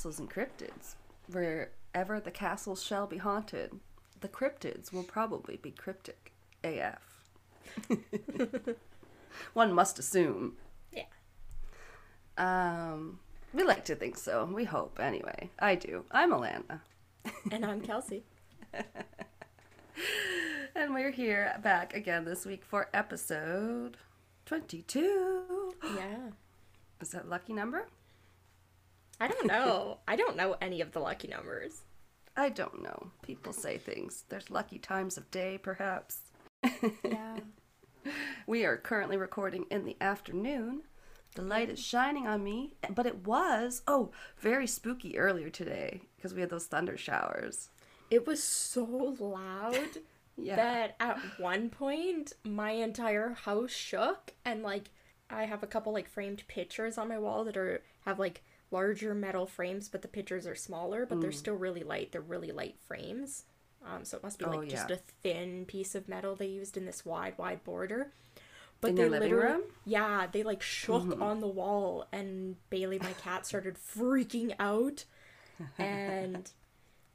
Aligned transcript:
Castles 0.00 0.18
and 0.18 0.30
Cryptids. 0.30 0.94
Wherever 1.30 2.20
the 2.20 2.30
castles 2.30 2.82
shall 2.82 3.06
be 3.06 3.18
haunted, 3.18 3.78
the 4.22 4.28
cryptids 4.28 4.94
will 4.94 5.02
probably 5.02 5.58
be 5.58 5.72
cryptic 5.72 6.32
AF. 6.64 7.28
One 9.52 9.74
must 9.74 9.98
assume. 9.98 10.54
Yeah. 10.90 11.02
Um, 12.38 13.18
we 13.52 13.62
like 13.62 13.84
to 13.84 13.94
think 13.94 14.16
so. 14.16 14.46
We 14.50 14.64
hope, 14.64 14.98
anyway. 14.98 15.50
I 15.58 15.74
do. 15.74 16.06
I'm 16.10 16.32
Alana. 16.32 16.80
And 17.52 17.66
I'm 17.66 17.82
Kelsey. 17.82 18.24
And 20.74 20.94
we're 20.94 21.10
here 21.10 21.58
back 21.62 21.94
again 21.94 22.24
this 22.24 22.46
week 22.46 22.64
for 22.64 22.88
episode 22.94 23.98
22. 24.46 25.74
Yeah. 25.94 26.30
Is 27.02 27.10
that 27.10 27.28
lucky 27.28 27.52
number? 27.52 27.86
I 29.20 29.28
don't 29.28 29.46
know. 29.48 29.98
I 30.08 30.16
don't 30.16 30.36
know 30.36 30.56
any 30.60 30.80
of 30.80 30.92
the 30.92 31.00
lucky 31.00 31.28
numbers. 31.28 31.82
I 32.36 32.48
don't 32.48 32.82
know. 32.82 33.10
People 33.22 33.52
say 33.52 33.76
things. 33.78 34.24
There's 34.28 34.50
lucky 34.50 34.78
times 34.78 35.16
of 35.16 35.30
day, 35.30 35.58
perhaps. 35.62 36.18
Yeah. 37.04 37.38
We 38.46 38.64
are 38.64 38.78
currently 38.78 39.18
recording 39.18 39.66
in 39.70 39.84
the 39.84 39.96
afternoon. 40.00 40.84
The 41.34 41.42
light 41.42 41.68
is 41.68 41.78
shining 41.78 42.26
on 42.26 42.42
me, 42.42 42.72
but 42.94 43.04
it 43.04 43.26
was, 43.26 43.82
oh, 43.86 44.10
very 44.38 44.66
spooky 44.66 45.18
earlier 45.18 45.50
today 45.50 46.00
because 46.16 46.32
we 46.32 46.40
had 46.40 46.48
those 46.48 46.64
thunder 46.64 46.96
showers. 46.96 47.68
It 48.10 48.26
was 48.26 48.42
so 48.42 49.14
loud 49.20 49.98
Yeah. 50.38 50.56
that 50.56 50.96
at 50.98 51.18
one 51.38 51.68
point 51.68 52.32
my 52.42 52.70
entire 52.70 53.34
house 53.34 53.70
shook 53.72 54.32
and 54.46 54.62
like 54.62 54.88
I 55.28 55.44
have 55.44 55.62
a 55.62 55.66
couple 55.66 55.92
like 55.92 56.08
framed 56.08 56.42
pictures 56.48 56.96
on 56.96 57.08
my 57.08 57.18
wall 57.18 57.44
that 57.44 57.58
are 57.58 57.82
have 58.06 58.18
like 58.18 58.42
larger 58.70 59.14
metal 59.14 59.46
frames 59.46 59.88
but 59.88 60.02
the 60.02 60.08
pictures 60.08 60.46
are 60.46 60.54
smaller 60.54 61.04
but 61.06 61.18
Mm. 61.18 61.22
they're 61.22 61.32
still 61.32 61.54
really 61.56 61.82
light. 61.82 62.12
They're 62.12 62.20
really 62.20 62.52
light 62.52 62.76
frames. 62.86 63.44
Um 63.84 64.04
so 64.04 64.16
it 64.16 64.22
must 64.22 64.38
be 64.38 64.44
like 64.44 64.58
Oh, 64.60 64.64
just 64.64 64.90
a 64.90 64.96
thin 65.22 65.64
piece 65.66 65.94
of 65.94 66.08
metal 66.08 66.34
they 66.36 66.46
used 66.46 66.76
in 66.76 66.84
this 66.86 67.04
wide 67.04 67.36
wide 67.38 67.64
border. 67.64 68.12
But 68.80 68.90
In 68.90 68.96
they 68.96 69.08
literally 69.08 69.32
room? 69.34 69.60
Mm-hmm. 69.62 69.90
yeah, 69.90 70.26
they 70.30 70.42
like 70.42 70.62
shook 70.62 71.20
on 71.20 71.40
the 71.40 71.46
wall 71.48 72.06
and 72.12 72.56
Bailey 72.70 72.98
my 72.98 73.12
cat 73.14 73.44
started 73.46 73.76
freaking 73.76 74.54
out 74.58 75.04
and 75.78 76.50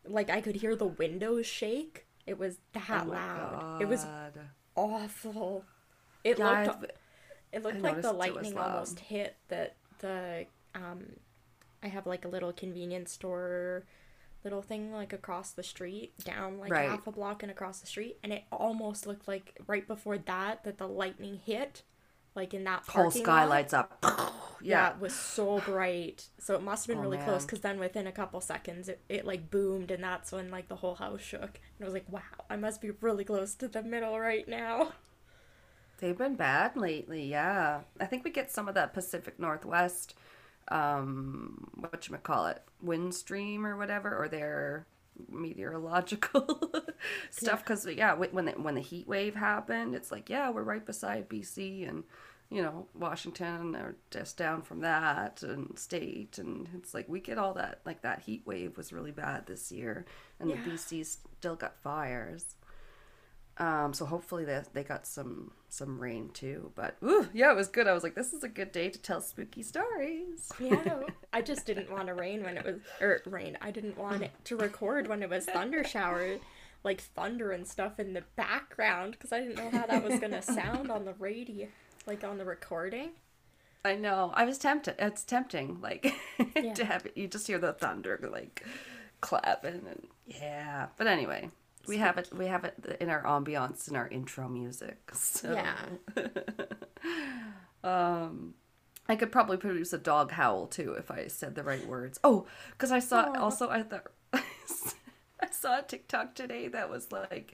like 0.08 0.30
I 0.30 0.42
could 0.42 0.56
hear 0.58 0.76
the 0.76 0.86
windows 0.86 1.46
shake. 1.48 2.06
It 2.28 2.38
was 2.38 2.58
that 2.74 3.06
Oh 3.08 3.10
loud. 3.12 3.82
It 3.82 3.88
was 3.88 4.06
awful. 4.76 5.64
It 6.24 6.38
Yeah, 6.40 6.64
looked 6.66 6.78
I've- 6.78 6.88
it 7.52 7.64
looked 7.64 7.82
like 7.82 8.02
the 8.02 8.12
noticed 8.12 8.28
it 8.28 8.36
was 8.36 8.44
lightning 8.54 8.58
almost 8.58 9.00
hit 9.00 9.38
that 9.48 9.76
the 10.00 10.46
um 10.76 11.06
I 11.86 11.90
have 11.90 12.06
like 12.08 12.26
a 12.26 12.28
little 12.28 12.52
convenience 12.52 13.12
store 13.12 13.86
little 14.44 14.62
thing 14.62 14.92
like 14.92 15.12
across 15.14 15.52
the 15.52 15.64
street 15.64 16.14
down 16.24 16.60
like 16.60 16.72
Right. 16.72 16.90
half 16.90 17.08
a 17.08 17.12
block 17.12 17.42
and 17.44 17.52
across 17.52 17.80
the 17.80 17.88
street 17.88 18.18
and 18.24 18.32
it 18.34 18.44
almost 18.52 19.08
looked 19.08 19.28
like 19.28 19.60
right 19.68 19.88
before 19.88 20.18
that 20.20 20.64
that 20.66 20.78
the 20.78 20.88
lightning 20.88 21.40
hit 21.44 21.82
like 22.36 22.54
in 22.54 22.64
that 22.66 22.84
whole 22.88 23.10
sky 23.12 23.42
lot. 23.44 23.50
lights 23.50 23.74
up. 23.74 24.04
Yeah, 24.62 24.88
yeah. 24.88 24.90
it 24.96 25.00
was 25.02 25.14
so 25.14 25.60
bright. 25.60 26.30
So 26.40 26.56
it 26.56 26.62
must 26.64 26.88
have 26.88 26.96
been 26.96 27.06
Oh, 27.06 27.10
really 27.10 27.24
close 27.24 27.44
because 27.46 27.60
then 27.60 27.78
within 27.78 28.08
a 28.08 28.12
couple 28.12 28.40
seconds 28.42 28.88
it, 28.90 29.02
it 29.10 29.26
like 29.26 29.52
boomed 29.52 29.92
and 29.92 30.04
that's 30.04 30.32
when 30.32 30.50
like 30.50 30.70
the 30.70 30.78
whole 30.78 30.96
house 30.96 31.22
shook. 31.22 31.60
And 31.78 31.82
I 31.82 31.86
was 31.86 31.94
like, 31.94 32.10
wow, 32.10 32.22
I 32.50 32.56
must 32.56 32.82
be 32.82 32.90
really 33.02 33.26
close 33.26 33.54
to 33.56 33.68
the 33.68 33.84
middle 33.84 34.18
right 34.20 34.48
now. 34.48 34.94
They've 36.00 36.18
been 36.18 36.36
bad 36.36 36.76
lately, 36.76 37.26
yeah. 37.26 37.82
I 38.00 38.06
think 38.06 38.24
we 38.24 38.32
get 38.32 38.52
some 38.52 38.68
of 38.68 38.76
that 38.76 38.94
Pacific 38.94 39.40
Northwest, 39.40 40.16
um, 40.70 41.70
what 41.76 42.08
you 42.08 42.16
call 42.18 42.48
it, 42.48 42.62
wind 42.82 43.14
stream 43.14 43.66
or 43.66 43.78
whatever, 43.78 44.16
or 44.16 44.28
their 44.28 44.86
meteorological 45.30 46.72
stuff. 47.30 47.64
Because 47.64 47.86
yeah, 47.88 48.16
wh- 48.16 48.34
when 48.34 48.46
the, 48.46 48.52
when 48.54 48.76
the 48.76 48.82
heat 48.82 49.08
wave 49.08 49.36
happened, 49.36 49.96
it's 49.96 50.12
like 50.12 50.30
yeah, 50.30 50.50
we're 50.50 50.64
right 50.64 50.86
beside 50.86 51.30
BC 51.30 51.88
and 51.88 52.04
you 52.50 52.62
know 52.62 52.88
Washington 52.94 53.76
or 53.76 53.96
just 54.12 54.38
down 54.38 54.62
from 54.62 54.82
that 54.82 55.42
and 55.44 55.78
state, 55.78 56.38
and 56.38 56.68
it's 56.76 56.94
like 56.94 57.08
we 57.10 57.20
get 57.20 57.38
all 57.38 57.54
that. 57.56 57.80
Like 57.86 58.02
that 58.02 58.22
heat 58.22 58.44
wave 58.46 58.78
was 58.78 58.94
really 58.94 59.12
bad 59.12 59.46
this 59.48 59.72
year, 59.72 60.06
and 60.40 60.50
Yeah. 60.50 60.58
the 60.64 60.72
BC 60.72 61.06
still 61.06 61.56
got 61.56 61.78
fires. 61.82 62.56
Um, 63.58 63.94
so 63.94 64.06
hopefully 64.06 64.44
they 64.44 64.62
they 64.74 64.84
got 64.84 65.08
some 65.08 65.52
some 65.70 65.98
rain 66.00 66.30
too. 66.34 66.72
But 66.76 66.98
ooh, 67.04 67.30
yeah, 67.34 67.52
it 67.52 67.56
was 67.56 67.68
good. 67.70 67.88
I 67.88 67.94
was 67.94 68.04
like, 68.04 68.16
this 68.16 68.34
is 68.34 68.44
a 68.44 68.50
good 68.50 68.72
day 68.72 68.90
to 68.90 69.00
tell 69.00 69.22
spooky 69.22 69.64
stories. 69.64 70.52
Yeah, 70.60 71.04
I 71.32 71.42
just 71.42 71.66
didn't 71.66 71.90
want 71.92 72.08
to 72.08 72.14
rain 72.14 72.44
when 72.44 72.58
it 72.58 72.66
was 72.66 72.76
or 73.00 73.22
rain. 73.26 73.58
I 73.62 73.72
didn't 73.72 73.98
want 73.98 74.24
it 74.24 74.32
to 74.46 74.58
record 74.58 75.08
when 75.08 75.24
it 75.24 75.30
was 75.30 75.46
thunder 75.46 75.84
shower, 75.86 76.38
like 76.84 77.00
thunder 77.02 77.52
and 77.52 77.66
stuff 77.66 77.98
in 78.00 78.14
the 78.14 78.24
background 78.36 79.14
because 79.14 79.32
I 79.32 79.40
didn't 79.40 79.56
know 79.56 79.70
how 79.70 79.86
that 79.88 80.04
was 80.04 80.20
gonna 80.20 80.42
sound 80.42 80.92
on 80.92 81.06
the 81.06 81.14
radio, 81.14 81.68
like 82.06 82.24
on 82.26 82.38
the 82.38 82.46
recording. 82.46 83.12
I 83.86 83.96
know. 83.96 84.32
I 84.34 84.46
was 84.46 84.58
tempted. 84.58 84.96
It's 85.00 85.24
tempting, 85.24 85.80
like 85.80 86.14
Yeah. 86.56 86.74
to 86.74 86.86
have 86.86 87.06
it. 87.06 87.14
You 87.16 87.28
just 87.28 87.48
hear 87.48 87.60
the 87.60 87.72
thunder 87.72 88.20
like 88.32 88.66
clapping 89.22 89.86
and 89.88 90.08
yeah. 90.28 90.88
But 90.98 91.08
anyway, 91.08 91.52
we 91.88 91.98
have 91.98 92.18
it. 92.18 92.30
We 92.34 92.48
have 92.48 92.64
it 92.64 92.98
in 93.00 93.10
our 93.10 93.24
ambiance 93.24 93.88
in 93.88 93.96
our 93.96 94.08
intro 94.08 94.48
music. 94.48 94.98
So 95.14 95.54
Yeah. 95.54 95.76
um, 97.84 98.54
I 99.08 99.16
could 99.16 99.32
probably 99.32 99.58
produce 99.58 99.94
a 99.94 99.98
dog 99.98 100.32
howl 100.32 100.68
too 100.68 100.94
if 100.94 101.12
I 101.12 101.28
said 101.28 101.56
the 101.56 101.64
right 101.64 101.86
words. 101.86 102.20
Oh, 102.24 102.48
because 102.72 102.92
I 102.92 103.00
saw 103.00 103.26
Aw. 103.26 103.40
also 103.40 103.70
I 103.70 103.84
thought 103.84 104.08
I 104.34 105.50
saw 105.52 105.80
a 105.80 105.84
TikTok 105.84 106.36
today 106.36 106.68
that 106.70 106.90
was 106.90 107.12
like. 107.12 107.54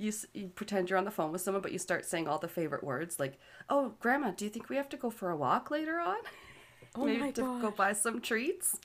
You, 0.00 0.12
you 0.32 0.46
pretend 0.46 0.88
you're 0.88 0.98
on 0.98 1.04
the 1.04 1.10
phone 1.10 1.32
with 1.32 1.40
someone, 1.40 1.60
but 1.60 1.72
you 1.72 1.78
start 1.80 2.06
saying 2.06 2.28
all 2.28 2.38
the 2.38 2.46
favorite 2.46 2.84
words 2.84 3.18
like, 3.18 3.36
"Oh, 3.68 3.94
Grandma, 3.98 4.30
do 4.30 4.44
you 4.44 4.50
think 4.50 4.68
we 4.68 4.76
have 4.76 4.88
to 4.90 4.96
go 4.96 5.10
for 5.10 5.28
a 5.28 5.36
walk 5.36 5.72
later 5.72 5.98
on? 5.98 6.18
Oh 6.94 7.04
Maybe 7.04 7.18
my 7.18 7.30
to 7.32 7.42
go 7.60 7.72
buy 7.72 7.94
some 7.94 8.20
treats." 8.20 8.78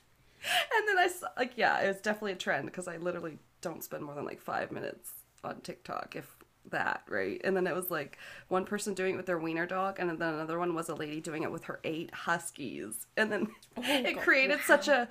And 0.76 0.88
then 0.88 0.98
I 0.98 1.08
saw, 1.08 1.28
like, 1.38 1.54
yeah, 1.56 1.80
it 1.82 1.88
was 1.88 2.02
definitely 2.02 2.34
a 2.34 2.36
trend 2.36 2.66
because 2.66 2.88
I 2.88 2.98
literally 2.98 3.38
don't 3.64 3.84
spend 3.84 4.04
more 4.04 4.14
than 4.14 4.26
like 4.26 4.42
five 4.42 4.72
minutes 4.72 5.12
on 5.44 5.62
TikTok, 5.62 6.16
if 6.16 6.38
that, 6.70 7.04
right? 7.10 7.42
And 7.44 7.58
then 7.58 7.68
it 7.68 7.76
was 7.76 7.92
like 7.92 8.18
one 8.48 8.64
person 8.66 8.94
doing 8.94 9.16
it 9.16 9.18
with 9.18 9.26
their 9.26 9.40
wiener 9.40 9.66
dog, 9.66 9.98
and 10.00 10.10
then 10.10 10.22
another 10.22 10.60
one 10.60 10.76
was 10.76 10.88
a 10.90 10.96
lady 10.96 11.20
doing 11.20 11.44
it 11.44 11.52
with 11.52 11.64
her 11.66 11.80
eight 11.84 12.14
huskies, 12.14 13.08
and 13.18 13.32
then 13.32 13.48
oh, 13.78 13.82
it 13.86 14.16
God, 14.16 14.24
created 14.24 14.60
such 14.66 14.88
a 14.88 15.08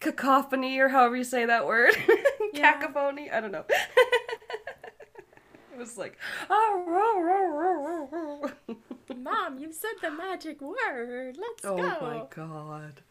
cacophony, 0.00 0.78
or 0.78 0.88
however 0.88 1.16
you 1.16 1.24
say 1.24 1.46
that 1.46 1.66
word, 1.66 1.94
Yeah. 2.52 2.72
cacophony. 2.74 3.30
I 3.30 3.40
don't 3.40 3.52
know. 3.52 3.64
it 3.68 5.78
was 5.78 5.98
like, 5.98 6.18
oh, 6.48 8.50
Mom, 9.16 9.58
you 9.58 9.72
said 9.72 9.90
the 10.02 10.10
magic 10.10 10.60
word. 10.60 11.36
Let's 11.38 11.64
oh 11.64 11.76
go. 11.76 11.96
Oh 12.00 12.06
my 12.06 12.22
god, 12.34 13.02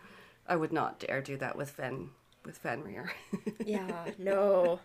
I 0.48 0.56
would 0.56 0.74
not 0.74 1.00
dare 1.00 1.22
do 1.22 1.38
that 1.38 1.58
with 1.58 1.70
Fen 1.70 2.10
with 2.48 2.58
Fenrir. 2.58 3.12
Yeah, 3.66 4.12
no. 4.18 4.80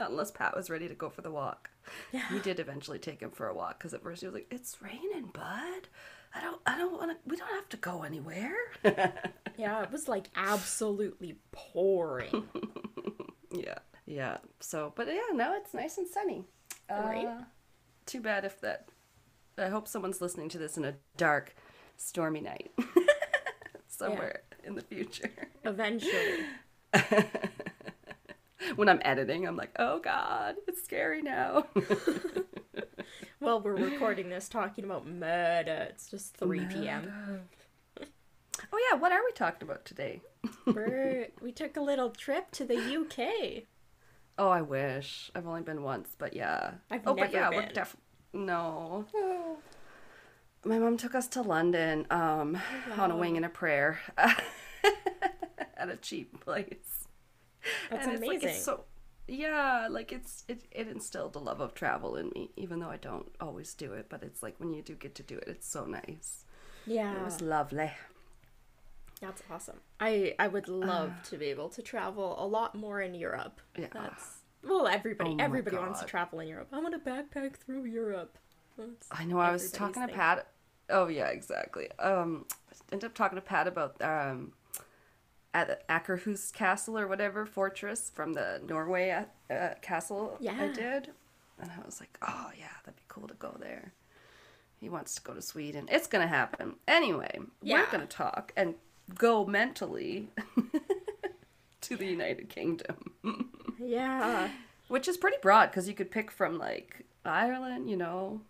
Not 0.00 0.10
unless 0.10 0.32
Pat 0.32 0.56
was 0.56 0.68
ready 0.68 0.88
to 0.88 0.94
go 0.94 1.08
for 1.08 1.22
the 1.22 1.30
walk. 1.30 1.70
Yeah. 2.10 2.24
We 2.32 2.40
did 2.40 2.58
eventually 2.58 2.98
take 2.98 3.20
him 3.20 3.30
for 3.30 3.46
a 3.46 3.54
walk 3.54 3.78
because 3.78 3.94
at 3.94 4.02
first 4.02 4.20
he 4.20 4.26
was 4.26 4.34
like, 4.34 4.48
"It's 4.50 4.82
raining, 4.82 5.30
bud. 5.32 5.88
I 6.34 6.40
don't, 6.40 6.60
I 6.66 6.76
don't 6.76 6.92
want 6.92 7.12
to. 7.12 7.16
We 7.24 7.36
don't 7.36 7.54
have 7.54 7.68
to 7.68 7.76
go 7.76 8.02
anywhere." 8.02 8.56
Yeah, 9.58 9.82
it 9.82 9.92
was 9.92 10.08
like 10.08 10.30
absolutely 10.34 11.36
pouring. 11.52 12.48
yeah, 13.52 13.78
yeah. 14.06 14.38
So, 14.60 14.94
but 14.96 15.06
yeah, 15.06 15.20
no, 15.34 15.54
it's 15.54 15.74
nice 15.74 15.98
and 15.98 16.08
sunny. 16.08 16.46
Right. 16.90 17.26
Uh, 17.26 17.42
too 18.06 18.22
bad 18.22 18.46
if 18.46 18.60
that. 18.62 18.88
I 19.58 19.68
hope 19.68 19.86
someone's 19.86 20.22
listening 20.22 20.48
to 20.48 20.58
this 20.58 20.78
in 20.78 20.86
a 20.86 20.94
dark, 21.18 21.54
stormy 21.98 22.40
night 22.40 22.72
somewhere 23.86 24.40
in 24.64 24.74
the 24.74 24.82
future. 24.82 25.30
Eventually. 25.64 26.46
when 28.76 28.88
I'm 28.88 29.00
editing, 29.04 29.46
I'm 29.46 29.56
like, 29.56 29.74
"Oh 29.78 29.98
God, 29.98 30.56
it's 30.66 30.82
scary 30.82 31.22
now." 31.22 31.66
Well, 33.42 33.60
we're 33.60 33.74
recording 33.74 34.28
this 34.28 34.48
talking 34.48 34.84
about 34.84 35.04
murder. 35.04 35.88
It's 35.90 36.08
just 36.08 36.36
3 36.36 36.64
p.m. 36.66 37.40
oh 38.00 38.88
yeah, 38.88 38.96
what 38.96 39.10
are 39.10 39.20
we 39.24 39.32
talking 39.32 39.66
about 39.68 39.84
today? 39.84 40.20
We're, 40.64 41.26
we 41.40 41.50
took 41.50 41.76
a 41.76 41.80
little 41.80 42.10
trip 42.10 42.52
to 42.52 42.64
the 42.64 42.76
UK. 42.76 43.64
Oh, 44.38 44.48
I 44.48 44.62
wish. 44.62 45.32
I've 45.34 45.48
only 45.48 45.62
been 45.62 45.82
once, 45.82 46.14
but 46.16 46.36
yeah. 46.36 46.74
I've 46.88 47.00
oh, 47.04 47.14
but 47.14 47.32
never 47.32 47.36
yeah, 47.36 47.50
we're 47.50 47.62
been. 47.62 47.74
def. 47.74 47.96
No. 48.32 49.06
My 50.64 50.78
mom 50.78 50.96
took 50.96 51.16
us 51.16 51.26
to 51.28 51.42
London 51.42 52.06
um, 52.10 52.56
on 52.96 53.10
a 53.10 53.16
wing 53.16 53.36
and 53.36 53.44
a 53.44 53.48
prayer 53.48 53.98
at 55.82 55.88
a 55.90 55.96
cheap 55.96 56.40
place. 56.44 57.06
That's 57.90 58.06
and 58.06 58.12
It's 58.14 58.26
like, 58.26 58.42
amazing. 58.42 58.48
it's 58.50 58.64
so 58.64 58.84
yeah, 59.28 59.88
like 59.90 60.12
it's 60.12 60.44
it, 60.48 60.62
it 60.72 60.88
instilled 60.88 61.36
a 61.36 61.38
love 61.38 61.60
of 61.60 61.74
travel 61.74 62.16
in 62.16 62.30
me, 62.34 62.50
even 62.56 62.80
though 62.80 62.90
I 62.90 62.96
don't 62.96 63.30
always 63.40 63.74
do 63.74 63.92
it. 63.92 64.06
But 64.08 64.22
it's 64.22 64.42
like 64.42 64.56
when 64.58 64.72
you 64.72 64.82
do 64.82 64.94
get 64.94 65.14
to 65.16 65.22
do 65.22 65.36
it, 65.38 65.44
it's 65.48 65.68
so 65.68 65.84
nice. 65.84 66.44
yeah. 66.86 67.14
It 67.16 67.24
was 67.24 67.40
lovely. 67.40 67.92
That's 69.20 69.42
awesome. 69.50 69.80
I 70.00 70.34
I 70.38 70.48
would 70.48 70.68
love 70.68 71.12
to 71.30 71.36
be 71.38 71.46
able 71.46 71.68
to 71.70 71.82
travel 71.82 72.36
a 72.38 72.46
lot 72.46 72.74
more 72.74 73.00
in 73.00 73.14
Europe. 73.14 73.60
Yeah. 73.78 73.86
That's 73.92 74.38
well, 74.64 74.86
everybody 74.88 75.30
Oh 75.30 75.36
everybody 75.38 75.76
wants 75.76 76.00
to 76.00 76.06
travel 76.06 76.40
in 76.40 76.48
Europe. 76.48 76.68
I 76.72 76.80
want 76.80 76.94
to 76.94 77.10
backpack 77.10 77.56
through 77.56 77.84
Europe. 77.84 78.38
That's 78.76 79.06
I 79.10 79.24
know. 79.24 79.38
I 79.38 79.52
was 79.52 79.70
talking 79.70 80.02
to. 80.06 80.12
Pat. 80.12 80.48
Oh 80.90 81.06
yeah, 81.08 81.28
exactly. 81.28 81.88
Um, 81.98 82.46
I 82.70 82.74
ended 82.92 83.06
up 83.06 83.14
talking 83.14 83.36
to 83.36 83.42
Pat 83.42 83.66
about 83.68 84.00
um, 84.02 84.52
at 85.54 85.86
Akershus 85.88 86.52
Castle 86.52 86.98
or 86.98 87.06
whatever 87.06 87.44
fortress 87.46 88.10
from 88.14 88.32
the 88.32 88.60
Norway 88.66 89.10
uh, 89.10 89.52
uh, 89.52 89.74
castle. 89.82 90.38
I 90.40 90.68
did, 90.68 91.10
and 91.60 91.70
I 91.70 91.84
was 91.84 92.00
like, 92.00 92.16
oh 92.22 92.50
yeah, 92.58 92.66
that'd 92.84 92.96
be 92.96 93.02
cool 93.08 93.28
to 93.28 93.34
go 93.34 93.56
there. 93.60 93.92
He 94.80 94.88
wants 94.88 95.14
to 95.16 95.22
go 95.22 95.32
to 95.34 95.42
Sweden. 95.42 95.88
It's 95.90 96.06
gonna 96.06 96.26
happen 96.26 96.74
anyway. 96.88 97.38
Yeah. 97.62 97.80
We're 97.84 97.90
gonna 97.92 98.06
talk 98.06 98.52
and 98.56 98.74
go 99.16 99.44
mentally 99.44 100.28
to 101.82 101.96
the 101.96 102.06
United 102.06 102.48
Kingdom, 102.48 103.50
Yeah. 103.78 104.48
which 104.88 105.06
is 105.08 105.16
pretty 105.16 105.36
broad 105.42 105.66
because 105.70 105.88
you 105.88 105.94
could 105.94 106.10
pick 106.10 106.30
from 106.30 106.58
like 106.58 107.04
Ireland, 107.24 107.88
you 107.90 107.96
know, 107.96 108.40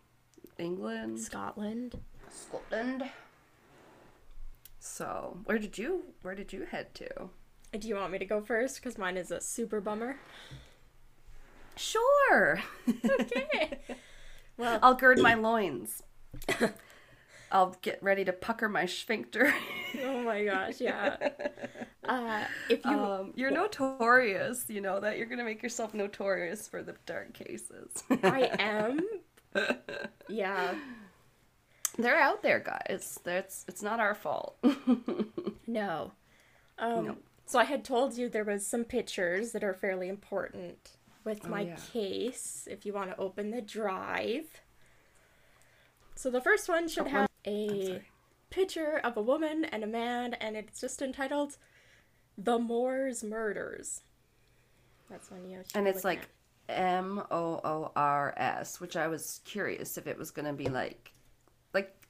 England. 0.58 1.20
Scotland. 1.20 1.98
Scotland. 2.30 3.10
So, 4.84 5.38
where 5.44 5.58
did 5.60 5.78
you 5.78 6.06
where 6.22 6.34
did 6.34 6.52
you 6.52 6.64
head 6.66 6.92
to? 6.96 7.30
Do 7.78 7.86
you 7.86 7.94
want 7.94 8.10
me 8.12 8.18
to 8.18 8.24
go 8.24 8.40
first? 8.42 8.76
Because 8.76 8.98
mine 8.98 9.16
is 9.16 9.30
a 9.30 9.40
super 9.40 9.80
bummer. 9.80 10.16
Sure. 11.76 12.60
Okay. 12.88 13.78
well, 14.56 14.80
I'll 14.82 14.94
gird 14.94 15.20
my 15.20 15.34
loins. 15.48 16.02
I'll 17.52 17.76
get 17.82 18.02
ready 18.02 18.24
to 18.24 18.32
pucker 18.32 18.68
my 18.68 18.86
sphincter. 18.86 19.54
oh 20.02 20.22
my 20.22 20.44
gosh, 20.44 20.80
yeah. 20.80 21.16
Uh, 22.04 22.42
if 22.68 22.84
you 22.84 22.90
Um, 22.90 23.32
you're 23.36 23.52
notorious, 23.52 24.64
you 24.68 24.80
know 24.80 24.98
that 24.98 25.18
you're 25.18 25.28
gonna 25.28 25.44
make 25.44 25.62
yourself 25.62 25.94
notorious 25.94 26.66
for 26.66 26.82
the 26.82 26.96
dark 27.06 27.32
cases. 27.32 28.02
I 28.24 28.50
am. 28.58 29.00
Yeah. 30.28 30.74
They're 31.98 32.18
out 32.18 32.42
there, 32.42 32.58
guys. 32.60 33.18
That's 33.24 33.64
it's 33.68 33.82
not 33.82 34.00
our 34.00 34.14
fault. 34.14 34.56
No. 35.66 36.12
Um, 36.78 37.04
No. 37.06 37.16
So 37.46 37.58
I 37.58 37.64
had 37.64 37.84
told 37.84 38.16
you 38.16 38.28
there 38.28 38.44
was 38.44 38.66
some 38.66 38.84
pictures 38.84 39.52
that 39.52 39.62
are 39.64 39.74
fairly 39.74 40.08
important 40.08 40.90
with 41.24 41.42
Oh, 41.44 41.48
my 41.48 41.62
yeah. 41.62 41.76
case. 41.92 42.66
If 42.70 42.84
you 42.84 42.92
want 42.92 43.10
to 43.10 43.16
open 43.18 43.50
the 43.50 43.62
drive. 43.62 44.60
So 46.14 46.30
the 46.30 46.40
first 46.40 46.68
one 46.68 46.88
should 46.88 47.06
Oh, 47.06 47.10
have 47.10 47.28
I'm 47.46 47.52
a 47.52 48.02
picture 48.50 49.00
of 49.02 49.16
a 49.16 49.22
woman 49.22 49.64
and 49.66 49.82
a 49.82 49.86
man, 49.86 50.34
and 50.34 50.56
it's 50.56 50.80
just 50.80 51.00
entitled 51.00 51.56
"The 52.36 52.58
Moors 52.58 53.22
Murders." 53.24 54.02
That's 55.08 55.30
one 55.30 55.48
you. 55.48 55.62
should 55.66 55.76
and 55.76 55.88
it's 55.88 56.04
like 56.04 56.28
M 56.68 57.22
O 57.30 57.60
O 57.64 57.92
R 57.96 58.34
S, 58.36 58.80
which 58.80 58.96
I 58.96 59.08
was 59.08 59.40
curious 59.44 59.96
if 59.96 60.06
it 60.06 60.18
was 60.18 60.30
gonna 60.30 60.52
be 60.52 60.66
like, 60.66 60.74
like 60.74 61.12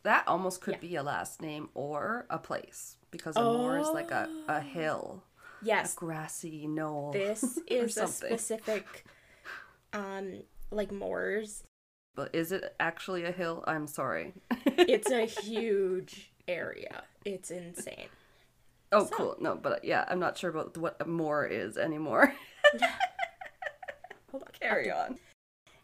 that 0.04 0.26
almost 0.26 0.60
could 0.60 0.74
Yeah. 0.74 0.80
be 0.80 0.96
a 0.96 1.02
last 1.02 1.40
name 1.42 1.68
or 1.74 2.26
a 2.30 2.38
place 2.38 2.96
because 3.10 3.36
a 3.36 3.42
moor 3.42 3.78
is 3.78 3.88
like 3.88 4.10
a, 4.10 4.28
a 4.48 4.60
hill, 4.60 5.22
at. 5.60 5.66
Yes, 5.66 5.94
grassy 5.94 6.66
knoll. 6.66 7.12
this 7.12 7.58
is 7.68 7.96
a 7.96 8.06
specific, 8.08 9.04
um, 9.92 10.42
like 10.70 10.90
moors. 10.90 11.62
But 12.14 12.34
is 12.34 12.52
it 12.52 12.74
actually 12.80 13.24
a 13.24 13.32
hill? 13.32 13.62
I'm 13.66 13.86
sorry. 13.86 14.34
It's 14.66 15.10
a 15.10 15.24
huge 15.26 16.32
area. 16.48 17.04
It's 17.24 17.50
insane. 17.50 18.08
oh, 18.90 19.04
so- 19.06 19.16
cool. 19.16 19.36
No, 19.40 19.54
but 19.54 19.84
yeah, 19.84 20.04
I'm 20.08 20.18
not 20.18 20.36
sure 20.38 20.50
about 20.50 20.76
what 20.76 20.96
a 21.00 21.04
moor 21.04 21.44
is 21.46 21.76
anymore. 21.76 22.34
Hold 24.30 24.42
on. 24.44 24.48
Carry 24.58 24.90
on. 24.90 25.18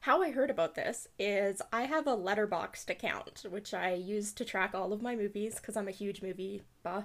How 0.08 0.22
I 0.22 0.30
heard 0.30 0.48
about 0.48 0.74
this 0.74 1.06
is 1.18 1.60
I 1.70 1.82
have 1.82 2.06
a 2.06 2.16
Letterboxd 2.16 2.88
account, 2.88 3.44
which 3.50 3.74
I 3.74 3.92
use 3.92 4.32
to 4.32 4.44
track 4.46 4.74
all 4.74 4.94
of 4.94 5.02
my 5.02 5.14
movies 5.14 5.56
because 5.56 5.76
I'm 5.76 5.86
a 5.86 5.90
huge 5.90 6.22
movie 6.22 6.62
buff. 6.82 7.04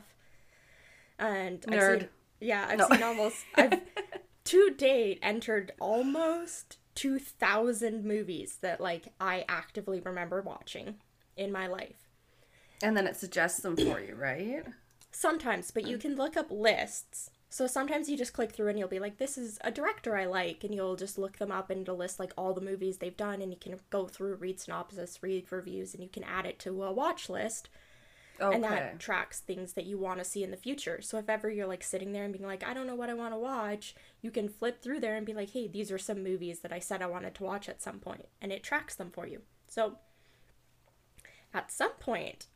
And 1.19 1.65
I've 1.67 1.73
Nerd. 1.73 1.99
seen, 1.99 2.09
yeah, 2.39 2.65
I've 2.69 2.77
No. 2.77 2.87
seen 2.87 3.03
almost, 3.03 3.43
I've 3.55 3.81
to 4.45 4.69
date 4.77 5.19
entered 5.21 5.73
almost 5.81 6.77
2,000 6.95 8.05
movies 8.05 8.59
that 8.61 8.79
like 8.79 9.09
I 9.19 9.43
actively 9.49 9.99
remember 9.99 10.41
watching 10.41 10.95
in 11.35 11.51
my 11.51 11.67
life. 11.67 12.07
And 12.81 12.95
then 12.95 13.05
it 13.05 13.17
suggests 13.17 13.59
them 13.59 13.75
for 13.75 13.99
you, 13.99 14.15
right? 14.15 14.63
Sometimes, 15.11 15.71
but 15.71 15.85
you 15.85 15.97
mm. 15.97 15.99
can 15.99 16.15
look 16.15 16.37
up 16.37 16.49
lists. 16.49 17.31
So 17.53 17.67
sometimes 17.67 18.09
you 18.09 18.17
just 18.17 18.33
click 18.33 18.51
through 18.51 18.69
and 18.69 18.79
you'll 18.79 18.87
be 18.87 18.97
like, 18.97 19.19
this 19.19 19.37
is 19.37 19.59
a 19.63 19.69
director 19.69 20.17
I 20.17 20.25
like, 20.25 20.63
and 20.63 20.73
you'll 20.73 20.95
just 20.95 21.19
look 21.19 21.37
them 21.37 21.51
up 21.51 21.69
and 21.69 21.83
it'll 21.83 21.95
list 21.95 22.19
like 22.19 22.33
all 22.35 22.51
the 22.51 22.61
movies 22.61 22.97
they've 22.97 23.15
done, 23.15 23.43
and 23.43 23.51
you 23.51 23.59
can 23.61 23.79
go 23.91 24.07
through, 24.07 24.37
read 24.37 24.59
synopsis, 24.59 25.21
read 25.21 25.45
reviews, 25.51 25.93
and 25.93 26.01
you 26.01 26.09
can 26.09 26.23
add 26.23 26.47
it 26.47 26.57
to 26.57 26.81
a 26.81 26.91
watch 26.91 27.29
list, 27.29 27.69
Okay. 28.41 28.55
and 28.55 28.63
that 28.63 28.99
tracks 28.99 29.39
things 29.39 29.73
that 29.73 29.85
you 29.85 29.99
want 29.99 30.17
to 30.17 30.25
see 30.25 30.43
in 30.43 30.49
the 30.49 30.57
future. 30.57 30.99
So 31.03 31.19
if 31.19 31.29
ever 31.29 31.47
you're 31.47 31.67
like 31.67 31.83
sitting 31.83 32.11
there 32.11 32.23
and 32.23 32.33
being 32.33 32.47
like, 32.47 32.67
I 32.67 32.73
don't 32.73 32.87
know 32.87 32.95
what 32.95 33.11
I 33.11 33.13
want 33.13 33.35
to 33.35 33.37
watch, 33.37 33.93
you 34.23 34.31
can 34.31 34.49
flip 34.49 34.81
through 34.81 35.01
there 35.01 35.15
and 35.15 35.23
be 35.23 35.35
like, 35.35 35.51
hey, 35.51 35.67
these 35.67 35.91
are 35.91 35.99
some 35.99 36.23
movies 36.23 36.61
that 36.61 36.73
I 36.73 36.79
said 36.79 37.03
I 37.03 37.05
wanted 37.05 37.35
to 37.35 37.43
watch 37.43 37.69
at 37.69 37.83
some 37.83 37.99
point, 37.99 38.25
and 38.41 38.51
it 38.51 38.63
tracks 38.63 38.95
them 38.95 39.11
for 39.11 39.27
you. 39.27 39.43
So 39.67 39.99
at 41.53 41.71
some 41.71 41.93
point, 41.99 42.47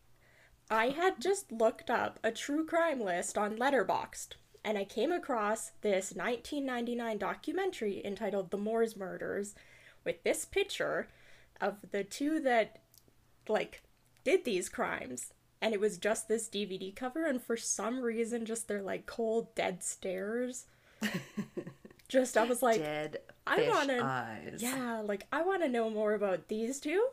I 0.72 0.90
had 0.90 1.22
just 1.22 1.52
looked 1.52 1.92
up 1.92 2.20
a 2.24 2.32
true 2.32 2.66
crime 2.66 3.00
list 3.00 3.38
on 3.38 3.58
Letterboxd, 3.58 4.30
and 4.68 4.78
I 4.78 4.84
came 4.84 5.14
across 5.14 5.72
this 5.82 6.12
1999 6.14 7.18
documentary 7.18 8.02
entitled 8.04 8.52
The 8.52 8.58
Moors 8.58 8.98
Murders 8.98 9.56
with 10.04 10.22
this 10.24 10.44
picture 10.44 11.08
of 11.62 11.78
the 11.92 12.04
two 12.04 12.42
that, 12.42 12.80
like, 13.48 13.82
did 14.26 14.44
these 14.44 14.68
crimes. 14.68 15.32
And 15.62 15.74
it 15.74 15.80
was 15.80 15.98
just 15.98 16.28
this 16.28 16.50
DVD 16.50 16.94
cover, 16.94 17.26
and 17.26 17.42
for 17.42 17.56
some 17.56 18.02
reason, 18.02 18.46
just 18.46 18.68
their, 18.68 18.82
like, 18.82 19.06
cold, 19.06 19.56
dead 19.56 19.84
stares. 19.86 20.66
just, 22.10 22.36
I 22.36 22.44
was 22.44 22.62
like, 22.62 22.80
Dead 22.80 23.20
I 23.48 23.70
wanna- 23.70 24.04
eyes. 24.04 24.60
yeah, 24.62 25.00
like 25.00 25.28
I 25.32 25.44
want 25.44 25.62
to 25.62 25.70
know 25.70 25.90
more 25.90 26.14
about 26.14 26.50
these 26.50 26.82
two, 26.82 27.08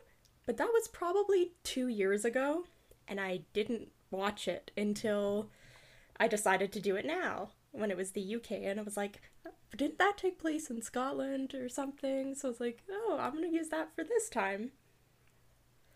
but 0.44 0.56
that 0.56 0.72
was 0.72 0.88
probably 0.88 1.52
two 1.62 1.86
years 1.86 2.24
ago, 2.24 2.64
and 3.06 3.20
I 3.20 3.42
didn't 3.52 3.92
watch 4.10 4.48
it 4.48 4.72
until 4.76 5.50
I 6.18 6.28
decided 6.28 6.72
to 6.72 6.80
do 6.80 6.96
it 6.96 7.04
now 7.04 7.50
when 7.72 7.90
it 7.90 7.96
was 7.96 8.12
the 8.12 8.36
UK, 8.36 8.52
and 8.62 8.78
I 8.78 8.82
was 8.82 8.96
like, 8.96 9.20
didn't 9.76 9.98
that 9.98 10.16
take 10.16 10.38
place 10.38 10.70
in 10.70 10.80
Scotland 10.82 11.54
or 11.54 11.68
something? 11.68 12.34
So 12.34 12.48
I 12.48 12.50
was 12.50 12.60
like, 12.60 12.82
oh, 12.90 13.16
I'm 13.20 13.34
gonna 13.34 13.48
use 13.48 13.68
that 13.70 13.94
for 13.94 14.04
this 14.04 14.28
time. 14.28 14.72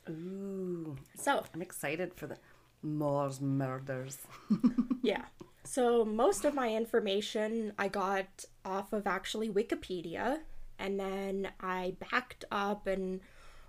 Ooh, 0.08 0.96
So 1.16 1.44
I'm 1.54 1.62
excited 1.62 2.14
for 2.14 2.26
the 2.26 2.38
Moors 2.82 3.40
murders. 3.40 4.18
Yeah. 5.02 5.26
So 5.64 6.04
most 6.04 6.44
of 6.44 6.54
my 6.54 6.74
information 6.74 7.72
I 7.78 7.88
got 7.88 8.44
off 8.64 8.92
of 8.92 9.06
actually 9.06 9.48
Wikipedia, 9.48 10.40
and 10.78 10.98
then 10.98 11.50
I 11.60 11.94
backed 12.10 12.44
up 12.50 12.86
and 12.86 13.20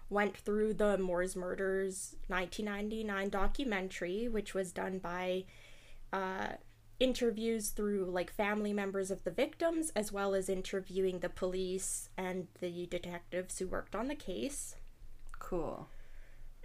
went 0.10 0.36
through 0.36 0.74
the 0.74 0.98
Moors 0.98 1.36
Murders 1.36 2.16
1999 2.28 3.30
documentary, 3.30 4.28
which 4.28 4.54
was 4.54 4.72
done 4.72 4.98
by 4.98 5.46
uh, 6.12 6.54
interviews 7.00 7.70
through 7.70 8.06
like 8.06 8.32
family 8.32 8.74
members 8.74 9.10
of 9.12 9.24
the 9.24 9.32
victims, 9.32 9.92
as 9.96 10.12
well 10.12 10.34
as 10.34 10.50
interviewing 10.50 11.20
the 11.20 11.30
police 11.30 12.10
and 12.18 12.48
the 12.60 12.86
detectives 12.88 13.60
who 13.60 13.68
worked 13.68 13.96
on 13.96 14.08
the 14.08 14.16
case. 14.16 14.76
Cool. 15.38 15.88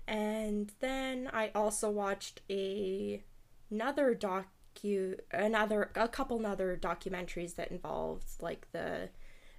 And 0.07 0.73
then 0.81 1.31
I 1.33 1.51
also 1.55 1.91
watched 1.91 2.43
a 2.51 3.23
another 3.71 4.15
docu 4.15 5.19
another 5.31 5.91
a 5.95 6.09
couple 6.09 6.45
other 6.45 6.77
documentaries 6.81 7.55
that 7.55 7.71
involved 7.71 8.27
like 8.41 8.67
the 8.73 9.09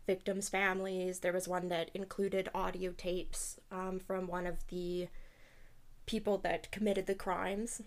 victims' 0.05 0.49
families. 0.49 1.19
There 1.19 1.33
was 1.33 1.47
one 1.47 1.69
that 1.69 1.89
included 1.93 2.49
audio 2.53 2.91
tapes 2.91 3.59
um, 3.71 3.99
from 3.99 4.27
one 4.27 4.45
of 4.45 4.67
the 4.67 5.07
people 6.05 6.37
that 6.39 6.71
committed 6.71 7.07
the 7.07 7.15
crimes. 7.15 7.81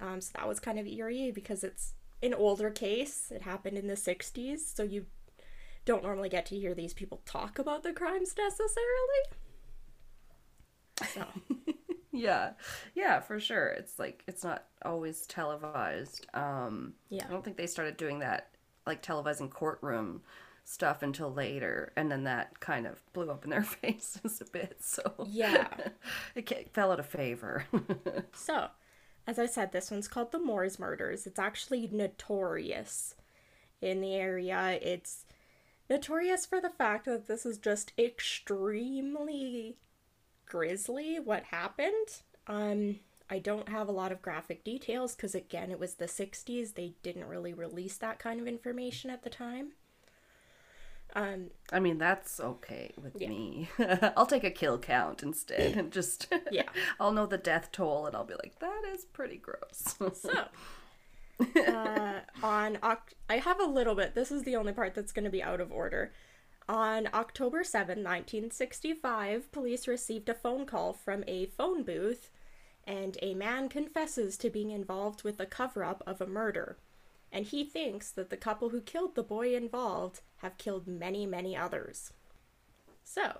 Um, 0.00 0.20
so 0.20 0.32
that 0.36 0.48
was 0.48 0.60
kind 0.60 0.78
of 0.78 0.86
eerie 0.86 1.30
because 1.32 1.64
it's 1.64 1.94
an 2.22 2.34
older 2.34 2.70
case. 2.70 3.30
It 3.34 3.42
happened 3.42 3.76
in 3.78 3.86
the 3.86 3.94
60s, 3.94 4.58
so 4.60 4.82
you 4.82 5.06
don't 5.84 6.02
normally 6.02 6.28
get 6.28 6.46
to 6.46 6.56
hear 6.58 6.74
these 6.74 6.94
people 6.94 7.22
talk 7.24 7.58
about 7.58 7.82
the 7.82 7.92
crimes 7.92 8.34
necessarily. 8.36 9.22
So, 11.14 11.26
Yeah, 12.12 12.52
yeah, 12.94 13.20
for 13.20 13.38
sure. 13.38 13.68
It's 13.68 13.98
like 13.98 14.24
it's 14.26 14.42
not 14.42 14.64
always 14.84 15.26
televised. 15.26 16.26
Um, 16.34 16.94
Yeah. 17.10 17.24
I 17.28 17.30
don't 17.30 17.44
think 17.44 17.56
they 17.56 17.66
started 17.66 17.96
doing 17.96 18.18
that, 18.20 18.48
like 18.86 19.02
televising 19.02 19.50
courtroom 19.50 20.22
stuff 20.64 21.02
until 21.02 21.32
later, 21.32 21.92
and 21.96 22.10
then 22.10 22.24
that 22.24 22.58
kind 22.60 22.86
of 22.86 23.00
blew 23.12 23.30
up 23.30 23.44
in 23.44 23.50
their 23.50 23.62
faces 23.62 24.40
a 24.40 24.44
bit. 24.50 24.78
So 24.80 25.28
Yeah. 25.30 25.68
it 26.34 26.74
fell 26.74 26.90
out 26.92 27.00
of 27.00 27.06
favor. 27.06 27.64
So, 28.34 28.68
as 29.28 29.38
I 29.38 29.44
said, 29.44 29.72
this 29.72 29.90
one's 29.90 30.08
called 30.08 30.32
the 30.32 30.38
Moors 30.38 30.78
murders. 30.78 31.26
It's 31.26 31.38
actually 31.38 31.86
notorious 31.92 33.14
in 33.82 34.00
the 34.00 34.14
area. 34.14 34.78
It's 34.80 35.26
notorious 35.90 36.46
for 36.46 36.62
the 36.62 36.70
fact 36.70 37.04
that 37.04 37.28
this 37.28 37.44
is 37.44 37.58
just 37.58 37.92
extremely 37.98 39.76
grisly 40.46 41.20
what 41.20 41.44
happened. 41.44 42.22
Um, 42.46 43.00
I 43.28 43.38
don't 43.38 43.68
have 43.68 43.86
a 43.86 43.92
lot 43.92 44.12
of 44.12 44.22
graphic 44.22 44.64
details 44.64 45.14
because, 45.14 45.34
again, 45.34 45.70
it 45.70 45.78
was 45.78 45.96
the 45.96 46.06
60s. 46.06 46.72
They 46.72 46.94
didn't 47.02 47.28
really 47.28 47.52
release 47.52 47.98
that 47.98 48.18
kind 48.18 48.40
of 48.40 48.48
information 48.48 49.10
at 49.10 49.24
the 49.24 49.30
time. 49.30 49.72
Um, 51.16 51.50
I 51.72 51.80
mean, 51.80 51.98
that's 51.98 52.38
okay 52.38 52.92
with 53.02 53.16
Yeah. 53.20 53.28
me. 53.28 53.68
I'll 54.16 54.26
take 54.26 54.44
a 54.44 54.50
kill 54.50 54.78
count 54.78 55.22
instead 55.22 55.76
and 55.76 55.90
just 55.98 56.32
Yeah. 56.50 56.64
I'll 57.00 57.12
know 57.12 57.26
the 57.26 57.38
death 57.38 57.70
toll 57.72 58.06
and 58.06 58.14
I'll 58.14 58.24
be 58.24 58.34
like, 58.34 58.58
that 58.60 58.82
is 58.92 59.04
pretty 59.06 59.36
gross. 59.36 59.96
So, 60.14 60.44
uh, 61.40 62.20
on 62.42 62.76
Oct- 62.76 63.14
I 63.28 63.38
have 63.38 63.60
a 63.60 63.64
little 63.64 63.94
bit. 63.94 64.14
This 64.14 64.30
is 64.32 64.42
the 64.42 64.56
only 64.56 64.72
part 64.72 64.94
that's 64.94 65.12
going 65.12 65.24
to 65.24 65.30
be 65.30 65.42
out 65.42 65.60
of 65.60 65.72
order. 65.72 66.12
On 66.68 67.08
October 67.14 67.64
7, 67.64 67.98
1965, 68.04 69.50
police 69.52 69.88
received 69.88 70.28
a 70.28 70.34
phone 70.34 70.66
call 70.66 70.92
from 70.92 71.24
a 71.26 71.46
phone 71.46 71.82
booth, 71.82 72.30
and 72.86 73.16
a 73.22 73.34
man 73.34 73.68
confesses 73.70 74.36
to 74.38 74.50
being 74.50 74.70
involved 74.70 75.22
with 75.22 75.38
the 75.38 75.46
cover 75.46 75.82
up 75.84 76.02
of 76.06 76.20
a 76.20 76.26
murder. 76.26 76.76
And 77.32 77.46
he 77.46 77.64
thinks 77.64 78.10
that 78.10 78.30
the 78.30 78.36
couple 78.36 78.70
who 78.70 78.80
killed 78.80 79.14
the 79.14 79.22
boy 79.22 79.54
involved 79.54 80.20
have 80.38 80.58
killed 80.58 80.86
many, 80.86 81.26
many 81.26 81.56
others. 81.56 82.12
So, 83.04 83.38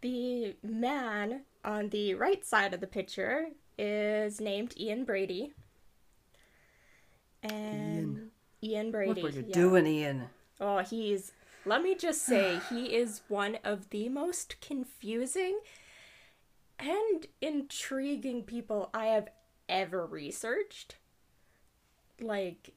the 0.00 0.54
man 0.62 1.42
on 1.64 1.90
the 1.90 2.14
right 2.14 2.44
side 2.44 2.72
of 2.72 2.80
the 2.80 2.86
picture 2.86 3.48
is 3.78 4.40
named 4.40 4.74
Ian 4.78 5.04
Brady. 5.04 5.52
And 7.42 8.30
Ian, 8.62 8.90
Brady. 8.90 9.22
Look 9.22 9.22
what 9.22 9.34
you're 9.34 9.44
yeah. 9.44 9.54
doing, 9.54 9.86
Ian. 9.86 10.24
Oh, 10.60 10.78
he's. 10.78 11.32
Let 11.64 11.82
me 11.82 11.94
just 11.94 12.22
say, 12.22 12.60
he 12.70 12.94
is 12.94 13.22
one 13.28 13.58
of 13.64 13.90
the 13.90 14.08
most 14.08 14.60
confusing 14.60 15.58
and 16.78 17.26
intriguing 17.40 18.44
people 18.44 18.88
I 18.94 19.06
have 19.06 19.28
ever 19.68 20.06
researched. 20.06 20.96
Like, 22.20 22.74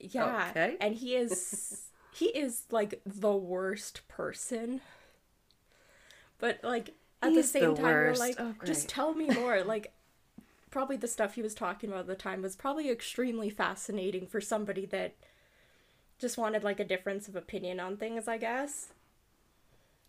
yeah. 0.00 0.48
Okay. 0.50 0.76
And 0.80 0.94
he 0.94 1.14
is. 1.16 1.82
he 2.12 2.26
is, 2.26 2.62
like, 2.70 3.00
the 3.04 3.34
worst 3.34 4.06
person. 4.08 4.80
But, 6.38 6.60
like, 6.62 6.94
at 7.22 7.30
He's 7.30 7.52
the 7.52 7.60
the 7.60 7.64
same 7.66 7.76
time, 7.76 7.84
we're 7.84 8.14
like, 8.14 8.36
Oh, 8.38 8.54
just 8.64 8.88
tell 8.88 9.14
me 9.14 9.28
more. 9.28 9.62
Like, 9.66 9.92
probably 10.70 10.96
the 10.96 11.08
stuff 11.08 11.34
he 11.34 11.42
was 11.42 11.54
talking 11.54 11.90
about 11.90 12.00
at 12.00 12.06
the 12.06 12.14
time 12.14 12.42
was 12.42 12.54
probably 12.54 12.90
extremely 12.90 13.50
fascinating 13.50 14.26
for 14.26 14.40
somebody 14.40 14.86
that 14.86 15.14
just 16.18 16.36
wanted 16.36 16.64
like 16.64 16.80
a 16.80 16.84
difference 16.84 17.28
of 17.28 17.36
opinion 17.36 17.80
on 17.80 17.96
things, 17.96 18.28
I 18.28 18.38
guess. 18.38 18.88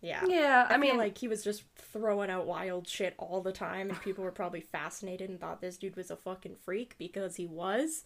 Yeah. 0.00 0.24
Yeah, 0.26 0.66
I, 0.68 0.74
I, 0.74 0.76
mean, 0.78 0.96
like 0.96 1.18
he 1.18 1.28
was 1.28 1.44
just 1.44 1.62
throwing 1.76 2.30
out 2.30 2.46
wild 2.46 2.88
shit 2.88 3.14
all 3.18 3.42
the 3.42 3.52
time, 3.52 3.90
and 3.90 4.00
people 4.00 4.24
were 4.24 4.30
probably 4.30 4.60
fascinated 4.60 5.28
and 5.28 5.38
thought 5.38 5.60
this 5.60 5.76
dude 5.76 5.96
was 5.96 6.10
a 6.10 6.16
fucking 6.16 6.56
freak 6.56 6.94
because 6.98 7.36
he 7.36 7.46
was. 7.46 8.04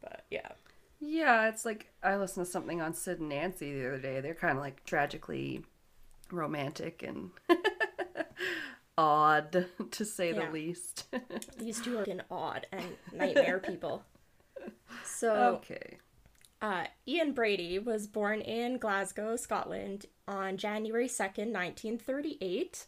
But 0.00 0.24
yeah. 0.30 0.52
Yeah, 1.00 1.48
it's 1.48 1.64
like 1.64 1.90
I 2.02 2.16
listened 2.16 2.46
to 2.46 2.52
something 2.52 2.80
on 2.80 2.94
Sid 2.94 3.20
and 3.20 3.28
Nancy 3.30 3.72
the 3.72 3.86
other 3.88 3.98
day. 3.98 4.20
They're 4.20 4.34
kind 4.34 4.56
of 4.58 4.62
like 4.62 4.84
tragically 4.84 5.64
romantic 6.30 7.02
and 7.02 7.30
odd, 8.98 9.66
to 9.90 10.04
say 10.04 10.32
Yeah. 10.34 10.46
the 10.46 10.52
least. 10.52 11.06
These 11.58 11.80
two 11.82 11.96
are 11.96 11.98
fucking 12.00 12.20
odd 12.30 12.66
and 12.72 12.96
nightmare 13.12 13.58
people. 13.58 14.04
So, 15.04 15.60
okay. 15.62 15.98
Uh, 16.62 16.84
Ian 17.08 17.32
Brady 17.32 17.78
was 17.78 18.06
born 18.06 18.42
in 18.42 18.76
Glasgow, 18.76 19.36
Scotland 19.36 20.06
on 20.28 20.58
January 20.58 21.08
2nd, 21.08 21.52
1938, 21.52 22.86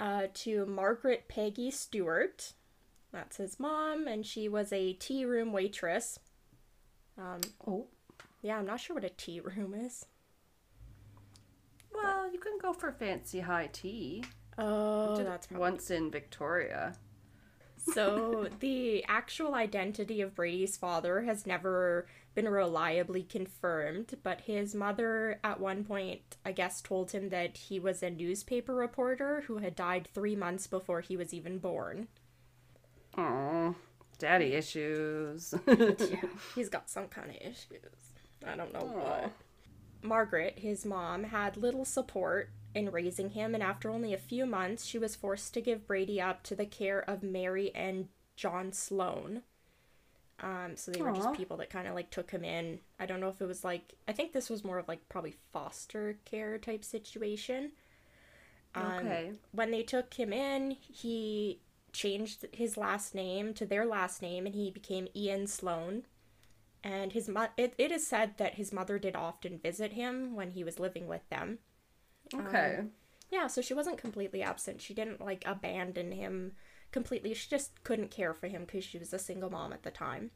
uh, 0.00 0.22
to 0.34 0.66
Margaret 0.66 1.28
Peggy 1.28 1.70
Stewart. 1.70 2.52
That's 3.12 3.36
his 3.36 3.60
mom, 3.60 4.08
and 4.08 4.26
she 4.26 4.48
was 4.48 4.72
a 4.72 4.94
tea 4.94 5.24
room 5.24 5.52
waitress. 5.52 6.18
Um, 7.18 7.40
Oh, 7.66 7.88
yeah, 8.42 8.58
I'm 8.58 8.66
not 8.66 8.80
sure 8.80 8.94
what 8.94 9.04
a 9.04 9.10
tea 9.10 9.40
room 9.40 9.74
is. 9.74 10.06
well, 11.92 12.30
you 12.30 12.38
can 12.38 12.58
go 12.58 12.72
for 12.72 12.92
fancy 12.92 13.40
high 13.40 13.68
tea. 13.72 14.24
Oh, 14.58 15.16
that's 15.22 15.46
probably 15.46 15.60
once 15.60 15.90
in 15.90 16.10
Victoria. 16.10 16.94
So, 17.78 18.48
the 18.60 19.04
actual 19.04 19.54
identity 19.54 20.20
of 20.20 20.34
Brady's 20.34 20.76
father 20.76 21.22
has 21.22 21.46
never 21.46 22.06
been 22.34 22.48
reliably 22.48 23.22
confirmed, 23.22 24.16
but 24.22 24.42
his 24.42 24.74
mother, 24.74 25.40
at 25.42 25.60
one 25.60 25.84
point, 25.84 26.36
I 26.44 26.52
guess, 26.52 26.82
told 26.82 27.12
him 27.12 27.30
that 27.30 27.56
he 27.56 27.80
was 27.80 28.02
a 28.02 28.10
newspaper 28.10 28.74
reporter 28.74 29.42
who 29.46 29.58
had 29.58 29.74
died 29.74 30.08
three 30.12 30.36
months 30.36 30.66
before 30.66 31.00
he 31.00 31.16
was 31.16 31.32
even 31.32 31.58
born. 31.58 32.08
Oh, 33.16 33.74
daddy 34.18 34.54
issues. 34.54 35.54
Yeah, 35.66 36.28
he's 36.54 36.68
got 36.68 36.88
some 36.88 37.08
kind 37.08 37.30
of 37.30 37.36
issues. 37.36 38.14
I 38.46 38.56
don't 38.56 38.72
know 38.72 38.80
Aw. 38.80 38.98
what. 38.98 39.32
Margaret, 40.02 40.58
his 40.58 40.84
mom, 40.84 41.24
had 41.24 41.56
little 41.56 41.84
support 41.84 42.50
in 42.74 42.90
raising 42.90 43.30
him, 43.30 43.54
and 43.54 43.62
after 43.62 43.90
only 43.90 44.12
a 44.12 44.18
few 44.18 44.46
months, 44.46 44.84
she 44.84 44.98
was 44.98 45.16
forced 45.16 45.54
to 45.54 45.60
give 45.60 45.86
Brady 45.86 46.20
up 46.20 46.42
to 46.44 46.54
the 46.54 46.66
care 46.66 47.00
of 47.08 47.22
Mary 47.22 47.72
and 47.74 48.08
John 48.36 48.72
Sloan. 48.72 49.42
Um, 50.40 50.72
so 50.76 50.90
they 50.90 51.00
were 51.00 51.12
just 51.12 51.32
people 51.32 51.56
that 51.56 51.70
kind 51.70 51.88
of 51.88 51.94
like 51.94 52.10
took 52.10 52.30
him 52.30 52.44
in. 52.44 52.80
I 53.00 53.06
don't 53.06 53.20
know 53.20 53.30
if 53.30 53.40
it 53.40 53.46
was 53.46 53.64
like 53.64 53.94
I 54.06 54.12
think 54.12 54.32
this 54.32 54.50
was 54.50 54.64
more 54.64 54.78
of 54.78 54.86
like 54.86 55.08
probably 55.08 55.34
foster 55.52 56.18
care 56.26 56.58
type 56.58 56.84
situation. 56.84 57.72
Um, 58.74 58.92
okay. 58.98 59.32
when 59.52 59.70
they 59.70 59.82
took 59.82 60.12
him 60.12 60.34
in, 60.34 60.72
he 60.72 61.60
changed 61.96 62.46
his 62.52 62.76
last 62.76 63.14
name 63.14 63.54
to 63.54 63.66
their 63.66 63.86
last 63.86 64.20
name 64.22 64.46
and 64.46 64.54
he 64.54 64.70
became 64.70 65.08
Ian 65.16 65.46
Sloan. 65.46 66.04
And 66.84 67.12
his 67.12 67.28
mo- 67.28 67.48
it, 67.56 67.74
it 67.78 67.90
is 67.90 68.06
said 68.06 68.34
that 68.36 68.54
his 68.54 68.72
mother 68.72 68.98
did 68.98 69.16
often 69.16 69.58
visit 69.58 69.94
him 69.94 70.36
when 70.36 70.50
he 70.50 70.62
was 70.62 70.78
living 70.78 71.08
with 71.08 71.28
them. 71.30 71.58
Um, 72.34 72.46
okay. 72.46 72.80
Yeah, 73.30 73.48
so 73.48 73.60
she 73.60 73.74
wasn't 73.74 73.98
completely 73.98 74.42
absent. 74.42 74.80
She 74.80 74.94
didn't 74.94 75.20
like 75.20 75.42
abandon 75.46 76.12
him 76.12 76.52
completely. 76.92 77.34
She 77.34 77.48
just 77.48 77.82
couldn't 77.82 78.10
care 78.10 78.34
for 78.34 78.46
him 78.46 78.64
because 78.64 78.84
she 78.84 78.98
was 78.98 79.12
a 79.12 79.18
single 79.18 79.50
mom 79.50 79.72
at 79.72 79.82
the 79.82 79.90
time. 79.90 80.30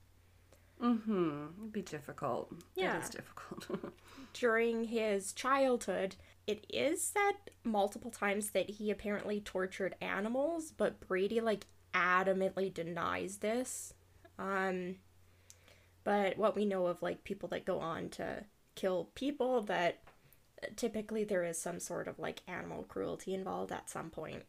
Mm-hmm. 0.82 1.46
It'd 1.58 1.72
be 1.72 1.82
difficult. 1.82 2.52
Yeah. 2.74 2.96
It 2.96 3.02
is 3.04 3.10
difficult. 3.10 3.66
during 4.34 4.84
his 4.84 5.32
childhood, 5.32 6.16
it 6.46 6.66
is 6.68 7.02
said 7.02 7.32
multiple 7.64 8.10
times 8.10 8.50
that 8.50 8.70
he 8.70 8.90
apparently 8.90 9.40
tortured 9.40 9.94
animals, 10.00 10.72
but 10.76 11.00
Brady 11.00 11.40
like 11.40 11.66
adamantly 11.94 12.72
denies 12.72 13.38
this. 13.38 13.94
Um 14.38 14.96
but 16.04 16.36
what 16.38 16.56
we 16.56 16.64
know 16.64 16.86
of 16.86 17.02
like 17.02 17.24
people 17.24 17.48
that 17.50 17.64
go 17.64 17.78
on 17.80 18.08
to 18.10 18.44
kill 18.74 19.10
people 19.14 19.62
that 19.62 20.02
typically 20.76 21.24
there 21.24 21.44
is 21.44 21.58
some 21.60 21.80
sort 21.80 22.08
of 22.08 22.18
like 22.18 22.42
animal 22.48 22.82
cruelty 22.84 23.34
involved 23.34 23.72
at 23.72 23.90
some 23.90 24.10
point. 24.10 24.44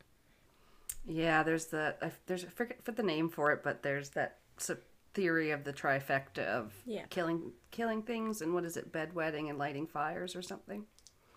yeah, 1.05 1.43
there's 1.43 1.65
the 1.67 1.95
I, 2.01 2.11
there's 2.27 2.45
I 2.45 2.49
forget 2.49 2.83
for 2.83 2.91
the 2.91 3.03
name 3.03 3.29
for 3.29 3.51
it, 3.51 3.63
but 3.63 3.83
there's 3.83 4.11
that 4.11 4.37
s- 4.59 4.71
theory 5.13 5.51
of 5.51 5.63
the 5.63 5.73
trifecta 5.73 6.45
of 6.45 6.73
Yeah. 6.85 7.05
killing 7.09 7.53
killing 7.71 8.03
things 8.03 8.41
and 8.41 8.53
what 8.53 8.65
is 8.65 8.75
it, 8.77 8.91
bedwetting 8.91 9.49
and 9.49 9.57
lighting 9.57 9.87
fires 9.87 10.35
or 10.35 10.41
something. 10.41 10.85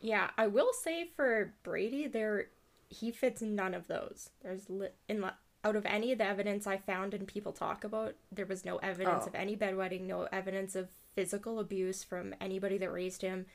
Yeah, 0.01 0.31
I 0.37 0.49
will 0.49 0.73
say 0.73 1.11
for 1.17 1.55
Brady, 1.63 2.07
there 2.09 2.49
he 2.89 3.11
fits 3.11 3.41
none 3.43 3.73
of 3.75 3.87
those. 3.87 4.31
There's 4.43 4.69
li- 4.69 4.89
in 5.09 5.25
out 5.65 5.77
of 5.77 5.87
any 5.87 6.13
of 6.13 6.19
the 6.19 6.27
evidence 6.27 6.67
I 6.67 6.77
found 6.77 7.15
and 7.15 7.27
people 7.27 7.53
talk 7.53 7.85
about, 7.85 8.17
there 8.31 8.45
was 8.47 8.65
no 8.67 8.77
evidence 8.79 9.25
Oh. 9.25 9.29
of 9.29 9.35
any 9.35 9.57
bedwetting, 9.57 10.03
no 10.03 10.25
evidence 10.25 10.75
of 10.77 10.91
physical 11.15 11.59
abuse 11.59 12.05
from 12.05 12.35
anybody 12.41 12.77
that 12.79 12.93
raised 12.93 13.23
him, 13.23 13.47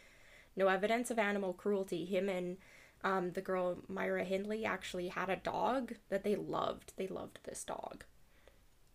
no 0.55 0.67
evidence 0.69 1.11
of 1.11 1.19
animal 1.19 1.53
cruelty. 1.53 2.05
Him 2.05 2.27
and 2.29 2.57
um, 3.03 3.31
the 3.33 3.41
girl 3.41 3.83
Myra 3.87 4.23
Hindley 4.23 4.65
actually 4.65 5.09
had 5.09 5.29
a 5.29 5.35
dog 5.35 5.95
that 6.09 6.23
they 6.23 6.35
loved. 6.35 6.93
They 6.97 7.07
loved 7.07 7.39
this 7.43 7.63
dog. 7.63 8.03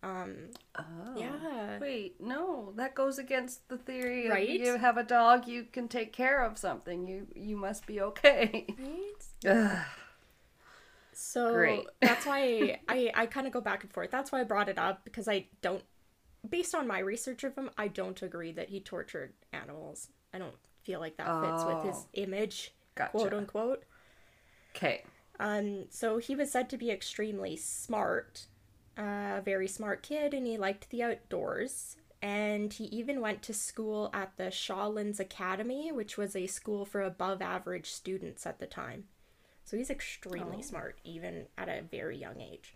Um, 0.05 0.49
Oh. 0.77 1.13
yeah. 1.13 1.79
Wait, 1.79 2.21
no, 2.21 2.73
that 2.75 2.95
goes 2.95 3.17
against 3.17 3.67
the 3.69 3.77
theory 3.77 4.27
Right? 4.27 4.49
of 4.49 4.49
you 4.49 4.77
have 4.77 4.97
a 4.97 5.03
dog, 5.03 5.47
you 5.47 5.63
can 5.65 5.87
take 5.87 6.13
care 6.13 6.43
of 6.43 6.57
something. 6.57 7.07
You 7.07 7.27
you 7.35 7.57
must 7.57 7.85
be 7.85 8.01
okay. 8.01 8.67
Right? 8.77 9.25
So 11.13 11.51
Great. 11.51 11.87
that's 12.03 12.25
why 12.25 12.79
I, 12.87 13.11
I 13.15 13.25
kind 13.27 13.47
of 13.47 13.53
go 13.53 13.61
back 13.61 13.83
and 13.83 13.93
forth. 13.93 14.11
That's 14.11 14.31
why 14.31 14.41
I 14.41 14.43
brought 14.43 14.69
it 14.69 14.77
up 14.77 15.03
because 15.05 15.27
I 15.27 15.47
don't, 15.61 15.83
based 16.49 16.75
on 16.75 16.87
my 16.87 16.99
research 16.99 17.43
of 17.43 17.55
him, 17.55 17.69
I 17.77 17.87
don't 17.87 18.21
agree 18.21 18.51
that 18.53 18.69
he 18.69 18.81
tortured 18.81 19.33
animals. 19.53 20.09
I 20.33 20.39
don't 20.39 20.55
feel 20.83 20.99
like 20.99 21.17
that 21.17 21.35
fits 21.39 21.65
with 21.65 21.81
his 21.81 22.07
Oh. 22.07 22.09
image, 22.13 22.73
Gotcha. 22.95 23.11
quote 23.11 23.33
unquote. 23.33 23.85
Okay. 24.75 25.03
Um, 25.39 25.85
so 25.89 26.17
he 26.17 26.35
was 26.35 26.51
said 26.51 26.69
to 26.69 26.77
be 26.77 26.91
extremely 26.91 27.57
smart, 27.57 28.47
a 28.97 29.41
very 29.43 29.67
smart 29.67 30.01
kid 30.03 30.33
and 30.33 30.45
he 30.47 30.57
liked 30.57 30.89
the 30.89 31.03
outdoors. 31.03 31.97
And 32.21 32.73
he 32.73 32.85
even 32.85 33.21
went 33.21 33.43
to 33.43 33.53
school 33.53 34.09
at 34.13 34.31
the 34.37 34.45
Shawlands 34.45 35.19
Academy, 35.19 35.91
which 35.91 36.17
was 36.17 36.35
a 36.35 36.47
school 36.47 36.83
for 36.85 37.01
above 37.01 37.41
average 37.41 37.91
students 37.91 38.45
at 38.47 38.59
the 38.59 38.65
time. 38.65 39.03
So 39.63 39.77
he's 39.77 39.89
extremely 39.91 40.57
Oh. 40.59 40.61
smart, 40.61 40.97
even 41.03 41.45
at 41.57 41.69
a 41.69 41.81
very 41.83 42.17
young 42.17 42.41
age. 42.41 42.75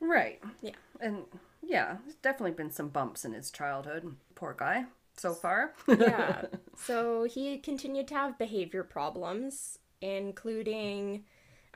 Right. 0.00 0.42
Yeah. 0.60 0.72
And 1.00 1.24
yeah, 1.62 1.96
there's 2.04 2.16
definitely 2.16 2.52
been 2.52 2.70
some 2.70 2.88
bumps 2.88 3.24
in 3.24 3.32
his 3.32 3.50
childhood. 3.50 4.16
Poor 4.34 4.54
guy. 4.58 4.86
So 5.16 5.32
far. 5.32 5.72
yeah. 5.88 6.42
So 6.78 7.24
he 7.24 7.56
continued 7.56 8.06
to 8.08 8.14
have 8.14 8.36
behavior 8.38 8.84
problems, 8.84 9.78
including, 10.02 11.24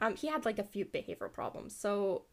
um, 0.03 0.15
he 0.17 0.27
had 0.27 0.45
like 0.45 0.59
a 0.59 0.63
few 0.65 0.85
behavioral 0.85 1.33
problems. 1.33 1.75
So, 1.75 2.25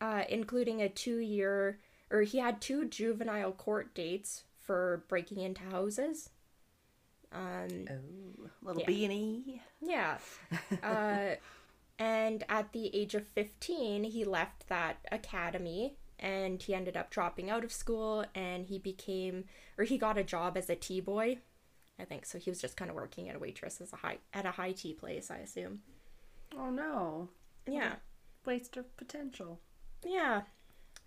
uh, 0.00 0.24
including 0.28 0.82
a 0.82 0.88
two 0.88 1.18
year, 1.18 1.78
or 2.10 2.22
he 2.22 2.38
had 2.38 2.60
two 2.60 2.86
juvenile 2.86 3.52
court 3.52 3.94
dates 3.94 4.44
for 4.60 5.04
breaking 5.08 5.40
into 5.40 5.62
houses. 5.62 6.30
Um, 7.32 7.86
oh, 7.90 8.48
little 8.62 8.80
Yeah. 8.82 8.86
B 8.86 9.04
and 9.04 9.12
E. 9.12 9.62
yeah. 9.80 10.18
Uh, 10.82 11.36
and 11.98 12.44
at 12.48 12.72
the 12.72 12.94
age 12.94 13.14
of 13.14 13.26
15, 13.28 14.04
he 14.04 14.24
left 14.24 14.68
that 14.68 14.98
academy 15.10 15.96
and 16.18 16.62
he 16.62 16.74
ended 16.74 16.96
up 16.96 17.10
dropping 17.10 17.50
out 17.50 17.64
of 17.64 17.72
school 17.72 18.24
and 18.34 18.66
he 18.66 18.78
became, 18.78 19.44
or 19.76 19.84
he 19.84 19.98
got 19.98 20.16
a 20.16 20.24
job 20.24 20.56
as 20.56 20.70
a 20.70 20.76
tea 20.76 21.00
boy. 21.00 21.38
I 21.98 22.04
think 22.04 22.26
so. 22.26 22.38
He 22.38 22.50
was 22.50 22.60
just 22.60 22.76
kind 22.76 22.90
of 22.90 22.94
working 22.96 23.28
at 23.28 23.36
a 23.36 23.38
waitress 23.38 23.80
as 23.80 23.92
a 23.92 23.96
high 23.96 24.18
at 24.34 24.44
a 24.44 24.50
high 24.50 24.72
tea 24.72 24.92
place, 24.92 25.30
I 25.30 25.38
assume. 25.38 25.80
Oh 26.56 26.70
no. 26.70 27.28
Yeah, 27.66 27.96
Waste 28.44 28.76
of 28.76 28.96
potential. 28.96 29.60
Yeah. 30.04 30.42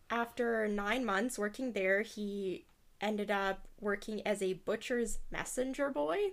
After 0.09 0.67
nine 0.67 1.05
months 1.05 1.37
working 1.37 1.73
there, 1.73 2.01
he 2.01 2.65
ended 3.01 3.29
up 3.31 3.67
working 3.79 4.25
as 4.25 4.41
a 4.41 4.53
butcher's 4.53 5.19
messenger 5.31 5.89
boy. 5.89 6.31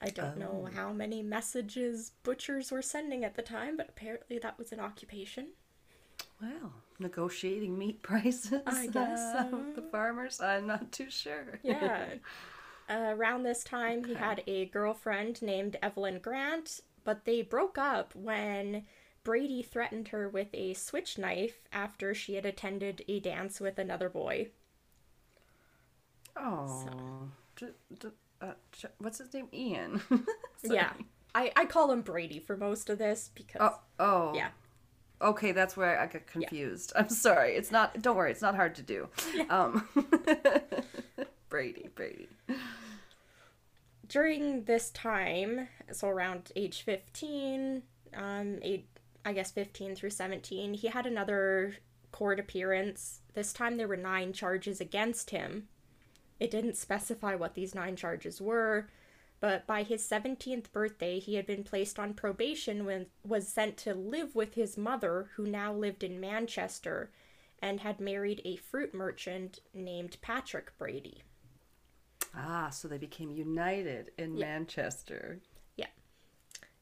I 0.00 0.08
don't 0.10 0.38
know 0.38 0.66
Oh. 0.68 0.74
how 0.74 0.92
many 0.92 1.22
messages 1.22 2.12
butchers 2.22 2.70
were 2.70 2.82
sending 2.82 3.24
at 3.24 3.34
the 3.34 3.42
time, 3.42 3.76
but 3.76 3.88
apparently 3.88 4.38
that 4.38 4.58
was 4.58 4.70
an 4.72 4.80
occupation. 4.80 5.48
Well, 6.40 6.72
negotiating 6.98 7.78
meat 7.78 8.02
prices. 8.10 8.60
I 8.66 8.86
guess 8.92 9.18
uh, 9.18 9.50
so. 9.50 9.64
the 9.74 9.82
farmers. 9.82 10.40
I'm 10.40 10.66
not 10.66 10.92
too 10.92 11.10
sure. 11.10 11.58
Yeah. 11.62 12.06
uh, 12.88 13.14
around 13.16 13.42
this 13.44 13.64
time, 13.64 14.04
he 14.04 14.14
had 14.14 14.42
a 14.46 14.66
girlfriend 14.66 15.40
named 15.42 15.76
Evelyn 15.82 16.18
Grant, 16.18 16.80
but 17.04 17.24
they 17.24 17.42
broke 17.42 17.78
up 17.78 18.14
when 18.14 18.84
Brady 19.24 19.62
threatened 19.62 20.08
her 20.08 20.28
with 20.28 20.48
a 20.54 20.74
switch 20.74 21.16
knife 21.18 21.66
after 21.72 22.14
she 22.14 22.34
had 22.34 22.44
attended 22.46 23.04
a 23.08 23.18
dance 23.20 23.58
with 23.60 23.78
another 23.78 24.08
boy. 24.10 24.48
Oh. 26.36 27.28
D- 27.56 27.66
d- 27.98 28.08
uh, 28.40 28.52
ch- 28.72 28.86
what's 28.98 29.18
his 29.18 29.32
name? 29.32 29.48
Ian. 29.52 30.00
Yeah. 30.62 30.92
I, 31.34 31.52
I 31.56 31.66
call 31.66 31.90
him 31.90 32.00
Brady 32.00 32.38
for 32.38 32.56
most 32.56 32.88
of 32.88 32.96
this 32.96 33.30
because. 33.34 33.60
Oh. 33.60 33.80
Oh. 33.98 34.32
Yeah. 34.34 34.48
Okay, 35.20 35.52
that's 35.52 35.76
where 35.76 36.00
I 36.00 36.06
got 36.06 36.26
confused. 36.26 36.92
I'm 36.96 37.10
sorry. 37.10 37.54
It's 37.54 37.70
not. 37.70 38.00
Don't 38.00 38.16
worry. 38.16 38.30
It's 38.30 38.40
not 38.40 38.54
hard 38.54 38.74
to 38.76 38.82
do. 38.82 39.08
Um. 39.50 39.86
Brady. 41.50 41.88
Brady. 41.94 42.28
during 44.08 44.64
this 44.64 44.90
time, 44.90 45.68
so 45.92 46.08
around 46.08 46.50
age 46.56 46.80
15, 46.82 47.82
um, 48.16 48.58
eight, 48.62 48.86
I 49.24 49.32
guess 49.32 49.50
15 49.52 49.94
through 49.96 50.10
17, 50.10 50.74
he 50.74 50.88
had 50.88 51.06
another 51.06 51.76
court 52.12 52.38
appearance. 52.38 53.20
This 53.34 53.52
time 53.52 53.76
there 53.76 53.88
were 53.88 53.96
nine 53.96 54.32
charges 54.32 54.80
against 54.80 55.30
him. 55.30 55.68
It 56.38 56.50
didn't 56.50 56.76
specify 56.76 57.34
what 57.34 57.54
these 57.54 57.74
nine 57.74 57.96
charges 57.96 58.40
were, 58.40 58.88
but 59.40 59.66
by 59.66 59.82
his 59.82 60.02
17th 60.06 60.70
birthday, 60.72 61.18
he 61.18 61.34
had 61.34 61.46
been 61.46 61.64
placed 61.64 61.98
on 61.98 62.14
probation 62.14 62.84
when 62.84 63.06
was 63.24 63.48
sent 63.48 63.76
to 63.78 63.94
live 63.94 64.34
with 64.34 64.54
his 64.54 64.76
mother, 64.76 65.30
who 65.36 65.46
now 65.46 65.72
lived 65.72 66.02
in 66.04 66.20
Manchester, 66.20 67.10
and 67.60 67.80
had 67.80 68.00
married 68.00 68.42
a 68.44 68.56
fruit 68.56 68.92
merchant 68.94 69.60
named 69.72 70.16
Patrick 70.20 70.76
Brady. 70.78 71.22
Ah, 72.34 72.68
so 72.70 72.88
they 72.88 72.98
became 72.98 73.30
united 73.30 74.10
in 74.18 74.36
Yeah. 74.36 74.46
Manchester. 74.46 75.40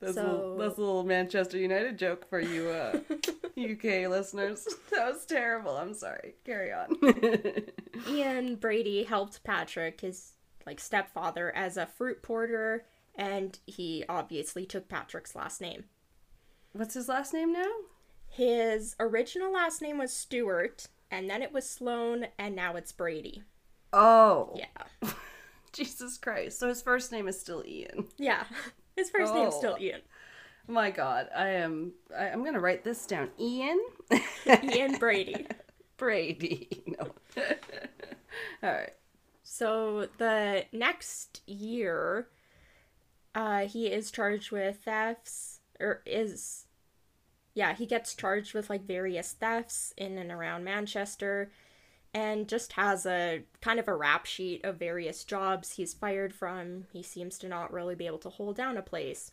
That's, 0.02 0.16
a 0.16 0.20
So- 0.20 0.26
little, 0.32 0.56
that's 0.58 0.78
a 0.78 0.80
little 0.80 1.04
Manchester 1.04 1.56
United 1.58 1.96
joke 1.96 2.28
for 2.28 2.40
you 2.40 2.68
uh, 2.70 2.98
UK 3.56 4.08
listeners. 4.10 4.66
That 4.90 5.14
was 5.14 5.24
terrible. 5.24 5.76
I'm 5.76 5.94
sorry. 5.94 6.34
Carry 6.44 6.70
on. 6.72 6.96
Ian 8.10 8.56
Brady 8.56 9.04
helped 9.04 9.42
Patrick, 9.44 10.00
his 10.02 10.32
like 10.66 10.78
stepfather, 10.80 11.50
as 11.54 11.76
a 11.76 11.86
fruit 11.86 12.22
porter, 12.22 12.84
and 13.14 13.58
he 13.66 14.04
obviously 14.08 14.66
took 14.66 14.88
Patrick's 14.88 15.34
last 15.34 15.60
name. 15.60 15.84
What's 16.72 16.94
his 16.94 17.08
last 17.08 17.32
name 17.32 17.52
now? 17.52 17.70
His 18.28 18.96
original 19.00 19.52
last 19.52 19.80
name 19.82 19.98
was 19.98 20.12
Stewart, 20.12 20.86
and 21.10 21.28
then 21.30 21.42
it 21.42 21.52
was 21.52 21.68
Sloan, 21.68 22.26
and 22.38 22.54
now 22.56 22.76
it's 22.76 22.92
Brady. 22.92 23.42
Oh. 23.92 24.54
Yeah. 24.56 25.10
Jesus 25.72 26.18
Christ. 26.18 26.58
So 26.58 26.68
his 26.68 26.82
first 26.82 27.12
name 27.12 27.28
is 27.28 27.38
still 27.40 27.62
Ian. 27.66 28.08
Yeah. 28.18 28.44
His 28.96 29.10
first 29.10 29.34
name's 29.34 29.54
Oh. 29.54 29.58
still 29.58 29.76
Ian. 29.80 30.00
My 30.68 30.90
God. 30.90 31.28
I 31.34 31.48
am. 31.48 31.92
I, 32.16 32.28
I'm 32.28 32.40
going 32.42 32.54
to 32.54 32.60
write 32.60 32.84
this 32.84 33.04
down. 33.06 33.30
Ian 33.40 33.80
Ian 34.62 34.96
Brady. 34.98 35.46
Brady. 35.96 36.82
No. 36.86 37.10
All 38.62 38.70
right. 38.70 38.92
So 39.42 40.08
the 40.18 40.64
next 40.72 41.42
year, 41.46 42.28
uh, 43.34 43.66
he 43.66 43.86
is 43.88 44.10
charged 44.10 44.50
with 44.50 44.78
thefts, 44.84 45.60
or 45.80 46.02
is, 46.06 46.66
yeah, 47.54 47.74
he 47.74 47.84
gets 47.86 48.14
charged 48.14 48.54
with 48.54 48.70
like 48.70 48.82
various 48.86 49.32
thefts 49.32 49.92
in 49.96 50.16
and 50.18 50.30
around 50.32 50.64
Manchester, 50.64 51.50
and 52.14 52.48
just 52.48 52.72
has 52.72 53.06
a 53.06 53.42
kind 53.60 53.78
of 53.80 53.88
a 53.88 53.94
rap 53.94 54.26
sheet 54.26 54.64
of 54.64 54.78
various 54.78 55.24
jobs 55.24 55.72
he's 55.72 55.94
fired 55.94 56.34
from. 56.34 56.84
He 56.92 57.02
seems 57.02 57.38
to 57.38 57.48
not 57.48 57.72
really 57.72 57.94
be 57.94 58.06
able 58.06 58.18
to 58.18 58.28
hold 58.28 58.56
down 58.56 58.76
a 58.76 58.82
place. 58.82 59.32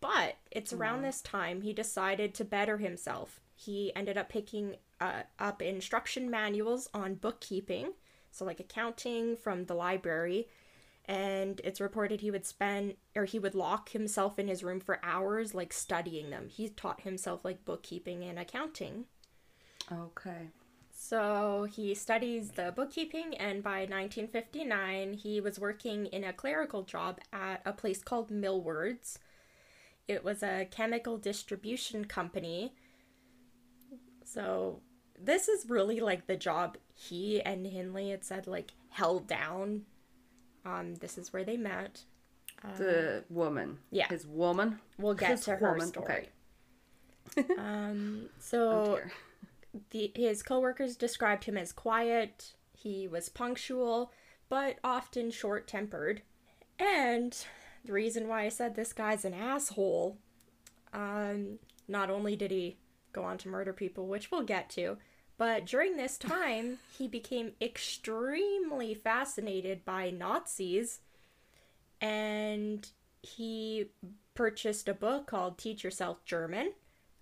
But 0.00 0.36
it's 0.50 0.72
around 0.72 1.02
this 1.02 1.20
time 1.20 1.62
he 1.62 1.72
decided 1.72 2.32
to 2.34 2.44
better 2.44 2.78
himself. 2.78 3.40
He 3.54 3.92
ended 3.96 4.16
up 4.16 4.28
picking 4.28 4.76
uh, 5.00 5.22
up 5.38 5.60
instruction 5.60 6.30
manuals 6.30 6.88
on 6.94 7.16
bookkeeping, 7.16 7.92
so 8.30 8.44
like 8.44 8.60
accounting 8.60 9.36
from 9.36 9.64
the 9.64 9.74
library. 9.74 10.48
And 11.06 11.60
it's 11.64 11.80
reported 11.80 12.20
he 12.20 12.30
would 12.30 12.46
spend, 12.46 12.94
or 13.16 13.24
he 13.24 13.38
would 13.38 13.54
lock 13.54 13.90
himself 13.90 14.38
in 14.38 14.46
his 14.46 14.62
room 14.62 14.78
for 14.78 15.00
hours, 15.02 15.54
like 15.54 15.72
studying 15.72 16.30
them. 16.30 16.48
He 16.48 16.68
taught 16.68 17.00
himself 17.00 17.44
like 17.44 17.64
bookkeeping 17.64 18.22
and 18.22 18.38
accounting. 18.38 19.06
Okay. 19.90 20.50
So 21.00 21.68
he 21.70 21.94
studies 21.94 22.50
the 22.50 22.72
bookkeeping, 22.74 23.36
and 23.36 23.62
by 23.62 23.82
1959, 23.82 25.12
he 25.12 25.40
was 25.40 25.56
working 25.60 26.06
in 26.06 26.24
a 26.24 26.32
clerical 26.32 26.82
job 26.82 27.20
at 27.32 27.62
a 27.64 27.72
place 27.72 28.02
called 28.02 28.32
Millwards. 28.32 29.20
It 30.08 30.24
was 30.24 30.42
a 30.42 30.66
chemical 30.68 31.16
distribution 31.16 32.04
company. 32.06 32.74
So 34.24 34.80
this 35.16 35.46
is 35.46 35.70
really 35.70 36.00
like 36.00 36.26
the 36.26 36.36
job 36.36 36.76
he 36.94 37.40
and 37.42 37.64
Hindley 37.64 38.10
had 38.10 38.24
said 38.24 38.48
like 38.48 38.72
held 38.90 39.28
down. 39.28 39.82
Um, 40.66 40.96
this 40.96 41.16
is 41.16 41.32
where 41.32 41.44
they 41.44 41.56
met. 41.56 42.02
The 42.76 43.22
woman. 43.30 43.78
yeah. 43.92 44.08
His 44.08 44.26
woman. 44.26 44.80
We'll 44.98 45.14
get 45.14 45.30
His 45.30 45.42
to 45.42 45.54
her 45.56 45.70
woman, 45.74 45.86
story. 45.86 46.28
okay. 47.38 47.54
um, 47.58 48.22
Oh, 48.26 48.30
so 48.40 48.94
dear. 48.96 49.12
The 49.90 50.12
his 50.14 50.42
coworkers 50.42 50.96
described 50.96 51.44
him 51.44 51.56
as 51.56 51.72
quiet. 51.72 52.52
He 52.72 53.08
was 53.08 53.28
punctual, 53.28 54.12
but 54.48 54.78
often 54.84 55.30
short-tempered. 55.30 56.22
And 56.78 57.36
the 57.84 57.92
reason 57.92 58.28
why 58.28 58.44
I 58.44 58.48
said 58.48 58.74
this 58.74 58.92
guy's 58.92 59.24
an 59.24 59.34
asshole, 59.34 60.18
um, 60.92 61.58
not 61.88 62.10
only 62.10 62.36
did 62.36 62.50
he 62.50 62.78
go 63.12 63.24
on 63.24 63.38
to 63.38 63.48
murder 63.48 63.72
people, 63.72 64.06
which 64.06 64.30
we'll 64.30 64.42
get 64.42 64.70
to, 64.70 64.98
but 65.36 65.66
during 65.66 65.96
this 65.96 66.18
time 66.18 66.78
he 66.96 67.08
became 67.08 67.52
extremely 67.60 68.94
fascinated 68.94 69.84
by 69.84 70.10
Nazis, 70.10 71.00
and 72.00 72.88
he 73.22 73.90
purchased 74.34 74.88
a 74.88 74.94
book 74.94 75.26
called 75.26 75.58
Teach 75.58 75.82
Yourself 75.82 76.24
German 76.24 76.72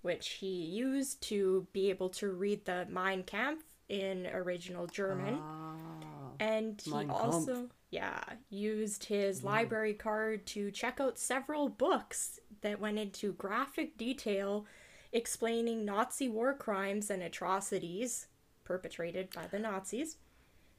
which 0.06 0.28
he 0.28 0.46
used 0.46 1.20
to 1.20 1.66
be 1.72 1.90
able 1.90 2.08
to 2.08 2.30
read 2.30 2.64
the 2.64 2.86
Mein 2.88 3.24
Kampf 3.24 3.64
in 3.88 4.28
original 4.28 4.86
German. 4.86 5.34
Oh. 5.34 6.30
and 6.38 6.80
he 6.80 6.92
also, 6.92 7.66
yeah, 7.90 8.22
used 8.48 9.02
his 9.06 9.40
mm. 9.40 9.46
library 9.46 9.94
card 9.94 10.46
to 10.46 10.70
check 10.70 11.00
out 11.00 11.18
several 11.18 11.68
books 11.68 12.38
that 12.60 12.78
went 12.78 13.00
into 13.00 13.32
graphic 13.32 13.98
detail 13.98 14.64
explaining 15.12 15.84
Nazi 15.84 16.28
war 16.28 16.54
crimes 16.54 17.10
and 17.10 17.20
atrocities 17.20 18.28
perpetrated 18.62 19.30
by 19.34 19.48
the 19.48 19.58
Nazis. 19.58 20.18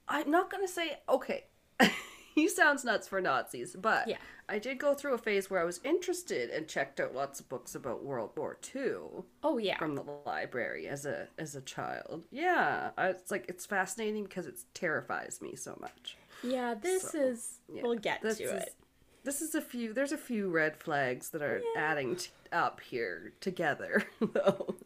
I'm 0.07 0.31
not 0.31 0.49
gonna 0.49 0.69
say 0.69 0.99
okay. 1.09 1.47
he 2.41 2.47
sounds 2.47 2.83
nuts 2.85 3.07
for 3.07 3.19
Nazis, 3.21 3.75
but 3.79 4.07
Yeah. 4.07 4.17
I 4.49 4.59
did 4.59 4.77
go 4.79 4.93
through 4.93 5.13
a 5.13 5.17
phase 5.17 5.49
where 5.49 5.59
I 5.59 5.65
was 5.65 5.81
interested 5.83 6.49
and 6.51 6.67
checked 6.67 6.99
out 7.01 7.13
lots 7.13 7.39
of 7.41 7.49
books 7.49 7.75
about 7.75 8.05
World 8.05 8.31
War 8.37 8.57
II 8.75 9.23
Oh 9.43 9.57
yeah. 9.57 9.77
from 9.77 9.95
the 9.95 10.03
library 10.25 10.87
as 10.87 11.05
a 11.05 11.27
as 11.37 11.55
a 11.55 11.61
child. 11.61 12.23
Yeah, 12.31 12.91
I, 12.97 13.07
it's 13.09 13.31
like 13.31 13.45
it's 13.49 13.65
fascinating 13.65 14.23
because 14.23 14.45
it 14.47 14.55
terrifies 14.73 15.39
me 15.41 15.55
so 15.55 15.77
much. 15.81 16.15
Yeah, 16.43 16.75
this 16.75 17.11
So, 17.11 17.19
is 17.19 17.59
yeah, 17.73 17.81
we'll 17.83 17.95
get 17.97 18.21
this 18.21 18.37
to 18.37 18.43
is- 18.43 18.63
it. 18.63 18.75
This 19.23 19.41
is 19.41 19.55
a 19.55 19.61
few. 19.61 19.91
There's 19.93 20.13
a 20.13 20.17
few 20.17 20.49
red 20.49 20.77
flags 20.77 21.31
that 21.31 21.41
are 21.41 21.61
adding 21.75 22.15
t- 22.15 22.29
up 22.53 22.79
here 22.79 23.33
together, 23.41 24.03
though. 24.21 24.77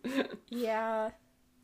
Yeah. 0.50 1.12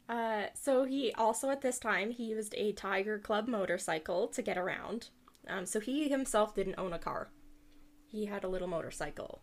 Uh, 0.08 0.44
so 0.54 0.86
he 0.86 1.12
also 1.14 1.50
at 1.50 1.62
this 1.62 1.80
time 1.80 2.12
he 2.12 2.26
used 2.26 2.54
a 2.56 2.74
Tiger 2.74 3.18
Cub 3.18 3.48
motorcycle 3.48 4.28
to 4.28 4.42
get 4.44 4.58
around. 4.60 5.10
Um, 5.50 5.66
so 5.66 5.80
he 5.80 6.10
himself 6.10 6.54
didn't 6.56 6.76
own 6.78 6.94
a 6.94 7.00
car. 7.00 7.30
He 8.06 8.26
had 8.26 8.44
a 8.44 8.48
little 8.48 8.68
motorcycle 8.68 9.42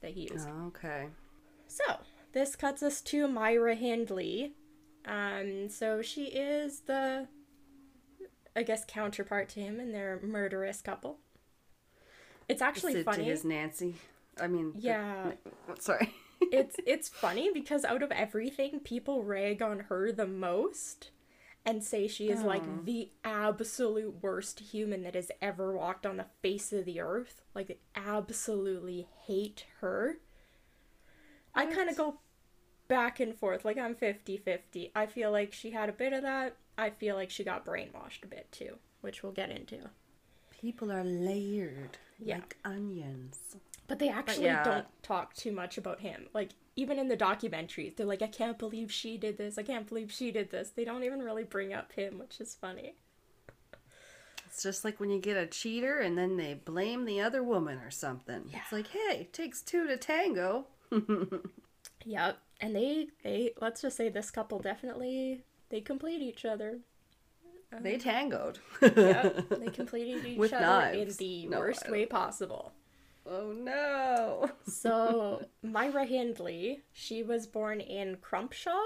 that 0.00 0.12
he 0.12 0.28
used. 0.32 0.48
okay. 0.66 1.06
So 1.66 1.84
this 2.32 2.56
cuts 2.56 2.82
us 2.82 3.00
to 3.02 3.26
Myra 3.28 3.74
Hindley. 3.74 4.54
Um, 5.06 5.68
so 5.68 6.02
she 6.02 6.24
is 6.26 6.80
the, 6.80 7.28
I 8.56 8.62
guess, 8.62 8.84
counterpart 8.86 9.48
to 9.50 9.60
him, 9.60 9.80
and 9.80 9.94
they're 9.94 10.18
a 10.22 10.26
murderous 10.26 10.80
couple. 10.80 11.18
It's 12.48 12.62
actually 12.62 12.94
to 12.94 13.04
funny. 13.04 13.24
his 13.24 13.44
Nancy. 13.44 13.96
I 14.40 14.46
mean, 14.48 14.72
the- 14.74 14.80
Yeah. 14.80 15.32
sorry. 15.78 16.12
it's 16.52 16.76
it's 16.86 17.08
funny 17.08 17.50
because 17.52 17.84
out 17.84 18.02
of 18.02 18.10
everything, 18.12 18.80
people 18.80 19.22
rag 19.22 19.62
on 19.62 19.80
her 19.88 20.10
the 20.12 20.26
most 20.26 21.10
and 21.66 21.82
say 21.82 22.06
she 22.06 22.28
is 22.30 22.42
like 22.42 22.84
the 22.84 23.10
absolute 23.24 24.22
worst 24.22 24.60
human 24.60 25.02
that 25.04 25.14
has 25.14 25.30
ever 25.40 25.72
walked 25.76 26.04
on 26.04 26.18
the 26.18 26.26
face 26.42 26.72
of 26.72 26.84
the 26.84 27.00
earth. 27.00 27.40
Like 27.54 27.68
they 27.68 27.78
absolutely 27.96 29.06
hate 29.26 29.64
her. 29.80 30.18
I 31.54 31.66
kind 31.66 31.88
of 31.88 31.96
go 31.96 32.18
back 32.88 33.18
and 33.20 33.34
forth. 33.34 33.64
Like 33.64 33.78
I'm 33.78 33.94
50-50. 33.94 34.90
I 34.94 35.06
feel 35.06 35.30
like 35.30 35.52
she 35.52 35.70
had 35.70 35.88
a 35.88 35.92
bit 35.92 36.12
of 36.12 36.22
that. 36.22 36.56
I 36.76 36.90
feel 36.90 37.14
like 37.16 37.30
she 37.30 37.44
got 37.44 37.64
brainwashed 37.64 38.24
a 38.24 38.26
bit 38.28 38.50
too, 38.52 38.76
which 39.00 39.22
we'll 39.22 39.32
get 39.32 39.50
into. 39.50 39.78
People 40.60 40.90
are 40.92 41.04
layered 41.04 41.98
Yeah. 42.18 42.36
like 42.36 42.56
onions. 42.64 43.56
But 43.86 43.98
they 43.98 44.08
actually 44.08 44.46
yeah. 44.46 44.64
don't 44.64 44.86
talk 45.02 45.34
too 45.34 45.52
much 45.52 45.76
about 45.76 46.00
him. 46.00 46.28
Like 46.32 46.50
even 46.76 46.98
in 46.98 47.08
the 47.08 47.16
documentaries, 47.16 47.96
they're 47.96 48.06
like, 48.06 48.22
"I 48.22 48.28
can't 48.28 48.58
believe 48.58 48.90
she 48.90 49.18
did 49.18 49.36
this. 49.36 49.58
I 49.58 49.62
can't 49.62 49.86
believe 49.86 50.10
she 50.10 50.30
did 50.30 50.50
this." 50.50 50.70
They 50.70 50.84
don't 50.84 51.04
even 51.04 51.20
really 51.20 51.44
bring 51.44 51.72
up 51.74 51.92
him, 51.92 52.18
which 52.18 52.40
is 52.40 52.54
funny. 52.58 52.94
It's 54.46 54.62
just 54.62 54.84
like 54.84 55.00
when 55.00 55.10
you 55.10 55.20
get 55.20 55.36
a 55.36 55.46
cheater 55.46 55.98
and 55.98 56.16
then 56.16 56.36
they 56.36 56.54
blame 56.54 57.04
the 57.04 57.20
other 57.20 57.42
woman 57.42 57.78
or 57.78 57.90
something. 57.90 58.44
It's 58.52 58.72
like, 58.72 58.86
hey, 58.86 59.28
takes 59.32 59.60
two 59.60 59.86
to 59.88 59.96
tango. 59.96 60.66
Yep. 62.04 62.38
And 62.60 62.76
they 62.76 63.08
they 63.22 63.52
let's 63.60 63.82
just 63.82 63.96
say 63.96 64.08
this 64.08 64.30
couple 64.30 64.58
definitely 64.58 65.42
they 65.70 65.80
complete 65.80 66.22
each 66.22 66.44
other. 66.44 66.80
They 67.80 67.94
um, 67.94 68.00
tangoed. 68.00 68.58
Yep. 68.80 69.48
they 69.58 69.68
completed 69.68 70.24
each 70.24 70.38
With 70.38 70.52
other 70.52 70.64
knives. 70.64 71.16
in 71.18 71.26
the 71.26 71.46
No, 71.46 71.58
worst 71.58 71.90
way 71.90 72.06
possible. 72.06 72.72
Oh 73.26 73.52
no. 73.52 74.50
So 74.66 75.44
Myra 75.62 76.04
Hindley, 76.04 76.82
she 76.92 77.22
was 77.22 77.46
born 77.46 77.80
in 77.80 78.16
Crumpshaw. 78.16 78.80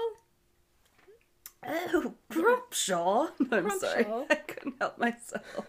Oh, 1.65 2.13
Crumpshaw. 2.31 3.31
I'm 3.51 3.79
sorry. 3.79 4.05
I 4.29 4.35
couldn't 4.35 4.75
help 4.79 4.97
myself. 4.97 5.67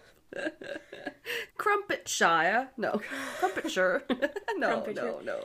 Crumpetshire. 1.57 2.69
No. 2.77 3.01
Crumpetshire. 3.39 4.03
no, 4.57 4.85
no, 4.93 5.19
no. 5.23 5.39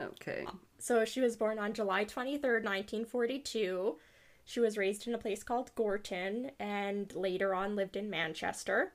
okay. 0.00 0.46
So 0.78 1.04
she 1.04 1.20
was 1.20 1.36
born 1.36 1.58
on 1.58 1.74
July 1.74 2.04
23rd, 2.04 2.64
1942. 2.64 3.96
She 4.44 4.60
was 4.60 4.76
raised 4.76 5.06
in 5.06 5.14
a 5.14 5.18
place 5.18 5.42
called 5.42 5.74
Gorton 5.74 6.50
and 6.58 7.14
later 7.14 7.54
on 7.54 7.76
lived 7.76 7.96
in 7.96 8.10
Manchester. 8.10 8.92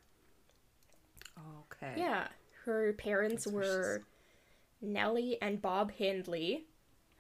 Okay. 1.71 1.93
Yeah. 1.97 2.27
Her 2.67 2.93
parents 2.93 3.45
That's 3.45 3.55
were 3.55 4.03
Nellie 4.81 5.41
and 5.41 5.61
Bob 5.61 5.91
Hindley. 5.93 6.65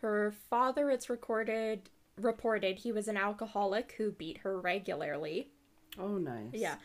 Her 0.01 0.33
father, 0.49 0.91
it's 0.91 1.09
recorded 1.09 1.89
reported 2.19 2.79
he 2.79 2.91
was 2.91 3.07
an 3.07 3.15
alcoholic 3.15 3.93
who 3.97 4.11
beat 4.11 4.39
her 4.39 4.59
regularly. 4.59 5.49
Oh, 5.97 6.17
nice. 6.17 6.49
Yeah. 6.53 6.75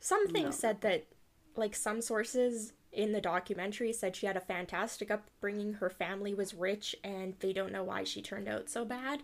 Something 0.00 0.46
No. 0.46 0.50
said 0.50 0.80
that, 0.82 1.04
like, 1.56 1.74
some 1.74 2.00
sources 2.02 2.72
in 2.92 3.12
the 3.12 3.20
documentary 3.20 3.92
said 3.92 4.14
she 4.14 4.26
had 4.26 4.36
a 4.36 4.40
fantastic 4.40 5.10
upbringing, 5.10 5.74
her 5.74 5.88
family 5.88 6.34
was 6.34 6.52
rich, 6.52 6.94
and 7.02 7.34
they 7.38 7.52
don't 7.52 7.72
know 7.72 7.84
why 7.84 8.04
she 8.04 8.20
turned 8.20 8.48
out 8.48 8.68
so 8.68 8.84
bad. 8.84 9.22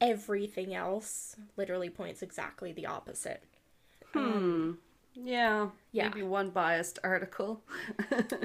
Everything 0.00 0.74
else 0.74 1.36
literally 1.56 1.90
points 1.90 2.22
exactly 2.22 2.72
the 2.72 2.86
opposite. 2.86 3.42
Hmm. 4.12 4.72
Yeah. 5.20 5.68
Yeah. 5.92 6.08
Maybe 6.08 6.22
one 6.22 6.50
biased 6.50 6.98
article. 7.02 7.62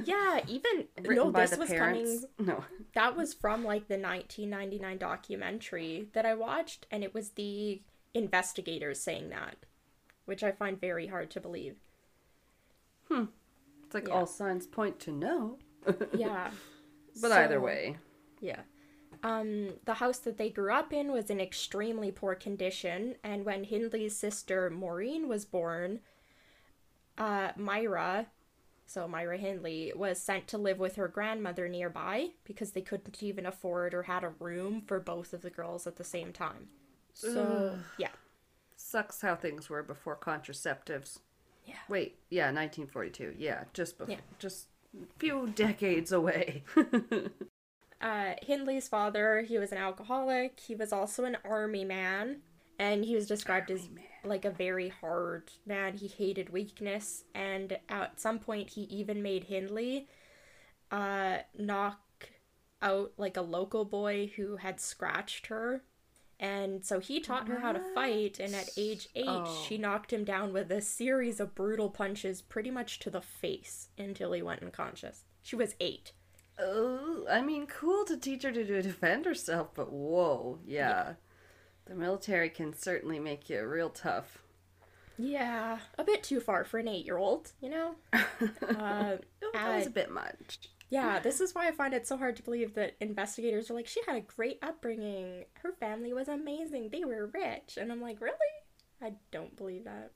Yeah, 0.06 0.42
even 0.48 0.86
no, 1.02 1.32
this 1.32 1.56
was 1.58 1.70
parents. 1.70 2.26
coming. 2.38 2.54
No. 2.54 2.64
That 2.96 3.16
was 3.16 3.34
from 3.34 3.64
like 3.64 3.88
the 3.88 3.98
1999 3.98 4.98
documentary 4.98 6.08
that 6.14 6.26
I 6.26 6.34
watched, 6.34 6.86
and 6.92 7.04
it 7.04 7.14
was 7.14 7.30
the 7.32 7.82
investigators 8.14 9.00
saying 9.00 9.30
that, 9.30 9.56
which 10.26 10.44
I 10.44 10.52
find 10.52 10.80
very 10.80 11.08
hard 11.08 11.30
to 11.32 11.40
believe. 11.40 11.76
Hmm. 13.10 13.26
It's 13.86 13.94
like 13.94 14.08
Yeah. 14.08 14.14
all 14.16 14.26
signs 14.26 14.66
point 14.68 15.00
to 15.02 15.12
no. 15.12 15.58
Yeah. 16.14 16.50
But 17.22 17.32
either 17.32 17.62
way. 17.62 17.98
Yeah. 18.42 18.62
Um, 19.22 19.76
the 19.86 19.94
house 19.96 20.18
that 20.20 20.38
they 20.38 20.50
grew 20.50 20.74
up 20.74 20.92
in 20.92 21.12
was 21.12 21.30
in 21.30 21.40
extremely 21.40 22.12
poor 22.12 22.36
condition, 22.36 23.16
and 23.24 23.46
when 23.46 23.64
Hindley's 23.64 24.18
sister 24.18 24.70
Maureen 24.70 25.30
was 25.30 25.46
born, 25.46 26.00
uh, 27.18 27.52
Myra, 27.58 28.28
so 28.86 29.08
Myra 29.08 29.38
Hindley, 29.38 29.92
was 29.96 30.20
sent 30.20 30.48
to 30.50 30.58
live 30.58 30.80
with 30.80 30.96
her 30.96 31.08
grandmother 31.08 31.68
nearby 31.68 32.30
because 32.44 32.72
they 32.72 32.82
couldn't 32.82 33.22
even 33.24 33.46
afford 33.46 33.94
or 33.94 34.04
had 34.04 34.24
a 34.24 34.30
room 34.40 34.82
for 34.86 35.00
both 35.00 35.34
of 35.34 35.42
the 35.42 35.50
girls 35.50 35.88
at 35.88 35.96
the 35.98 36.04
same 36.04 36.34
time. 36.34 36.68
So, 37.14 37.78
yeah. 37.98 38.10
Sucks 38.76 39.22
how 39.22 39.36
things 39.36 39.70
were 39.70 39.84
before 39.84 40.16
contraceptives. 40.18 41.20
Yeah. 41.66 41.76
Wait, 41.88 42.18
yeah, 42.30 42.46
1942. 42.46 43.36
Yeah, 43.38 43.64
just 43.74 43.98
before, 43.98 44.14
Yeah. 44.16 44.22
just 44.40 44.68
a 45.02 45.06
few 45.20 45.48
decades 45.56 46.12
away. 46.12 46.64
Uh, 48.02 48.34
Hindley's 48.42 48.90
father, 48.90 49.44
he 49.48 49.58
was 49.58 49.72
an 49.72 49.78
alcoholic. 49.78 50.60
He 50.60 50.76
was 50.76 50.92
also 50.92 51.24
an 51.24 51.38
army 51.46 51.86
man, 51.86 52.42
and 52.78 53.06
he 53.06 53.16
was 53.16 53.28
described 53.28 53.72
as 53.72 53.88
man. 53.90 54.04
Like 54.26 54.46
a 54.46 54.50
very 54.52 54.90
hard 54.90 55.52
man. 55.66 55.96
He 55.96 56.08
hated 56.08 56.50
weakness, 56.50 57.24
and 57.34 57.78
at 57.90 58.20
some 58.20 58.40
point, 58.40 58.72
he 58.72 58.82
even 58.84 59.22
made 59.22 59.46
Hindley 59.46 60.08
uh, 60.92 61.38
knock 61.58 62.00
out 62.82 63.14
like 63.18 63.38
a 63.38 63.42
local 63.42 63.86
boy 63.86 64.32
who 64.36 64.58
had 64.58 64.80
scratched 64.80 65.48
her. 65.48 65.84
And 66.40 66.84
so 66.84 67.00
he 67.00 67.22
taught 67.22 67.48
her 67.48 67.60
how 67.60 67.72
to 67.72 67.94
fight, 67.94 68.40
and 68.40 68.54
at 68.54 68.70
age 68.76 69.08
eight, 69.16 69.26
Oh. 69.28 69.66
she 69.68 69.78
knocked 69.78 70.12
him 70.12 70.26
down 70.26 70.52
with 70.52 70.72
a 70.72 70.82
series 70.82 71.40
of 71.40 71.56
brutal 71.56 71.90
punches, 71.90 72.42
pretty 72.42 72.70
much 72.72 73.00
to 73.00 73.10
the 73.10 73.22
face, 73.22 73.90
until 73.98 74.34
he 74.34 74.42
went 74.42 74.62
unconscious. 74.62 75.24
She 75.42 75.56
was 75.56 75.76
eight. 75.80 76.12
oh, 76.60 77.26
I 77.30 77.42
mean, 77.42 77.66
cool 77.66 78.04
to 78.06 78.18
teach 78.18 78.44
her 78.44 78.52
to 78.52 78.82
defend 78.82 79.26
herself, 79.26 79.70
but 79.74 79.92
whoa, 79.92 80.60
yeah. 80.66 81.14
The 81.86 81.96
military 81.96 82.50
can 82.50 82.74
certainly 82.74 83.20
make 83.20 83.50
you 83.50 83.66
real 83.68 83.90
tough. 83.90 84.40
Yeah, 85.18 85.80
a 85.98 86.04
bit 86.04 86.24
too 86.24 86.40
far 86.40 86.64
for 86.64 86.80
an 86.80 86.88
eight 86.88 87.06
year 87.06 87.18
old, 87.18 87.52
you 87.62 87.70
know? 87.70 87.96
Uh, 88.14 89.18
Oh, 89.44 89.50
that 89.54 89.78
was 89.78 89.88
a 89.88 89.92
bit 89.92 90.10
much. 90.10 90.70
yeah, 90.90 91.20
this 91.20 91.40
is 91.40 91.54
why 91.54 91.68
I 91.68 91.72
find 91.72 91.94
it 91.94 92.08
so 92.08 92.18
hard 92.18 92.36
to 92.38 92.44
believe 92.44 92.74
that 92.76 92.96
investigators 93.00 93.70
are 93.70 93.74
like, 93.76 93.86
she 93.88 94.02
had 94.08 94.16
a 94.16 94.22
great 94.22 94.58
upbringing. 94.64 95.46
Her 95.62 95.72
family 95.74 96.14
was 96.14 96.28
amazing. 96.28 96.90
They 96.90 97.04
were 97.06 97.28
rich. 97.34 97.78
And 97.78 97.92
I'm 97.92 98.02
like, 98.02 98.20
really? 98.22 98.38
I 99.02 99.14
don't 99.32 99.56
believe 99.56 99.84
that. 99.84 100.12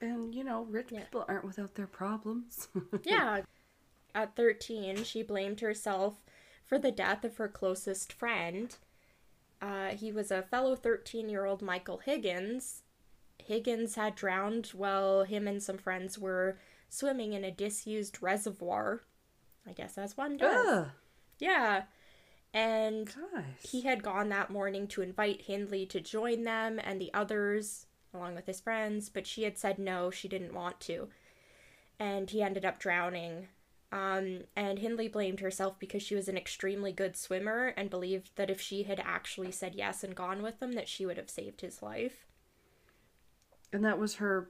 And, 0.00 0.34
you 0.34 0.42
know, 0.42 0.62
rich 0.64 0.88
Yeah. 0.90 1.00
people 1.00 1.24
aren't 1.28 1.44
without 1.44 1.74
their 1.76 1.86
problems. 1.86 2.68
Yeah. 3.04 3.42
At 4.14 4.34
13, 4.34 5.04
she 5.04 5.22
blamed 5.22 5.60
herself 5.60 6.14
for 6.64 6.78
the 6.78 6.90
death 6.90 7.24
of 7.24 7.36
her 7.36 7.46
closest 7.48 8.12
friend. 8.12 8.74
Uh, 9.60 9.88
he 9.88 10.10
was 10.10 10.30
a 10.30 10.42
fellow 10.42 10.74
13 10.74 11.28
year 11.28 11.44
old 11.44 11.62
Michael 11.62 11.98
Higgins. 11.98 12.82
Higgins 13.38 13.94
had 13.94 14.14
drowned 14.14 14.68
while 14.68 15.24
him 15.24 15.46
and 15.46 15.62
some 15.62 15.78
friends 15.78 16.18
were 16.18 16.58
swimming 16.88 17.32
in 17.32 17.44
a 17.44 17.50
disused 17.50 18.22
reservoir. 18.22 19.02
I 19.66 19.72
guess 19.72 19.98
as 19.98 20.16
one 20.16 20.36
does. 20.36 20.66
Ugh. 20.66 20.88
Yeah. 21.38 21.82
And 22.52 23.06
Gosh. 23.06 23.44
he 23.62 23.82
had 23.82 24.02
gone 24.02 24.28
that 24.30 24.50
morning 24.50 24.88
to 24.88 25.02
invite 25.02 25.42
Hindley 25.42 25.86
to 25.86 26.00
join 26.00 26.44
them 26.44 26.80
and 26.82 27.00
the 27.00 27.12
others, 27.14 27.86
along 28.12 28.34
with 28.34 28.46
his 28.46 28.60
friends, 28.60 29.08
but 29.08 29.26
she 29.26 29.44
had 29.44 29.56
said 29.56 29.78
no, 29.78 30.10
she 30.10 30.26
didn't 30.26 30.54
want 30.54 30.80
to. 30.80 31.08
And 31.98 32.30
he 32.30 32.42
ended 32.42 32.64
up 32.64 32.80
drowning. 32.80 33.48
Um, 33.92 34.42
and 34.54 34.78
Hindley 34.78 35.08
blamed 35.08 35.40
herself 35.40 35.78
because 35.80 36.02
she 36.02 36.14
was 36.14 36.28
an 36.28 36.36
extremely 36.36 36.92
good 36.92 37.16
swimmer 37.16 37.74
and 37.76 37.90
believed 37.90 38.30
that 38.36 38.48
if 38.50 38.60
she 38.60 38.84
had 38.84 39.00
actually 39.04 39.50
said 39.50 39.74
yes 39.74 40.04
and 40.04 40.14
gone 40.14 40.42
with 40.42 40.60
them, 40.60 40.72
that 40.72 40.88
she 40.88 41.04
would 41.06 41.16
have 41.16 41.28
saved 41.30 41.60
his 41.60 41.82
life. 41.82 42.26
and 43.72 43.84
that 43.84 43.98
was 43.98 44.16
her 44.16 44.48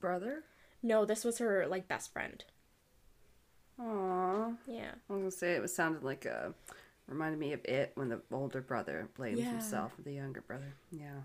brother? 0.00 0.44
No, 0.82 1.04
this 1.04 1.24
was 1.24 1.38
her 1.38 1.66
like 1.68 1.86
best 1.88 2.12
friend. 2.12 2.44
Aww. 3.80 4.56
Yeah. 4.66 4.92
I 5.08 5.12
was 5.12 5.20
gonna 5.20 5.30
say 5.30 5.52
it 5.54 5.62
was 5.62 5.74
sounded 5.74 6.02
like 6.02 6.24
a 6.26 6.52
reminded 7.06 7.38
me 7.40 7.52
of 7.52 7.64
it 7.64 7.92
when 7.94 8.08
the 8.08 8.20
older 8.32 8.60
brother 8.60 9.08
blames 9.16 9.38
Yeah. 9.40 9.50
himself 9.52 9.94
for 9.94 10.02
the 10.02 10.12
younger 10.12 10.42
brother. 10.42 10.74
Yeah. 10.90 11.22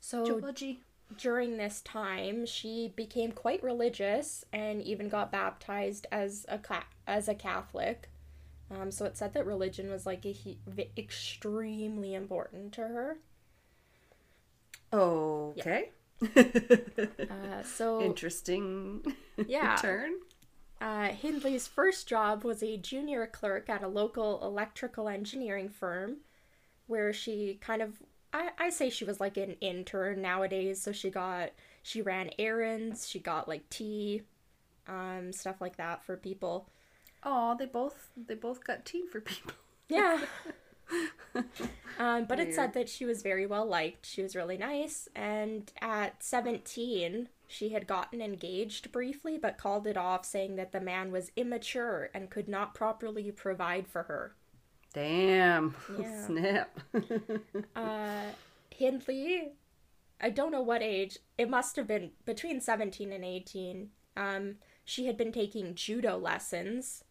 So 0.00 0.24
Geology. 0.24 0.82
During 1.16 1.56
this 1.56 1.80
time, 1.82 2.46
she 2.46 2.92
became 2.96 3.32
quite 3.32 3.62
religious 3.62 4.44
and 4.52 4.82
even 4.82 5.08
got 5.08 5.32
baptized 5.32 6.06
as 6.12 6.46
a 6.48 6.58
ca- 6.58 6.86
as 7.06 7.28
a 7.28 7.34
Catholic. 7.34 8.10
Um, 8.70 8.90
so 8.90 9.04
it 9.06 9.16
said 9.16 9.34
that 9.34 9.46
religion 9.46 9.90
was 9.90 10.06
like 10.06 10.24
a 10.26 10.32
he- 10.32 10.60
extremely 10.96 12.14
important 12.14 12.72
to 12.74 12.82
her. 12.82 13.18
Okay. 14.92 15.90
Uh, 17.28 17.62
so 17.62 18.00
Interesting 18.04 19.02
yeah, 19.46 19.76
turn. 19.80 20.12
uh, 20.80 21.08
Hindley's 21.08 21.66
first 21.66 22.08
job 22.08 22.44
was 22.44 22.62
a 22.62 22.76
junior 22.76 23.26
clerk 23.26 23.68
at 23.68 23.82
a 23.82 23.88
local 23.88 24.42
electrical 24.44 25.08
engineering 25.08 25.68
firm, 25.68 26.18
where 26.86 27.12
she 27.12 27.58
kind 27.60 27.82
of 27.82 28.02
I, 28.32 28.50
I 28.58 28.70
say 28.70 28.90
she 28.90 29.04
was 29.04 29.20
like 29.20 29.36
an 29.36 29.56
intern 29.60 30.22
nowadays. 30.22 30.80
So 30.80 30.92
she 30.92 31.10
got 31.10 31.50
she 31.82 32.02
ran 32.02 32.30
errands, 32.38 33.08
she 33.08 33.18
got 33.18 33.48
like 33.48 33.68
tea, 33.70 34.22
um, 34.88 35.32
stuff 35.32 35.60
like 35.60 35.76
that 35.76 36.04
for 36.04 36.16
people. 36.16 36.68
Oh, 37.22 37.56
they 37.58 37.66
both 37.66 38.10
they 38.16 38.34
both 38.34 38.64
got 38.64 38.84
tea 38.84 39.04
for 39.10 39.20
people. 39.20 39.52
Yeah. 39.88 40.20
um, 41.98 42.24
but 42.24 42.40
it 42.40 42.54
said 42.54 42.74
that 42.74 42.88
she 42.88 43.04
was 43.04 43.22
very 43.22 43.46
well 43.46 43.66
liked. 43.66 44.06
She 44.06 44.22
was 44.22 44.36
really 44.36 44.56
nice. 44.56 45.08
And 45.14 45.70
at 45.80 46.22
17, 46.22 47.28
she 47.46 47.70
had 47.70 47.86
gotten 47.86 48.20
engaged 48.20 48.92
briefly, 48.92 49.38
but 49.38 49.58
called 49.58 49.86
it 49.86 49.96
off, 49.96 50.24
saying 50.24 50.56
that 50.56 50.72
the 50.72 50.80
man 50.80 51.12
was 51.12 51.32
immature 51.36 52.10
and 52.14 52.30
could 52.30 52.48
not 52.48 52.74
properly 52.74 53.30
provide 53.30 53.88
for 53.88 54.04
her. 54.04 54.34
Damn. 54.92 55.74
Yeah. 55.98 56.26
Snap. 56.26 56.80
Uh, 57.76 58.30
Hindley, 58.70 59.52
I 60.20 60.30
don't 60.30 60.52
know 60.52 60.62
what 60.62 60.82
age, 60.82 61.18
it 61.36 61.50
must 61.50 61.76
have 61.76 61.86
been 61.86 62.10
between 62.24 62.60
17 62.60 63.12
and 63.12 63.24
18. 63.24 63.90
Um, 64.16 64.56
she 64.84 65.06
had 65.06 65.16
been 65.16 65.32
taking 65.32 65.74
judo 65.74 66.16
lessons. 66.16 67.04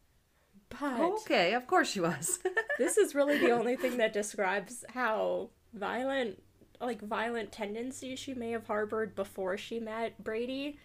But 0.69 0.99
okay, 0.99 1.53
of 1.53 1.67
course 1.67 1.89
she 1.89 1.99
was. 1.99 2.39
this 2.77 2.97
is 2.97 3.15
really 3.15 3.37
the 3.37 3.51
only 3.51 3.75
thing 3.75 3.97
that 3.97 4.13
describes 4.13 4.85
how 4.89 5.49
violent 5.73 6.41
like 6.81 7.01
violent 7.01 7.51
tendencies 7.51 8.19
she 8.19 8.33
may 8.33 8.51
have 8.51 8.67
harbored 8.67 9.15
before 9.15 9.57
she 9.57 9.79
met 9.79 10.23
Brady. 10.23 10.79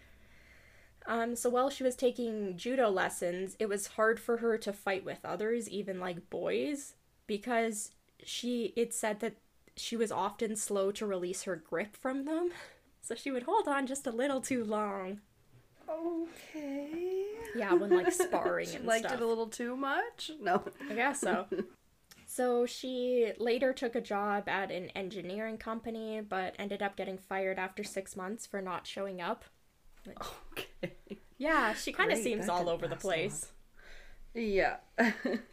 Um, 1.07 1.35
so 1.35 1.49
while 1.49 1.69
she 1.69 1.83
was 1.83 1.95
taking 1.95 2.57
judo 2.57 2.89
lessons, 2.89 3.55
it 3.59 3.69
was 3.69 3.87
hard 3.87 4.19
for 4.19 4.37
her 4.37 4.57
to 4.57 4.73
fight 4.73 5.05
with 5.05 5.19
others, 5.23 5.69
even 5.69 5.99
like 5.99 6.29
boys, 6.29 6.95
because 7.27 7.91
she 8.23 8.73
it 8.75 8.93
said 8.93 9.19
that 9.19 9.35
she 9.75 9.95
was 9.95 10.11
often 10.11 10.55
slow 10.55 10.91
to 10.93 11.05
release 11.05 11.43
her 11.43 11.55
grip 11.55 11.95
from 11.95 12.25
them. 12.25 12.51
So 13.01 13.13
she 13.15 13.29
would 13.31 13.43
hold 13.43 13.67
on 13.67 13.85
just 13.85 14.07
a 14.07 14.11
little 14.11 14.41
too 14.41 14.63
long. 14.63 15.21
okay. 15.89 17.25
Yeah, 17.55 17.73
when 17.73 17.91
like 17.91 18.11
sparring 18.11 18.67
She 18.69 18.75
and 18.77 18.85
liked 18.85 19.05
stuff. 19.05 19.19
it 19.19 19.23
a 19.23 19.27
little 19.27 19.47
too 19.47 19.75
much? 19.77 20.31
No. 20.41 20.63
I 20.89 20.93
guess 20.95 21.21
so. 21.21 21.45
so 22.25 22.65
she 22.65 23.31
later 23.37 23.73
took 23.73 23.95
a 23.95 24.01
job 24.01 24.49
at 24.49 24.71
an 24.71 24.89
engineering 24.95 25.57
company, 25.57 26.21
but 26.27 26.55
ended 26.57 26.81
up 26.81 26.95
getting 26.95 27.17
fired 27.17 27.59
after 27.59 27.83
six 27.83 28.15
months 28.15 28.45
for 28.47 28.61
not 28.61 28.87
showing 28.87 29.21
up. 29.21 29.45
Okay. 30.07 30.95
Yeah, 31.37 31.73
she 31.73 31.91
kind 31.91 32.11
of 32.11 32.17
seems 32.17 32.47
all 32.49 32.69
over 32.69 32.87
the 32.87 32.93
last 32.95 33.01
place. 33.01 33.51
Yeah. 34.33 34.77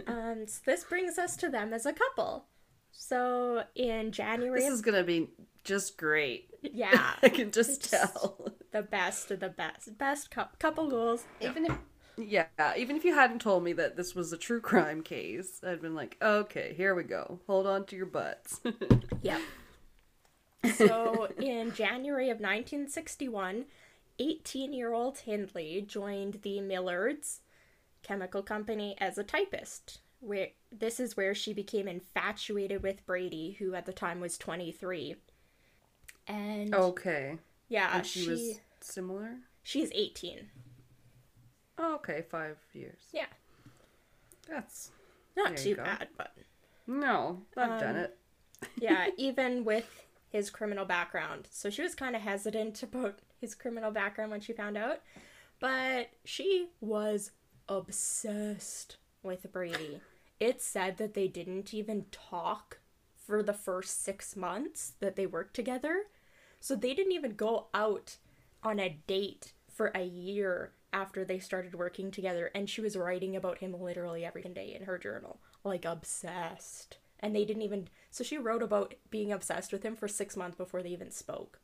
Um, 0.06 0.46
so 0.46 0.60
this 0.66 0.84
brings 0.84 1.18
us 1.18 1.36
to 1.38 1.48
them 1.48 1.72
as 1.72 1.86
a 1.86 1.92
couple. 1.92 2.46
So 2.90 3.64
in 3.74 4.12
January, 4.12 4.60
this 4.60 4.68
is 4.70 4.82
gonna 4.82 5.04
be 5.04 5.30
just 5.64 5.96
great. 5.96 6.50
yeah, 6.62 7.14
I 7.22 7.28
can 7.28 7.50
just 7.50 7.86
It's- 7.86 8.10
tell. 8.12 8.48
the 8.72 8.82
best 8.82 9.30
of 9.30 9.40
the 9.40 9.48
best, 9.48 9.96
best 9.98 10.30
cou- 10.30 10.48
couple 10.58 10.88
goals. 10.88 11.24
Even 11.40 11.66
if 11.66 11.78
yeah, 12.18 12.46
even 12.76 12.96
if 12.96 13.04
you 13.04 13.14
hadn't 13.14 13.40
told 13.40 13.64
me 13.64 13.72
that 13.74 13.96
this 13.96 14.14
was 14.14 14.32
a 14.32 14.36
true 14.36 14.60
crime 14.60 15.02
case, 15.02 15.60
I'd 15.66 15.80
been 15.80 15.94
like, 15.94 16.16
okay, 16.20 16.74
here 16.76 16.94
we 16.94 17.04
go. 17.04 17.40
Hold 17.46 17.66
on 17.66 17.86
to 17.86 17.96
your 17.96 18.06
butts. 18.06 18.60
Yep. 19.22 19.40
So 20.76 21.28
in 21.40 21.72
January 21.74 22.28
of 22.30 22.36
1961, 22.38 23.64
18 24.22 24.72
year 24.72 24.92
old 24.92 25.18
Hindley 25.18 25.82
joined 25.82 26.40
the 26.42 26.60
Millwards 26.60 27.40
chemical 28.02 28.42
company 28.42 28.96
as 28.98 29.18
a 29.18 29.24
typist. 29.24 29.98
Where 30.20 30.48
this 30.70 31.00
is 31.00 31.16
where 31.16 31.34
she 31.34 31.52
became 31.52 31.88
infatuated 31.88 32.82
with 32.82 33.04
Brady, 33.06 33.56
who 33.58 33.74
at 33.74 33.86
the 33.86 33.92
time 33.92 34.20
was 34.20 34.38
23. 34.38 35.16
And 36.26 36.74
okay. 36.74 37.38
yeah, 37.68 37.96
And 37.96 38.06
she, 38.06 38.20
she, 38.24 38.30
was 38.30 38.60
similar? 38.80 39.38
she's 39.62 39.90
18. 39.94 40.50
Oh, 41.78 41.94
okay, 41.96 42.22
five 42.22 42.58
years. 42.72 43.00
Yeah, 43.12 43.26
That's 44.48 44.90
not 45.36 45.56
too 45.56 45.76
bad, 45.76 46.08
but 46.16 46.34
no, 46.86 47.42
I've 47.56 47.78
done 47.78 47.96
Um, 47.96 47.96
it. 47.96 48.18
yeah, 48.78 49.08
even 49.16 49.64
with 49.64 50.04
his 50.30 50.50
criminal 50.50 50.84
background. 50.84 51.48
So 51.50 51.70
she 51.70 51.82
was 51.82 51.94
kind 51.94 52.16
of 52.16 52.22
hesitant 52.22 52.74
to 52.76 52.86
about 52.92 53.18
his 53.42 53.54
criminal 53.54 53.90
background 53.90 54.30
when 54.30 54.40
she 54.40 54.54
found 54.54 54.78
out. 54.78 55.00
But 55.60 56.08
she 56.24 56.70
was 56.80 57.32
obsessed 57.68 58.96
with 59.22 59.52
Brady. 59.52 60.00
It 60.40 60.62
said 60.62 60.96
that 60.96 61.14
they 61.14 61.28
didn't 61.28 61.74
even 61.74 62.06
talk 62.10 62.78
for 63.14 63.42
the 63.42 63.52
first 63.52 64.02
six 64.02 64.34
months 64.34 64.94
that 65.00 65.14
they 65.14 65.26
worked 65.26 65.54
together. 65.54 66.04
So 66.58 66.74
they 66.74 66.94
didn't 66.94 67.12
even 67.12 67.36
go 67.36 67.66
out 67.74 68.16
on 68.62 68.80
a 68.80 68.98
date 69.06 69.52
for 69.68 69.92
a 69.94 70.02
year 70.02 70.72
after 70.92 71.24
they 71.24 71.38
started 71.38 71.74
working 71.74 72.10
together. 72.10 72.50
And 72.54 72.68
she 72.68 72.80
was 72.80 72.96
writing 72.96 73.36
about 73.36 73.58
him 73.58 73.74
literally 73.80 74.24
every 74.24 74.42
day 74.42 74.74
in 74.78 74.86
her 74.86 74.98
journal. 74.98 75.40
Like, 75.64 75.84
obsessed. 75.84 76.98
And 77.20 77.34
they 77.34 77.44
didn't 77.44 77.62
even. 77.62 77.88
So 78.10 78.24
she 78.24 78.36
wrote 78.36 78.62
about 78.62 78.94
being 79.10 79.32
obsessed 79.32 79.72
with 79.72 79.84
him 79.84 79.94
for 79.94 80.08
six 80.08 80.36
months 80.36 80.56
before 80.56 80.82
they 80.82 80.90
even 80.90 81.10
spoke. 81.10 81.60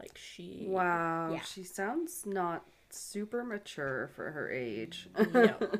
Like, 0.00 0.16
she. 0.16 0.66
Wow, 0.68 1.32
yeah. 1.32 1.40
she 1.42 1.64
sounds 1.64 2.24
not 2.26 2.64
super 2.90 3.44
mature 3.44 4.10
for 4.14 4.30
her 4.30 4.50
age. 4.50 5.08
No. 5.32 5.54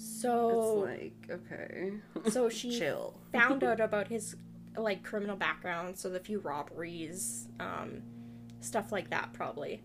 So. 0.00 0.86
it's 0.88 1.28
like, 1.28 1.40
okay. 1.40 1.92
So 2.30 2.48
she 2.50 2.78
Chill. 2.78 3.14
found 3.32 3.62
out 3.62 3.80
about 3.80 4.08
his 4.08 4.34
like 4.76 5.02
criminal 5.02 5.36
background, 5.36 5.98
so 5.98 6.08
the 6.08 6.20
few 6.20 6.40
robberies, 6.40 7.48
um, 7.58 8.02
stuff 8.60 8.92
like 8.92 9.10
that 9.10 9.32
probably. 9.32 9.82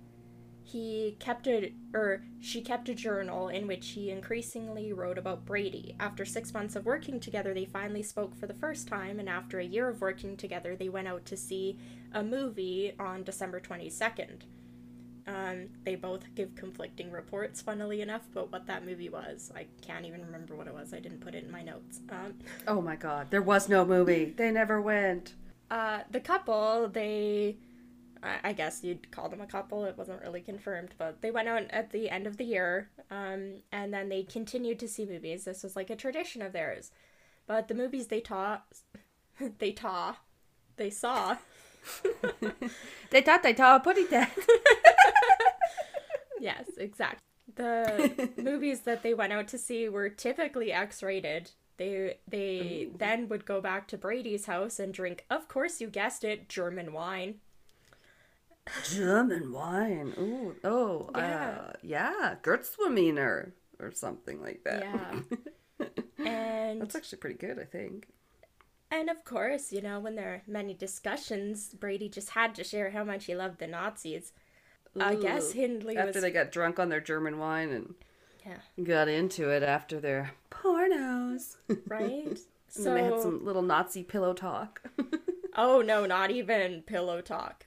He 0.68 1.16
kept 1.20 1.46
a 1.48 1.72
or 1.94 2.24
she 2.42 2.60
kept 2.62 2.90
a 2.90 2.96
journal 2.96 3.50
in 3.50 3.68
which 3.68 3.90
he 3.90 4.10
increasingly 4.10 4.92
wrote 4.92 5.20
about 5.20 5.46
Brady. 5.46 5.96
After 6.00 6.26
six 6.26 6.54
months 6.54 6.76
of 6.76 6.86
working 6.86 7.20
together, 7.20 7.54
they 7.54 7.66
finally 7.66 8.02
spoke 8.02 8.36
for 8.36 8.48
the 8.48 8.54
first 8.56 8.88
time, 8.88 9.20
and 9.20 9.30
after 9.30 9.60
a 9.60 9.64
year 9.64 9.88
of 9.88 10.02
working 10.02 10.36
together, 10.36 10.76
they 10.76 10.90
went 10.90 11.08
out 11.08 11.24
to 11.26 11.38
see 11.38 11.78
a 12.12 12.24
movie 12.24 12.94
on 13.00 13.24
December 13.24 13.60
twenty 13.60 13.90
second. 13.92 14.46
Um, 15.28 15.70
they 15.84 15.96
both 15.96 16.34
give 16.36 16.56
conflicting 16.56 17.12
reports, 17.12 17.62
funnily 17.62 18.02
enough, 18.02 18.28
but 18.34 18.52
what 18.52 18.68
that 18.68 18.86
movie 18.86 19.10
was, 19.10 19.52
I 19.56 19.66
can't 19.82 20.06
even 20.06 20.24
remember 20.26 20.56
what 20.56 20.68
it 20.68 20.74
was. 20.74 20.94
I 20.94 21.00
didn't 21.00 21.22
put 21.22 21.34
it 21.36 21.44
in 21.44 21.52
my 21.52 21.64
notes. 21.64 22.00
Um, 22.10 22.36
Oh 22.68 22.82
my 22.82 22.96
god, 22.96 23.32
there 23.32 23.42
was 23.42 23.70
no 23.70 23.86
movie. 23.86 24.34
They 24.38 24.52
never 24.52 24.82
went. 24.82 25.34
uh, 25.72 26.00
the 26.12 26.20
couple, 26.20 26.88
they, 26.90 27.58
I, 28.44 28.54
guess 28.54 28.84
you'd 28.84 29.12
call 29.12 29.30
them 29.30 29.42
a 29.42 29.48
couple. 29.48 29.86
It 29.86 29.98
wasn't 29.98 30.22
really 30.22 30.42
confirmed, 30.42 30.94
but 30.98 31.22
they 31.22 31.32
went 31.32 31.48
out 31.48 31.64
at 31.70 31.92
the 31.92 32.10
end 32.10 32.28
of 32.28 32.38
the 32.38 32.46
year, 32.46 32.90
um, 33.12 33.62
and 33.72 33.94
then 33.94 34.10
they 34.10 34.24
continued 34.24 34.80
to 34.80 34.88
see 34.88 35.06
movies. 35.06 35.46
This 35.46 35.64
was 35.64 35.76
like 35.76 35.90
a 35.90 35.96
tradition 35.96 36.42
of 36.42 36.54
theirs. 36.54 36.92
But 37.48 37.68
the 37.68 37.76
movies 37.76 38.08
they 38.08 38.22
taught, 38.22 38.66
they 39.60 39.72
taught, 39.72 40.18
they 40.78 40.90
saw. 40.90 41.38
They 43.12 43.22
thought 43.22 43.44
they 43.44 43.56
saw 43.56 43.76
a 43.76 43.80
putty 43.80 44.06
yes, 46.40 46.66
exactly. 46.78 47.22
The 47.56 48.30
movies 48.38 48.82
that 48.82 49.04
they 49.04 49.14
went 49.14 49.34
out 49.34 49.48
to 49.50 49.58
see 49.58 49.88
were 49.88 50.10
typically 50.10 50.74
X 50.74 51.04
rated, 51.04 51.52
They 51.78 52.18
they 52.28 52.90
then 52.98 53.30
would 53.30 53.46
go 53.46 53.62
back 53.62 53.88
to 53.90 53.98
Brady's 53.98 54.48
house 54.48 54.80
and 54.80 54.94
drink, 54.94 55.26
of 55.30 55.48
course 55.48 55.80
you 55.80 55.88
guessed 55.88 56.24
it, 56.24 56.50
German 56.50 56.92
wine. 56.92 57.36
German 58.90 59.52
wine. 59.52 60.14
Ooh, 60.18 60.56
oh, 60.64 61.10
Yeah. 61.16 61.58
uh, 61.70 61.74
yeah, 61.84 62.36
Gewürztraminer 62.42 63.52
or 63.80 63.92
something 63.92 64.42
like 64.42 64.64
that. 64.64 64.82
Yeah. 64.84 65.20
And 66.26 66.82
That's 66.82 66.96
actually 66.96 67.20
pretty 67.20 67.38
good, 67.38 67.60
I 67.60 67.66
think. 67.66 68.08
and 68.90 69.10
of 69.10 69.24
course, 69.26 69.72
you 69.72 69.82
know, 69.82 70.00
when 70.00 70.16
there 70.16 70.30
are 70.34 70.42
many 70.48 70.74
discussions, 70.74 71.74
Brady 71.74 72.10
just 72.10 72.30
had 72.32 72.56
to 72.56 72.64
share 72.64 72.90
how 72.90 73.04
much 73.04 73.26
he 73.26 73.36
loved 73.36 73.60
the 73.60 73.68
Nazis. 73.68 74.32
I 75.00 75.16
guess 75.16 75.52
Hindley 75.52 75.98
after 75.98 76.14
was 76.14 76.22
they 76.24 76.32
got 76.32 76.52
drunk 76.52 76.80
on 76.80 76.90
their 76.90 77.02
German 77.02 77.38
wine 77.38 77.70
and 77.70 77.94
yeah, 78.46 78.84
got 78.84 79.08
into 79.08 79.50
it 79.50 79.62
after 79.62 80.00
their 80.00 80.32
pornos. 80.50 81.58
right? 81.88 82.40
then 82.76 82.94
they 82.96 83.04
had 83.04 83.20
some 83.22 83.46
little 83.46 83.62
Nazi 83.62 84.04
pillow 84.04 84.34
talk. 84.34 84.82
Oh 85.58 85.82
no, 85.82 86.06
not 86.06 86.32
even 86.32 86.82
pillow 86.82 87.22
talk. 87.22 87.66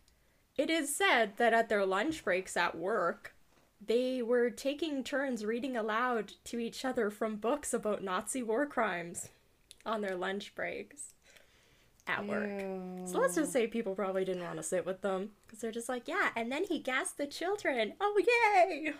It 0.58 0.70
is 0.70 0.94
said 0.94 1.36
that 1.36 1.54
at 1.54 1.68
their 1.68 1.86
lunch 1.86 2.24
breaks 2.24 2.56
at 2.56 2.76
work, 2.76 3.34
they 3.84 4.22
were 4.22 4.50
taking 4.50 5.04
turns 5.04 5.44
reading 5.44 5.76
aloud 5.76 6.32
to 6.44 6.58
each 6.58 6.84
other 6.84 7.10
from 7.10 7.36
books 7.36 7.72
about 7.72 8.02
Nazi 8.02 8.42
war 8.42 8.66
crimes 8.66 9.28
on 9.86 10.00
their 10.00 10.16
lunch 10.16 10.54
breaks 10.56 11.14
at 12.08 12.26
work. 12.26 12.60
So 13.06 13.18
let's 13.18 13.36
just 13.36 13.52
say 13.52 13.68
people 13.68 13.94
probably 13.94 14.24
didn't 14.24 14.42
want 14.42 14.56
to 14.56 14.62
sit 14.62 14.84
with 14.84 15.00
them 15.00 15.30
because 15.46 15.60
they're 15.60 15.70
just 15.70 15.88
like, 15.88 16.08
yeah, 16.08 16.30
and 16.34 16.50
then 16.50 16.64
he 16.64 16.80
gassed 16.80 17.18
the 17.18 17.26
children. 17.26 17.92
Oh, 18.00 18.20
yay! 18.26 18.94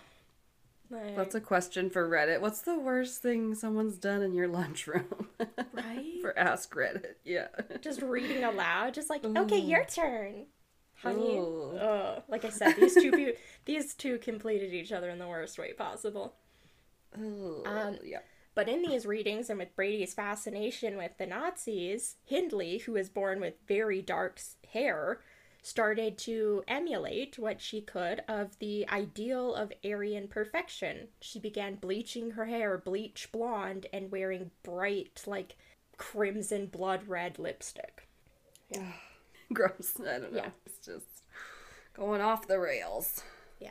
Like, 0.89 1.15
That's 1.15 1.35
a 1.35 1.41
question 1.41 1.89
for 1.89 2.09
Reddit. 2.09 2.41
What's 2.41 2.61
the 2.61 2.79
worst 2.79 3.21
thing 3.21 3.53
someone's 3.53 3.97
done 3.97 4.21
in 4.21 4.33
your 4.33 4.47
lunchroom? 4.47 5.27
right? 5.73 6.21
for 6.21 6.37
Ask 6.37 6.73
Reddit. 6.73 7.15
Yeah. 7.23 7.47
just 7.81 8.01
reading 8.01 8.43
aloud, 8.43 8.93
just 8.93 9.09
like, 9.09 9.21
mm-hmm. 9.23 9.37
okay, 9.37 9.59
your 9.59 9.85
turn, 9.85 10.45
honey. 11.01 11.47
Ugh. 11.79 12.23
Like 12.27 12.45
I 12.45 12.49
said, 12.49 12.75
these 12.75 12.97
two 12.97 13.11
peo- 13.13 13.33
these 13.65 13.93
two 13.95 14.17
completed 14.19 14.73
each 14.73 14.91
other 14.91 15.09
in 15.09 15.19
the 15.19 15.27
worst 15.27 15.57
way 15.57 15.73
possible. 15.73 16.35
Ooh, 17.17 17.65
Um, 17.65 17.97
yeah. 18.03 18.21
But 18.55 18.67
in 18.69 18.81
these 18.81 19.05
readings, 19.05 19.49
and 19.49 19.59
with 19.59 19.75
Brady's 19.75 20.13
fascination 20.13 20.97
with 20.97 21.17
the 21.17 21.25
Nazis, 21.25 22.17
Hindley, 22.25 22.79
who 22.79 22.93
was 22.93 23.09
born 23.09 23.39
with 23.39 23.55
very 23.67 24.01
dark 24.01 24.39
hair, 24.73 25.21
started 25.61 26.17
to 26.19 26.63
emulate 26.67 27.39
what 27.39 27.61
she 27.61 27.81
could 27.81 28.21
of 28.27 28.57
the 28.59 28.87
ideal 28.89 29.53
of 29.55 29.71
Aryan 29.85 30.27
perfection. 30.27 31.09
She 31.21 31.39
began 31.39 31.75
bleaching 31.75 32.31
her 32.31 32.45
hair 32.45 32.77
bleach 32.77 33.31
blonde 33.31 33.87
and 33.93 34.11
wearing 34.11 34.51
bright, 34.63 35.23
like 35.25 35.55
crimson 35.97 36.67
blood 36.67 37.07
red 37.07 37.39
lipstick. 37.39 38.07
Gross. 39.53 39.93
I 39.99 40.19
don't 40.19 40.33
know. 40.33 40.39
Yeah. 40.43 40.49
It's 40.65 40.85
just 40.85 41.23
going 41.93 42.21
off 42.21 42.47
the 42.47 42.59
rails. 42.59 43.23
Yeah. 43.59 43.69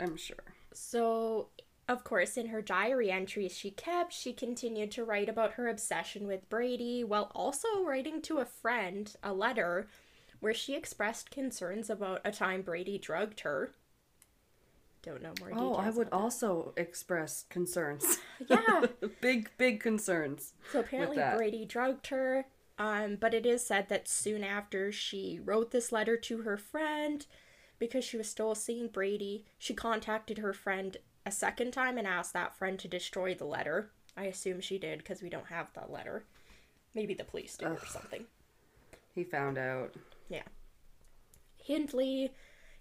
I'm 0.00 0.16
sure. 0.16 0.36
So, 0.72 1.48
of 1.88 2.04
course, 2.04 2.36
in 2.36 2.48
her 2.48 2.62
diary 2.62 3.10
entries 3.10 3.56
she 3.56 3.70
kept, 3.70 4.12
she 4.12 4.32
continued 4.32 4.90
to 4.92 5.04
write 5.04 5.28
about 5.28 5.52
her 5.52 5.68
obsession 5.68 6.26
with 6.26 6.48
Brady 6.48 7.04
while 7.04 7.30
also 7.34 7.82
writing 7.84 8.20
to 8.22 8.38
a 8.38 8.44
friend 8.44 9.14
a 9.22 9.32
letter 9.32 9.88
where 10.40 10.54
she 10.54 10.74
expressed 10.74 11.30
concerns 11.30 11.90
about 11.90 12.20
a 12.24 12.30
time 12.30 12.62
Brady 12.62 12.98
drugged 12.98 13.40
her. 13.40 13.74
Don't 15.02 15.22
know 15.22 15.32
more 15.40 15.50
details. 15.50 15.76
Oh, 15.76 15.80
I 15.80 15.90
would 15.90 16.08
also 16.12 16.72
express 16.76 17.44
concerns. 17.48 18.18
Yeah. 18.46 18.86
big, 19.20 19.50
big 19.58 19.80
concerns. 19.80 20.52
So 20.72 20.78
apparently. 20.78 21.18
Brady 21.36 21.64
drugged 21.64 22.06
her. 22.06 22.46
Um, 22.78 23.16
but 23.16 23.34
it 23.34 23.44
is 23.44 23.66
said 23.66 23.88
that 23.88 24.08
soon 24.08 24.44
after 24.44 24.92
she 24.92 25.40
wrote 25.44 25.72
this 25.72 25.90
letter 25.90 26.16
to 26.16 26.42
her 26.42 26.56
friend, 26.56 27.26
because 27.78 28.04
she 28.04 28.16
was 28.16 28.28
still 28.28 28.54
seeing 28.54 28.88
Brady, 28.88 29.44
she 29.58 29.74
contacted 29.74 30.38
her 30.38 30.52
friend 30.52 30.96
a 31.26 31.32
second 31.32 31.72
time 31.72 31.98
and 31.98 32.06
asked 32.06 32.32
that 32.32 32.56
friend 32.56 32.78
to 32.78 32.88
destroy 32.88 33.34
the 33.34 33.44
letter. 33.44 33.90
I 34.16 34.24
assume 34.24 34.60
she 34.60 34.78
did 34.78 34.98
because 34.98 35.22
we 35.22 35.28
don't 35.28 35.46
have 35.46 35.72
the 35.74 35.90
letter. 35.92 36.24
Maybe 36.94 37.14
the 37.14 37.24
police 37.24 37.56
did 37.56 37.68
or 37.68 37.86
something. 37.86 38.24
He 39.14 39.24
found 39.24 39.58
out. 39.58 39.94
Yeah. 40.28 40.42
Hindley 41.56 42.32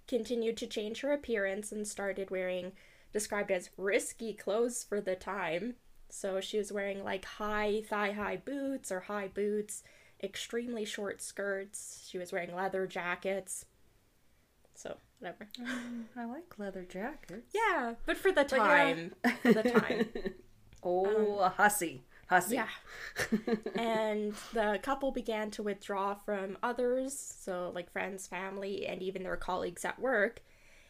continued 0.08 0.58
to 0.58 0.68
change 0.68 1.02
her 1.02 1.12
appearance 1.12 1.72
and 1.72 1.88
started 1.88 2.32
wearing 2.32 2.72
described 3.12 3.52
as 3.52 3.70
risky 3.78 4.34
clothes 4.34 4.84
for 4.84 5.02
the 5.02 5.16
time. 5.16 5.76
So 6.10 6.40
she 6.40 6.58
was 6.58 6.72
wearing 6.72 7.04
like 7.04 7.26
high 7.26 7.82
thigh 7.88 8.12
high 8.12 8.38
boots 8.38 8.92
or 8.92 9.02
high 9.02 9.28
boots, 9.28 9.84
extremely 10.24 10.86
short 10.86 11.22
skirts. 11.22 12.06
She 12.10 12.18
was 12.18 12.32
wearing 12.32 12.56
leather 12.56 12.88
jackets. 12.88 13.66
So, 14.74 14.98
whatever. 15.20 15.48
I 16.16 16.26
like 16.26 16.58
leather 16.58 16.86
jackets. 16.88 17.54
Yeah, 17.54 17.96
but 18.06 18.18
for 18.18 18.32
the 18.32 18.48
yeah. 18.52 18.58
time. 18.58 19.16
For 19.42 19.54
the 19.54 19.64
time. 19.64 20.10
Oh, 20.84 21.40
a 21.40 21.50
hussy. 21.50 22.04
Hussy. 22.30 22.56
Yeah. 22.56 22.68
and 23.76 24.34
the 24.54 24.80
couple 24.84 25.12
began 25.12 25.50
to 25.52 25.64
withdraw 25.64 26.14
from 26.14 26.58
others, 26.62 27.18
so 27.18 27.72
like 27.74 27.92
friends, 27.92 28.28
family, 28.28 28.86
and 28.86 29.02
even 29.02 29.24
their 29.24 29.36
colleagues 29.36 29.84
at 29.84 30.00
work. 30.00 30.44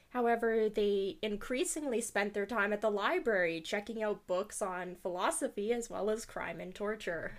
However, 0.09 0.69
they 0.69 1.17
increasingly 1.21 2.01
spent 2.01 2.33
their 2.33 2.45
time 2.45 2.71
at 2.73 2.81
the 2.81 2.89
library 2.89 3.61
checking 3.61 4.01
out 4.01 4.25
books 4.27 4.61
on 4.61 4.95
philosophy 5.01 5.73
as 5.73 5.89
well 5.89 6.09
as 6.09 6.25
crime 6.25 6.59
and 6.59 6.73
torture. 6.73 7.37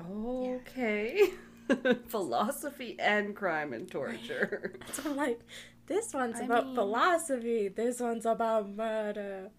Okay. 0.00 1.30
Philosophy 2.08 2.96
and 2.98 3.34
crime 3.34 3.72
and 3.72 3.90
torture. 3.90 4.74
So 4.92 5.10
I'm 5.10 5.16
like, 5.16 5.40
this 5.86 6.12
one's 6.12 6.40
I 6.40 6.44
about 6.44 6.66
mean- 6.66 6.74
philosophy, 6.74 7.68
this 7.68 8.00
one's 8.00 8.26
about 8.26 8.68
murder. 8.70 9.50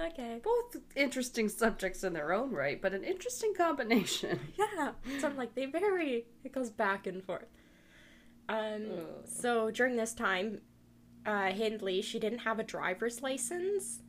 Okay. 0.00 0.40
Both 0.42 0.78
interesting 0.96 1.48
subjects 1.48 2.02
in 2.02 2.12
their 2.14 2.32
own 2.32 2.50
right, 2.50 2.80
but 2.80 2.94
an 2.94 3.04
interesting 3.04 3.54
combination. 3.54 4.40
Yeah. 4.58 4.92
So 5.20 5.28
I'm 5.28 5.36
like, 5.36 5.54
they 5.54 5.66
vary. 5.66 6.24
It 6.44 6.52
goes 6.52 6.70
back 6.70 7.06
and 7.06 7.22
forth. 7.22 7.46
Um. 8.48 8.86
Ugh. 8.98 9.04
So 9.26 9.70
during 9.70 9.96
this 9.96 10.14
time, 10.14 10.60
uh, 11.26 11.52
Hindley 11.52 12.02
she 12.02 12.18
didn't 12.18 12.40
have 12.40 12.58
a 12.58 12.64
driver's 12.64 13.22
license, 13.22 14.00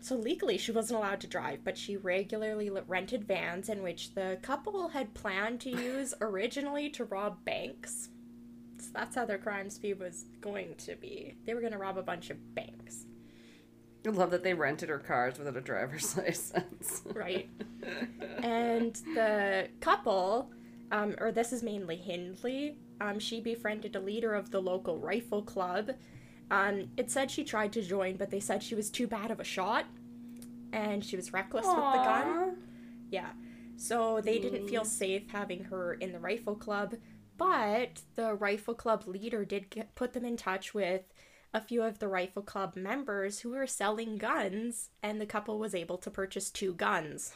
so 0.00 0.14
legally 0.14 0.58
she 0.58 0.72
wasn't 0.72 0.98
allowed 0.98 1.20
to 1.20 1.26
drive. 1.26 1.60
But 1.64 1.78
she 1.78 1.96
regularly 1.96 2.70
rented 2.70 3.24
vans 3.24 3.68
in 3.68 3.82
which 3.82 4.14
the 4.14 4.38
couple 4.42 4.88
had 4.88 5.14
planned 5.14 5.60
to 5.62 5.70
use 5.70 6.14
originally 6.20 6.90
to 6.90 7.04
rob 7.04 7.44
banks. 7.44 8.08
So 8.78 8.90
that's 8.94 9.16
how 9.16 9.24
their 9.24 9.38
crime 9.38 9.70
speed 9.70 9.98
was 9.98 10.26
going 10.40 10.76
to 10.76 10.94
be. 10.94 11.34
They 11.44 11.54
were 11.54 11.60
going 11.60 11.72
to 11.72 11.78
rob 11.78 11.98
a 11.98 12.02
bunch 12.02 12.30
of 12.30 12.54
banks, 12.54 13.06
I 14.06 14.10
love 14.10 14.30
that 14.30 14.42
they 14.42 14.54
rented 14.54 14.88
her 14.88 14.98
cars 14.98 15.38
without 15.38 15.56
a 15.56 15.60
driver's 15.60 16.16
license. 16.16 17.02
right? 17.12 17.48
and 18.42 18.94
the 19.14 19.68
couple, 19.80 20.50
um, 20.92 21.14
or 21.18 21.32
this 21.32 21.52
is 21.52 21.62
mainly 21.62 21.96
Hindley, 21.96 22.76
um, 23.00 23.18
she 23.18 23.40
befriended 23.40 23.96
a 23.96 24.00
leader 24.00 24.34
of 24.34 24.50
the 24.50 24.60
local 24.60 24.98
rifle 24.98 25.42
club. 25.42 25.90
Um, 26.50 26.88
it 26.96 27.10
said 27.10 27.30
she 27.30 27.44
tried 27.44 27.72
to 27.72 27.82
join, 27.82 28.16
but 28.16 28.30
they 28.30 28.40
said 28.40 28.62
she 28.62 28.74
was 28.74 28.90
too 28.90 29.06
bad 29.06 29.30
of 29.30 29.40
a 29.40 29.44
shot, 29.44 29.84
and 30.72 31.04
she 31.04 31.16
was 31.16 31.32
reckless 31.32 31.66
with 31.66 31.76
the 31.76 31.80
gun. 31.80 32.56
Yeah. 33.10 33.30
So 33.76 34.20
they 34.20 34.38
didn't 34.38 34.68
feel 34.68 34.84
safe 34.84 35.30
having 35.30 35.64
her 35.64 35.94
in 35.94 36.12
the 36.12 36.18
rifle 36.18 36.56
club, 36.56 36.94
but 37.36 38.02
the 38.16 38.34
rifle 38.34 38.74
club 38.74 39.04
leader 39.06 39.44
did 39.44 39.70
get, 39.70 39.94
put 39.94 40.12
them 40.14 40.24
in 40.24 40.36
touch 40.36 40.74
with 40.74 41.02
a 41.54 41.60
few 41.60 41.82
of 41.82 41.98
the 41.98 42.08
rifle 42.08 42.42
club 42.42 42.76
members 42.76 43.40
who 43.40 43.50
were 43.50 43.66
selling 43.66 44.18
guns, 44.18 44.90
and 45.02 45.20
the 45.20 45.26
couple 45.26 45.58
was 45.58 45.74
able 45.74 45.96
to 45.98 46.10
purchase 46.10 46.50
two 46.50 46.74
guns. 46.74 47.32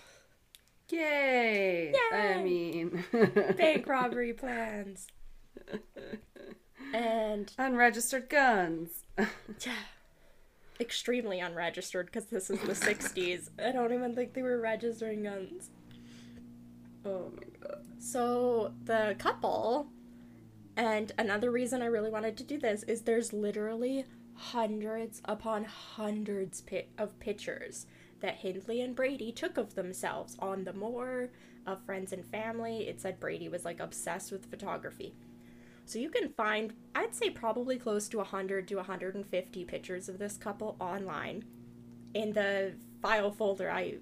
Yay! 0.91 1.95
I 2.13 2.43
mean, 2.43 3.05
Bank 3.57 3.87
robbery 3.89 4.33
plans. 4.35 5.07
And 6.93 7.51
unregistered 7.57 8.29
guns. 8.29 9.02
yeah, 9.19 9.73
extremely 10.81 11.41
unregistered 11.41 12.07
because 12.07 12.27
this 12.27 12.51
is 12.51 12.61
the 12.61 12.73
60s. 12.73 13.49
I 13.65 13.73
don't 13.73 13.93
even 13.93 14.15
think 14.15 14.35
they 14.35 14.43
were 14.43 14.61
registering 14.61 15.25
guns. 15.25 15.71
Oh 17.05 17.33
my 17.37 17.43
god. 17.61 17.85
So 17.99 18.73
the 18.85 19.17
couple, 19.19 19.89
and 20.77 21.13
another 21.19 21.51
reason 21.51 21.83
I 21.83 21.87
really 21.87 22.11
wanted 22.11 22.37
to 22.39 22.45
do 22.45 22.59
this 22.59 22.83
is 22.85 23.03
there's 23.03 23.33
literally 23.33 24.07
hundreds 24.35 25.21
upon 25.25 25.65
hundreds 25.65 26.63
of 26.99 27.19
pictures 27.21 27.87
that 28.21 28.37
Hindley 28.37 28.81
and 28.81 28.95
Brady 28.95 29.33
took 29.33 29.59
of 29.59 29.75
themselves 29.75 30.37
on 30.39 30.65
the 30.65 30.73
moor, 30.73 31.31
of 31.67 31.85
friends 31.85 32.13
and 32.13 32.25
family. 32.25 32.89
It 32.89 33.01
said 33.01 33.21
Brady 33.21 33.49
was 33.49 33.65
like 33.65 33.81
obsessed 33.81 34.33
with 34.33 34.51
photography. 34.51 35.15
So 35.85 35.99
you 35.99 36.11
can 36.11 36.31
find, 36.31 36.73
I'd 36.95 37.15
say 37.15 37.31
probably 37.31 37.77
close 37.77 38.09
to 38.09 38.19
100 38.19 38.69
to 38.69 38.77
150 38.77 39.65
pictures 39.65 40.09
of 40.09 40.19
this 40.19 40.37
couple 40.37 40.77
online. 40.81 41.45
In 42.15 42.33
the 42.33 42.75
file 43.01 43.31
folder 43.31 43.71
I 43.71 43.97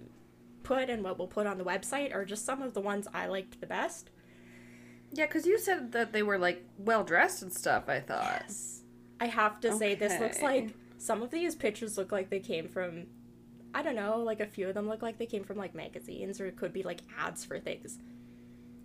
put 0.63 0.91
and 0.91 1.03
what 1.03 1.19
we'll 1.19 1.29
put 1.29 1.47
on 1.47 1.59
the 1.59 1.65
website 1.65 2.15
are 2.15 2.25
just 2.25 2.45
some 2.45 2.63
of 2.63 2.75
the 2.75 2.81
ones 2.81 3.09
I 3.15 3.27
liked 3.27 3.61
the 3.61 3.67
best. 3.67 4.11
Yeah, 5.13 5.27
because 5.27 5.47
you 5.47 5.59
said 5.59 5.93
that 5.93 6.13
they 6.13 6.23
were 6.23 6.39
like 6.39 6.65
well 6.79 7.03
dressed 7.03 7.43
and 7.43 7.53
stuff. 7.53 7.89
I 7.89 8.01
thought. 8.01 8.45
Yes. 8.47 8.83
I 9.21 9.27
have 9.27 9.61
to 9.61 9.73
say, 9.73 9.95
this 9.95 10.19
looks 10.21 10.41
like 10.41 10.75
some 10.99 11.23
of 11.23 11.31
these 11.31 11.55
pictures 11.55 11.99
look 11.99 12.11
like 12.13 12.31
they 12.31 12.41
came 12.41 12.69
from, 12.69 13.07
I 13.75 13.83
don't 13.83 13.97
know, 13.97 14.19
like 14.19 14.41
a 14.41 14.47
few 14.47 14.69
of 14.69 14.75
them 14.75 14.89
look 14.89 15.03
like 15.03 15.19
they 15.19 15.27
came 15.27 15.45
from 15.45 15.59
like 15.59 15.75
magazines 15.75 16.41
or 16.41 16.47
it 16.47 16.57
could 16.57 16.73
be 16.73 16.83
like 16.83 17.01
ads 17.19 17.45
for 17.45 17.59
things. 17.59 17.99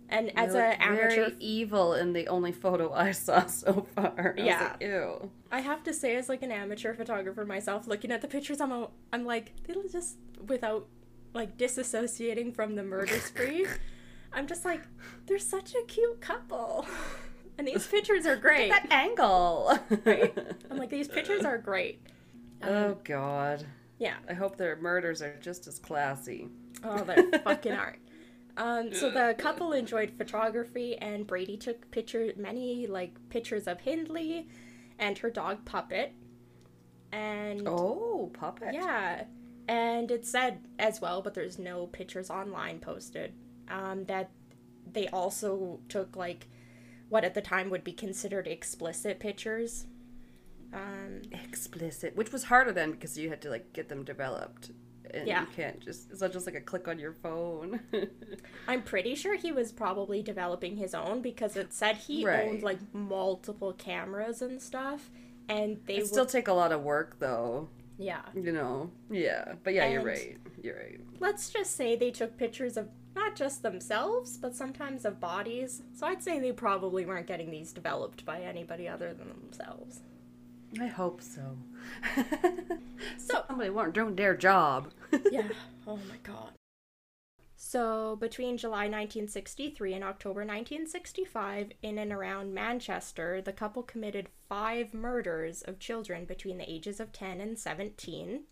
And 0.08 0.30
as 0.38 0.54
an 0.54 0.72
amateur, 0.80 1.08
very 1.08 1.34
evil 1.40 1.94
in 1.94 2.12
the 2.12 2.28
only 2.28 2.52
photo 2.52 2.92
I 2.92 3.10
saw 3.26 3.46
so 3.46 3.86
far. 3.94 4.34
I 4.38 4.40
Yeah. 4.40 4.62
like, 4.72 4.82
ew. 4.82 5.30
I 5.50 5.60
have 5.60 5.82
to 5.84 5.92
say, 5.92 6.16
as 6.16 6.28
like 6.28 6.42
an 6.42 6.52
amateur 6.52 6.94
photographer 6.94 7.44
myself, 7.44 7.86
looking 7.86 8.10
at 8.12 8.20
the 8.22 8.28
pictures, 8.28 8.60
I'm 8.60 8.72
a, 8.72 8.88
I'm 9.12 9.24
like, 9.24 9.52
they'll 9.64 9.88
just 9.88 10.16
without 10.46 10.86
like 11.34 11.56
disassociating 11.58 12.54
from 12.54 12.74
the 12.76 12.82
murder 12.82 13.18
spree. 13.18 13.66
I'm 14.32 14.46
just 14.46 14.64
like, 14.64 14.82
they're 15.26 15.38
such 15.38 15.74
a 15.74 15.84
cute 15.86 16.20
couple, 16.20 16.86
and 17.58 17.66
these 17.66 17.86
pictures 17.90 18.26
are 18.26 18.36
great. 18.36 18.70
That 18.70 18.86
angle. 18.92 19.78
Right? 20.04 20.36
I'm 20.70 20.76
like, 20.76 20.90
these 20.90 21.08
pictures 21.08 21.44
are 21.44 21.58
great. 21.58 22.00
oh 22.62 22.88
um, 22.90 22.96
God. 23.04 23.66
Yeah. 23.98 24.16
I 24.28 24.34
hope 24.34 24.56
their 24.56 24.76
murders 24.76 25.22
are 25.22 25.36
just 25.40 25.66
as 25.66 25.78
classy. 25.78 26.48
Oh, 26.84 27.02
they 27.02 27.16
fucking 27.38 27.72
are. 27.72 27.96
Um, 28.56 28.94
so 28.94 29.10
the 29.10 29.34
couple 29.38 29.72
enjoyed 29.72 30.12
photography, 30.16 30.96
and 30.96 31.26
Brady 31.26 31.56
took 31.56 31.90
picture 31.90 32.32
many 32.36 32.86
like 32.86 33.12
pictures 33.28 33.66
of 33.66 33.80
Hindley 33.80 34.48
and 34.98 35.18
her 35.18 35.30
dog 35.30 35.64
Puppet. 35.64 36.12
And 37.12 37.66
Oh, 37.68 38.30
puppet. 38.34 38.74
yeah, 38.74 39.24
and 39.68 40.10
it 40.10 40.26
said 40.26 40.60
as 40.78 41.00
well, 41.00 41.22
but 41.22 41.34
there's 41.34 41.58
no 41.58 41.86
pictures 41.86 42.30
online 42.30 42.80
posted. 42.80 43.32
Um, 43.68 44.04
that 44.06 44.30
they 44.92 45.08
also 45.08 45.80
took 45.88 46.16
like 46.16 46.48
what 47.08 47.24
at 47.24 47.34
the 47.34 47.40
time 47.40 47.70
would 47.70 47.84
be 47.84 47.92
considered 47.92 48.46
explicit 48.46 49.18
pictures. 49.20 49.86
Um, 50.72 51.22
Explicit, 51.32 52.16
which 52.16 52.32
was 52.32 52.44
harder 52.44 52.72
then 52.72 52.90
because 52.90 53.16
you 53.16 53.28
had 53.30 53.40
to 53.42 53.50
like 53.50 53.72
get 53.72 53.88
them 53.88 54.04
developed. 54.04 54.70
And 55.12 55.26
Yeah. 55.28 55.42
you 55.42 55.46
can't 55.54 55.80
just 55.80 56.10
it's 56.10 56.20
not 56.20 56.32
just 56.32 56.46
like 56.46 56.54
a 56.56 56.60
click 56.60 56.88
on 56.88 56.98
your 56.98 57.12
phone. 57.12 57.80
I'm 58.68 58.82
pretty 58.82 59.14
sure 59.14 59.36
he 59.36 59.52
was 59.52 59.72
probably 59.72 60.22
developing 60.22 60.76
his 60.76 60.94
own 60.94 61.22
because 61.22 61.56
it 61.56 61.72
said 61.72 61.96
he 61.96 62.24
Right. 62.24 62.48
owned 62.48 62.62
like 62.62 62.78
multiple 62.94 63.72
cameras 63.72 64.42
and 64.42 64.60
stuff, 64.60 65.10
and 65.48 65.78
they 65.86 65.96
It 65.96 66.00
would, 66.02 66.06
still 66.08 66.26
take 66.26 66.48
a 66.48 66.52
lot 66.52 66.72
of 66.72 66.82
work 66.82 67.18
though. 67.18 67.68
yeah. 67.98 68.22
You 68.34 68.52
know. 68.52 68.90
Yeah. 69.10 69.54
But 69.62 69.74
yeah, 69.74 69.88
you're 69.88 70.02
right. 70.04 70.36
You're 70.62 70.76
right. 70.76 71.00
Let's 71.20 71.50
just 71.50 71.76
say 71.76 71.96
they 71.96 72.10
took 72.10 72.36
pictures 72.36 72.76
of 72.76 72.88
not 73.14 73.34
just 73.36 73.62
themselves, 73.62 74.36
but 74.36 74.54
sometimes 74.54 75.06
of 75.06 75.18
bodies. 75.20 75.82
So 75.94 76.06
I'd 76.06 76.22
say 76.22 76.38
they 76.38 76.52
probably 76.52 77.06
weren't 77.06 77.26
getting 77.26 77.50
these 77.50 77.72
developed 77.72 78.26
by 78.26 78.42
anybody 78.42 78.86
other 78.88 79.14
than 79.14 79.28
themselves. 79.28 80.00
I 80.80 80.86
hope 80.86 81.22
so. 81.22 81.56
So 83.18 83.44
Somebody 83.46 83.70
weren't 83.70 83.94
doing 83.94 84.16
their 84.16 84.36
job. 84.36 84.92
yeah. 85.30 85.48
Oh 85.86 85.96
my 85.96 86.16
god. 86.22 86.52
So, 87.58 88.16
between 88.16 88.58
July 88.58 88.84
1963 88.84 89.94
and 89.94 90.04
October 90.04 90.40
1965, 90.40 91.72
in 91.82 91.98
and 91.98 92.12
around 92.12 92.54
Manchester, 92.54 93.40
the 93.40 93.52
couple 93.52 93.82
committed 93.82 94.28
five 94.48 94.94
murders 94.94 95.62
of 95.62 95.78
children 95.78 96.26
between 96.26 96.58
the 96.58 96.70
ages 96.70 97.00
of 97.00 97.12
10 97.12 97.40
and 97.40 97.58
17. 97.58 98.42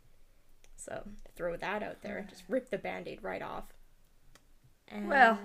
So, 0.77 1.05
throw 1.37 1.57
that 1.57 1.83
out 1.83 2.03
there. 2.03 2.19
And 2.19 2.29
just 2.29 2.45
rip 2.49 2.71
the 2.71 2.79
band 2.79 3.07
aid 3.07 3.23
right 3.23 3.43
off. 3.43 3.75
And, 4.89 5.09
Well, 5.09 5.39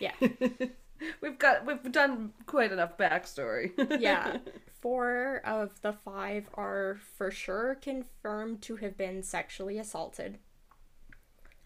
yeah. 0.00 0.14
we've 1.20 1.38
got 1.38 1.66
we've 1.66 1.92
done 1.92 2.32
quite 2.46 2.72
enough 2.72 2.96
backstory. 2.96 3.72
yeah. 4.00 4.38
Four 4.80 5.40
of 5.44 5.80
the 5.82 5.92
five 5.92 6.48
are 6.54 6.98
for 7.16 7.30
sure 7.30 7.76
confirmed 7.80 8.62
to 8.62 8.76
have 8.76 8.96
been 8.96 9.22
sexually 9.22 9.78
assaulted. 9.78 10.38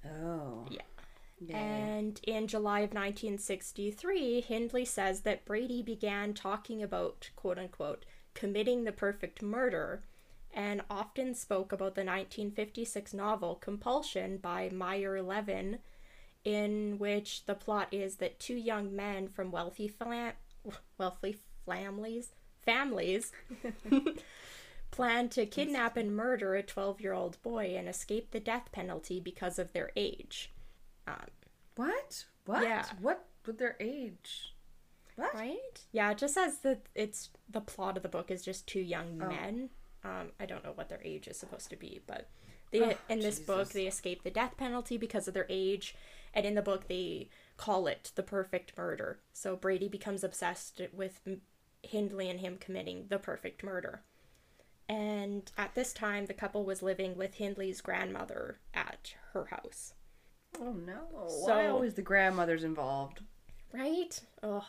Oh. 0.05 0.67
Yeah. 0.71 1.57
And 1.57 2.21
in 2.23 2.47
July 2.47 2.81
of 2.81 2.91
1963, 2.91 4.43
Hindley 4.43 4.85
says 4.85 5.23
that 5.23 5.45
Brady 5.45 5.83
began 5.83 6.35
talking 6.35 6.83
about, 6.83 7.31
quote 7.37 7.59
unquote, 7.59 8.05
committing 8.35 8.85
the 8.85 8.93
perfect 8.93 9.43
murder, 9.43 10.05
and 10.55 10.83
often 10.89 11.35
spoke 11.35 11.73
about 11.73 11.95
the 11.95 12.05
1956 12.05 13.15
novel 13.15 13.57
Compulsion 13.57 14.37
by 14.37 14.69
Meyer 14.71 15.21
Levin, 15.23 15.79
in 16.45 16.99
which 16.99 17.45
the 17.47 17.55
plot 17.55 17.89
is 17.93 18.17
that 18.17 18.39
two 18.41 18.55
young 18.57 18.95
men 18.95 19.29
from 19.29 19.51
wealthy 19.51 19.89
flam- 19.89 20.33
wealthy 20.99 21.37
families 21.67 22.31
families 22.65 23.33
plan 24.91 25.29
to 25.31 25.47
kidnap 25.47 25.97
and 25.97 26.15
murder 26.15 26.55
a 26.55 26.63
12-year-old 26.63 27.41
boy 27.43 27.75
and 27.77 27.89
escape 27.89 28.31
the 28.31 28.41
death 28.41 28.69
penalty 28.73 29.19
because 29.21 29.59
of 29.59 29.73
their 29.73 29.91
age. 29.97 30.53
Um, 31.09 31.15
What? 31.77 32.25
What? 32.45 32.63
Yeah. 32.63 32.85
What 33.01 33.25
with 33.47 33.59
their 33.59 33.77
age? 33.81 34.55
What? 35.17 35.35
right? 35.35 35.81
Yeah, 35.93 36.11
it 36.11 36.19
just 36.19 36.35
says 36.35 36.59
that 36.59 36.83
it's 36.95 37.31
the 37.51 37.61
plot 37.61 37.97
of 37.97 38.03
the 38.03 38.09
book 38.09 38.31
is 38.31 38.45
just 38.45 38.67
two 38.67 38.81
young 38.81 39.21
Oh. 39.23 39.29
men. 39.29 39.71
Um, 40.05 40.31
I 40.41 40.47
don't 40.47 40.65
know 40.65 40.73
what 40.75 40.89
their 40.89 41.01
age 41.05 41.27
is 41.29 41.37
supposed 41.39 41.71
to 41.71 41.77
be, 41.77 42.01
but 42.07 42.29
they 42.71 42.81
Oh, 42.83 42.95
in 43.09 43.21
this 43.21 43.39
book 43.39 43.69
they 43.71 43.87
escape 43.87 44.23
the 44.25 44.31
death 44.31 44.57
penalty 44.57 44.97
because 44.99 45.27
of 45.29 45.35
their 45.35 45.47
age, 45.49 45.95
and 46.35 46.45
in 46.47 46.55
the 46.55 46.63
book 46.63 46.89
they 46.89 47.29
call 47.57 47.87
it 47.87 48.13
the 48.15 48.23
perfect 48.23 48.77
murder. 48.77 49.21
So 49.33 49.57
Brady 49.57 49.89
becomes 49.89 50.25
obsessed 50.25 50.81
with 50.93 51.21
Hindley 51.83 52.29
and 52.31 52.41
him 52.41 52.57
committing 52.59 53.07
the 53.09 53.19
perfect 53.19 53.63
murder. 53.63 54.03
And 54.89 55.51
at 55.57 55.75
this 55.75 55.93
time, 55.93 56.27
the 56.27 56.35
couple 56.35 56.65
was 56.65 56.83
living 56.83 57.17
with 57.17 57.35
Hindley's 57.35 57.81
grandmother 57.81 58.59
at 58.75 59.15
her 59.33 59.47
house. 59.47 59.95
Oh 60.61 60.73
no. 60.73 61.07
Why 61.11 61.47
So- 61.47 61.73
always 61.75 61.95
the 61.95 62.03
grandmother's 62.03 62.65
involved? 62.65 63.23
Right? 63.73 64.21
Ugh. 64.43 64.65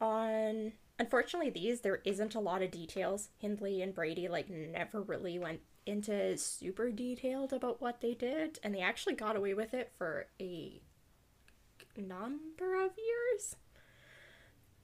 On 0.00 0.72
unfortunately 0.98 1.50
these 1.50 1.80
there 1.82 2.00
isn't 2.04 2.34
a 2.34 2.40
lot 2.40 2.62
of 2.62 2.70
details. 2.70 3.28
Hindley 3.38 3.82
and 3.82 3.94
Brady 3.94 4.28
like 4.28 4.48
never 4.48 5.02
really 5.02 5.38
went 5.38 5.60
into 5.86 6.36
super 6.36 6.90
detailed 6.90 7.52
about 7.52 7.80
what 7.80 8.00
they 8.00 8.14
did 8.14 8.58
and 8.62 8.74
they 8.74 8.80
actually 8.80 9.14
got 9.14 9.36
away 9.36 9.54
with 9.54 9.72
it 9.72 9.92
for 9.96 10.26
a 10.40 10.80
number 11.96 12.84
of 12.84 12.90
years. 12.98 13.56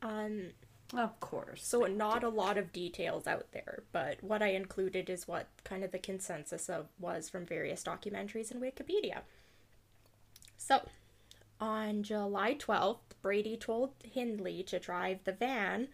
Um 0.00 0.52
Of 0.94 1.18
course. 1.20 1.64
so 1.66 1.80
not 1.86 2.22
a 2.24 2.28
lot 2.28 2.58
of 2.58 2.72
details 2.72 3.26
out 3.26 3.52
there, 3.52 3.82
but 3.92 4.22
what 4.22 4.42
I 4.42 4.48
included 4.48 5.08
is 5.10 5.26
what 5.28 5.48
kind 5.64 5.84
of 5.84 5.90
the 5.90 5.98
consensus 5.98 6.68
of 6.68 6.88
was 6.98 7.28
from 7.28 7.46
various 7.46 7.82
documentaries 7.82 8.50
and 8.50 8.62
Wikipedia. 8.62 9.20
So, 10.56 10.88
on 11.60 12.02
July 12.02 12.54
12th, 12.54 12.98
Brady 13.22 13.56
told 13.56 13.94
Hindley 14.04 14.62
to 14.64 14.78
drive 14.78 15.24
the 15.24 15.32
van 15.32 15.88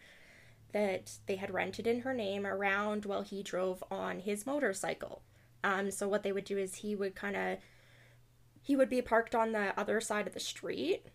that 0.73 1.19
they 1.27 1.37
had 1.37 1.53
rented 1.53 1.87
in 1.87 2.01
her 2.01 2.15
name 2.15 2.47
around 2.47 3.05
while 3.05 3.23
he 3.23 3.43
drove 3.43 3.83
on 3.91 4.21
his 4.21 4.47
motorcycle. 4.47 5.23
Um, 5.65 5.91
so 5.91 6.09
what 6.09 6.23
they 6.23 6.33
would 6.33 6.45
do 6.45 6.59
is 6.59 6.77
he 6.77 6.95
would 6.95 7.15
kind 7.15 7.37
of 7.37 7.59
he 8.61 8.77
would 8.77 8.91
be 8.91 9.01
parked 9.01 9.35
on 9.35 9.53
the 9.53 9.79
other 9.81 10.01
side 10.01 10.27
of 10.27 10.35
the 10.35 10.41
street, 10.41 11.07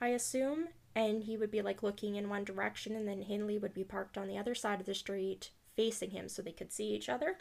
I 0.00 0.08
assume, 0.08 0.68
and 0.94 1.24
he 1.24 1.36
would 1.36 1.50
be 1.50 1.60
like 1.60 1.82
looking 1.82 2.16
in 2.16 2.28
one 2.28 2.44
direction, 2.44 2.96
and 2.96 3.06
then 3.06 3.22
Hindley 3.22 3.58
would 3.58 3.74
be 3.74 3.84
parked 3.84 4.16
on 4.16 4.28
the 4.28 4.38
other 4.38 4.54
side 4.54 4.80
of 4.80 4.86
the 4.86 4.94
street 4.94 5.50
facing 5.76 6.10
him 6.10 6.28
so 6.28 6.40
they 6.40 6.52
could 6.52 6.72
see 6.72 6.88
each 6.88 7.08
other. 7.08 7.38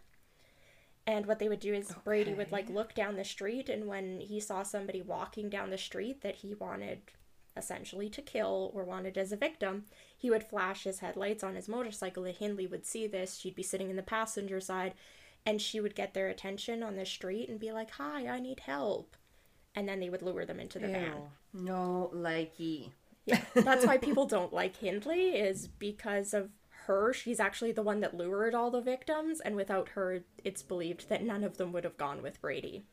And 1.08 1.26
what 1.26 1.40
they 1.40 1.50
would 1.50 1.60
do 1.60 1.74
is 1.74 1.94
Brady 2.04 2.34
would 2.34 2.52
like 2.52 2.70
look 2.70 2.94
down 2.94 3.16
the 3.16 3.24
street, 3.24 3.70
and 3.70 3.88
when 3.88 4.20
he 4.20 4.40
saw 4.40 4.64
somebody 4.64 5.02
walking 5.02 5.50
down 5.50 5.70
the 5.70 5.78
street 5.78 6.22
that 6.22 6.36
he 6.36 6.54
wanted 6.54 7.02
essentially 7.56 8.10
to 8.10 8.22
kill 8.22 8.72
or 8.74 8.84
wanted 8.84 9.18
as 9.18 9.32
a 9.32 9.38
victim, 9.38 9.86
he 10.18 10.30
would 10.30 10.44
flash 10.44 10.84
his 10.84 11.00
headlights 11.00 11.44
on 11.44 11.56
his 11.56 11.68
motorcycle, 11.68 12.26
and 12.26 12.36
Hindley 12.36 12.68
would 12.68 12.86
see 12.86 13.08
this. 13.08 13.38
She'd 13.38 13.56
be 13.56 13.64
sitting 13.64 13.90
in 13.90 13.96
the 13.96 14.04
passenger 14.04 14.60
side, 14.60 14.94
and 15.46 15.62
she 15.62 15.80
would 15.80 15.96
get 15.96 16.14
their 16.14 16.28
attention 16.30 16.84
on 16.84 16.96
the 16.96 17.06
street 17.06 17.50
and 17.50 17.60
be 17.60 17.72
like, 17.72 17.92
Hi, 17.92 18.28
I 18.28 18.40
need 18.40 18.62
help. 18.62 19.16
And 19.76 19.88
then 19.88 20.00
they 20.00 20.10
would 20.10 20.22
lure 20.22 20.46
them 20.46 20.60
into 20.60 20.80
the 20.80 20.88
van. 20.88 21.14
No 21.54 22.12
likey. 22.14 22.92
Yeah, 23.26 23.42
that's 23.54 23.86
why 23.86 23.98
people 23.98 24.26
don't 24.28 24.52
like 24.54 24.78
Hindley 24.78 25.30
is 25.30 25.68
because 25.68 26.34
of 26.34 26.50
her. 26.86 27.14
She's 27.14 27.40
actually 27.40 27.72
the 27.72 27.84
one 27.84 28.00
that 28.02 28.18
lured 28.18 28.54
all 28.54 28.72
the 28.72 28.82
victims, 28.82 29.40
and 29.40 29.56
without 29.56 29.90
her, 29.90 30.24
it's 30.44 30.64
believed 30.64 31.10
that 31.10 31.24
none 31.24 31.44
of 31.44 31.58
them 31.58 31.72
would 31.72 31.84
have 31.84 31.98
gone 31.98 32.22
with 32.22 32.42
Brady. 32.42 32.84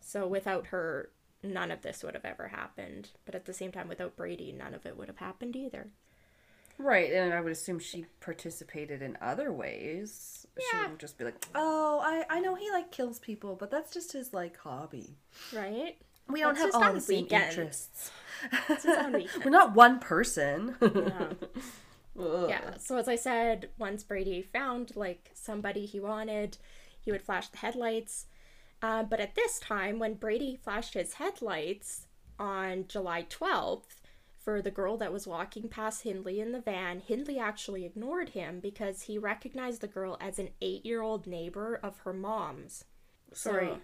So 0.00 0.26
without 0.26 0.68
her, 0.68 1.10
none 1.42 1.70
of 1.70 1.82
this 1.82 2.02
would 2.02 2.14
have 2.14 2.24
ever 2.24 2.48
happened. 2.48 3.10
But 3.24 3.34
at 3.34 3.44
the 3.46 3.52
same 3.54 3.72
time, 3.72 3.88
without 3.88 4.16
Brady, 4.16 4.52
none 4.52 4.74
of 4.74 4.86
it 4.86 4.96
would 4.96 5.08
have 5.08 5.18
happened 5.18 5.56
either. 5.56 5.88
Right, 6.78 7.12
and 7.12 7.34
I 7.34 7.40
would 7.40 7.50
assume 7.52 7.80
she 7.80 8.06
participated 8.20 9.02
in 9.02 9.18
other 9.20 9.52
ways. 9.52 10.46
She 10.58 10.64
Yeah. 10.72 10.82
wouldn't 10.82 11.00
just 11.00 11.18
be 11.18 11.24
like, 11.24 11.44
"Oh, 11.54 11.98
I 12.00 12.24
I 12.30 12.40
know 12.40 12.54
he 12.54 12.70
like 12.70 12.92
kills 12.92 13.18
people, 13.18 13.56
but 13.56 13.70
that's 13.70 13.92
just 13.92 14.12
his 14.12 14.32
like 14.32 14.56
hobby." 14.58 15.16
Right? 15.52 15.96
We 16.28 16.40
don't 16.40 16.50
It's 16.52 16.60
have 16.60 16.74
all 16.74 16.92
the 16.92 17.00
same 17.00 17.24
weekends. 17.24 17.56
interests. 17.56 18.10
It's 18.68 18.84
just 18.84 18.98
on 18.98 19.12
weekends. 19.12 19.44
We're 19.44 19.50
not 19.50 19.74
one 19.74 19.98
person. 19.98 20.76
Yeah. 22.48 22.76
So 22.78 22.96
as 22.96 23.06
I 23.08 23.14
said, 23.14 23.70
once 23.78 24.02
Brady 24.02 24.42
found 24.42 24.96
like 24.96 25.30
somebody 25.34 25.86
he 25.86 26.00
wanted, 26.00 26.58
he 27.00 27.12
would 27.12 27.22
flash 27.22 27.48
the 27.48 27.58
headlights. 27.58 28.26
Uh, 28.82 29.02
but 29.02 29.20
at 29.20 29.34
this 29.34 29.58
time, 29.58 29.98
when 29.98 30.14
Brady 30.14 30.56
flashed 30.62 30.94
his 30.94 31.14
headlights 31.14 32.06
on 32.38 32.84
July 32.88 33.26
12th 33.28 33.96
for 34.36 34.62
the 34.62 34.70
girl 34.70 34.96
that 34.98 35.12
was 35.12 35.26
walking 35.26 35.68
past 35.68 36.02
Hindley 36.04 36.40
in 36.40 36.52
the 36.52 36.60
van, 36.60 37.00
Hindley 37.00 37.38
actually 37.38 37.84
ignored 37.84 38.30
him 38.30 38.60
because 38.60 39.02
he 39.02 39.18
recognized 39.18 39.80
the 39.80 39.88
girl 39.88 40.16
as 40.20 40.38
an 40.38 40.50
eight-year-old 40.62 41.26
neighbor 41.26 41.78
of 41.82 41.98
her 42.00 42.12
mom's. 42.12 42.84
Sorry. 43.32 43.66
So- 43.66 43.80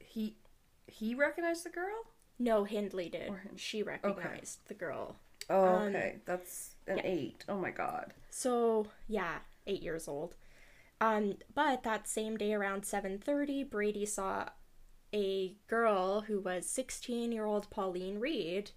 He 0.00 0.36
he 0.86 1.14
recognized 1.14 1.64
the 1.64 1.70
girl? 1.70 2.04
no, 2.38 2.64
Hindley 2.64 3.08
did. 3.08 3.32
She 3.56 3.82
recognized 3.82 4.58
the 4.68 4.74
girl. 4.74 5.16
Oh, 5.48 5.64
Um, 5.64 5.82
okay. 5.88 6.16
That's 6.26 6.74
an 6.86 6.98
yeah. 6.98 7.02
eight. 7.06 7.44
Oh 7.48 7.56
my 7.58 7.70
god. 7.70 8.12
So 8.30 8.86
yeah, 9.08 9.38
eight 9.66 9.82
years 9.82 10.06
old. 10.06 10.36
Um, 11.00 11.36
but 11.54 11.82
that 11.82 12.08
same 12.08 12.36
day 12.36 12.52
around 12.54 12.84
seven 12.84 13.18
thirty, 13.18 13.62
Brady 13.64 14.06
saw 14.06 14.48
a 15.12 15.56
girl 15.66 16.22
who 16.22 16.40
was 16.40 16.66
sixteen 16.66 17.32
year 17.32 17.44
old 17.44 17.70
Pauline 17.70 18.20
Reade, 18.20 18.70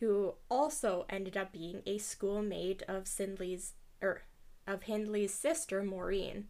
who 0.00 0.34
also 0.50 1.04
ended 1.08 1.36
up 1.36 1.52
being 1.52 1.82
a 1.86 1.98
schoolmate 1.98 2.82
of 2.88 3.06
Sindley's 3.06 3.72
or 4.00 4.22
of 4.66 4.84
Hindley's 4.84 5.34
sister 5.34 5.82
Maureen. 5.82 6.46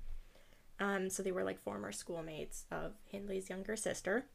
Um, 0.80 1.08
so 1.08 1.22
they 1.22 1.32
were 1.32 1.44
like 1.44 1.62
former 1.62 1.92
schoolmates 1.92 2.64
of 2.70 2.92
Hindley's 3.04 3.48
younger 3.48 3.76
sister. 3.76 4.26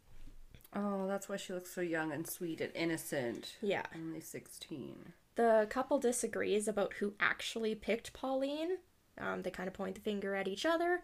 Oh, 0.74 1.08
that's 1.08 1.28
why 1.28 1.38
she 1.38 1.54
looks 1.54 1.74
so 1.74 1.82
young 1.82 2.12
and 2.12 2.28
sweet 2.28 2.62
and 2.62 2.72
innocent. 2.76 3.58
Yeah. 3.62 3.84
Only 3.96 4.22
16. 4.22 5.14
The 5.36 5.68
couple 5.70 6.00
disagrees 6.00 6.68
about 6.68 6.94
who 6.96 7.14
actually 7.20 7.76
picked 7.76 8.14
Pauline. 8.14 8.78
Um, 9.20 9.42
they 9.42 9.52
kind 9.52 9.68
of 9.68 9.74
point 9.74 9.96
the 9.96 10.02
finger 10.02 10.36
at 10.36 10.48
each 10.48 10.66
other, 10.66 11.02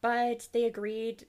but 0.00 0.48
they 0.52 0.64
agreed 0.64 1.26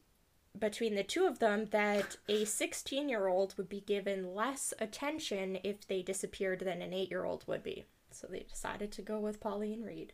between 0.58 0.96
the 0.96 1.04
two 1.04 1.26
of 1.26 1.40
them 1.40 1.66
that 1.72 2.18
a 2.28 2.46
16 2.46 3.10
year 3.10 3.28
old 3.28 3.56
would 3.58 3.70
be 3.70 3.82
given 3.82 4.34
less 4.34 4.74
attention 4.80 5.60
if 5.64 5.88
they 5.88 6.02
disappeared 6.02 6.62
than 6.62 6.82
an 6.82 6.94
8 6.94 7.10
year 7.10 7.26
old 7.26 7.44
would 7.48 7.64
be. 7.64 7.86
So 8.12 8.28
they 8.28 8.40
decided 8.40 8.92
to 8.94 9.02
go 9.02 9.20
with 9.20 9.40
Pauline 9.40 9.84
Reade. 9.84 10.14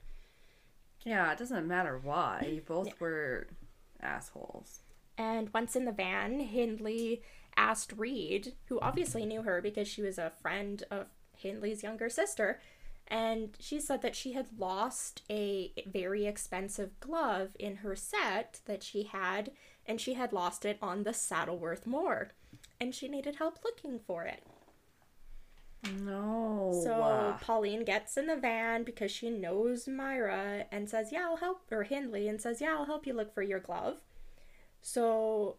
Yeah, 1.06 1.32
it 1.32 1.38
doesn't 1.38 1.68
matter 1.68 2.00
why. 2.02 2.50
You 2.52 2.62
both 2.66 3.00
were 3.00 3.48
assholes. 4.02 4.80
And 5.18 5.50
once 5.54 5.76
in 5.76 5.86
the 5.86 5.92
van, 5.92 6.40
Hindley 6.40 7.22
asked 7.56 7.94
Reade, 7.96 8.54
who 8.66 8.80
obviously 8.80 9.26
knew 9.26 9.44
her 9.44 9.62
because 9.62 9.88
she 9.88 10.02
was 10.02 10.18
a 10.18 10.32
friend 10.42 10.84
of 10.90 11.08
Hindley's 11.36 11.84
younger 11.84 12.10
sister, 12.10 12.60
and 13.08 13.56
she 13.60 13.80
said 13.80 14.02
that 14.02 14.16
she 14.16 14.34
had 14.34 14.48
lost 14.58 15.22
a 15.30 15.72
very 15.86 16.26
expensive 16.26 17.00
glove 17.00 17.56
in 17.60 17.78
her 17.78 17.96
set 17.96 18.62
that 18.66 18.84
she 18.84 19.04
had, 19.04 19.52
and 19.86 20.00
she 20.00 20.14
had 20.14 20.34
lost 20.34 20.66
it 20.66 20.78
on 20.82 21.04
the 21.04 21.14
Saddleworth 21.14 21.86
Moor, 21.86 22.32
and 22.80 22.94
she 22.96 23.08
needed 23.08 23.36
help 23.36 23.60
looking 23.64 24.00
for 24.00 24.24
it. 24.24 24.44
No. 26.00 26.80
So 26.84 27.36
Pauline 27.42 27.84
gets 27.84 28.16
in 28.16 28.28
the 28.28 28.38
van 28.38 28.84
because 28.84 29.12
she 29.12 29.30
knows 29.30 29.88
Myra 29.88 30.66
and 30.72 30.90
says, 30.90 31.12
Yeah, 31.12 31.24
I'll 31.24 31.38
help, 31.38 31.64
or 31.72 31.84
Hindley, 31.84 32.28
and 32.28 32.42
says, 32.42 32.62
Yeah, 32.62 32.76
I'll 32.78 32.86
help 32.86 33.06
you 33.06 33.14
look 33.14 33.34
for 33.34 33.42
your 33.42 33.60
glove. 33.60 33.98
So 34.82 35.58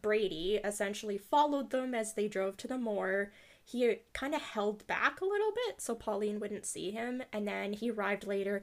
Brady 0.00 0.60
essentially 0.64 1.18
followed 1.18 1.70
them 1.70 1.94
as 1.94 2.14
they 2.14 2.28
drove 2.28 2.56
to 2.58 2.68
the 2.68 2.78
moor. 2.78 3.32
He 3.70 3.96
kind 4.14 4.34
of 4.34 4.40
held 4.40 4.86
back 4.86 5.20
a 5.20 5.26
little 5.26 5.52
bit 5.52 5.82
so 5.82 5.94
Pauline 5.94 6.40
wouldn't 6.40 6.64
see 6.64 6.90
him, 6.90 7.22
and 7.34 7.46
then 7.46 7.74
he 7.74 7.90
arrived 7.90 8.26
later. 8.26 8.62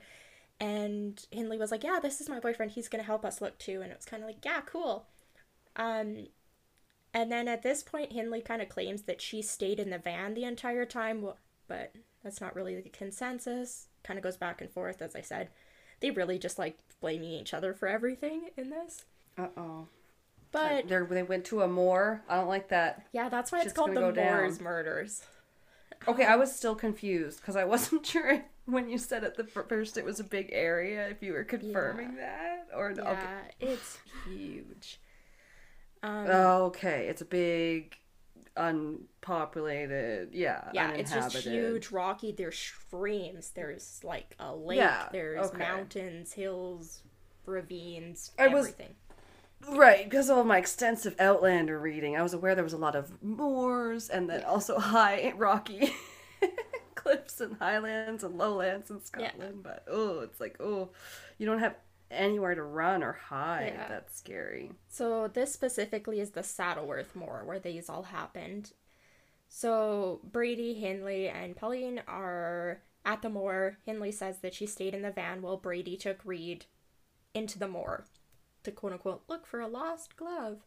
And 0.60 1.24
Hindley 1.30 1.60
was 1.60 1.70
like, 1.70 1.84
Yeah, 1.84 1.99
this 2.01 2.22
is 2.22 2.30
my 2.30 2.39
boyfriend. 2.39 2.72
He's 2.72 2.89
going 2.89 3.03
to 3.03 3.06
help 3.06 3.24
us 3.24 3.39
look 3.39 3.60
too. 3.60 3.82
And 3.82 3.91
it 3.91 3.97
was 3.97 4.06
kind 4.06 4.24
of 4.24 4.28
like, 4.28 4.43
Yeah, 4.43 4.62
cool. 4.62 5.06
Um, 5.76 6.28
and 7.14 7.32
then 7.32 7.47
at 7.47 7.62
this 7.62 7.84
point, 7.84 8.14
Hindley 8.14 8.41
kind 8.41 8.64
of 8.64 8.70
claims 8.70 9.03
that 9.03 9.22
she 9.22 9.43
stayed 9.43 9.80
in 9.80 9.91
the 9.91 9.99
van 9.99 10.34
the 10.34 10.43
entire 10.43 10.86
time, 10.86 11.24
but 11.68 11.93
that's 12.24 12.41
not 12.41 12.56
really 12.56 12.82
the 12.82 12.89
consensus. 12.89 13.88
Kind 14.03 14.18
of 14.18 14.24
goes 14.24 14.38
back 14.38 14.60
and 14.60 14.72
forth, 14.72 15.01
as 15.03 15.16
I 15.16 15.22
said. 15.22 15.49
They 15.99 16.10
really 16.10 16.39
just 16.39 16.58
like 16.58 16.80
blaming 16.99 17.32
each 17.32 17.53
other 17.53 17.74
for 17.74 17.88
everything 17.88 18.49
in 18.58 18.72
this. 18.72 19.06
Uh 19.38 19.47
oh. 19.56 19.88
But 20.56 20.88
They 20.88 20.99
they 21.16 21.24
went 21.24 21.45
to 21.45 21.62
a 21.62 21.68
moor. 21.68 22.24
I 22.30 22.36
don't 22.38 22.47
like 22.47 22.70
that. 22.70 23.06
yeah, 23.12 23.30
that's 23.30 23.51
why 23.51 23.60
it's 23.60 23.66
Shit's 23.66 23.76
called 23.78 23.91
the 23.91 23.95
gonna 23.95 24.08
go 24.08 24.12
down. 24.12 24.38
Moors 24.41 24.60
murders. 24.62 25.24
Okay, 26.08 26.24
I 26.26 26.36
was 26.36 26.56
still 26.56 26.76
confused 26.76 27.41
because 27.41 27.56
I 27.56 27.64
wasn't 27.66 28.06
sure 28.14 28.43
when 28.66 28.89
you 28.89 28.97
said 28.97 29.24
at 29.24 29.36
the 29.36 29.43
fir- 29.43 29.64
first 29.68 29.97
it 29.97 30.06
was 30.06 30.20
a 30.20 30.24
big 30.24 30.49
area 30.51 31.08
if 31.10 31.22
you 31.22 31.34
were 31.34 31.43
confirming 31.43 32.16
that 32.18 32.68
or. 32.76 32.91
Yeah, 32.95 33.12
Okay. 33.12 33.72
it's 33.72 33.97
huge. 34.28 34.99
Um, 36.03 36.28
okay. 36.28 37.08
It's 37.10 37.22
a 37.22 37.26
big, 37.26 37.97
unpopulated. 38.56 40.30
Yeah. 40.34 40.70
yeah, 40.74 40.91
it's 40.91 41.12
just 41.12 41.36
uninhabited. 41.36 41.53
huge, 41.72 41.91
rocky. 41.91 42.32
There's 42.32 42.58
streams. 42.58 43.51
There's 43.51 44.01
like 44.03 44.36
a 44.39 44.56
lake. 44.56 44.78
Yeah, 44.78 45.08
There's 45.12 45.47
okay. 45.47 45.58
mountains, 45.58 46.34
hills, 46.34 47.01
ravines, 47.45 48.32
I 48.38 48.47
was- 48.47 48.68
everything. 48.68 48.95
Right, 49.68 50.03
because 50.03 50.30
of 50.30 50.45
my 50.45 50.58
extensive 50.60 51.16
Outlander 51.20 51.80
reading, 51.80 52.16
I 52.16 52.22
was 52.22 52.34
aware 52.34 52.53
there 52.56 52.64
was 52.64 52.74
a 52.74 52.78
lot 52.78 52.95
of 52.95 53.22
moors 53.24 54.10
and 54.10 54.30
then 54.30 54.43
also 54.43 54.78
high, 54.80 55.34
rocky 55.36 55.93
cliffs 56.95 57.41
and 57.41 57.58
highlands 57.58 58.24
and 58.24 58.38
lowlands 58.38 58.89
in 58.89 58.97
Yeah. 58.97 59.32
Scotland. 59.32 59.64
But 59.64 59.86
oh, 59.89 60.20
it's 60.20 60.39
like 60.39 60.58
oh, 60.60 60.89
you 61.38 61.45
don't 61.45 61.60
have 61.60 61.76
anywhere 62.12 62.53
to 62.53 62.64
run 62.64 63.03
or 63.03 63.14
hide. 63.14 63.74
Yeah. 63.76 63.88
That's 63.88 64.16
scary. 64.16 64.72
So 64.88 65.28
this 65.28 65.51
specifically 65.51 66.20
is 66.20 66.32
the 66.32 66.41
Saddleworth 66.43 67.16
Moor 67.16 67.41
where 67.45 67.60
these 67.60 67.89
all 67.89 68.03
happened. 68.03 68.74
So 69.47 70.22
Brady, 70.24 70.74
Hindley, 70.76 71.28
and 71.28 71.56
Pauline 71.56 72.01
are 72.08 72.82
at 73.03 73.22
the 73.22 73.30
moor. 73.30 73.78
Hindley 73.86 74.12
says 74.12 74.39
that 74.39 74.53
she 74.53 74.66
stayed 74.68 74.93
in 74.93 75.01
the 75.01 75.12
van 75.12 75.41
while 75.41 75.58
Brady 75.58 75.97
took 75.97 76.20
Reade 76.26 76.66
into 77.34 77.60
the 77.60 77.68
moor 77.68 78.06
to 78.66 78.72
quote 78.72 78.93
unquote 78.93 79.24
look 79.28 79.45
for 79.47 79.59
a 79.59 79.68
lost 79.68 80.18
glove. 80.18 80.59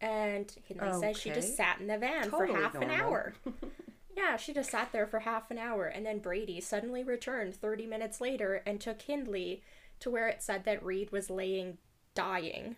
And 0.00 0.50
Hindley 0.64 0.98
says 0.98 1.18
she 1.18 1.30
just 1.30 1.56
sat 1.56 1.78
in 1.78 1.86
the 1.86 1.98
van 1.98 2.24
for 2.24 2.46
Totally 2.46 2.62
half 2.62 2.74
an 2.76 2.90
hour. 2.90 3.34
yeah, 4.16 4.36
she 4.36 4.54
just 4.54 4.70
sat 4.70 4.92
there 4.92 5.06
for 5.06 5.20
half 5.20 5.50
an 5.50 5.58
hour, 5.58 5.86
and 5.86 6.06
then 6.06 6.20
Brady 6.20 6.60
suddenly 6.60 7.04
returned 7.04 7.54
30 7.54 7.86
minutes 7.86 8.18
later 8.18 8.62
and 8.64 8.80
took 8.80 9.02
Hindley 9.02 9.62
to 10.00 10.10
where 10.10 10.28
it 10.28 10.42
said 10.42 10.64
that 10.64 10.82
Reade 10.82 11.12
was 11.12 11.28
laying 11.28 11.76
dying. 12.14 12.76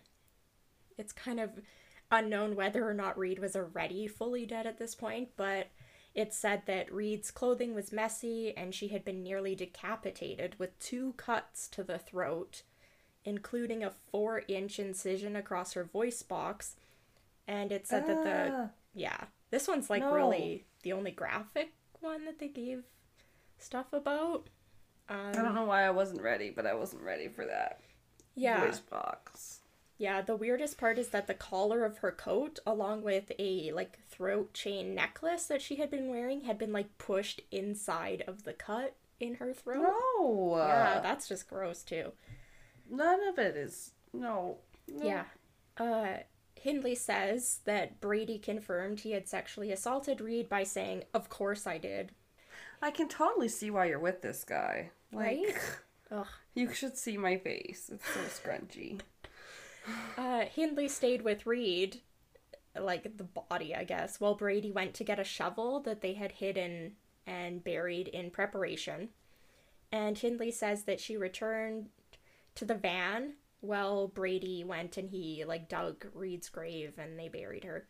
It's 0.97 1.13
kind 1.13 1.39
of 1.39 1.51
unknown 2.11 2.55
whether 2.55 2.87
or 2.87 2.93
not 2.93 3.17
Reade 3.17 3.39
was 3.39 3.55
already 3.55 4.07
fully 4.07 4.45
dead 4.45 4.67
at 4.67 4.77
this 4.77 4.93
point, 4.93 5.29
but 5.35 5.67
it 6.13 6.33
said 6.33 6.63
that 6.67 6.93
Reade's 6.93 7.31
clothing 7.31 7.73
was 7.73 7.91
messy 7.91 8.55
and 8.55 8.73
she 8.73 8.89
had 8.89 9.03
been 9.03 9.23
nearly 9.23 9.55
decapitated 9.55 10.55
with 10.59 10.77
two 10.79 11.13
cuts 11.13 11.67
to 11.69 11.83
the 11.83 11.97
throat, 11.97 12.61
including 13.25 13.83
a 13.83 13.91
four 13.91 14.43
inch 14.47 14.79
incision 14.79 15.35
across 15.35 15.73
her 15.73 15.83
voice 15.83 16.21
box. 16.23 16.75
And 17.47 17.71
it 17.71 17.87
said 17.87 18.07
that 18.07 18.23
the 18.23 18.53
Ah. 18.53 18.69
yeah. 18.93 19.25
This 19.49 19.67
one's 19.67 19.89
like 19.89 20.01
No. 20.01 20.13
really 20.13 20.65
the 20.81 20.93
only 20.93 21.11
graphic 21.11 21.73
one 21.99 22.25
that 22.25 22.39
they 22.39 22.47
gave 22.47 22.83
stuff 23.59 23.91
about. 23.93 24.47
Um, 25.09 25.29
I 25.29 25.31
don't 25.33 25.55
know 25.55 25.65
why 25.65 25.83
I 25.83 25.91
wasn't 25.91 26.21
ready, 26.21 26.49
but 26.49 26.65
I 26.65 26.73
wasn't 26.73 27.03
ready 27.03 27.27
for 27.27 27.45
that 27.45 27.81
yeah. 28.35 28.65
voice 28.65 28.79
box. 28.79 29.59
Yeah, 29.97 30.21
the 30.21 30.35
weirdest 30.35 30.77
part 30.77 30.97
is 30.97 31.09
that 31.09 31.27
the 31.27 31.33
collar 31.33 31.85
of 31.85 31.99
her 31.99 32.11
coat, 32.11 32.59
along 32.65 33.03
with 33.03 33.31
a 33.37 33.71
like 33.73 33.99
throat 34.09 34.53
chain 34.53 34.95
necklace 34.95 35.45
that 35.45 35.61
she 35.61 35.75
had 35.75 35.89
been 35.91 36.09
wearing, 36.09 36.41
had 36.41 36.57
been 36.57 36.73
like 36.73 36.97
pushed 36.97 37.41
inside 37.51 38.23
of 38.27 38.43
the 38.43 38.53
cut 38.53 38.95
in 39.19 39.35
her 39.35 39.53
throat. 39.53 39.83
No. 40.17 40.55
Yeah, 40.57 40.99
that's 41.01 41.27
just 41.29 41.47
gross 41.47 41.83
too. 41.83 42.11
None 42.93 43.27
of 43.27 43.39
it 43.39 43.55
is 43.55 43.91
no. 44.13 44.57
no. 44.87 45.05
Yeah. 45.05 45.23
Uh 45.77 46.17
Hindley 46.55 46.95
says 46.95 47.59
that 47.65 47.99
Brady 47.99 48.39
confirmed 48.39 49.01
he 49.01 49.11
had 49.11 49.27
sexually 49.27 49.71
assaulted 49.71 50.21
Reade 50.21 50.47
by 50.47 50.63
saying, 50.63 51.03
Of 51.13 51.27
course 51.27 51.67
I 51.67 51.77
did. 51.77 52.11
I 52.81 52.89
can 52.91 53.09
totally 53.09 53.49
see 53.49 53.69
why 53.69 53.85
you're 53.87 53.99
with 53.99 54.21
this 54.21 54.45
guy. 54.45 54.91
Like, 55.11 55.25
Right? 55.25 55.55
Ugh. 56.11 56.27
You 56.53 56.73
should 56.73 56.95
see 56.97 57.17
my 57.17 57.37
face. 57.37 57.89
It's 57.93 58.07
so 58.07 58.21
scrunchy. 58.21 59.01
Uh, 60.17 60.45
Hindley 60.45 60.87
stayed 60.87 61.23
with 61.23 61.45
Reade, 61.45 61.99
like 62.79 63.17
the 63.17 63.25
body, 63.25 63.75
I 63.75 63.83
guess, 63.83 64.17
while 64.17 64.33
Brady 64.33 64.71
went 64.71 64.93
to 64.93 65.03
get 65.03 65.19
a 65.19 65.25
shovel 65.25 65.81
that 65.81 65.99
they 65.99 66.13
had 66.13 66.31
hidden 66.31 66.93
and 67.27 67.61
buried 67.61 68.07
in 68.07 68.31
preparation. 68.31 69.09
And 69.91 70.17
Hindley 70.17 70.51
says 70.51 70.83
that 70.83 71.01
she 71.01 71.17
returned 71.17 71.89
to 72.55 72.65
the 72.65 72.75
van 72.75 73.33
well 73.61 74.07
Brady 74.07 74.63
went 74.63 74.97
and 74.97 75.09
he 75.09 75.43
like 75.45 75.69
dug 75.69 76.05
Reade's 76.13 76.49
grave 76.49 76.93
and 76.97 77.17
they 77.19 77.29
buried 77.29 77.63
her. 77.63 77.87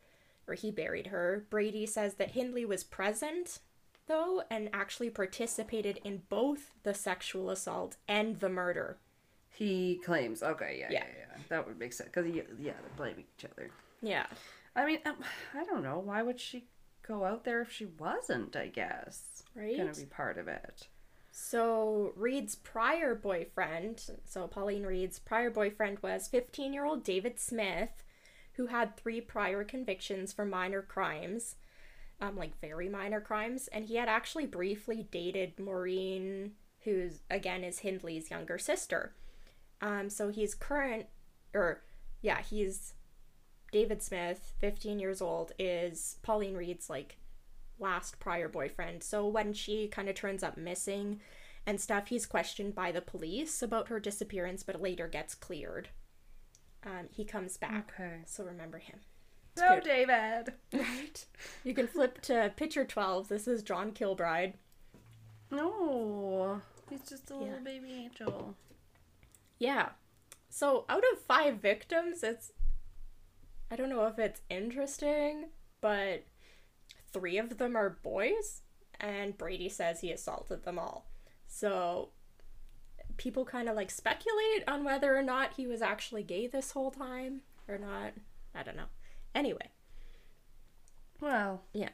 or 0.47 0.53
he 0.55 0.71
buried 0.71 1.07
her. 1.07 1.45
Brady 1.49 1.85
says 1.85 2.15
that 2.15 2.31
Hindley 2.31 2.65
was 2.65 2.83
present, 2.83 3.59
though, 4.07 4.43
and 4.51 4.69
actually 4.73 5.09
participated 5.09 5.99
in 6.03 6.23
both 6.29 6.71
the 6.83 6.93
sexual 6.93 7.49
assault 7.49 7.95
and 8.09 8.39
the 8.41 8.49
murder. 8.49 8.97
He 9.49 10.01
claims. 10.03 10.43
Okay, 10.43 10.77
yeah, 10.79 10.87
yeah, 10.91 11.03
Yeah. 11.07 11.13
yeah. 11.37 11.37
That 11.49 11.65
would 11.67 11.79
make 11.79 11.93
sense 11.93 12.09
because 12.13 12.29
yeah, 12.29 12.41
they're 12.59 12.73
blaming 12.97 13.25
each 13.37 13.45
other. 13.45 13.69
Yeah. 14.01 14.25
I 14.75 14.85
mean, 14.85 14.99
um, 15.05 15.15
I 15.53 15.63
don't 15.63 15.83
know. 15.83 15.99
Why 15.99 16.21
would 16.23 16.39
she 16.39 16.65
go 17.07 17.23
out 17.25 17.43
there 17.45 17.61
if 17.61 17.71
she 17.71 17.85
wasn't? 17.85 18.55
I 18.55 18.67
guess 18.67 19.43
Right? 19.55 19.77
gonna 19.77 19.93
be 19.93 20.05
part 20.05 20.37
of 20.37 20.47
it. 20.47 20.87
So 21.35 22.13
Reade's 22.15 22.53
prior 22.53 23.15
boyfriend, 23.15 24.05
so 24.23 24.47
Pauline 24.47 24.85
Reade's 24.85 25.17
prior 25.17 25.49
boyfriend 25.49 25.97
was 26.03 26.27
15 26.27 26.71
year 26.73 26.85
old 26.85 27.03
David 27.03 27.39
Smith, 27.39 28.03
who 28.53 28.67
had 28.67 28.95
three 28.95 29.19
prior 29.19 29.63
convictions 29.63 30.31
for 30.31 30.45
minor 30.45 30.83
crimes, 30.83 31.55
um, 32.21 32.37
like 32.37 32.61
very 32.61 32.87
minor 32.87 33.19
crimes, 33.19 33.67
and 33.69 33.85
he 33.85 33.95
had 33.95 34.07
actually 34.07 34.45
briefly 34.45 35.07
dated 35.09 35.59
Maureen, 35.59 36.51
who's 36.81 37.21
again 37.31 37.63
is 37.63 37.79
Hindley's 37.79 38.29
younger 38.29 38.59
sister. 38.59 39.15
Um, 39.81 40.11
so 40.11 40.29
he's 40.29 40.53
current, 40.53 41.07
or 41.51 41.81
yeah, 42.21 42.43
he's 42.43 42.93
David 43.71 44.03
Smith, 44.03 44.53
15 44.59 44.99
years 44.99 45.19
old, 45.19 45.51
is 45.57 46.17
Pauline 46.21 46.55
Reade's 46.55 46.91
like 46.91 47.17
last 47.79 48.19
prior 48.19 48.47
boyfriend. 48.47 49.03
So 49.03 49.27
when 49.27 49.53
she 49.53 49.87
kind 49.87 50.09
of 50.09 50.15
turns 50.15 50.43
up 50.43 50.57
missing 50.57 51.19
and 51.65 51.79
stuff, 51.79 52.07
he's 52.07 52.25
questioned 52.25 52.75
by 52.75 52.91
the 52.91 53.01
police 53.01 53.61
about 53.61 53.87
her 53.89 53.99
disappearance, 53.99 54.63
but 54.63 54.81
later 54.81 55.07
gets 55.07 55.35
cleared. 55.35 55.89
Um, 56.85 57.07
he 57.11 57.23
comes 57.25 57.57
back. 57.57 57.93
Okay. 57.99 58.19
So 58.25 58.43
remember 58.43 58.77
him. 58.79 58.99
So, 59.55 59.75
good. 59.75 59.83
David. 59.83 60.53
Right. 60.73 61.25
You 61.63 61.73
can 61.73 61.87
flip 61.87 62.19
to 62.23 62.51
picture 62.55 62.83
12. 62.85 63.27
This 63.29 63.47
is 63.47 63.61
John 63.63 63.91
Kilbride. 63.91 64.55
No, 65.51 66.61
he's 66.89 67.07
just 67.07 67.29
a 67.29 67.35
Yeah. 67.35 67.39
little 67.41 67.59
baby 67.59 67.93
angel. 67.93 68.55
Yeah. 69.59 69.89
So 70.49 70.85
out 70.89 71.03
of 71.13 71.19
five 71.19 71.57
victims, 71.57 72.23
it's. 72.23 72.51
I 73.71 73.75
don't 73.75 73.89
know 73.89 74.05
if 74.07 74.19
it's 74.19 74.41
interesting, 74.49 75.49
but 75.81 76.25
three 77.13 77.37
of 77.37 77.57
them 77.57 77.75
are 77.75 77.97
boys, 78.03 78.61
and 78.99 79.37
Brady 79.37 79.69
says 79.69 80.01
he 80.01 80.11
assaulted 80.11 80.63
them 80.65 80.77
all. 80.79 81.05
So 81.47 82.09
people 83.17 83.45
kind 83.45 83.69
of 83.69 83.75
like 83.75 83.91
speculate 83.91 84.63
on 84.67 84.83
whether 84.83 85.15
or 85.15 85.21
not 85.21 85.53
he 85.53 85.67
was 85.67 85.81
actually 85.81 86.23
gay 86.23 86.47
this 86.47 86.71
whole 86.71 86.91
time 86.91 87.41
or 87.67 87.77
not. 87.77 88.13
I 88.55 88.63
don't 88.63 88.75
know. 88.77 88.89
Anyway, 89.35 89.69
Well, 91.21 91.63
yeah. 91.73 91.89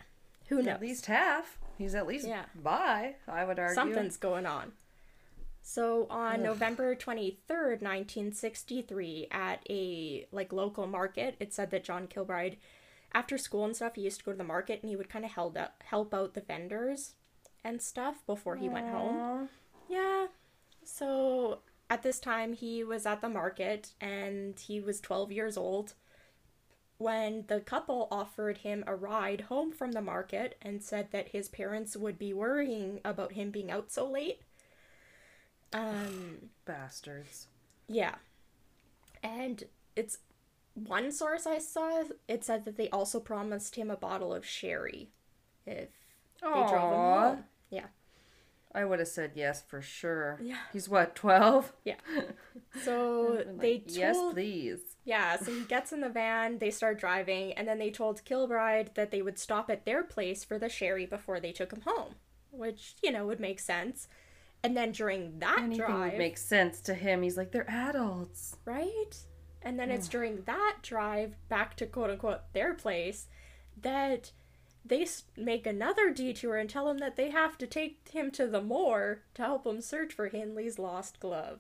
Who 0.48 0.58
knows? 0.58 0.68
at 0.68 0.82
least 0.82 1.06
half. 1.06 1.58
He's 1.78 1.94
at 1.96 2.08
least 2.08 2.28
Yeah. 2.28 2.46
bi. 2.56 3.16
I 3.28 3.46
would 3.46 3.60
argue. 3.60 3.76
Something's 3.76 4.18
going 4.18 4.46
on. 4.46 4.74
So 5.62 6.08
on 6.10 6.42
November 6.42 6.96
23rd, 6.96 7.82
1963, 7.82 9.28
at 9.30 9.64
a 9.70 10.26
like 10.32 10.52
local 10.52 10.88
market, 10.88 11.36
it 11.40 11.54
said 11.54 11.70
that 11.72 11.84
John 11.84 12.08
Kilbride, 12.08 12.58
after 13.14 13.38
school 13.38 13.66
and 13.66 13.76
stuff, 13.76 13.96
he 13.96 14.02
used 14.02 14.20
to 14.20 14.26
go 14.26 14.32
to 14.32 14.38
the 14.38 14.44
market 14.44 14.82
and 14.82 14.90
he 14.90 14.96
would 14.96 15.10
kind 15.10 15.26
of 15.26 15.32
help 15.32 15.58
out 15.58 15.72
help 15.86 16.14
out 16.14 16.34
the 16.34 16.42
vendors 16.42 17.16
and 17.64 17.82
stuff 17.82 18.26
before 18.26 18.56
he 18.56 18.70
went 18.70 18.90
home. 18.90 19.50
Yeah. 19.90 20.28
So 20.84 21.60
at 21.90 22.04
this 22.04 22.20
time, 22.20 22.54
he 22.54 22.84
was 22.84 23.06
at 23.06 23.22
the 23.22 23.30
market 23.30 23.94
and 24.00 24.60
he 24.60 24.80
was 24.80 25.02
12 25.02 25.32
years 25.32 25.58
old 25.58 25.94
when 26.98 27.46
the 27.48 27.62
couple 27.62 28.08
offered 28.12 28.60
him 28.60 28.84
a 28.86 28.96
ride 28.96 29.42
home 29.42 29.72
from 29.72 29.94
the 29.94 30.02
market 30.02 30.58
and 30.62 30.84
said 30.84 31.08
that 31.12 31.30
his 31.30 31.48
parents 31.48 31.96
would 31.96 32.20
be 32.20 32.34
worrying 32.34 33.00
about 33.06 33.34
him 33.34 33.52
being 33.52 33.72
out 33.72 33.92
so 33.92 34.08
late. 34.08 34.42
Um, 35.72 36.50
Bastards. 36.66 37.48
yeah. 37.88 38.16
And 39.24 39.64
it's 39.96 40.18
one 40.88 41.12
source 41.12 41.46
I 41.48 41.58
saw, 41.60 42.04
it 42.28 42.44
said 42.44 42.66
that 42.66 42.78
they 42.78 42.90
also 42.90 43.20
promised 43.20 43.76
him 43.76 43.90
a 43.92 43.98
bottle 43.98 44.34
of 44.34 44.46
sherry 44.46 45.10
if 45.66 45.90
they 46.42 46.48
drove 46.48 46.70
him 46.72 46.78
home. 46.80 47.44
Yeah. 47.70 47.86
I 48.74 48.86
would 48.86 49.00
have 49.00 49.08
said 49.08 49.32
yes 49.36 49.64
for 49.68 49.82
sure. 49.82 50.40
Yeah. 50.44 50.58
He's 50.72 50.88
what, 50.88 51.16
12? 51.16 51.74
Yeah. 51.86 51.96
So 52.84 53.44
they 53.60 53.80
told 53.80 53.92
yes, 53.98 54.18
please. 54.34 54.80
Yeah, 55.04 55.38
so 55.38 55.52
he 55.52 55.62
gets 55.64 55.92
in 55.92 56.02
the 56.02 56.10
van, 56.10 56.60
they 56.60 56.70
start 56.70 57.00
driving, 57.00 57.52
and 57.54 57.68
then 57.68 57.80
they 57.80 57.90
told 57.90 58.24
Kilbride 58.26 58.92
that 58.94 59.10
they 59.10 59.24
would 59.24 59.40
stop 59.40 59.72
at 59.72 59.86
their 59.86 60.04
place 60.04 60.44
for 60.44 60.60
the 60.60 60.70
sherry 60.70 61.08
before 61.08 61.40
they 61.40 61.52
took 61.52 61.74
him 61.74 61.82
home, 61.82 62.14
which, 62.52 62.94
you 63.02 63.12
know, 63.12 63.26
would 63.26 63.40
make 63.40 63.60
sense. 63.60 64.08
And 64.64 64.78
then 64.78 64.92
during 64.92 65.40
that 65.40 65.58
Anything 65.58 65.78
drive, 65.84 66.12
would 66.12 66.20
make 66.20 66.38
sense 66.38 66.80
to 66.82 66.94
him. 66.94 67.24
He's 67.24 67.38
like, 67.38 67.52
they're 67.52 67.68
adults. 67.70 68.56
right? 68.66 69.18
And 69.62 69.78
then 69.80 69.92
it's 69.92 70.08
during 70.08 70.44
that 70.44 70.78
drive 70.82 71.36
back 71.50 71.76
to 71.78 71.86
quote 71.86 72.10
unquote 72.10 72.54
their 72.54 72.74
place 72.74 73.28
that 73.82 74.32
they 74.86 75.06
make 75.36 75.68
another 75.68 76.10
detour 76.12 76.56
and 76.58 76.70
tell 76.70 76.90
him 76.90 76.98
that 77.00 77.16
they 77.18 77.30
have 77.30 77.58
to 77.58 77.68
take 77.68 78.08
him 78.10 78.32
to 78.32 78.48
the 78.48 78.62
moor 78.62 79.22
to 79.36 79.42
help 79.42 79.68
him 79.68 79.82
search 79.82 80.14
for 80.14 80.28
Hindley's 80.28 80.80
lost 80.80 81.20
glove. 81.20 81.60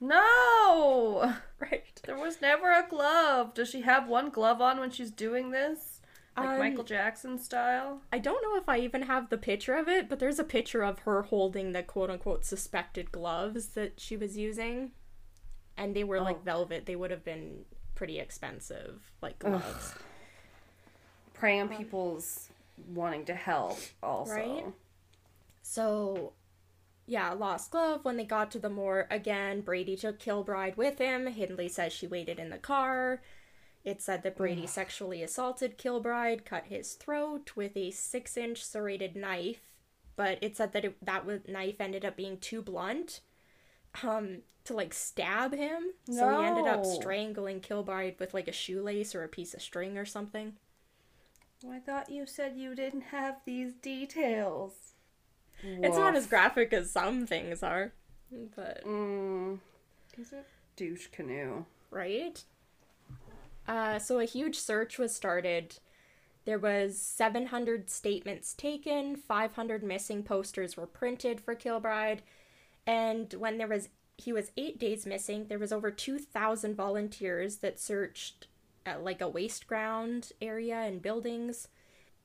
No! 0.00 1.34
Right. 1.60 2.00
There 2.04 2.18
was 2.18 2.42
never 2.42 2.72
a 2.72 2.84
glove. 2.88 3.54
Does 3.54 3.70
she 3.70 3.82
have 3.82 4.08
one 4.08 4.30
glove 4.30 4.60
on 4.60 4.80
when 4.80 4.90
she's 4.90 5.12
doing 5.12 5.52
this? 5.52 6.00
Like 6.36 6.48
Um, 6.48 6.58
Michael 6.58 6.82
Jackson 6.82 7.38
style? 7.38 8.02
I 8.12 8.18
don't 8.18 8.42
know 8.42 8.56
if 8.56 8.68
I 8.68 8.78
even 8.78 9.02
have 9.02 9.28
the 9.30 9.38
picture 9.38 9.74
of 9.74 9.88
it, 9.88 10.08
but 10.08 10.18
there's 10.18 10.40
a 10.40 10.44
picture 10.44 10.82
of 10.82 11.00
her 11.00 11.22
holding 11.22 11.70
the 11.70 11.84
quote 11.84 12.10
unquote 12.10 12.44
suspected 12.44 13.12
gloves 13.12 13.68
that 13.68 14.00
she 14.00 14.16
was 14.16 14.36
using. 14.36 14.90
And 15.82 15.96
they 15.96 16.04
were 16.04 16.18
Oh. 16.18 16.22
like 16.22 16.44
velvet. 16.44 16.86
They 16.86 16.94
would 16.94 17.10
have 17.10 17.24
been 17.24 17.64
pretty 17.96 18.20
expensive, 18.20 19.10
like 19.20 19.38
gloves. 19.40 19.94
Prey 21.34 21.58
on 21.58 21.68
people's 21.68 22.48
wanting 22.94 23.24
to 23.24 23.34
help, 23.34 23.78
also. 24.02 24.32
Right? 24.32 24.64
So, 25.62 26.34
yeah, 27.06 27.32
lost 27.32 27.72
glove. 27.72 28.04
When 28.04 28.16
they 28.16 28.24
got 28.24 28.52
to 28.52 28.60
the 28.60 28.70
moor, 28.70 29.08
again, 29.10 29.60
Brady 29.60 29.96
took 29.96 30.20
Kilbride 30.20 30.76
with 30.76 30.98
him. 30.98 31.26
Hindley 31.26 31.68
says 31.68 31.92
she 31.92 32.06
waited 32.06 32.38
in 32.38 32.50
the 32.50 32.58
car. 32.58 33.20
It 33.84 34.00
said 34.00 34.22
that 34.22 34.36
Brady 34.36 34.68
sexually 34.68 35.20
assaulted 35.24 35.78
Kilbride, 35.78 36.44
cut 36.44 36.66
his 36.66 36.92
throat 36.94 37.56
with 37.56 37.76
a 37.76 37.90
six 37.90 38.36
inch 38.36 38.64
serrated 38.64 39.16
knife, 39.16 39.62
but 40.14 40.38
it 40.40 40.56
said 40.56 40.72
that 40.74 40.84
it, 40.84 41.04
that 41.04 41.48
knife 41.48 41.80
ended 41.80 42.04
up 42.04 42.16
being 42.16 42.38
too 42.38 42.62
blunt 42.62 43.20
um, 44.02 44.38
to 44.64 44.74
like 44.74 44.94
stab 44.94 45.54
him. 45.54 45.92
So 46.10 46.40
he 46.40 46.46
ended 46.46 46.66
up 46.66 46.84
strangling 46.84 47.60
Kilbride 47.60 48.16
with 48.18 48.34
like 48.34 48.48
a 48.48 48.52
shoelace 48.52 49.14
or 49.14 49.24
a 49.24 49.28
piece 49.28 49.54
of 49.54 49.62
string 49.62 49.98
or 49.98 50.04
something. 50.04 50.54
I 51.70 51.78
thought 51.78 52.10
you 52.10 52.26
said 52.26 52.56
you 52.56 52.74
didn't 52.74 53.02
have 53.12 53.36
these 53.44 53.72
details. 53.74 54.72
It's 55.62 55.96
not 55.96 56.16
as 56.16 56.26
graphic 56.26 56.72
as 56.72 56.90
some 56.90 57.24
things 57.26 57.62
are, 57.62 57.92
but 58.56 58.84
Mm. 58.84 59.60
He's 60.16 60.32
a 60.32 60.42
douche 60.74 61.06
canoe. 61.12 61.64
right? 61.90 62.42
Uh, 63.68 63.98
so 64.00 64.18
a 64.18 64.24
huge 64.24 64.56
search 64.58 64.98
was 64.98 65.14
started. 65.14 65.78
There 66.44 66.58
was 66.58 66.98
700 66.98 67.88
statements 67.88 68.54
taken, 68.54 69.14
500 69.14 69.84
missing 69.84 70.24
posters 70.24 70.76
were 70.76 70.88
printed 70.88 71.40
for 71.40 71.54
Kilbride, 71.54 72.22
and 72.86 73.32
when 73.34 73.58
there 73.58 73.68
was 73.68 73.88
he 74.18 74.32
was 74.32 74.52
8 74.56 74.78
days 74.78 75.06
missing, 75.06 75.46
there 75.48 75.58
was 75.58 75.72
over 75.72 75.90
2000 75.90 76.76
volunteers 76.76 77.56
that 77.56 77.80
searched 77.80 78.46
uh, 78.86 78.98
like 79.00 79.20
a 79.20 79.28
waste 79.28 79.66
ground 79.66 80.30
area 80.40 80.76
and 80.76 81.02
buildings. 81.02 81.68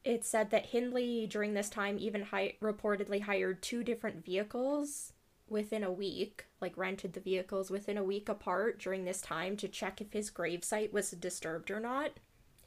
It 0.04 0.24
said 0.24 0.52
that 0.52 0.68
Hindley 0.68 1.28
during 1.28 1.54
this 1.54 1.70
time 1.70 1.98
even 2.00 2.24
hi- 2.24 2.56
reportedly 2.62 3.22
hired 3.22 3.62
two 3.62 3.84
different 3.84 4.24
vehicles 4.24 5.14
within 5.50 5.84
a 5.84 5.92
week, 5.92 6.46
like 6.62 6.78
rented 6.78 7.14
the 7.14 7.20
vehicles 7.20 7.72
within 7.72 7.98
a 7.98 8.04
week 8.04 8.30
apart 8.30 8.80
during 8.80 9.06
this 9.06 9.22
time 9.22 9.58
to 9.58 9.68
check 9.68 10.02
if 10.02 10.14
his 10.14 10.30
gravesite 10.30 10.92
was 10.92 11.12
disturbed 11.12 11.72
or 11.72 11.80
not. 11.80 12.12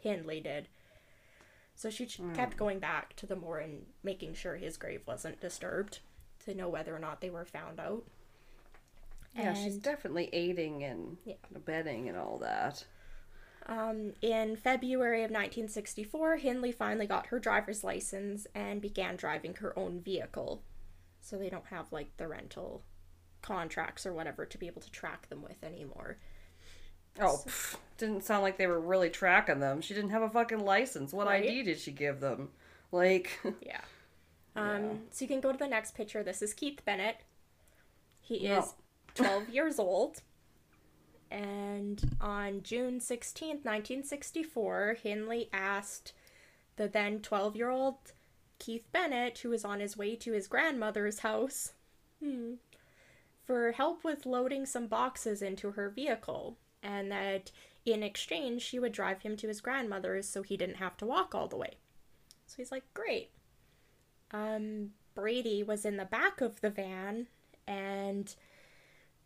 Hindley 0.01 0.41
did. 0.41 0.69
So 1.75 1.89
she 1.91 2.07
ch- 2.07 2.21
kept 2.35 2.57
going 2.57 2.79
back 2.79 3.15
to 3.17 3.27
the 3.27 3.37
moor 3.37 3.59
and 3.59 3.87
making 4.03 4.35
sure 4.35 4.57
his 4.57 4.77
grave 4.77 5.03
wasn't 5.07 5.41
disturbed 5.41 6.01
to 6.45 6.55
know 6.55 6.69
whether 6.69 6.95
or 6.95 6.99
not 6.99 7.21
they 7.21 7.31
were 7.31 7.45
found 7.45 7.81
out. 7.81 8.05
Yeah, 9.37 9.55
she's 9.55 9.77
definitely 9.77 10.29
aiding 10.33 10.83
and 10.83 11.17
Yeah. 11.25 11.37
abetting 11.55 12.09
and 12.09 12.19
all 12.19 12.39
that. 12.39 12.85
Um, 13.67 14.15
in 14.21 14.57
February 14.57 15.23
of 15.23 15.31
1964, 15.31 16.37
Hindley 16.39 16.73
finally 16.73 17.07
got 17.07 17.27
her 17.27 17.39
driver's 17.39 17.85
license 17.85 18.47
and 18.55 18.81
began 18.81 19.17
driving 19.17 19.55
her 19.57 19.79
own 19.79 20.01
vehicle. 20.01 20.63
So 21.21 21.37
they 21.39 21.51
don't 21.51 21.67
have 21.67 21.93
like 21.93 22.17
the 22.17 22.27
rental 22.27 22.83
contracts 23.43 24.05
or 24.05 24.13
whatever 24.13 24.45
to 24.47 24.59
be 24.59 24.67
able 24.67 24.83
to 24.83 24.91
track 24.91 25.29
them 25.29 25.43
with 25.43 25.63
anymore. 25.63 26.17
Oh, 27.21 27.43
pff, 27.47 27.77
didn't 27.99 28.25
sound 28.25 28.43
like 28.43 28.57
they 28.57 28.67
were 28.67 28.81
really 28.81 29.11
tracking 29.11 29.61
them. 29.61 29.81
She 29.81 29.95
didn't 29.95 30.11
have 30.11 30.23
a 30.23 30.31
fucking 30.31 30.65
license. 30.65 31.13
What 31.13 31.27
Right? 31.27 31.45
ID 31.45 31.63
did 31.65 31.79
she 31.79 31.93
give 31.93 32.21
them? 32.21 32.51
Like, 32.91 33.39
Yeah. 33.61 33.83
Um, 34.57 34.85
Yeah. 34.85 34.93
So 35.11 35.25
you 35.25 35.29
can 35.29 35.41
go 35.41 35.53
to 35.53 35.59
the 35.59 35.69
next 35.69 35.95
picture. 35.95 36.23
This 36.23 36.43
is 36.43 36.53
Keith 36.55 36.85
Bennett. 36.85 37.19
He 38.21 38.47
No. 38.47 38.59
is 38.61 38.75
12 39.15 39.49
years 39.51 39.79
old. 39.79 40.23
And 41.31 42.17
on 42.21 42.63
June 42.63 42.99
16th, 42.99 43.65
1964, 43.65 44.97
Hindley 45.03 45.49
asked 45.53 46.13
the 46.77 46.89
then 46.89 47.21
12 47.21 47.57
year 47.57 47.71
old 47.71 47.97
Keith 48.59 48.87
Bennett, 48.93 49.39
who 49.39 49.51
was 49.51 49.65
on 49.65 49.81
his 49.81 49.97
way 49.97 50.17
to 50.17 50.33
his 50.33 50.49
grandmother's 50.49 51.21
house, 51.21 51.73
hmm, 52.21 52.55
for 53.45 53.73
help 53.73 54.03
with 54.05 54.27
loading 54.27 54.67
some 54.67 54.87
boxes 54.89 55.41
into 55.41 55.73
her 55.73 55.89
vehicle. 55.89 56.59
And 56.83 57.13
that 57.13 57.53
in 57.85 58.03
exchange, 58.03 58.63
she 58.63 58.79
would 58.79 58.93
drive 58.93 59.23
him 59.23 59.37
to 59.37 59.49
his 59.49 59.61
grandmother's 59.61 60.29
so 60.29 60.43
he 60.43 60.57
didn't 60.57 60.77
have 60.77 60.97
to 60.99 61.07
walk 61.07 61.35
all 61.35 61.47
the 61.49 61.57
way. 61.57 61.77
So 62.47 62.57
he's 62.57 62.73
like, 62.73 62.85
great. 62.95 63.31
Um, 64.33 64.91
Brady 65.15 65.63
was 65.63 65.85
in 65.85 65.97
the 65.97 66.05
back 66.05 66.41
of 66.41 66.61
the 66.61 66.71
van 66.71 67.27
and 67.67 68.35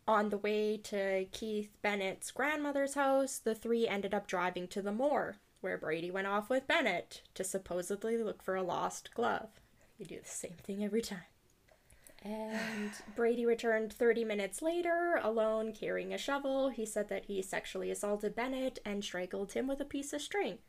on 0.07 0.29
the 0.29 0.37
way 0.37 0.77
to 0.77 1.25
Keith 1.31 1.75
Bennett's 1.81 2.31
grandmother's 2.31 2.93
house, 2.93 3.39
the 3.39 3.55
three 3.55 3.87
ended 3.87 4.13
up 4.13 4.27
driving 4.27 4.67
to 4.69 4.81
the 4.81 4.91
moor, 4.91 5.37
where 5.61 5.77
Brady 5.77 6.11
went 6.11 6.27
off 6.27 6.49
with 6.49 6.67
Bennett 6.67 7.23
to 7.33 7.43
supposedly 7.43 8.17
look 8.17 8.43
for 8.43 8.55
a 8.55 8.61
lost 8.61 9.13
glove. 9.15 9.49
You 9.97 10.05
do 10.05 10.19
the 10.21 10.29
same 10.29 10.55
thing 10.61 10.83
every 10.83 11.01
time. 11.01 11.23
And 12.23 12.91
Brady 13.15 13.45
returned 13.45 13.93
30 13.93 14.25
minutes 14.25 14.61
later, 14.61 15.19
alone 15.23 15.73
carrying 15.73 16.13
a 16.13 16.19
shovel. 16.19 16.69
He 16.69 16.85
said 16.85 17.09
that 17.09 17.25
he 17.25 17.41
sexually 17.41 17.89
assaulted 17.89 18.35
Bennett 18.35 18.79
and 18.85 19.03
strangled 19.03 19.53
him 19.53 19.67
with 19.67 19.79
a 19.79 19.85
piece 19.85 20.13
of 20.13 20.21
string. 20.21 20.59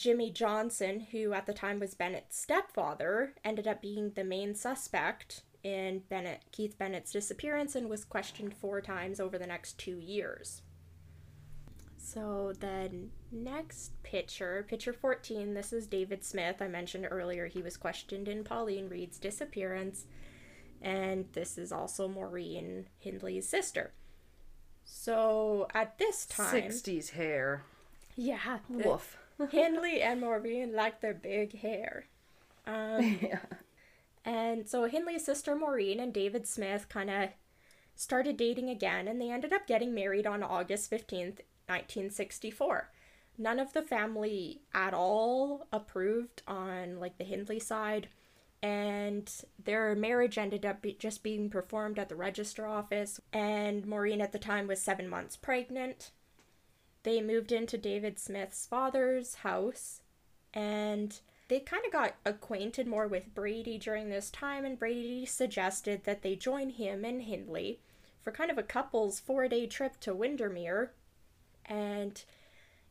Jimmy 0.00 0.30
Johnson, 0.30 1.08
who 1.12 1.34
at 1.34 1.44
the 1.44 1.52
time 1.52 1.78
was 1.78 1.92
Bennett's 1.92 2.40
stepfather, 2.40 3.34
ended 3.44 3.68
up 3.68 3.82
being 3.82 4.12
the 4.14 4.24
main 4.24 4.54
suspect 4.54 5.42
in 5.62 6.04
Bennett 6.08 6.40
Keith 6.52 6.78
Bennett's 6.78 7.12
disappearance 7.12 7.74
and 7.74 7.90
was 7.90 8.06
questioned 8.06 8.54
four 8.54 8.80
times 8.80 9.20
over 9.20 9.36
the 9.36 9.46
next 9.46 9.76
two 9.76 9.98
years. 9.98 10.62
So 11.98 12.54
the 12.58 12.90
next 13.30 14.02
picture, 14.02 14.64
picture 14.66 14.94
14, 14.94 15.52
this 15.52 15.70
is 15.70 15.86
David 15.86 16.24
Smith. 16.24 16.62
I 16.62 16.68
mentioned 16.68 17.06
earlier 17.10 17.46
he 17.46 17.60
was 17.60 17.76
questioned 17.76 18.26
in 18.26 18.42
Pauline 18.42 18.88
Reade's 18.88 19.18
disappearance. 19.18 20.06
And 20.80 21.26
this 21.34 21.58
is 21.58 21.72
also 21.72 22.08
Maureen 22.08 22.86
Hindley's 22.98 23.46
sister. 23.46 23.92
So 24.82 25.68
at 25.74 25.98
this 25.98 26.24
time, 26.24 26.54
60s 26.54 27.10
hair. 27.10 27.64
yeah, 28.16 28.60
Woof. 28.70 29.18
Hindley 29.50 30.02
and 30.02 30.20
Maureen 30.20 30.74
like 30.74 31.00
their 31.00 31.14
big 31.14 31.58
hair. 31.60 32.06
Um, 32.66 33.18
yeah. 33.22 33.40
and 34.24 34.68
so 34.68 34.84
Hindley's 34.84 35.24
sister 35.24 35.56
Maureen 35.56 36.00
and 36.00 36.12
David 36.12 36.46
Smith 36.46 36.88
kind 36.88 37.10
of 37.10 37.30
started 37.94 38.36
dating 38.36 38.70
again, 38.70 39.08
and 39.08 39.20
they 39.20 39.30
ended 39.30 39.52
up 39.52 39.66
getting 39.66 39.94
married 39.94 40.26
on 40.26 40.42
August 40.42 40.90
15th, 40.90 41.40
1964. 41.66 42.90
None 43.38 43.58
of 43.58 43.72
the 43.72 43.82
family 43.82 44.62
at 44.74 44.94
all 44.94 45.66
approved 45.72 46.42
on 46.46 46.98
like 46.98 47.18
the 47.18 47.24
Hindley 47.24 47.60
side, 47.60 48.08
and 48.62 49.30
their 49.62 49.94
marriage 49.94 50.36
ended 50.38 50.66
up 50.66 50.82
be- 50.82 50.94
just 50.98 51.22
being 51.22 51.48
performed 51.48 51.98
at 51.98 52.08
the 52.08 52.16
register 52.16 52.66
office. 52.66 53.20
And 53.32 53.86
Maureen 53.86 54.20
at 54.20 54.32
the 54.32 54.38
time 54.38 54.66
was 54.66 54.80
seven 54.80 55.08
months 55.08 55.36
pregnant. 55.36 56.10
They 57.02 57.20
moved 57.20 57.52
into 57.52 57.78
David 57.78 58.18
Smith's 58.18 58.66
father's 58.66 59.36
house, 59.36 60.02
and 60.52 61.18
they 61.48 61.60
kind 61.60 61.84
of 61.86 61.92
got 61.92 62.14
acquainted 62.24 62.86
more 62.86 63.06
with 63.06 63.34
Brady 63.34 63.78
during 63.78 64.08
this 64.08 64.30
time, 64.30 64.64
and 64.64 64.78
Brady 64.78 65.24
suggested 65.26 66.04
that 66.04 66.22
they 66.22 66.36
join 66.36 66.70
him 66.70 67.04
and 67.04 67.22
Hindley 67.22 67.80
for 68.22 68.32
kind 68.32 68.50
of 68.50 68.58
a 68.58 68.62
couple's 68.62 69.18
four 69.18 69.48
day 69.48 69.66
trip 69.66 69.98
to 70.00 70.14
Windermere. 70.14 70.92
And 71.66 72.22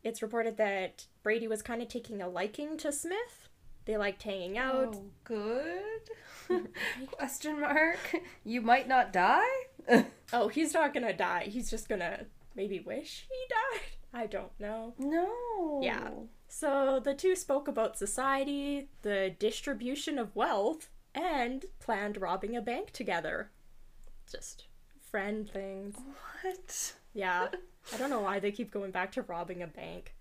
it's 0.02 0.22
reported 0.22 0.56
that 0.56 1.06
Brady 1.22 1.46
was 1.46 1.62
kind 1.62 1.80
of 1.82 1.88
taking 1.88 2.20
a 2.20 2.28
liking 2.28 2.76
to 2.78 2.90
Smith. 2.92 3.48
They 3.84 3.96
liked 3.96 4.22
hanging 4.22 4.58
out. 4.58 4.96
Oh, 4.96 5.04
good? 5.24 6.68
Question 7.12 7.60
mark. 7.60 7.98
You 8.44 8.60
might 8.60 8.88
not 8.88 9.12
die? 9.12 9.48
Oh, 10.32 10.46
he's 10.46 10.74
not 10.74 10.94
gonna 10.94 11.12
die. 11.12 11.48
He's 11.50 11.70
just 11.70 11.88
gonna 11.88 12.26
maybe 12.54 12.78
wish 12.78 13.26
he 13.28 13.36
died. 13.48 13.96
I 14.12 14.26
don't 14.26 14.58
know. 14.58 14.94
no. 14.98 15.80
Yeah. 15.82 16.10
So 16.48 17.00
the 17.02 17.14
two 17.14 17.36
spoke 17.36 17.68
about 17.68 17.96
society, 17.96 18.88
the 19.02 19.34
distribution 19.38 20.18
of 20.18 20.34
wealth, 20.34 20.88
and 21.14 21.64
planned 21.78 22.20
robbing 22.20 22.56
a 22.56 22.60
bank 22.60 22.90
together. 22.90 23.50
Just 24.30 24.66
friend 25.10 25.48
things. 25.48 25.96
What? 26.42 26.94
Yeah. 27.14 27.48
I 27.94 27.96
don't 27.96 28.10
know 28.10 28.20
why 28.20 28.40
they 28.40 28.52
keep 28.52 28.70
going 28.70 28.90
back 28.90 29.12
to 29.12 29.22
robbing 29.22 29.62
a 29.62 29.66
bank. 29.66 30.14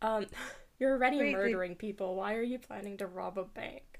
Um, 0.00 0.26
you're 0.78 0.92
already 0.92 1.18
Wait, 1.18 1.32
murdering 1.32 1.74
people. 1.76 2.16
Why 2.16 2.34
are 2.34 2.42
you 2.42 2.58
planning 2.58 2.96
to 2.98 3.06
rob 3.06 3.38
a 3.38 3.44
bank? 3.44 3.91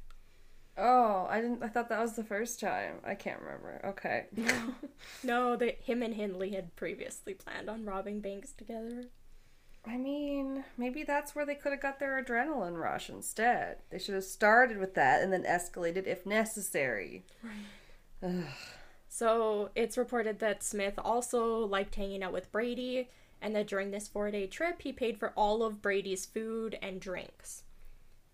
Oh, 0.78 1.26
I 1.28 1.40
didn't. 1.40 1.62
I 1.62 1.68
thought 1.68 1.88
that 1.90 2.00
was 2.00 2.14
the 2.14 2.24
first 2.24 2.58
time. 2.58 2.94
I 3.04 3.14
can't 3.14 3.40
remember. 3.40 3.80
Okay. 3.84 4.26
No, 5.24 5.56
that 5.56 5.80
him 5.82 6.02
and 6.02 6.14
Hindley 6.14 6.50
had 6.50 6.74
previously 6.76 7.34
planned 7.34 7.68
on 7.68 7.84
robbing 7.84 8.20
banks 8.20 8.52
together. 8.52 9.06
I 9.84 9.96
mean, 9.96 10.64
maybe 10.78 11.02
that's 11.02 11.34
where 11.34 11.44
they 11.44 11.56
could 11.56 11.72
have 11.72 11.82
got 11.82 11.98
their 11.98 12.22
adrenaline 12.22 12.80
rush 12.80 13.10
instead. 13.10 13.78
They 13.90 13.98
should 13.98 14.14
have 14.14 14.24
started 14.24 14.78
with 14.78 14.94
that 14.94 15.22
and 15.22 15.32
then 15.32 15.42
escalated 15.42 16.06
if 16.06 16.24
necessary. 16.24 17.24
Right. 18.22 18.44
So 19.14 19.68
it's 19.74 19.98
reported 19.98 20.38
that 20.38 20.62
Smith 20.62 20.94
also 20.96 21.66
liked 21.66 21.96
hanging 21.96 22.22
out 22.22 22.32
with 22.32 22.50
Brady, 22.50 23.10
and 23.42 23.54
that 23.54 23.66
during 23.66 23.90
this 23.90 24.08
four 24.08 24.30
day 24.30 24.46
trip, 24.46 24.80
he 24.80 24.90
paid 24.90 25.18
for 25.18 25.34
all 25.36 25.62
of 25.62 25.82
Brady's 25.82 26.24
food 26.24 26.78
and 26.80 26.98
drinks. 26.98 27.64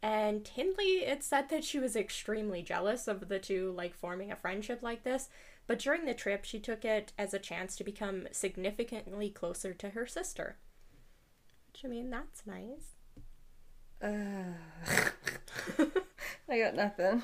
And 0.03 0.46
Hindley, 0.46 1.05
it 1.05 1.24
said 1.24 1.49
that 1.49 1.64
she 1.64 1.78
was 1.78 1.96
extremely 1.96 2.62
jealous 2.62 3.09
of 3.09 3.28
the 3.28 3.38
two, 3.38 3.72
like 3.76 3.94
forming 3.94 4.30
a 4.30 4.36
friendship 4.36 4.82
like 4.82 5.03
this, 5.03 5.28
but 5.66 5.80
during 5.80 6.05
the 6.05 6.14
trip, 6.14 6.44
she 6.44 6.61
took 6.61 6.84
it 6.84 7.12
as 7.18 7.34
a 7.34 7.38
chance 7.38 7.76
to 7.76 7.84
become 7.84 8.28
significantly 8.30 9.28
closer 9.28 9.74
to 9.74 9.90
her 9.90 10.07
sister. 10.07 10.57
Which, 11.72 11.84
I 11.84 11.88
mean, 11.88 12.11
that's 12.11 12.46
nice. 12.46 12.94
Uh, 14.01 14.55
I 16.49 16.59
got 16.59 16.74
nothing. 16.74 17.22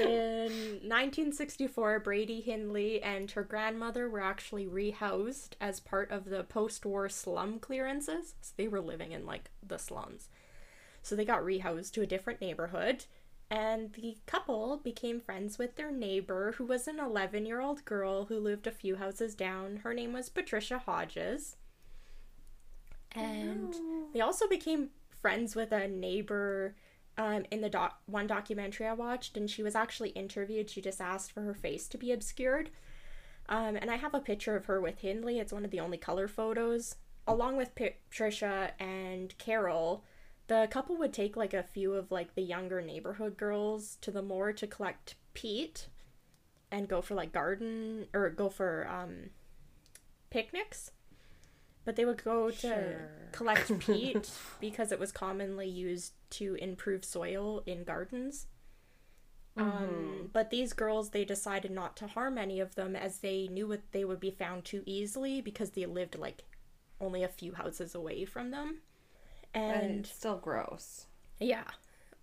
In 0.00 0.50
1964, 0.82 2.00
Brady 2.00 2.40
Hindley 2.40 3.00
and 3.00 3.30
her 3.30 3.44
grandmother 3.44 4.08
were 4.08 4.20
actually 4.20 4.66
rehoused 4.66 5.50
as 5.60 5.80
part 5.80 6.10
of 6.10 6.26
the 6.26 6.42
post 6.44 6.84
war 6.84 7.08
slum 7.08 7.58
clearances. 7.60 8.34
So 8.40 8.52
they 8.56 8.68
were 8.68 8.80
living 8.80 9.12
in 9.12 9.24
like 9.24 9.50
the 9.66 9.78
slums. 9.78 10.28
So 11.02 11.16
they 11.16 11.24
got 11.24 11.42
rehoused 11.42 11.92
to 11.92 12.02
a 12.02 12.06
different 12.06 12.40
neighborhood. 12.40 13.04
And 13.50 13.92
the 13.94 14.16
couple 14.26 14.76
became 14.76 15.20
friends 15.20 15.58
with 15.58 15.74
their 15.74 15.90
neighbor, 15.90 16.54
who 16.56 16.64
was 16.64 16.86
an 16.86 17.00
11 17.00 17.46
year 17.46 17.60
old 17.60 17.84
girl 17.84 18.26
who 18.26 18.38
lived 18.38 18.66
a 18.66 18.72
few 18.72 18.96
houses 18.96 19.34
down. 19.34 19.78
Her 19.78 19.92
name 19.92 20.12
was 20.12 20.28
Patricia 20.28 20.78
Hodges. 20.78 21.56
And 23.12 23.74
they 24.12 24.20
also 24.20 24.46
became 24.46 24.90
friends 25.20 25.56
with 25.56 25.72
a 25.72 25.88
neighbor 25.88 26.76
um, 27.18 27.44
in 27.50 27.60
the 27.60 27.68
doc- 27.68 28.00
one 28.06 28.28
documentary 28.28 28.86
I 28.86 28.92
watched, 28.92 29.36
and 29.36 29.50
she 29.50 29.62
was 29.62 29.74
actually 29.74 30.10
interviewed. 30.10 30.70
She 30.70 30.80
just 30.80 31.00
asked 31.00 31.32
for 31.32 31.42
her 31.42 31.54
face 31.54 31.88
to 31.88 31.98
be 31.98 32.12
obscured. 32.12 32.70
Um, 33.48 33.76
and 33.76 33.90
I 33.90 33.96
have 33.96 34.14
a 34.14 34.20
picture 34.20 34.54
of 34.54 34.66
her 34.66 34.80
with 34.80 35.00
Hindley. 35.00 35.40
It's 35.40 35.52
one 35.52 35.64
of 35.64 35.72
the 35.72 35.80
only 35.80 35.98
color 35.98 36.28
photos. 36.28 36.94
Along 37.26 37.56
with 37.56 37.74
Patricia 37.74 38.72
and 38.78 39.36
Carol, 39.38 40.04
the 40.50 40.66
couple 40.68 40.96
would 40.96 41.12
take 41.12 41.36
like 41.36 41.54
a 41.54 41.62
few 41.62 41.94
of 41.94 42.10
like 42.10 42.34
the 42.34 42.42
younger 42.42 42.82
neighborhood 42.82 43.36
girls 43.36 43.96
to 44.00 44.10
the 44.10 44.20
moor 44.20 44.52
to 44.52 44.66
collect 44.66 45.14
peat 45.32 45.86
and 46.72 46.88
go 46.88 47.00
for 47.00 47.14
like 47.14 47.30
garden 47.30 48.06
or 48.12 48.28
go 48.30 48.48
for 48.48 48.88
um, 48.90 49.30
picnics. 50.28 50.90
But 51.84 51.94
they 51.94 52.04
would 52.04 52.24
go 52.24 52.50
to 52.50 52.56
Sure. 52.56 53.10
collect 53.30 53.78
peat 53.86 54.28
because 54.60 54.90
it 54.90 54.98
was 54.98 55.12
commonly 55.12 55.68
used 55.68 56.14
to 56.30 56.56
improve 56.56 57.04
soil 57.04 57.62
in 57.64 57.84
gardens. 57.84 58.48
Um, 59.56 60.30
but 60.32 60.50
these 60.50 60.72
girls, 60.72 61.10
they 61.10 61.24
decided 61.24 61.70
not 61.70 61.96
to 61.98 62.08
harm 62.08 62.38
any 62.38 62.58
of 62.58 62.74
them 62.74 62.96
as 62.96 63.18
they 63.18 63.46
knew 63.46 63.68
what 63.68 63.82
they 63.92 64.04
would 64.04 64.18
be 64.18 64.32
found 64.32 64.64
too 64.64 64.82
easily 64.84 65.40
because 65.40 65.70
they 65.70 65.86
lived 65.86 66.18
like 66.18 66.42
only 67.00 67.22
a 67.22 67.28
few 67.28 67.54
houses 67.54 67.94
away 67.94 68.24
from 68.24 68.50
them. 68.50 68.78
And 69.54 70.00
it's 70.00 70.14
still 70.14 70.36
gross. 70.36 71.06
yeah. 71.38 71.64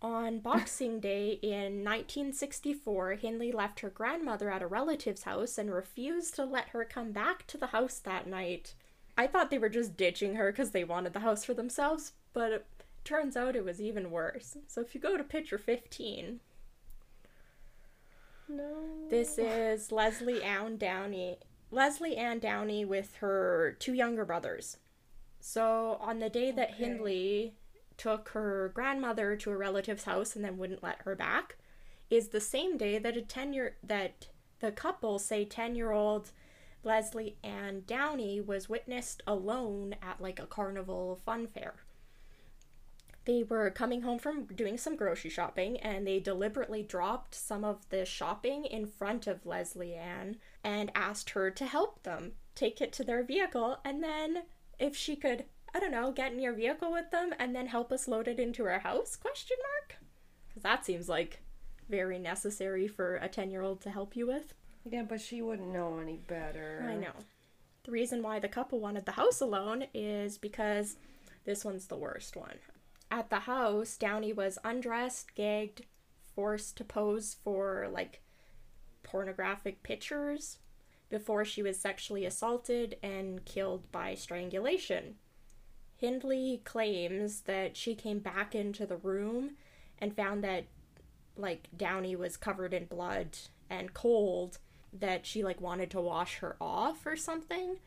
On 0.02 0.40
Boxing 0.42 1.00
Day 1.00 1.40
in 1.42 1.84
1964, 1.84 3.14
Hindley 3.16 3.52
left 3.52 3.80
her 3.80 3.90
grandmother 3.90 4.50
at 4.52 4.62
a 4.62 4.68
relative's 4.68 5.24
house 5.24 5.58
and 5.58 5.74
refused 5.74 6.36
to 6.36 6.46
let 6.46 6.70
her 6.70 6.86
come 6.86 7.12
back 7.12 7.48
to 7.48 7.58
the 7.58 7.68
house 7.68 7.98
that 8.00 8.28
night. 8.28 8.76
I 9.18 9.26
thought 9.26 9.50
they 9.50 9.58
were 9.58 9.70
just 9.70 9.98
ditching 9.98 10.36
her 10.36 10.52
because 10.52 10.70
they 10.72 10.84
wanted 10.84 11.14
the 11.14 11.22
house 11.22 11.44
for 11.44 11.56
themselves, 11.56 12.14
but 12.34 12.52
it 12.52 12.66
turns 13.04 13.36
out 13.36 13.56
it 13.56 13.66
was 13.66 13.82
even 13.82 14.12
worse. 14.12 14.56
So 14.68 14.82
if 14.82 14.94
you 14.94 15.02
go 15.02 15.18
to 15.18 15.24
picture 15.24 15.58
15, 15.58 16.40
No. 18.48 19.08
this 19.10 19.38
is 19.38 19.92
Lesley 19.92 20.42
Ann 20.44 20.78
Downey. 20.78 21.38
Lesley 21.72 22.16
Ann 22.16 22.40
Downey 22.40 22.86
with 22.86 23.16
her 23.16 23.76
two 23.80 23.94
younger 23.94 24.24
brothers. 24.26 24.78
So 25.48 25.98
on 26.02 26.20
the 26.20 26.30
day 26.30 26.52
that 26.52 26.72
Okay. 26.72 26.84
Hindley 26.84 27.54
took 27.96 28.28
her 28.30 28.70
grandmother 28.76 29.38
to 29.38 29.52
a 29.52 29.56
relative's 29.56 30.04
house 30.04 30.36
and 30.36 30.44
then 30.44 30.58
wouldn't 30.58 30.84
let 30.84 31.04
her 31.04 31.16
back, 31.16 31.56
is 32.10 32.28
the 32.28 32.42
same 32.42 32.78
day 32.78 33.00
that 33.00 33.16
a 33.16 33.22
ten 33.22 33.54
year 33.54 33.78
that 33.82 34.28
the 34.60 34.74
couple 34.74 35.20
say 35.20 35.46
ten 35.46 35.74
year 35.74 35.92
old 35.94 36.32
Lesley 36.84 37.38
Ann 37.46 37.84
Downey 37.88 38.42
was 38.42 38.68
witnessed 38.68 39.24
alone 39.26 39.96
at 40.02 40.20
like 40.20 40.38
a 40.38 40.46
carnival 40.46 41.22
fun 41.26 41.48
fair. 41.48 41.76
They 43.24 43.44
were 43.44 43.70
coming 43.70 44.02
home 44.02 44.20
from 44.20 44.48
doing 44.48 44.78
some 44.78 44.98
grocery 44.98 45.30
shopping 45.30 45.78
and 45.78 46.06
they 46.06 46.20
deliberately 46.20 46.84
dropped 46.84 47.34
some 47.34 47.64
of 47.64 47.88
the 47.88 48.04
shopping 48.04 48.66
in 48.66 48.86
front 48.86 49.28
of 49.28 49.46
Lesley 49.46 49.96
Ann 49.96 50.40
and 50.62 50.92
asked 50.94 51.30
her 51.30 51.50
to 51.52 51.66
help 51.66 52.04
them 52.04 52.34
take 52.54 52.82
it 52.82 52.92
to 52.94 53.06
their 53.06 53.24
vehicle 53.24 53.80
and 53.86 54.04
then 54.04 54.44
if 54.80 54.96
she 54.96 55.16
could 55.16 55.46
I 55.76 55.80
don't 55.80 55.92
know, 55.92 56.12
get 56.12 56.32
in 56.32 56.40
your 56.40 56.54
vehicle 56.54 56.92
with 56.92 57.12
them 57.12 57.34
and 57.38 57.56
then 57.56 57.68
help 57.68 57.92
us 57.92 58.08
load 58.08 58.28
it 58.28 58.40
into 58.40 58.66
our 58.66 58.80
house? 58.80 59.16
Question 59.16 59.58
mark? 59.62 59.98
Cuz 60.54 60.64
that 60.64 60.86
seems 60.86 61.10
like 61.10 61.42
very 61.90 62.20
necessary 62.20 62.88
for 62.88 63.18
a 63.18 63.30
10-year-old 63.30 63.82
to 63.82 63.90
help 63.90 64.16
you 64.16 64.28
with. 64.28 64.54
Yeah, 64.86 65.04
but 65.04 65.22
she 65.22 65.42
wouldn't 65.42 65.74
know 65.74 66.00
any 66.00 66.18
better. 66.18 66.86
I 66.88 66.96
know. 66.96 67.14
The 67.84 67.92
reason 67.92 68.22
why 68.22 68.40
the 68.40 68.50
couple 68.50 68.80
wanted 68.80 69.06
the 69.06 69.14
house 69.14 69.40
alone 69.40 69.86
is 69.94 70.38
because 70.38 70.98
this 71.46 71.64
one's 71.64 71.88
the 71.88 71.96
worst 71.96 72.36
one. 72.36 72.60
At 73.10 73.30
the 73.30 73.42
house, 73.42 73.96
Downey 73.96 74.34
was 74.34 74.58
undressed, 74.64 75.36
gagged, 75.36 75.86
forced 76.36 76.76
to 76.78 76.84
pose 76.84 77.38
for 77.44 77.88
like 77.92 78.22
pornographic 79.04 79.84
pictures 79.84 80.58
before 81.10 81.46
she 81.46 81.62
was 81.62 81.80
sexually 81.80 82.26
assaulted 82.26 82.98
and 83.02 83.46
killed 83.46 83.92
by 83.92 84.14
strangulation. 84.14 85.16
Hindley 85.96 86.62
claims 86.64 87.42
that 87.42 87.76
she 87.76 87.96
came 87.96 88.20
back 88.20 88.54
into 88.54 88.86
the 88.86 88.98
room 88.98 89.52
and 90.00 90.16
found 90.16 90.44
that 90.44 90.66
like 91.36 91.70
Downey 91.76 92.16
was 92.16 92.38
covered 92.38 92.74
in 92.74 92.86
blood 92.86 93.38
and 93.70 93.94
cold 93.94 94.60
that 94.94 95.26
she 95.26 95.44
like 95.44 95.62
wanted 95.62 95.92
to 95.92 96.02
wash 96.02 96.38
her 96.38 96.56
off 96.60 97.06
or 97.06 97.16
something. 97.16 97.78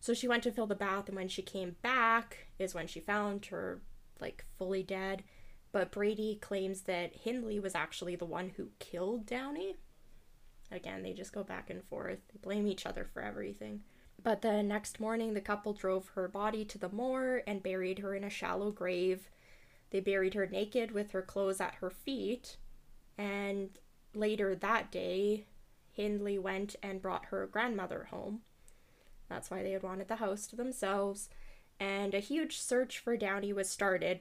So 0.00 0.14
she 0.14 0.28
went 0.28 0.42
to 0.44 0.52
fill 0.52 0.66
the 0.66 0.74
bath 0.74 1.08
and 1.08 1.16
when 1.16 1.28
she 1.28 1.42
came 1.42 1.76
back 1.82 2.48
is 2.58 2.74
when 2.74 2.86
she 2.86 3.00
found 3.00 3.46
her 3.46 3.80
like 4.20 4.44
fully 4.58 4.82
dead. 4.82 5.22
But 5.72 5.92
Brady 5.92 6.38
claims 6.40 6.82
that 6.82 7.14
Hindley 7.14 7.60
was 7.60 7.74
actually 7.74 8.16
the 8.16 8.24
one 8.24 8.52
who 8.56 8.70
killed 8.78 9.26
Downey. 9.26 9.76
Again, 10.72 11.02
they 11.02 11.12
just 11.12 11.32
go 11.32 11.42
back 11.42 11.70
and 11.70 11.82
forth. 11.84 12.18
They 12.32 12.38
blame 12.40 12.66
each 12.66 12.86
other 12.86 13.04
for 13.04 13.22
everything. 13.22 13.82
But 14.22 14.42
the 14.42 14.62
next 14.62 15.00
morning, 15.00 15.34
the 15.34 15.40
couple 15.40 15.72
drove 15.72 16.08
her 16.10 16.28
body 16.28 16.64
to 16.66 16.78
the 16.78 16.88
moor 16.88 17.42
and 17.46 17.62
buried 17.62 18.00
her 18.00 18.14
in 18.14 18.24
a 18.24 18.30
shallow 18.30 18.70
grave. 18.70 19.30
They 19.90 20.00
buried 20.00 20.34
her 20.34 20.46
naked 20.46 20.92
with 20.92 21.12
her 21.12 21.22
clothes 21.22 21.60
at 21.60 21.76
her 21.76 21.90
feet. 21.90 22.56
And 23.18 23.70
later 24.14 24.54
that 24.54 24.90
day, 24.92 25.46
Hindley 25.92 26.38
went 26.38 26.76
and 26.82 27.02
brought 27.02 27.26
her 27.26 27.46
grandmother 27.46 28.08
home. 28.10 28.42
That's 29.28 29.50
why 29.50 29.62
they 29.62 29.72
had 29.72 29.82
wanted 29.82 30.08
the 30.08 30.16
house 30.16 30.46
to 30.48 30.56
themselves. 30.56 31.28
And 31.78 32.14
a 32.14 32.20
huge 32.20 32.58
search 32.58 32.98
for 32.98 33.16
Downey 33.16 33.52
was 33.52 33.70
started. 33.70 34.20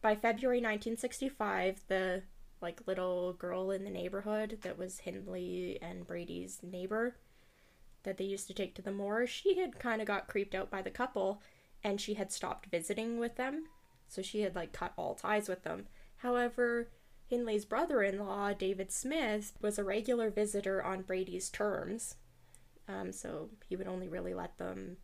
By 0.00 0.14
February 0.14 0.58
1965, 0.58 1.82
the 1.88 2.22
like 2.60 2.86
little 2.86 3.32
girl 3.32 3.70
in 3.70 3.84
the 3.84 3.90
neighborhood 3.90 4.58
that 4.62 4.78
was 4.78 5.00
Hindley 5.00 5.78
and 5.80 6.06
Brady's 6.06 6.60
neighbor 6.62 7.16
that 8.04 8.16
they 8.16 8.24
used 8.24 8.46
to 8.48 8.54
take 8.54 8.74
to 8.74 8.82
the 8.82 8.92
moor, 8.92 9.26
she 9.26 9.58
had 9.58 9.78
kind 9.78 10.00
of 10.00 10.06
got 10.06 10.28
creeped 10.28 10.54
out 10.54 10.70
by 10.70 10.82
the 10.82 10.90
couple 10.90 11.42
and 11.84 12.00
she 12.00 12.14
had 12.14 12.32
stopped 12.32 12.66
visiting 12.66 13.18
with 13.18 13.36
them. 13.36 13.64
So 14.08 14.22
she 14.22 14.40
had 14.40 14.54
like 14.54 14.72
cut 14.72 14.92
all 14.96 15.14
ties 15.14 15.48
with 15.48 15.62
them. 15.64 15.86
However, 16.18 16.88
Hindley's 17.28 17.64
brother 17.64 18.02
in 18.02 18.18
law, 18.18 18.52
David 18.52 18.90
Smith, 18.90 19.52
was 19.60 19.78
a 19.78 19.84
regular 19.84 20.30
visitor 20.30 20.82
on 20.82 21.02
Brady's 21.02 21.50
terms. 21.50 22.16
Um, 22.88 23.12
so 23.12 23.50
he 23.68 23.76
would 23.76 23.86
only 23.86 24.08
really 24.08 24.32
let 24.32 24.56
them 24.58 24.96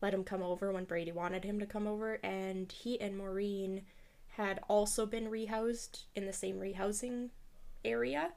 let 0.00 0.14
him 0.14 0.24
come 0.24 0.42
over 0.42 0.72
when 0.72 0.84
Brady 0.84 1.12
wanted 1.12 1.44
him 1.44 1.58
to 1.58 1.66
come 1.66 1.86
over, 1.86 2.20
and 2.22 2.70
he 2.70 3.00
and 3.00 3.18
Maureen 3.18 3.82
had 4.38 4.60
also 4.68 5.04
been 5.04 5.26
rehoused 5.26 6.04
in 6.14 6.24
the 6.26 6.32
same 6.32 6.56
rehousing 6.56 7.30
area. 7.84 8.30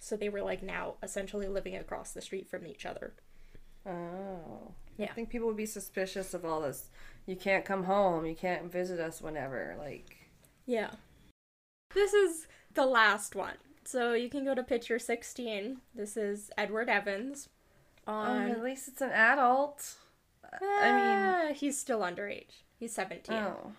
So 0.00 0.16
they 0.16 0.28
were 0.28 0.42
like 0.42 0.62
now 0.62 0.94
essentially 1.02 1.48
living 1.48 1.74
across 1.76 2.12
the 2.12 2.20
street 2.22 2.48
from 2.48 2.66
each 2.66 2.86
other. 2.86 3.14
Oh. 3.84 4.72
Yeah. 4.96 5.06
I 5.10 5.14
think 5.14 5.28
people 5.30 5.48
would 5.48 5.56
be 5.56 5.66
suspicious 5.66 6.32
of 6.34 6.44
all 6.44 6.60
this. 6.60 6.90
You 7.26 7.36
can't 7.36 7.64
come 7.64 7.84
home. 7.84 8.24
You 8.24 8.34
can't 8.34 8.70
visit 8.70 9.00
us 9.00 9.20
whenever. 9.20 9.76
Like, 9.78 10.16
Yeah. 10.66 10.90
This 11.94 12.12
is 12.14 12.46
the 12.74 12.86
last 12.86 13.34
one. 13.34 13.56
So 13.84 14.12
you 14.12 14.28
can 14.28 14.44
go 14.44 14.54
to 14.54 14.62
picture 14.62 14.98
16. 14.98 15.78
This 15.94 16.16
is 16.16 16.50
Edward 16.56 16.88
Evans. 16.88 17.48
oh, 18.06 18.12
On 18.12 18.50
at 18.50 18.62
least 18.62 18.88
it's 18.88 19.00
an 19.00 19.10
adult. 19.10 19.94
I 20.44 20.92
mean. 20.92 21.50
Ah, 21.50 21.52
he's 21.54 21.78
still 21.78 22.00
underage. 22.00 22.62
He's 22.78 22.94
17. 22.94 23.34
oh. 23.34 23.72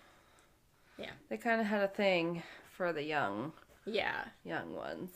Yeah. 0.99 1.11
They 1.29 1.37
kind 1.37 1.61
of 1.61 1.67
had 1.67 1.83
a 1.83 1.87
thing 1.87 2.43
for 2.75 2.91
the 2.93 3.03
young, 3.03 3.53
Yeah. 3.85 4.25
young 4.43 4.75
ones. 4.75 5.11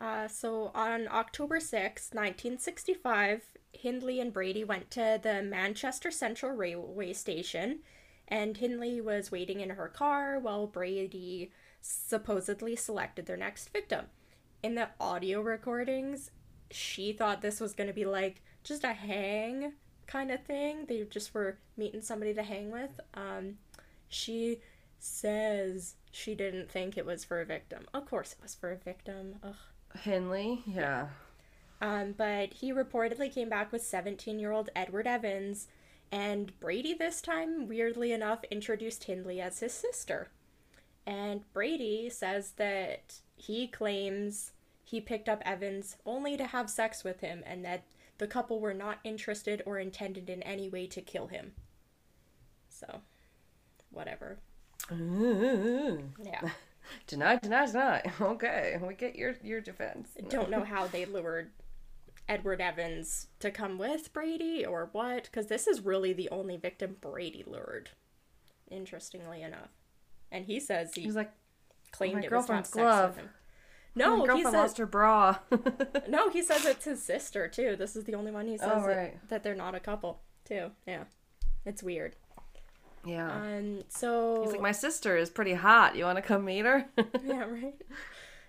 Uh, 0.00 0.28
so 0.28 0.70
on 0.74 1.08
October 1.08 1.58
sixth, 1.60 2.14
1965, 2.14 3.42
Hindley 3.72 4.20
and 4.20 4.32
Brady 4.32 4.64
went 4.64 4.90
to 4.92 5.18
the 5.22 5.42
Manchester 5.42 6.10
Central 6.10 6.52
Railway 6.52 7.12
Station, 7.12 7.80
and 8.28 8.56
Hindley 8.56 9.00
was 9.00 9.30
waiting 9.32 9.60
in 9.60 9.70
her 9.70 9.88
car 9.88 10.38
while 10.38 10.66
Brady 10.66 11.50
supposedly 11.80 12.76
selected 12.76 13.26
their 13.26 13.36
next 13.36 13.70
victim. 13.72 14.06
In 14.62 14.74
the 14.74 14.88
audio 15.00 15.40
recordings, 15.40 16.30
she 16.70 17.12
thought 17.12 17.42
this 17.42 17.60
was 17.60 17.72
going 17.74 17.88
to 17.88 17.94
be 17.94 18.04
like 18.04 18.42
just 18.64 18.84
a 18.84 18.92
hang 18.92 19.72
kind 20.06 20.30
of 20.30 20.42
thing. 20.44 20.86
They 20.86 21.02
just 21.04 21.34
were 21.34 21.58
meeting 21.76 22.02
somebody 22.02 22.34
to 22.34 22.42
hang 22.42 22.70
with. 22.70 23.00
Um, 23.14 23.58
she 24.08 24.60
says 24.98 25.94
she 26.10 26.34
didn't 26.34 26.70
think 26.70 26.96
it 26.96 27.06
was 27.06 27.24
for 27.24 27.40
a 27.40 27.44
victim. 27.44 27.86
Of 27.94 28.06
course, 28.06 28.32
it 28.32 28.42
was 28.42 28.54
for 28.54 28.72
a 28.72 28.76
victim. 28.76 29.36
Ugh. 29.42 29.54
Henley, 30.02 30.62
yeah. 30.66 31.08
Um, 31.80 32.14
but 32.16 32.54
he 32.54 32.72
reportedly 32.72 33.32
came 33.32 33.48
back 33.48 33.72
with 33.72 33.82
17 33.82 34.38
year 34.38 34.52
old 34.52 34.70
Edward 34.74 35.06
Evans, 35.06 35.68
and 36.10 36.58
Brady 36.60 36.94
this 36.94 37.20
time, 37.20 37.68
weirdly 37.68 38.12
enough, 38.12 38.42
introduced 38.50 39.04
Hindley 39.04 39.40
as 39.40 39.60
his 39.60 39.72
sister. 39.72 40.28
And 41.06 41.50
Brady 41.52 42.10
says 42.10 42.52
that 42.56 43.20
he 43.36 43.66
claims 43.68 44.52
he 44.84 45.00
picked 45.00 45.28
up 45.28 45.42
Evans 45.44 45.96
only 46.04 46.36
to 46.36 46.46
have 46.46 46.68
sex 46.70 47.04
with 47.04 47.20
him 47.20 47.42
and 47.46 47.64
that 47.64 47.84
the 48.18 48.26
couple 48.26 48.58
were 48.58 48.74
not 48.74 48.98
interested 49.04 49.62
or 49.64 49.78
intended 49.78 50.28
in 50.28 50.42
any 50.42 50.68
way 50.68 50.86
to 50.88 51.00
kill 51.00 51.28
him. 51.28 51.52
So, 52.68 53.02
whatever. 53.90 54.38
Mm-hmm. 54.90 56.22
Yeah. 56.24 56.40
Deny, 57.06 57.36
deny, 57.36 57.66
deny. 57.66 58.02
Okay, 58.20 58.78
we 58.82 58.94
get 58.94 59.14
your 59.14 59.34
your 59.42 59.60
defense. 59.60 60.08
don't 60.30 60.50
know 60.50 60.64
how 60.64 60.86
they 60.86 61.04
lured 61.04 61.50
Edward 62.26 62.62
Evans 62.62 63.26
to 63.40 63.50
come 63.50 63.76
with 63.76 64.10
Brady 64.14 64.64
or 64.64 64.88
what, 64.92 65.24
because 65.24 65.48
this 65.48 65.66
is 65.66 65.82
really 65.82 66.14
the 66.14 66.30
only 66.30 66.56
victim 66.56 66.96
Brady 67.00 67.44
lured. 67.46 67.90
Interestingly 68.70 69.42
enough, 69.42 69.68
and 70.32 70.46
he 70.46 70.58
says 70.60 70.94
he 70.94 71.02
He's 71.02 71.14
like, 71.16 71.30
oh, 71.30 71.88
claimed 71.92 72.14
my 72.14 72.22
it 72.22 72.32
was 72.32 72.46
to 72.46 72.52
have 72.54 72.66
sex 72.66 72.74
glove. 72.74 73.10
with 73.16 73.18
him. 73.18 73.30
Oh, 73.30 73.36
my 73.94 74.04
No, 74.04 74.20
he 74.20 74.26
girlfriend 74.26 74.46
says 74.46 74.54
lost 74.54 74.78
her 74.78 74.86
bra. 74.86 75.38
no. 76.08 76.30
He 76.30 76.42
says 76.42 76.64
it's 76.64 76.84
his 76.86 77.02
sister 77.02 77.48
too. 77.48 77.76
This 77.76 77.96
is 77.96 78.04
the 78.04 78.14
only 78.14 78.30
one 78.30 78.46
he 78.46 78.54
oh, 78.54 78.56
says 78.56 78.70
Oh, 78.76 78.86
right. 78.86 79.28
that, 79.28 79.42
they're 79.42 79.54
not 79.54 79.74
a 79.74 79.80
couple 79.80 80.20
too. 80.46 80.70
Yeah, 80.86 81.04
it's 81.66 81.82
weird. 81.82 82.16
Yeah. 83.04 83.30
Um, 83.30 83.82
so 83.88 84.42
He's 84.42 84.52
like, 84.52 84.60
my 84.60 84.72
sister 84.72 85.16
is 85.16 85.30
pretty 85.30 85.54
hot. 85.54 85.96
You 85.96 86.04
want 86.04 86.16
to 86.16 86.22
come 86.22 86.44
meet 86.44 86.64
her? 86.64 86.86
yeah, 87.24 87.44
right. 87.44 87.74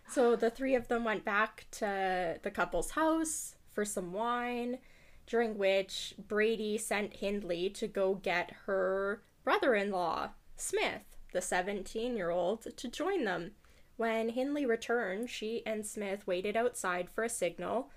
So 0.10 0.36
the 0.36 0.50
three 0.50 0.76
of 0.76 0.88
them 0.88 1.04
went 1.04 1.24
back 1.24 1.66
to 1.72 2.39
the 2.41 2.52
couple's 2.52 2.91
house 2.91 3.56
for 3.72 3.86
some 3.86 4.12
wine, 4.12 4.80
during 5.28 5.58
which 5.58 6.16
Brady 6.18 6.78
sent 6.78 7.18
Hindley 7.18 7.70
to 7.72 7.88
go 7.88 8.16
get 8.16 8.52
her 8.66 9.22
brother 9.43 9.76
in 9.76 9.91
law, 9.91 10.30
Smith, 10.56 11.04
the 11.32 11.41
17 11.41 12.18
year 12.18 12.32
old, 12.32 12.76
to 12.76 12.88
join 12.88 13.26
them. 13.26 13.52
When 13.97 14.30
Hindley 14.30 14.66
returned, 14.66 15.30
she 15.30 15.62
and 15.66 15.86
Smith 15.86 16.26
waited 16.26 16.56
outside 16.58 17.10
for 17.10 17.24
a 17.24 17.30
signal, 17.30 17.91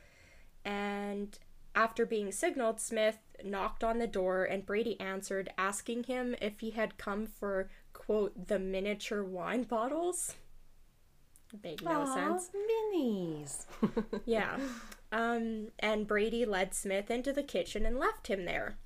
and 0.64 1.38
after 1.74 2.04
being 2.04 2.32
signaled, 2.32 2.80
Smith 2.80 3.18
knocked 3.44 3.84
on 3.84 3.98
the 3.98 4.06
door, 4.06 4.44
and 4.44 4.66
Brady 4.66 4.98
answered, 5.00 5.50
asking 5.58 6.04
him 6.04 6.34
if 6.40 6.60
he 6.60 6.70
had 6.70 6.98
come 6.98 7.26
for, 7.26 7.70
quote, 7.92 8.48
the 8.48 8.58
miniature 8.58 9.22
wine 9.24 9.64
bottles. 9.64 10.34
Made 11.62 11.82
no 11.82 12.02
Aw, 12.02 12.14
sense. 12.14 12.50
Minis. 12.94 13.66
Yeah. 14.24 14.58
Um, 15.10 15.68
and 15.78 16.06
Brady 16.06 16.46
led 16.46 16.74
Smith 16.74 17.10
into 17.10 17.32
the 17.32 17.42
kitchen 17.42 17.84
and 17.84 17.98
left 17.98 18.28
him 18.28 18.46
there. 18.46 18.78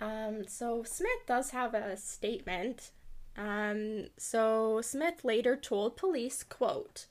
Um, 0.00 0.46
so 0.46 0.82
Smith 0.82 1.24
does 1.26 1.50
have 1.50 1.72
a 1.72 1.96
statement. 1.96 2.90
Um, 3.36 4.08
so 4.18 4.80
Smith 4.82 5.24
later 5.24 5.56
told 5.56 5.96
police, 5.96 6.42
quote, 6.42 7.06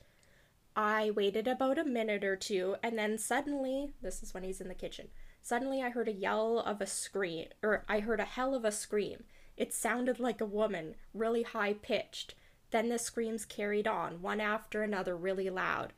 I 0.76 1.10
waited 1.10 1.48
about 1.48 1.78
a 1.78 1.84
minute 1.84 2.22
or 2.22 2.36
two 2.36 2.76
and 2.82 2.96
then 2.98 3.18
suddenly, 3.18 3.92
this 4.02 4.22
is 4.22 4.34
when 4.34 4.44
he's 4.44 4.60
in 4.60 4.68
the 4.68 4.74
kitchen, 4.74 5.08
suddenly 5.46 5.80
I 5.80 5.90
heard 5.90 6.08
a 6.08 6.12
yell 6.12 6.58
of 6.58 6.80
a 6.80 6.88
scream, 6.88 7.46
or 7.62 7.84
I 7.88 8.00
heard 8.00 8.18
a 8.18 8.24
hell 8.24 8.52
of 8.52 8.64
a 8.64 8.72
scream. 8.72 9.22
It 9.56 9.72
sounded 9.72 10.18
like 10.18 10.40
a 10.40 10.44
woman, 10.44 10.96
really 11.14 11.44
high 11.44 11.74
pitched. 11.74 12.34
Then 12.72 12.88
the 12.88 12.98
screams 12.98 13.44
carried 13.44 13.86
on, 13.86 14.20
one 14.20 14.40
after 14.40 14.82
another, 14.82 15.16
really 15.16 15.48
loud. 15.48 15.92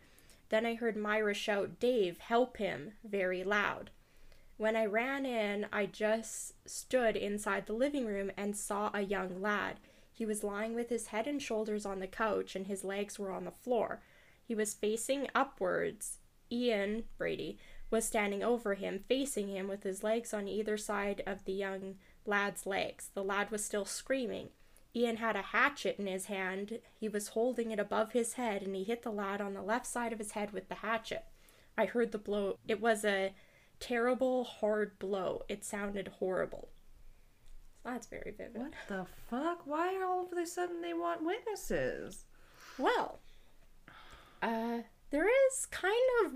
Then 0.50 0.66
I 0.66 0.74
heard 0.74 0.98
Myra 0.98 1.32
shout, 1.32 1.80
Dave, 1.80 2.18
help 2.18 2.58
him, 2.58 2.92
very 3.02 3.42
loud. 3.42 3.88
When 4.58 4.76
I 4.76 4.84
ran 4.84 5.24
in, 5.24 5.66
I 5.72 5.86
just 5.86 6.52
stood 6.68 7.16
inside 7.16 7.64
the 7.64 7.72
living 7.72 8.04
room 8.04 8.30
and 8.36 8.54
saw 8.54 8.90
a 8.92 9.00
young 9.00 9.40
lad. 9.40 9.80
He 10.12 10.26
was 10.26 10.44
lying 10.44 10.74
with 10.74 10.90
his 10.90 11.06
head 11.06 11.26
and 11.26 11.40
shoulders 11.40 11.86
on 11.86 12.00
the 12.00 12.06
couch 12.06 12.54
and 12.54 12.66
his 12.66 12.84
legs 12.84 13.18
were 13.18 13.32
on 13.32 13.46
the 13.46 13.50
floor. 13.50 14.02
He 14.44 14.54
was 14.54 14.74
facing 14.74 15.26
upwards. 15.34 16.18
Ian, 16.50 17.04
Brady, 17.16 17.58
was 17.90 18.04
standing 18.04 18.42
over 18.42 18.74
him, 18.74 19.04
facing 19.08 19.48
him 19.48 19.68
with 19.68 19.82
his 19.82 20.02
legs 20.02 20.34
on 20.34 20.48
either 20.48 20.76
side 20.76 21.22
of 21.26 21.44
the 21.44 21.52
young 21.52 21.96
lad's 22.26 22.66
legs. 22.66 23.10
The 23.14 23.24
lad 23.24 23.50
was 23.50 23.64
still 23.64 23.84
screaming. 23.84 24.50
Ian 24.94 25.16
had 25.16 25.36
a 25.36 25.42
hatchet 25.42 25.96
in 25.98 26.06
his 26.06 26.26
hand. 26.26 26.80
He 26.98 27.08
was 27.08 27.28
holding 27.28 27.70
it 27.70 27.78
above 27.78 28.12
his 28.12 28.34
head 28.34 28.62
and 28.62 28.74
he 28.74 28.84
hit 28.84 29.02
the 29.02 29.10
lad 29.10 29.40
on 29.40 29.54
the 29.54 29.62
left 29.62 29.86
side 29.86 30.12
of 30.12 30.18
his 30.18 30.32
head 30.32 30.52
with 30.52 30.68
the 30.68 30.76
hatchet. 30.76 31.24
I 31.76 31.86
heard 31.86 32.12
the 32.12 32.18
blow. 32.18 32.58
It 32.66 32.80
was 32.80 33.04
a 33.04 33.32
terrible, 33.80 34.44
hard 34.44 34.98
blow. 34.98 35.42
It 35.48 35.64
sounded 35.64 36.08
horrible. 36.18 36.68
That's 37.84 38.06
very 38.06 38.34
vivid. 38.36 38.60
What 38.60 38.72
the 38.88 39.06
fuck? 39.30 39.66
Why 39.66 40.02
all 40.02 40.26
of 40.30 40.36
a 40.36 40.46
sudden 40.46 40.82
they 40.82 40.92
want 40.92 41.24
witnesses? 41.24 42.24
Well, 42.76 43.20
uh, 44.42 44.78
there 45.10 45.28
is 45.28 45.66
kind 45.66 45.94
of 46.24 46.34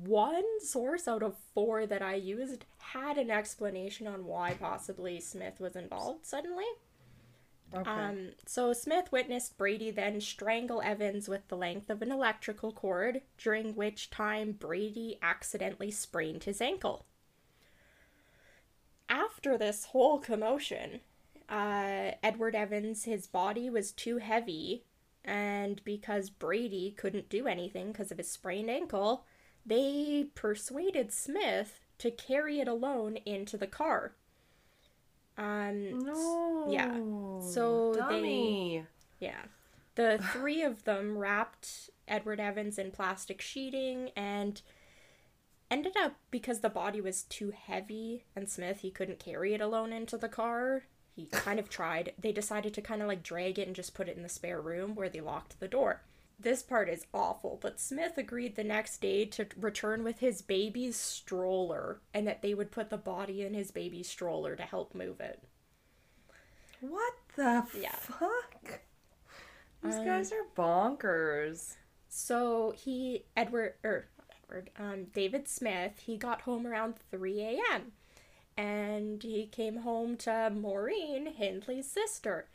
one 0.00 0.60
source 0.60 1.06
out 1.06 1.22
of 1.22 1.36
four 1.54 1.86
that 1.86 2.02
I 2.02 2.14
used 2.14 2.64
had 2.78 3.18
an 3.18 3.30
explanation 3.30 4.06
on 4.06 4.24
why 4.24 4.54
possibly 4.54 5.20
Smith 5.20 5.60
was 5.60 5.76
involved 5.76 6.26
suddenly. 6.26 6.64
Okay. 7.74 7.90
Um, 7.90 8.30
so 8.46 8.72
Smith 8.72 9.10
witnessed 9.10 9.56
Brady 9.56 9.90
then 9.90 10.20
strangle 10.20 10.82
Evans 10.82 11.28
with 11.28 11.48
the 11.48 11.56
length 11.56 11.88
of 11.88 12.02
an 12.02 12.12
electrical 12.12 12.72
cord, 12.72 13.22
during 13.38 13.74
which 13.74 14.10
time 14.10 14.52
Brady 14.52 15.18
accidentally 15.22 15.90
sprained 15.90 16.44
his 16.44 16.60
ankle. 16.60 17.06
After 19.08 19.56
this 19.56 19.86
whole 19.86 20.18
commotion, 20.18 21.00
uh, 21.48 22.12
Edward 22.22 22.54
Evans, 22.54 23.04
his 23.04 23.26
body 23.26 23.70
was 23.70 23.92
too 23.92 24.18
heavy, 24.18 24.84
and 25.24 25.82
because 25.84 26.30
Brady 26.30 26.94
couldn't 26.96 27.28
do 27.28 27.46
anything 27.46 27.92
because 27.92 28.10
of 28.10 28.18
his 28.18 28.30
sprained 28.30 28.70
ankle, 28.70 29.24
they 29.64 30.26
persuaded 30.34 31.12
Smith 31.12 31.80
to 31.98 32.10
carry 32.10 32.60
it 32.60 32.68
alone 32.68 33.16
into 33.24 33.56
the 33.56 33.66
car. 33.66 34.12
Um, 35.38 36.00
no. 36.00 36.66
yeah. 36.70 36.98
So 37.48 37.92
they- 37.94 37.98
Dummy. 38.00 38.84
yeah. 39.18 39.42
The 39.94 40.18
three 40.32 40.62
of 40.62 40.84
them 40.84 41.18
wrapped 41.18 41.90
Edward 42.08 42.40
Evans 42.40 42.78
in 42.78 42.90
plastic 42.90 43.40
sheeting 43.40 44.10
and 44.16 44.60
ended 45.70 45.96
up 45.96 46.16
because 46.30 46.60
the 46.60 46.68
body 46.70 47.00
was 47.00 47.22
too 47.24 47.50
heavy 47.50 48.24
and 48.34 48.48
Smith 48.48 48.80
he 48.80 48.90
couldn't 48.90 49.18
carry 49.18 49.54
it 49.54 49.60
alone 49.60 49.92
into 49.92 50.16
the 50.16 50.28
car. 50.28 50.84
He 51.14 51.26
kind 51.26 51.58
of 51.58 51.68
tried. 51.68 52.14
They 52.18 52.32
decided 52.32 52.72
to 52.74 52.80
kind 52.82 53.02
of 53.02 53.08
like 53.08 53.22
drag 53.22 53.58
it 53.58 53.66
and 53.66 53.76
just 53.76 53.92
put 53.94 54.08
it 54.08 54.16
in 54.16 54.22
the 54.22 54.28
spare 54.30 54.60
room 54.60 54.94
where 54.94 55.10
they 55.10 55.20
locked 55.20 55.60
the 55.60 55.68
door. 55.68 56.02
This 56.42 56.62
part 56.62 56.88
is 56.90 57.06
awful, 57.14 57.58
but 57.62 57.80
Smith 57.80 58.18
agreed 58.18 58.56
the 58.56 58.64
next 58.64 59.00
day 59.00 59.24
to 59.26 59.46
return 59.56 60.02
with 60.04 60.18
his 60.18 60.42
baby's 60.42 60.96
stroller 60.96 62.00
and 62.12 62.26
that 62.26 62.42
they 62.42 62.54
would 62.54 62.70
put 62.70 62.90
the 62.90 62.98
body 62.98 63.42
in 63.42 63.54
his 63.54 63.70
baby's 63.70 64.08
stroller 64.08 64.56
to 64.56 64.62
help 64.64 64.94
move 64.94 65.20
it. 65.20 65.42
What 66.80 67.14
the 67.36 67.62
Yeah. 67.72 67.98
fuck? 67.98 68.82
These 69.82 69.98
Um, 69.98 69.98
guys 69.98 70.32
are 70.32 70.44
bonkers. 70.56 71.76
So 72.08 72.72
he 72.72 73.24
Edward 73.36 73.74
or 73.82 74.08
Edward 74.44 74.70
um 74.78 75.04
David 75.06 75.48
Smith 75.48 76.00
he 76.00 76.16
got 76.16 76.42
home 76.42 76.66
around 76.66 76.94
3 77.10 77.40
a.m. 77.42 77.92
and 78.56 79.22
he 79.22 79.46
came 79.46 79.78
home 79.78 80.16
to 80.18 80.50
Maureen 80.50 81.26
Hindley's 81.26 81.90
sister 81.90 82.48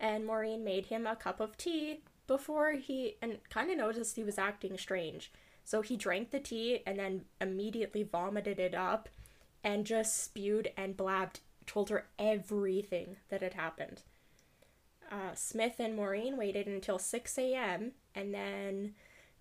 and 0.00 0.26
Maureen 0.26 0.64
made 0.64 0.86
him 0.86 1.06
a 1.06 1.16
cup 1.16 1.40
of 1.40 1.56
tea 1.56 2.02
before 2.26 2.72
he 2.72 3.16
and 3.20 3.38
kind 3.50 3.70
of 3.70 3.76
noticed 3.76 4.16
he 4.16 4.24
was 4.24 4.38
acting 4.38 4.76
strange. 4.78 5.32
So 5.64 5.80
he 5.80 5.96
drank 5.96 6.30
the 6.30 6.40
tea 6.40 6.82
and 6.86 6.98
then 6.98 7.24
immediately 7.40 8.02
vomited 8.02 8.58
it 8.60 8.74
up 8.74 9.08
and 9.62 9.86
just 9.86 10.22
spewed 10.22 10.70
and 10.76 10.96
blabbed 10.96 11.40
told 11.66 11.90
her 11.90 12.06
everything 12.18 13.16
that 13.28 13.42
had 13.42 13.54
happened. 13.54 14.02
Uh, 15.10 15.34
Smith 15.34 15.74
and 15.78 15.96
Maureen 15.96 16.36
waited 16.36 16.66
until 16.66 16.98
6 16.98 17.38
a.m. 17.38 17.92
and 18.14 18.34
then 18.34 18.94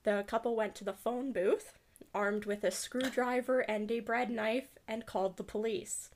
the 0.03 0.23
couple 0.27 0.55
went 0.55 0.75
to 0.75 0.83
the 0.83 0.93
phone 0.93 1.31
booth, 1.31 1.77
armed 2.13 2.45
with 2.45 2.63
a 2.63 2.71
screwdriver 2.71 3.61
and 3.61 3.89
a 3.91 3.99
bread 3.99 4.29
knife, 4.29 4.69
and 4.87 5.05
called 5.05 5.37
the 5.37 5.43
police. 5.43 6.09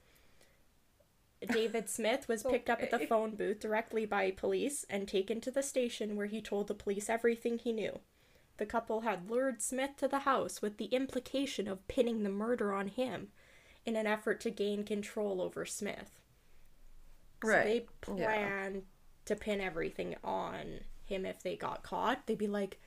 David 1.46 1.90
Smith 1.90 2.28
was 2.28 2.44
picked 2.44 2.70
up 2.70 2.82
at 2.82 2.90
the 2.90 3.00
eh, 3.00 3.04
eh. 3.04 3.08
phone 3.08 3.36
booth 3.36 3.60
directly 3.60 4.06
by 4.06 4.32
police 4.32 4.86
and 4.90 5.08
taken 5.08 5.40
to 5.42 5.52
the 5.52 5.62
station 5.62 6.16
where 6.16 6.26
he 6.26 6.42
told 6.42 6.68
the 6.68 6.74
police 6.74 7.10
everything 7.10 7.58
he 7.60 7.72
knew. 7.72 8.00
The 8.58 8.66
couple 8.66 9.02
had 9.02 9.30
lured 9.30 9.62
Smith 9.62 9.92
to 9.98 10.08
the 10.08 10.20
house 10.20 10.62
with 10.62 10.78
the 10.78 10.86
implication 10.86 11.68
of 11.68 11.88
pinning 11.88 12.24
the 12.24 12.30
murder 12.30 12.74
on 12.74 12.88
him 12.88 13.30
in 13.86 13.96
an 13.96 14.08
effort 14.08 14.40
to 14.42 14.50
gain 14.50 14.84
control 14.84 15.42
over 15.42 15.64
Smith. 15.66 16.20
Right. 17.44 17.88
So 18.04 18.16
they 18.16 18.22
Yeah. 18.22 18.34
planned 18.34 18.86
to 19.26 19.36
pin 19.36 19.62
everything 19.62 20.16
on 20.24 20.86
him 21.06 21.26
if 21.26 21.44
they 21.44 21.56
got 21.56 21.84
caught. 21.84 22.26
They'd 22.26 22.38
be 22.38 22.48
like, 22.48 22.80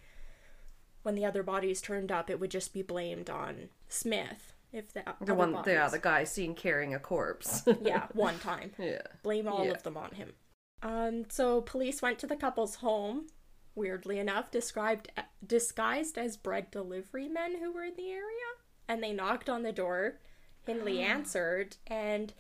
when 1.03 1.14
the 1.14 1.24
other 1.24 1.42
bodies 1.42 1.80
turned 1.80 2.11
up, 2.11 2.28
it 2.28 2.40
would 2.40 2.51
just 2.51 2.74
be 2.74 2.82
blamed 2.82 3.30
on 3.30 3.70
Smith. 3.88 4.53
If 4.72 4.92
the, 4.92 5.02
The 5.20 5.34
one, 5.34 5.52
bodies. 5.52 5.72
yeah, 5.72 5.88
the 5.88 5.98
guy 5.98 6.24
seen 6.24 6.54
carrying 6.54 6.94
a 6.94 6.98
corpse. 7.00 7.62
yeah, 7.82 8.06
one 8.12 8.38
time. 8.38 8.72
yeah. 8.78 9.02
Blame 9.22 9.48
all 9.48 9.64
Yeah. 9.64 9.72
of 9.72 9.82
them 9.82 9.96
on 9.96 10.12
him. 10.12 10.34
Um, 10.82 11.24
so 11.28 11.60
police 11.60 12.00
went 12.00 12.18
to 12.20 12.26
the 12.26 12.36
couple's 12.36 12.76
home, 12.76 13.26
weirdly 13.74 14.18
enough, 14.18 14.50
described 14.50 15.10
disguised 15.44 16.16
as 16.16 16.36
bread 16.36 16.70
delivery 16.70 17.28
men 17.28 17.58
who 17.58 17.72
were 17.72 17.84
in 17.84 17.96
the 17.96 18.10
area, 18.10 18.50
and 18.88 19.02
they 19.02 19.12
knocked 19.12 19.48
on 19.50 19.62
the 19.62 19.72
door. 19.72 20.20
Hindley 20.66 21.00
answered, 21.02 21.76
and 21.86 22.32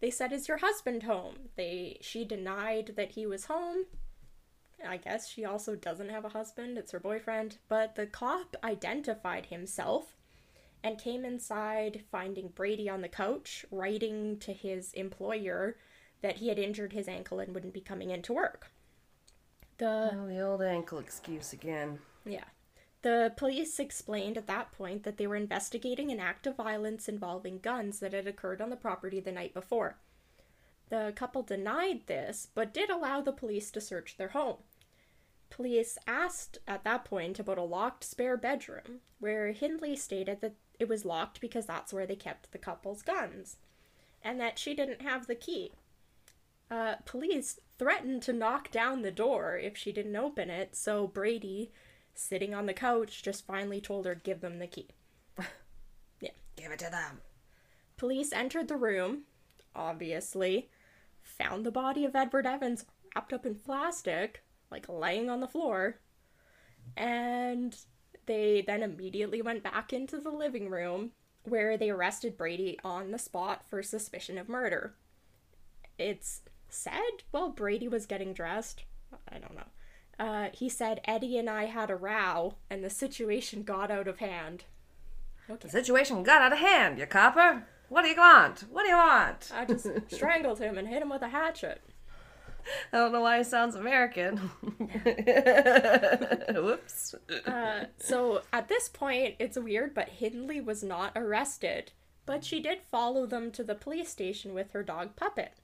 they 0.00 0.10
said, 0.10 0.32
"Is 0.32 0.46
your 0.46 0.58
husband 0.58 1.04
home?" 1.04 1.48
They 1.56 1.98
she 2.02 2.24
denied 2.24 2.92
that 2.96 3.12
he 3.12 3.26
was 3.26 3.46
home. 3.46 3.86
I 4.86 4.96
guess 4.98 5.28
she 5.28 5.44
also 5.44 5.74
doesn't 5.74 6.10
have 6.10 6.24
a 6.24 6.28
husband; 6.30 6.78
it's 6.78 6.92
her 6.92 7.00
boyfriend. 7.00 7.56
But 7.68 7.94
the 7.96 8.06
cop 8.06 8.54
identified 8.62 9.46
himself 9.46 10.14
and 10.82 10.98
came 11.00 11.24
inside, 11.24 12.04
finding 12.10 12.48
Brady 12.48 12.88
on 12.88 13.00
the 13.02 13.08
couch, 13.08 13.64
writing 13.70 14.38
to 14.40 14.52
his 14.52 14.92
employer 14.92 15.76
that 16.22 16.36
he 16.36 16.48
had 16.48 16.58
injured 16.58 16.92
his 16.92 17.08
ankle 17.08 17.40
and 17.40 17.54
wouldn't 17.54 17.74
be 17.74 17.80
coming 17.80 18.10
into 18.10 18.32
work. 18.32 18.70
The 19.78 20.10
Oh, 20.12 20.26
the 20.26 20.40
old 20.40 20.62
ankle 20.62 20.98
excuse 20.98 21.52
again. 21.52 22.00
yeah. 22.24 22.44
The 23.02 23.32
police 23.36 23.78
explained 23.78 24.36
at 24.36 24.48
that 24.48 24.72
point 24.72 25.04
that 25.04 25.18
they 25.18 25.26
were 25.28 25.36
investigating 25.36 26.10
an 26.10 26.18
act 26.18 26.48
of 26.48 26.56
violence 26.56 27.08
involving 27.08 27.60
guns 27.60 28.00
that 28.00 28.12
had 28.12 28.26
occurred 28.26 28.60
on 28.60 28.70
the 28.70 28.76
property 28.76 29.20
the 29.20 29.30
night 29.30 29.54
before. 29.54 29.98
The 30.88 31.12
couple 31.14 31.42
denied 31.42 32.06
this, 32.06 32.48
but 32.54 32.74
did 32.74 32.90
allow 32.90 33.20
the 33.20 33.32
police 33.32 33.70
to 33.70 33.80
search 33.80 34.16
their 34.16 34.28
home. 34.30 34.56
Police 35.48 35.96
asked 36.08 36.58
at 36.66 36.82
that 36.84 37.04
point 37.04 37.38
about 37.38 37.56
a 37.58 37.62
locked 37.62 38.02
spare 38.02 38.36
bedroom, 38.36 39.00
where 39.20 39.52
Hindley 39.52 39.94
stated 39.94 40.40
that 40.40 40.56
it 40.78 40.88
was 40.88 41.04
locked 41.04 41.40
because 41.40 41.66
that's 41.66 41.92
where 41.92 42.06
they 42.06 42.16
kept 42.16 42.52
the 42.52 42.58
couple's 42.58 43.02
guns, 43.02 43.56
and 44.22 44.40
that 44.40 44.58
she 44.58 44.74
didn't 44.74 45.02
have 45.02 45.26
the 45.26 45.34
key. 45.34 45.72
Uh, 46.70 46.96
police 47.04 47.58
threatened 47.78 48.22
to 48.22 48.32
knock 48.32 48.70
down 48.70 49.02
the 49.02 49.10
door 49.10 49.56
if 49.56 49.76
she 49.76 49.92
didn't 49.92 50.16
open 50.16 50.50
it, 50.50 50.76
so 50.76 51.06
Brady, 51.06 51.72
sitting 52.14 52.54
on 52.54 52.66
the 52.66 52.74
couch, 52.74 53.22
just 53.22 53.46
finally 53.46 53.80
told 53.80 54.06
her 54.06 54.14
give 54.14 54.40
them 54.40 54.58
the 54.58 54.66
key. 54.66 54.88
Yeah. 56.20 56.30
Give 56.56 56.72
it 56.72 56.80
to 56.80 56.90
them. 56.90 57.20
Police 57.96 58.32
entered 58.32 58.66
the 58.66 58.76
room, 58.76 59.22
obviously, 59.74 60.68
found 61.22 61.64
the 61.64 61.70
body 61.70 62.04
of 62.04 62.16
Edward 62.16 62.46
Evans 62.46 62.84
wrapped 63.14 63.32
up 63.32 63.46
in 63.46 63.54
plastic, 63.54 64.42
like 64.70 64.88
laying 64.88 65.30
on 65.30 65.40
the 65.40 65.46
floor, 65.46 66.00
and 66.96 67.76
they 68.28 68.62
then 68.64 68.82
immediately 68.82 69.42
went 69.42 69.64
back 69.64 69.92
into 69.92 70.18
the 70.18 70.30
living 70.30 70.68
room 70.70 71.10
where 71.44 71.76
they 71.76 71.90
arrested 71.90 72.36
Brady 72.36 72.78
on 72.84 73.10
the 73.10 73.18
spot 73.18 73.62
for 73.66 73.82
suspicion 73.82 74.38
of 74.38 74.48
murder. 74.48 74.94
It's 75.98 76.42
said 76.68 77.24
while 77.30 77.48
Brady 77.48 77.88
was 77.88 78.06
getting 78.06 78.34
dressed, 78.34 78.84
I 79.32 79.38
don't 79.38 79.56
know. 79.56 80.24
Uh, 80.24 80.48
he 80.52 80.68
said 80.68 81.00
Eddie 81.04 81.38
and 81.38 81.48
I 81.48 81.64
had 81.64 81.90
a 81.90 81.96
row 81.96 82.56
and 82.68 82.84
the 82.84 82.90
situation 82.90 83.62
got 83.62 83.90
out 83.90 84.06
of 84.06 84.18
hand. 84.18 84.64
The 85.60 85.68
situation 85.70 86.22
got 86.22 86.42
out 86.42 86.52
of 86.52 86.58
hand, 86.58 86.98
you 86.98 87.06
copper. 87.06 87.66
What 87.88 88.02
do 88.02 88.08
you 88.10 88.16
want? 88.16 88.64
What 88.70 88.82
do 88.82 88.90
you 88.90 88.96
want? 88.96 89.50
I 89.54 89.64
just 89.64 89.86
strangled 90.08 90.58
him 90.58 90.76
and 90.76 90.86
hit 90.86 91.00
him 91.00 91.08
with 91.08 91.22
a 91.22 91.28
hatchet. 91.28 91.80
I 92.92 92.96
don't 92.96 93.12
know 93.12 93.20
why 93.20 93.38
it 93.38 93.46
sounds 93.46 93.74
American. 93.74 94.36
Whoops. 96.54 97.14
Uh, 97.46 97.84
so 97.98 98.42
at 98.52 98.68
this 98.68 98.88
point, 98.88 99.36
it's 99.38 99.58
weird, 99.58 99.94
but 99.94 100.08
Hindley 100.08 100.60
was 100.60 100.82
not 100.82 101.12
arrested. 101.16 101.92
But 102.26 102.44
she 102.44 102.60
did 102.60 102.80
follow 102.90 103.24
them 103.26 103.50
to 103.52 103.64
the 103.64 103.74
police 103.74 104.10
station 104.10 104.52
with 104.54 104.72
her 104.72 104.82
dog 104.82 105.16
Puppet. 105.16 105.54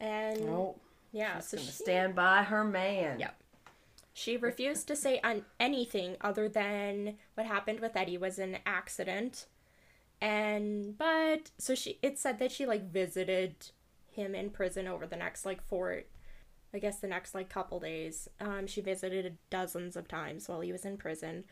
And 0.00 0.48
Oh, 0.48 0.76
yeah, 1.12 1.40
she's 1.40 1.48
so 1.48 1.56
gonna 1.58 1.66
she, 1.66 1.72
stand 1.72 2.14
by 2.14 2.42
her 2.44 2.64
man. 2.64 3.18
Yep. 3.18 3.34
she 4.14 4.36
refused 4.36 4.88
to 4.88 4.96
say 4.96 5.20
on 5.22 5.44
anything 5.60 6.16
other 6.20 6.48
than 6.48 7.16
what 7.34 7.46
happened 7.46 7.80
with 7.80 7.96
Eddie 7.96 8.18
was 8.18 8.38
an 8.38 8.58
accident. 8.64 9.46
And 10.20 10.96
but 10.98 11.50
so 11.58 11.74
she 11.74 11.98
it 12.02 12.18
said 12.18 12.38
that 12.38 12.52
she 12.52 12.66
like 12.66 12.90
visited 12.90 13.70
him 14.10 14.34
in 14.34 14.50
prison 14.50 14.88
over 14.88 15.06
the 15.06 15.16
next 15.16 15.44
like 15.46 15.62
four 15.62 16.02
I 16.74 16.78
guess 16.78 16.98
the 16.98 17.06
next 17.08 17.34
like 17.34 17.48
couple 17.48 17.80
days. 17.80 18.28
Um, 18.40 18.66
she 18.66 18.80
visited 18.80 19.38
dozens 19.50 19.96
of 19.96 20.06
times 20.08 20.48
while 20.48 20.60
he 20.60 20.72
was 20.72 20.84
in 20.84 20.96
prison. 20.96 21.44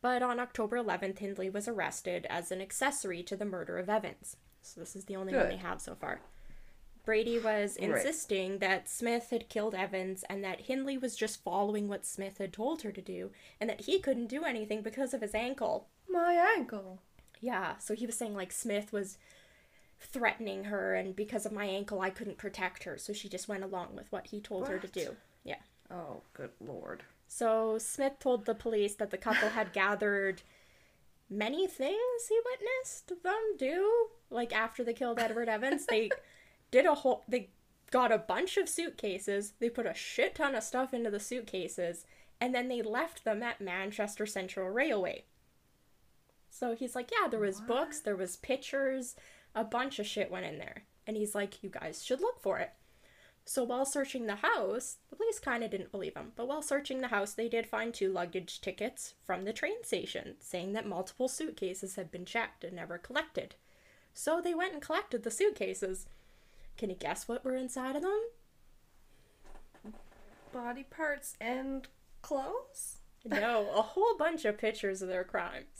But 0.00 0.22
on 0.22 0.38
October 0.40 0.76
11th, 0.76 1.18
Hindley 1.18 1.48
was 1.48 1.66
arrested 1.68 2.26
as 2.28 2.50
an 2.50 2.60
accessory 2.60 3.22
to 3.22 3.36
the 3.36 3.44
murder 3.44 3.78
of 3.78 3.88
Evans. 3.88 4.36
So 4.62 4.80
this 4.80 4.94
is 4.96 5.04
the 5.06 5.16
only 5.16 5.32
one 5.32 5.42
Good. 5.44 5.52
they 5.52 5.56
have 5.56 5.80
so 5.80 5.94
far. 5.94 6.20
Brady 7.04 7.38
was 7.38 7.76
Right. 7.80 7.90
insisting 7.90 8.58
that 8.58 8.88
Smith 8.88 9.28
had 9.30 9.48
killed 9.50 9.74
Evans 9.74 10.24
and 10.28 10.42
that 10.42 10.62
Hindley 10.62 10.96
was 10.96 11.14
just 11.16 11.42
following 11.44 11.86
what 11.86 12.06
Smith 12.06 12.38
had 12.38 12.52
told 12.52 12.82
her 12.82 12.92
to 12.92 13.02
do 13.02 13.30
and 13.60 13.68
that 13.68 13.82
he 13.82 13.98
couldn't 13.98 14.26
do 14.28 14.44
anything 14.44 14.80
because 14.82 15.12
of 15.14 15.20
his 15.20 15.34
ankle. 15.34 15.88
My 16.08 16.34
ankle. 16.56 17.00
Yeah, 17.40 17.76
so 17.78 17.94
he 17.94 18.06
was 18.06 18.16
saying 18.16 18.34
like 18.34 18.52
Smith 18.52 18.90
was 18.92 19.18
threatening 20.00 20.64
her 20.64 20.94
and 20.94 21.16
because 21.16 21.46
of 21.46 21.52
my 21.52 21.64
ankle 21.64 22.00
I 22.00 22.10
couldn't 22.10 22.38
protect 22.38 22.84
her, 22.84 22.98
so 22.98 23.12
she 23.12 23.28
just 23.28 23.48
went 23.48 23.64
along 23.64 23.94
with 23.94 24.10
what 24.12 24.28
he 24.28 24.40
told 24.40 24.68
her 24.68 24.78
to 24.78 24.88
do. 24.88 25.16
Yeah. 25.44 25.56
Oh, 25.90 26.22
good 26.32 26.50
lord. 26.60 27.04
So 27.26 27.78
Smith 27.78 28.18
told 28.18 28.44
the 28.44 28.54
police 28.54 28.94
that 28.96 29.10
the 29.10 29.18
couple 29.18 29.50
had 29.50 29.72
gathered 29.72 30.42
many 31.30 31.66
things 31.66 32.28
he 32.28 32.38
witnessed 32.44 33.22
them 33.22 33.56
do. 33.58 34.08
Like 34.30 34.54
after 34.54 34.84
they 34.84 34.94
killed 34.94 35.18
Edward 35.18 35.48
Evans, 35.48 35.86
they 35.86 36.10
did 36.70 36.86
a 36.86 36.94
whole 36.94 37.24
they 37.28 37.50
got 37.90 38.12
a 38.12 38.18
bunch 38.18 38.56
of 38.56 38.68
suitcases, 38.68 39.52
they 39.60 39.68
put 39.68 39.86
a 39.86 39.94
shit 39.94 40.34
ton 40.34 40.54
of 40.54 40.62
stuff 40.62 40.92
into 40.92 41.10
the 41.10 41.20
suitcases, 41.20 42.04
and 42.40 42.54
then 42.54 42.68
they 42.68 42.82
left 42.82 43.24
them 43.24 43.42
at 43.42 43.60
Manchester 43.60 44.26
Central 44.26 44.68
Railway. 44.68 45.24
So 46.50 46.74
he's 46.74 46.94
like, 46.94 47.10
Yeah, 47.10 47.28
there 47.28 47.40
was 47.40 47.60
books, 47.60 48.00
there 48.00 48.16
was 48.16 48.36
pictures, 48.36 49.16
a 49.54 49.64
bunch 49.64 49.98
of 49.98 50.06
shit 50.06 50.30
went 50.30 50.46
in 50.46 50.58
there. 50.58 50.84
And 51.06 51.16
he's 51.16 51.34
like, 51.34 51.62
You 51.62 51.70
guys 51.70 52.04
should 52.04 52.20
look 52.20 52.40
for 52.40 52.58
it. 52.58 52.72
So 53.46 53.62
while 53.62 53.84
searching 53.84 54.26
the 54.26 54.36
house, 54.36 54.96
the 55.10 55.16
police 55.16 55.38
kind 55.38 55.62
of 55.62 55.70
didn't 55.70 55.92
believe 55.92 56.16
him, 56.16 56.32
but 56.34 56.48
while 56.48 56.62
searching 56.62 57.00
the 57.00 57.08
house, 57.08 57.34
they 57.34 57.48
did 57.48 57.66
find 57.66 57.92
two 57.92 58.10
luggage 58.10 58.60
tickets 58.62 59.14
from 59.26 59.44
the 59.44 59.52
train 59.52 59.84
station 59.84 60.36
saying 60.40 60.72
that 60.72 60.86
multiple 60.86 61.28
suitcases 61.28 61.96
had 61.96 62.10
been 62.10 62.24
checked 62.24 62.64
and 62.64 62.74
never 62.74 62.96
collected. 62.96 63.54
So 64.14 64.40
they 64.40 64.54
went 64.54 64.72
and 64.72 64.80
collected 64.80 65.24
the 65.24 65.30
suitcases. 65.30 66.06
Can 66.78 66.88
you 66.88 66.96
guess 66.96 67.28
what 67.28 67.44
were 67.44 67.54
inside 67.54 67.96
of 67.96 68.02
them? 68.02 68.20
Body 70.52 70.84
parts 70.88 71.36
and 71.40 71.86
clothes? 72.22 72.98
No, 73.24 73.68
a 73.74 73.82
whole 73.82 74.16
bunch 74.16 74.44
of 74.44 74.56
pictures 74.56 75.02
of 75.02 75.08
their 75.08 75.24
crimes. 75.24 75.66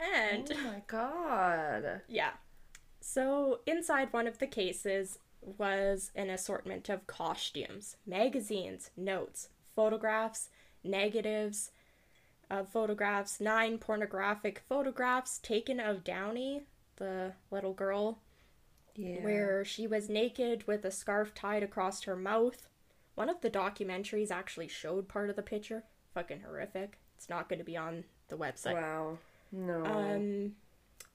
Oh 0.00 0.04
and 0.04 0.52
Oh 0.52 0.62
my 0.64 0.82
god. 0.88 2.00
Yeah. 2.08 2.32
So 3.02 3.60
inside 3.66 4.12
one 4.12 4.26
of 4.28 4.38
the 4.38 4.46
cases 4.46 5.18
was 5.40 6.12
an 6.14 6.30
assortment 6.30 6.88
of 6.88 7.06
costumes, 7.08 7.96
magazines, 8.06 8.90
notes, 8.96 9.48
photographs, 9.74 10.48
negatives 10.84 11.72
of 12.48 12.68
photographs, 12.68 13.40
nine 13.40 13.78
pornographic 13.78 14.62
photographs 14.68 15.38
taken 15.38 15.80
of 15.80 16.04
Downey, 16.04 16.62
the 16.96 17.32
little 17.50 17.72
girl, 17.72 18.18
Yeah. 18.94 19.22
where 19.24 19.64
she 19.64 19.86
was 19.86 20.08
naked 20.08 20.66
with 20.68 20.84
a 20.84 20.90
scarf 20.92 21.34
tied 21.34 21.62
across 21.64 22.02
her 22.02 22.14
mouth. 22.14 22.68
One 23.16 23.28
of 23.28 23.40
the 23.40 23.50
documentaries 23.50 24.30
actually 24.30 24.68
showed 24.68 25.08
part 25.08 25.28
of 25.28 25.34
the 25.36 25.42
picture. 25.42 25.82
Fucking 26.14 26.42
horrific. 26.42 26.98
It's 27.16 27.28
not 27.28 27.48
going 27.48 27.58
to 27.58 27.64
be 27.64 27.76
on 27.76 28.04
the 28.28 28.36
website 28.36 28.74
Wow. 28.74 29.18
No. 29.50 29.84
um, 29.84 30.54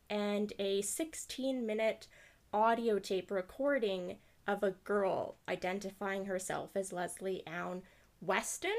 and 0.10 0.54
a 0.60 0.82
16 0.82 1.66
minute 1.66 2.08
audio 2.54 3.00
tape 3.00 3.32
recording 3.32 4.18
of 4.48 4.64
a 4.64 4.72
girl 4.72 5.36
identifying 5.50 6.26
herself 6.26 6.76
as 6.76 6.94
Lesley 6.94 7.46
Ann 7.46 7.82
Weston. 8.22 8.72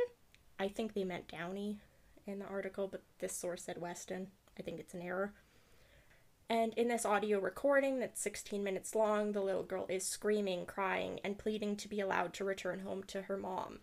I 0.58 0.68
think 0.68 0.94
they 0.94 1.04
meant 1.04 1.28
Downey 1.28 1.78
in 2.26 2.38
the 2.38 2.46
article, 2.46 2.88
but 2.88 3.02
this 3.18 3.36
source 3.36 3.64
said 3.64 3.78
Weston. 3.78 4.28
I 4.58 4.62
think 4.62 4.80
it's 4.80 4.94
an 4.94 5.02
error. 5.02 5.34
And 6.50 6.72
in 6.74 6.88
this 6.88 7.04
audio 7.04 7.38
recording 7.40 7.98
that's 8.00 8.20
16 8.22 8.62
minutes 8.64 8.94
long, 8.94 9.32
the 9.32 9.42
little 9.42 9.62
girl 9.62 9.84
is 9.88 10.06
screaming, 10.06 10.64
crying, 10.64 11.20
and 11.22 11.38
pleading 11.38 11.76
to 11.76 11.88
be 11.88 12.00
allowed 12.00 12.32
to 12.34 12.44
return 12.44 12.80
home 12.80 13.04
to 13.08 13.22
her 13.22 13.36
mom. 13.36 13.80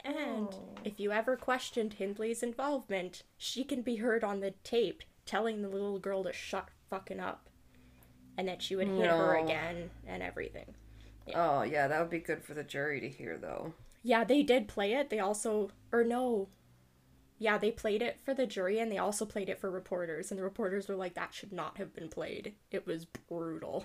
And 0.00 0.48
Oh. 0.52 0.74
if 0.84 1.00
you 1.00 1.10
ever 1.12 1.36
questioned 1.36 1.94
Hindley's 1.94 2.42
involvement, 2.42 3.22
she 3.38 3.64
can 3.64 3.80
be 3.80 3.96
heard 3.96 4.22
on 4.22 4.40
the 4.40 4.50
tape 4.62 5.02
telling 5.26 5.62
the 5.62 5.68
little 5.68 5.98
girl 5.98 6.24
to 6.24 6.32
shut 6.32 6.68
fucking 6.90 7.20
up. 7.20 7.48
And 8.36 8.48
that 8.48 8.62
she 8.62 8.74
would 8.74 8.88
hit 8.88 9.06
her 9.06 9.36
again 9.36 9.90
and 10.06 10.22
everything. 10.22 10.74
oh, 11.34 11.62
yeah, 11.62 11.86
that 11.86 12.00
would 12.00 12.10
be 12.10 12.18
good 12.18 12.42
for 12.42 12.52
the 12.52 12.64
jury 12.64 13.00
to 13.00 13.08
hear, 13.08 13.38
though. 13.38 13.74
Yeah, 14.02 14.24
they 14.24 14.42
did 14.42 14.66
play 14.66 14.92
it. 14.92 15.08
They 15.08 15.20
also, 15.20 15.70
or 15.92 16.02
no. 16.02 16.48
Yeah, 17.38 17.58
they 17.58 17.70
played 17.70 18.02
it 18.02 18.18
for 18.24 18.34
the 18.34 18.46
jury 18.46 18.78
and 18.80 18.90
they 18.90 18.98
also 18.98 19.24
played 19.24 19.48
it 19.48 19.60
for 19.60 19.70
reporters. 19.70 20.30
And 20.30 20.38
the 20.38 20.44
reporters 20.44 20.88
were 20.88 20.96
like, 20.96 21.14
that 21.14 21.32
should 21.32 21.52
not 21.52 21.78
have 21.78 21.94
been 21.94 22.08
played. 22.08 22.54
It 22.70 22.86
was 22.86 23.04
brutal. 23.04 23.84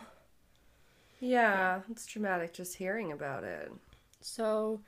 Yeah, 1.19 1.81
it's 1.89 2.05
traumatic 2.05 2.53
just 2.53 2.77
hearing 2.77 3.11
about 3.11 3.43
it. 3.43 3.71
So, 4.21 4.81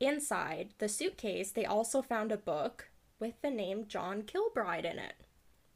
inside 0.00 0.70
the 0.78 0.88
suitcase, 0.88 1.50
they 1.50 1.64
also 1.64 2.02
found 2.02 2.32
a 2.32 2.36
book 2.36 2.88
with 3.20 3.40
the 3.42 3.50
name 3.50 3.86
John 3.88 4.22
Kilbride 4.22 4.84
in 4.84 4.98
it. 4.98 5.14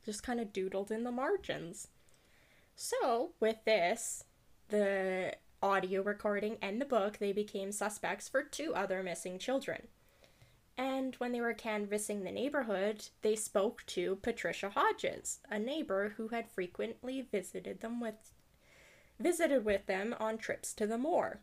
Just 0.05 0.23
kind 0.23 0.41
of 0.41 0.53
doodled 0.53 0.91
in 0.91 1.05
the 1.05 1.13
margins. 1.13 1.89
So, 2.75 3.33
with 3.39 3.65
this, 3.65 4.25
the 4.69 5.35
audio 5.63 6.03
recording 6.03 6.57
and 6.61 6.81
the 6.81 6.85
book, 6.87 7.19
they 7.19 7.33
became 7.33 7.71
suspects 7.71 8.29
for 8.29 8.43
two 8.43 8.75
other 8.75 9.03
missing 9.03 9.39
children. 9.39 9.87
And 10.77 11.15
when 11.17 11.33
they 11.33 11.41
were 11.41 11.53
canvassing 11.53 12.25
the 12.25 12.33
neighborhood, 12.33 13.09
they 13.21 13.37
spoke 13.37 13.85
to 13.89 14.17
Patricia 14.17 14.71
Hodges, 14.71 15.39
a 15.51 15.59
neighbor 15.59 16.15
who 16.17 16.29
had 16.29 16.51
frequently 16.51 17.21
visited 17.21 17.81
them 17.81 18.01
with 18.01 18.33
visited 19.21 19.65
with 19.65 19.87
them 19.87 20.17
on 20.19 20.37
trips 20.37 20.73
to 20.73 20.85
the 20.87 20.99
moor 20.99 21.41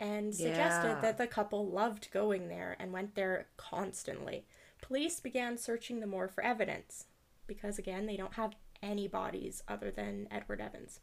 and 0.00 0.34
suggested 0.34 0.88
Yeah. 0.88 1.00
that 1.00 1.18
the 1.18 1.28
couple 1.28 1.68
loved 1.68 2.10
going 2.10 2.48
there 2.48 2.74
and 2.80 2.92
went 2.92 3.14
there 3.14 3.46
constantly. 3.56 4.46
Police 4.80 5.20
began 5.20 5.56
searching 5.56 6.00
the 6.00 6.06
moor 6.08 6.26
for 6.26 6.42
evidence 6.42 7.06
because, 7.50 7.80
again, 7.80 8.06
they 8.06 8.16
don't 8.16 8.34
have 8.34 8.54
any 8.80 9.08
bodies 9.08 9.60
other 9.66 9.90
than 9.90 10.28
Edward 10.30 10.60
Evans. 10.60 11.00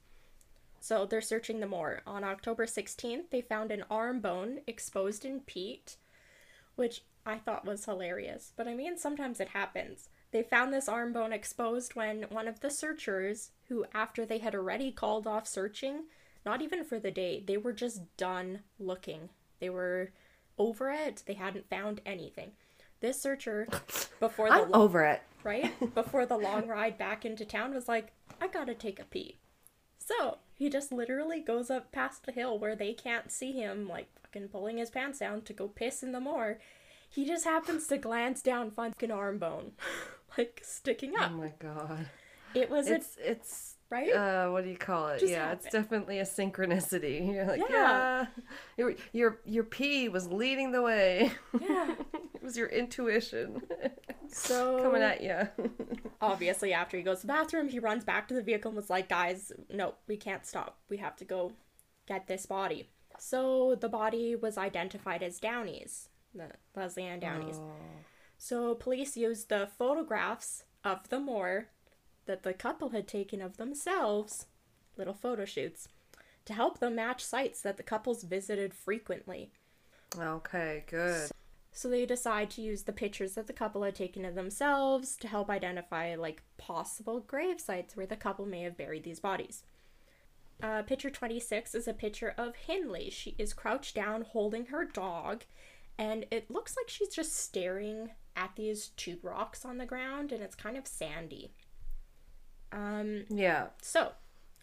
So 0.79 1.05
they're 1.05 1.19
searching 1.19 1.59
the 1.59 1.67
moor. 1.67 2.01
On 2.07 2.23
October 2.23 2.65
16th, 2.65 3.29
they 3.29 3.41
found 3.41 3.69
an 3.69 3.83
arm 3.91 4.21
bone 4.21 4.59
exposed 4.65 5.25
in 5.25 5.41
peat, 5.41 5.97
which 6.75 7.03
I 7.25 7.39
thought 7.39 7.65
was 7.65 7.83
hilarious. 7.83 8.53
But 8.55 8.69
I 8.69 8.73
mean, 8.73 8.97
sometimes 8.97 9.41
it 9.41 9.49
happens. 9.49 10.07
They 10.31 10.43
found 10.43 10.73
this 10.73 10.87
arm 10.87 11.11
bone 11.11 11.33
exposed 11.33 11.95
when 11.95 12.23
one 12.29 12.47
of 12.47 12.61
the 12.61 12.69
searchers, 12.69 13.51
who 13.67 13.85
after 13.93 14.25
they 14.25 14.37
had 14.37 14.55
already 14.55 14.93
called 14.93 15.27
off 15.27 15.47
searching, 15.47 16.03
not 16.45 16.61
even 16.61 16.85
for 16.85 16.99
the 16.99 17.11
day, 17.11 17.43
they 17.45 17.57
were 17.57 17.73
just 17.73 18.01
done 18.15 18.59
looking. 18.79 19.29
They 19.59 19.69
were 19.69 20.11
over 20.57 20.89
it. 20.89 21.23
They 21.25 21.33
hadn't 21.33 21.69
found 21.69 21.99
anything. 22.05 22.53
This 22.99 23.21
searcher, 23.21 23.67
before 24.19 24.49
the 24.49 24.55
I'm 24.55 24.73
over 24.73 25.03
it. 25.05 25.21
right 25.43 25.71
before 25.95 26.25
the 26.25 26.37
long 26.37 26.67
ride 26.67 26.97
back 26.97 27.25
into 27.25 27.45
town, 27.45 27.73
was 27.73 27.87
like, 27.87 28.11
"I 28.41 28.47
gotta 28.47 28.73
take 28.73 28.99
a 28.99 29.05
pee." 29.05 29.37
So 29.99 30.37
He 30.53 30.69
just 30.69 30.91
literally 30.91 31.39
goes 31.41 31.69
up 31.69 31.91
past 31.91 32.25
the 32.25 32.31
hill 32.31 32.57
where 32.57 32.75
they 32.75 32.93
can't 32.93 33.31
see 33.31 33.51
him, 33.51 33.87
like 33.87 34.07
fucking 34.23 34.47
pulling 34.49 34.77
his 34.77 34.89
pants 34.89 35.19
down 35.19 35.41
to 35.43 35.53
go 35.53 35.67
piss 35.67 36.01
in 36.01 36.11
the 36.13 36.19
moor. 36.19 36.59
He 37.09 37.25
just 37.25 37.45
happens 37.45 37.87
to 37.87 37.97
glance 37.97 38.41
down, 38.41 38.71
find 38.71 38.93
an 39.01 39.11
arm 39.11 39.37
bone, 39.37 39.73
like 40.37 40.61
sticking 40.63 41.13
up. 41.17 41.31
Oh 41.33 41.37
my 41.37 41.53
god. 41.59 42.09
It 42.55 42.69
was 42.69 42.87
a 42.89 42.95
It's 42.95 43.17
it's 43.23 43.75
right. 43.89 44.11
uh 44.13 44.49
what 44.49 44.63
do 44.63 44.69
you 44.69 44.77
call 44.77 45.09
it? 45.09 45.19
Just 45.19 45.31
yeah, 45.31 45.51
it's 45.51 45.69
definitely 45.69 46.19
a 46.19 46.23
synchronicity. 46.23 47.33
You're 47.33 47.45
like, 47.45 47.59
Yeah. 47.59 47.67
yeah. 47.69 48.25
Your 48.77 48.95
your 49.13 49.39
your 49.45 49.63
pee 49.63 50.09
was 50.09 50.27
leading 50.27 50.71
the 50.71 50.81
way. 50.81 51.31
yeah. 51.61 51.95
Was 52.47 52.55
your 52.55 52.69
intuition 52.69 53.61
So 54.29 54.81
coming 54.81 55.01
at 55.01 55.21
you. 55.21 55.49
obviously 56.21 56.71
after 56.71 56.95
he 56.95 57.03
goes 57.03 57.19
to 57.19 57.27
the 57.27 57.33
bathroom, 57.33 57.67
he 57.67 57.77
runs 57.77 58.05
back 58.05 58.25
to 58.29 58.33
the 58.33 58.41
vehicle 58.41 58.69
and 58.69 58.77
was 58.77 58.89
like, 58.89 59.09
"Guys, 59.09 59.51
no, 59.69 59.95
we 60.07 60.15
can't 60.15 60.45
stop. 60.45 60.79
We 60.87 60.95
have 60.95 61.17
to 61.17 61.25
go 61.25 61.51
get 62.07 62.27
this 62.27 62.45
body." 62.45 62.89
So 63.19 63.75
the 63.75 63.89
body 63.89 64.33
was 64.33 64.57
identified 64.57 65.23
as 65.23 65.41
Downey's, 65.41 66.07
the 66.33 66.51
Lesley 66.73 67.03
Ann 67.03 67.19
Downey's. 67.19 67.57
Oh. 67.57 67.73
So 68.37 68.75
police 68.75 69.17
used 69.17 69.49
the 69.49 69.67
photographs 69.77 70.63
of 70.85 71.09
the 71.09 71.19
moor 71.19 71.67
that 72.27 72.43
the 72.43 72.53
couple 72.53 72.91
had 72.91 73.09
taken 73.09 73.41
of 73.41 73.57
themselves, 73.57 74.45
little 74.95 75.13
photo 75.13 75.43
shoots, 75.43 75.89
to 76.45 76.53
help 76.53 76.79
them 76.79 76.95
match 76.95 77.25
sites 77.25 77.61
that 77.61 77.75
the 77.75 77.83
couples 77.83 78.23
visited 78.23 78.73
frequently. 78.73 79.51
Okay, 80.17 80.85
good. 80.87 81.29
So 81.77 81.89
they 81.89 82.07
decide 82.07 82.49
to 82.51 82.61
use 82.63 82.81
the 82.83 82.91
pictures 82.91 83.35
that 83.35 83.45
the 83.45 83.53
couple 83.53 83.83
had 83.83 83.93
taken 83.93 84.25
of 84.25 84.33
themselves 84.33 85.15
to 85.17 85.27
help 85.27 85.47
identify 85.47 86.15
like 86.15 86.41
possible 86.57 87.19
grave 87.19 87.61
sites 87.61 87.95
where 87.95 88.07
the 88.07 88.15
couple 88.15 88.47
may 88.47 88.63
have 88.63 88.75
buried 88.75 89.03
these 89.03 89.19
bodies. 89.19 89.61
Uh, 90.59 90.81
picture 90.81 91.11
26 91.11 91.75
is 91.75 91.87
a 91.87 91.93
picture 91.93 92.33
of 92.35 92.55
Hindley. 92.55 93.11
She 93.11 93.35
is 93.37 93.53
crouched 93.53 93.93
down 93.93 94.23
holding 94.23 94.65
her 94.65 94.85
dog, 94.85 95.43
and 95.99 96.25
it 96.31 96.49
looks 96.49 96.75
like 96.75 96.89
she's 96.89 97.09
just 97.09 97.35
staring 97.35 98.09
at 98.35 98.55
these 98.55 98.87
two 98.97 99.19
rocks 99.21 99.63
on 99.63 99.77
the 99.77 99.85
ground, 99.85 100.31
and 100.31 100.41
it's 100.41 100.55
kind 100.55 100.77
of 100.77 100.87
sandy. 100.87 101.51
Um, 102.71 103.25
Yeah. 103.29 103.67
so, 103.83 104.13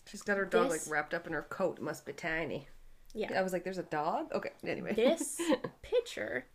She's 0.06 0.22
got 0.22 0.36
her 0.36 0.44
dog 0.44 0.70
This- 0.70 0.86
like 0.88 0.92
wrapped 0.92 1.14
up 1.14 1.28
in 1.28 1.32
her 1.32 1.42
coat. 1.42 1.78
It 1.78 1.82
must 1.82 2.04
be 2.04 2.12
tiny. 2.12 2.66
yeah. 3.14 3.38
I 3.38 3.42
was 3.42 3.52
like, 3.52 3.62
there's 3.62 3.78
a 3.78 3.84
dog? 3.84 4.32
Okay, 4.32 4.50
anyway. 4.66 4.94
this 4.94 5.40
picture 5.82 6.46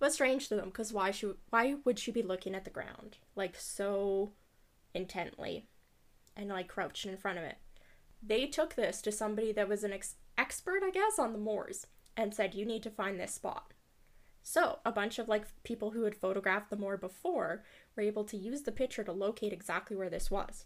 was 0.00 0.14
strange 0.14 0.48
to 0.48 0.56
them 0.56 0.66
because 0.66 0.92
why 0.92 1.10
should 1.10 1.36
why 1.50 1.76
would 1.84 1.98
she 1.98 2.10
be 2.10 2.22
looking 2.22 2.54
at 2.54 2.64
the 2.64 2.70
ground 2.70 3.18
like 3.34 3.56
so 3.56 4.32
intently 4.94 5.66
and 6.36 6.48
like 6.48 6.68
crouched 6.68 7.06
in 7.06 7.16
front 7.16 7.38
of 7.38 7.44
it? 7.44 7.56
They 8.22 8.46
took 8.46 8.74
this 8.74 9.00
to 9.02 9.12
somebody 9.12 9.52
that 9.52 9.68
was 9.68 9.84
an 9.84 9.92
ex- 9.92 10.16
expert 10.36 10.82
i 10.84 10.90
guess 10.90 11.18
on 11.18 11.32
the 11.32 11.38
moors 11.38 11.86
and 12.16 12.34
said 12.34 12.54
you 12.54 12.64
need 12.64 12.82
to 12.82 12.90
find 12.90 13.18
this 13.18 13.34
spot. 13.34 13.72
So 14.42 14.78
a 14.84 14.92
bunch 14.92 15.18
of 15.18 15.28
like 15.28 15.44
people 15.62 15.90
who 15.90 16.04
had 16.04 16.14
photographed 16.14 16.70
the 16.70 16.76
moor 16.76 16.96
before 16.96 17.64
were 17.96 18.02
able 18.02 18.24
to 18.24 18.36
use 18.36 18.62
the 18.62 18.72
picture 18.72 19.04
to 19.04 19.12
locate 19.12 19.52
exactly 19.52 19.96
where 19.96 20.10
this 20.10 20.30
was. 20.30 20.64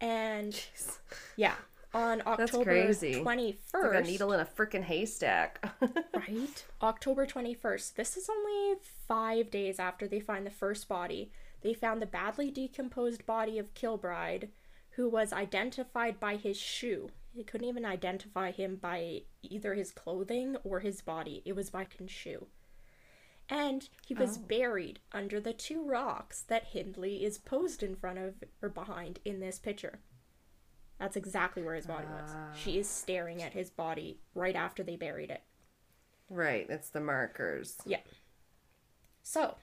And 0.00 0.52
Jeez. 0.52 0.98
yeah 1.36 1.54
on 1.92 2.22
october 2.26 2.64
crazy. 2.64 3.14
21st 3.14 3.54
It's 3.56 3.74
like 3.74 3.94
a 3.94 4.06
needle 4.06 4.32
in 4.32 4.40
a 4.40 4.44
freaking 4.44 4.84
haystack. 4.84 5.64
Right? 6.14 6.64
October 6.82 7.26
21st. 7.26 7.94
This 7.94 8.16
is 8.16 8.28
only 8.28 8.76
five 9.08 9.50
days 9.50 9.78
after 9.80 10.06
they 10.06 10.20
find 10.20 10.46
the 10.46 10.50
first 10.50 10.86
body. 10.88 11.32
They 11.62 11.72
found 11.74 12.00
the 12.00 12.06
badly 12.06 12.50
decomposed 12.50 13.24
body 13.26 13.58
of 13.58 13.74
Kilbride, 13.74 14.50
who 14.90 15.08
was 15.08 15.32
identified 15.32 16.20
by 16.20 16.36
his 16.36 16.56
shoe. 16.58 17.08
They 17.34 17.42
couldn't 17.42 17.66
even 17.68 17.84
identify 17.86 18.50
him 18.50 18.76
by 18.76 19.22
either 19.42 19.74
his 19.74 19.92
clothing 19.92 20.56
or 20.62 20.80
his 20.80 21.00
body. 21.00 21.42
It 21.44 21.56
was 21.56 21.70
by 21.70 21.86
his 21.98 22.10
shoe. 22.10 22.46
And 23.48 23.88
he 24.06 24.14
was 24.14 24.38
Oh. 24.38 24.42
buried 24.42 25.00
under 25.12 25.40
the 25.40 25.52
two 25.52 25.82
rocks 25.84 26.42
that 26.42 26.66
Hindley 26.66 27.24
is 27.24 27.38
posed 27.38 27.82
in 27.82 27.96
front 27.96 28.18
of 28.18 28.44
or 28.62 28.68
behind 28.68 29.18
in 29.24 29.40
this 29.40 29.58
picture. 29.58 30.00
That's 31.00 31.16
exactly 31.16 31.62
where 31.62 31.74
his 31.74 31.86
body 31.86 32.06
was. 32.06 32.30
She 32.54 32.78
is 32.78 32.88
staring 32.88 33.42
at 33.42 33.54
his 33.54 33.70
body 33.70 34.20
right 34.34 34.54
after 34.54 34.82
they 34.82 34.96
buried 34.96 35.30
it. 35.30 35.42
right, 36.28 36.66
it's 36.68 36.90
the 36.90 37.00
markers. 37.00 37.78
Yeah. 37.86 38.00
So, 39.22 39.56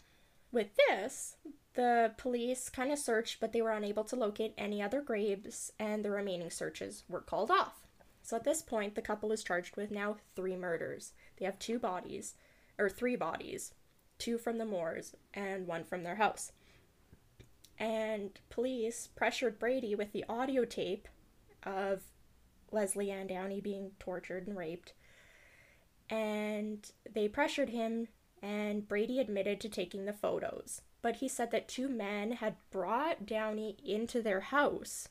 with 0.52 0.70
this, 0.90 1.36
the 1.76 2.12
police 2.18 2.70
kind 2.70 2.92
of 2.92 2.98
searched, 2.98 3.40
but 3.40 3.54
they 3.54 3.62
were 3.62 3.72
unable 3.72 4.04
to 4.06 4.16
locate 4.16 4.56
any 4.58 4.82
other 4.82 5.02
graves, 5.02 5.72
and 5.80 6.04
the 6.04 6.10
remaining 6.10 6.50
searches 6.50 7.04
were 7.08 7.22
called 7.22 7.52
off. 7.52 7.88
So, 8.24 8.36
at 8.36 8.44
this 8.44 8.64
point, 8.64 8.96
the 8.96 9.02
couple 9.02 9.32
is 9.32 9.44
charged 9.44 9.78
with 9.78 9.92
now 9.92 10.18
three 10.36 10.56
murders. 10.56 11.14
They 11.38 11.46
have 11.46 11.60
two 11.60 11.78
bodies, 11.78 12.34
or 12.80 12.90
three 12.90 13.16
bodies, 13.16 13.74
two 14.18 14.38
from 14.38 14.58
the 14.58 14.66
moors 14.66 15.16
and 15.34 15.68
one 15.68 15.84
from 15.84 16.04
their 16.04 16.16
house. 16.16 16.52
And 17.78 18.32
police 18.50 19.08
pressured 19.16 19.60
Brady 19.60 19.94
with 19.94 20.12
the 20.12 20.26
audio 20.28 20.66
tape 20.66 21.08
of 21.64 22.04
Lesley 22.72 23.12
Ann 23.12 23.28
Downey 23.28 23.62
being 23.62 23.92
tortured 24.00 24.48
and 24.48 24.58
raped 24.58 24.94
and 26.10 26.92
they 27.12 27.28
pressured 27.28 27.70
him 27.70 28.08
and 28.42 28.88
Brady 28.88 29.20
admitted 29.20 29.60
to 29.62 29.70
taking 29.70 30.06
the 30.06 30.14
photos. 30.14 30.82
But 31.02 31.18
he 31.18 31.28
said 31.28 31.52
that 31.52 31.68
two 31.68 31.88
men 31.88 32.34
had 32.34 32.56
brought 32.72 33.26
Downey 33.26 33.78
into 33.84 34.22
their 34.22 34.42
house. 34.42 35.10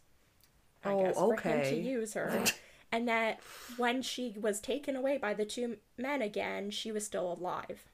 I 0.85 0.91
Oh, 0.91 0.99
guess 1.01 1.17
for 1.17 1.37
him 1.37 1.63
to 1.63 1.77
use 1.77 2.15
her. 2.15 2.45
and 2.93 3.09
that 3.09 3.41
when 3.77 4.03
she 4.03 4.35
was 4.41 4.61
taken 4.61 4.97
away 4.97 5.19
by 5.19 5.35
the 5.35 5.45
two 5.45 5.79
men 5.99 6.23
again, 6.23 6.71
she 6.71 6.93
was 6.93 7.05
still 7.05 7.33
alive. 7.33 7.85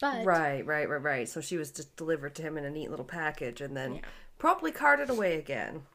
But 0.00 0.24
Right, 0.24 0.64
right, 0.64 0.88
right, 0.88 1.02
right. 1.02 1.28
So 1.28 1.40
she 1.40 1.56
was 1.56 1.70
just 1.70 1.94
delivered 1.96 2.34
to 2.36 2.42
him 2.42 2.56
in 2.58 2.64
a 2.64 2.70
neat 2.70 2.90
little 2.90 3.04
package 3.04 3.60
and 3.60 3.76
then 3.76 3.94
Yeah. 3.96 4.00
promptly 4.38 4.72
carted 4.72 5.10
away 5.10 5.38
again. 5.38 5.86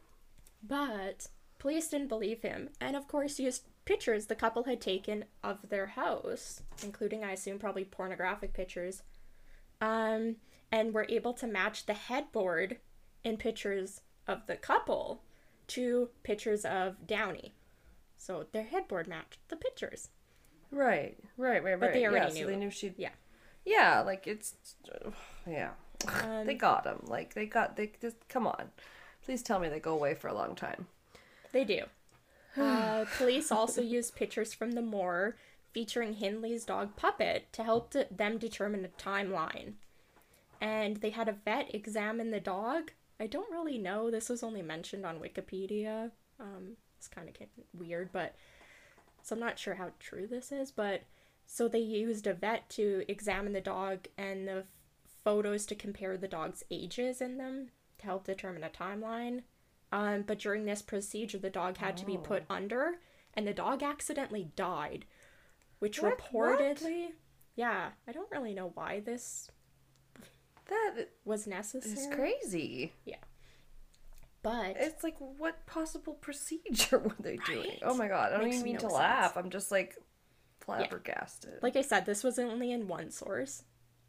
But 0.63 1.27
police 1.59 1.89
didn't 1.89 2.07
believe 2.07 2.41
him, 2.41 2.69
and 2.81 2.95
of 2.95 3.07
course 3.07 3.39
used 3.39 3.67
pictures 3.85 4.25
the 4.25 4.35
couple 4.35 4.63
had 4.63 4.81
taken 4.81 5.25
of 5.43 5.69
their 5.69 5.87
house, 5.87 6.61
including, 6.83 7.23
I 7.23 7.33
assume, 7.33 7.59
probably 7.59 7.85
pornographic 7.85 8.53
pictures, 8.53 9.03
um, 9.81 10.37
and 10.71 10.93
were 10.93 11.05
able 11.09 11.33
to 11.33 11.47
match 11.47 11.85
the 11.85 11.93
headboard 11.93 12.77
in 13.23 13.37
pictures 13.37 14.01
of 14.27 14.47
the 14.47 14.55
couple 14.55 15.21
to 15.67 16.09
pictures 16.23 16.65
of 16.65 17.05
Downey. 17.05 17.53
So 18.17 18.45
their 18.51 18.63
headboard 18.63 19.07
matched 19.07 19.39
the 19.47 19.55
pictures. 19.55 20.09
Right, 20.71 21.17
right, 21.37 21.63
right, 21.63 21.63
right. 21.63 21.79
But 21.79 21.93
they 21.93 22.05
already 22.05 22.27
yeah, 22.27 22.33
knew 22.33 22.45
So 22.45 22.47
they 22.47 22.55
knew 22.55 22.69
she'd. 22.69 22.95
Yeah. 22.97 23.09
Yeah, 23.65 24.01
like 24.01 24.27
it's. 24.27 24.55
Yeah. 25.47 25.71
Um, 26.07 26.45
they 26.45 26.53
got 26.53 26.85
him. 26.85 27.01
Like 27.05 27.33
they 27.33 27.45
got. 27.45 27.75
They 27.75 27.91
just 28.01 28.27
come 28.29 28.47
on. 28.47 28.69
Please 29.23 29.41
tell 29.41 29.59
me 29.59 29.69
they 29.69 29.79
go 29.79 29.93
away 29.93 30.13
for 30.13 30.27
a 30.27 30.33
long 30.33 30.55
time. 30.55 30.87
They 31.51 31.63
do. 31.63 31.83
Uh, 32.59 33.05
police 33.17 33.51
also 33.51 33.81
used 33.81 34.15
pictures 34.15 34.53
from 34.53 34.71
the 34.71 34.81
moor 34.81 35.37
featuring 35.71 36.13
Hindley's 36.13 36.65
dog 36.65 36.95
Puppet 36.95 37.53
to 37.53 37.63
help 37.63 37.93
them 37.93 38.37
determine 38.37 38.83
a 38.83 39.01
timeline. 39.01 39.73
And 40.59 40.97
they 40.97 41.11
had 41.11 41.29
a 41.29 41.37
vet 41.45 41.73
examine 41.73 42.31
the 42.31 42.39
dog. 42.39 42.91
I 43.19 43.27
don't 43.27 43.51
really 43.51 43.77
know. 43.77 44.09
This 44.09 44.29
was 44.29 44.43
only 44.43 44.61
mentioned 44.61 45.05
on 45.05 45.19
Wikipedia. 45.19 46.11
Um, 46.39 46.75
it's 46.97 47.07
kind 47.07 47.29
of 47.29 47.35
weird, 47.73 48.09
but 48.11 48.35
so 49.21 49.35
I'm 49.35 49.39
not 49.39 49.59
sure 49.59 49.75
how 49.75 49.91
true 49.99 50.27
this 50.27 50.51
is. 50.51 50.71
But 50.71 51.03
so 51.45 51.67
they 51.67 51.79
used 51.79 52.27
a 52.27 52.33
vet 52.33 52.69
to 52.71 53.03
examine 53.07 53.53
the 53.53 53.61
dog 53.61 54.07
and 54.17 54.47
the 54.47 54.57
f- 54.57 54.65
photos 55.23 55.65
to 55.67 55.75
compare 55.75 56.17
the 56.17 56.27
dog's 56.27 56.63
ages 56.71 57.21
in 57.21 57.37
them 57.37 57.69
to 57.99 58.05
help 58.05 58.25
determine 58.25 58.63
a 58.63 58.69
timeline. 58.69 59.43
Um, 59.91 60.23
but 60.27 60.39
during 60.39 60.65
this 60.65 60.81
procedure, 60.81 61.39
the 61.39 61.49
dog 61.49 61.77
had 61.77 61.97
to 61.97 62.05
be 62.05 62.17
put 62.17 62.43
under, 62.49 62.95
and 63.33 63.47
the 63.47 63.53
dog 63.53 63.81
accidentally 63.83 64.51
died, 64.55 65.05
which 65.79 66.01
What? 66.01 66.19
What? 66.31 66.59
reportedly, 66.59 67.07
yeah, 67.55 67.89
I 68.07 68.11
don't 68.11 68.29
really 68.31 68.53
know 68.53 68.71
why 68.75 68.99
this 68.99 69.49
That 70.67 71.09
was 71.25 71.47
necessary. 71.47 71.93
It's 71.93 72.15
crazy. 72.15 72.93
Yeah. 73.05 73.15
But 74.41 74.77
It's 74.77 75.03
like, 75.03 75.15
what 75.19 75.65
possible 75.65 76.13
procedure 76.13 76.99
were 77.03 77.15
they 77.19 77.37
doing? 77.37 77.79
Oh 77.81 77.95
my 77.95 78.07
god! 78.07 78.31
I 78.31 78.35
don't 78.37 78.45
Makes 78.45 78.57
even 78.57 78.65
mean 78.65 78.73
no 78.75 78.79
to 78.81 78.85
sense. 78.89 78.93
laugh. 78.93 79.37
I'm 79.37 79.49
just 79.49 79.71
like 79.71 79.95
flabbergasted. 80.61 81.59
like 81.61 81.75
I 81.75 81.81
said, 81.81 82.05
this 82.05 82.23
was 82.23 82.37
only 82.39 82.71
in 82.71 82.87
one 82.87 83.11
source. 83.11 83.63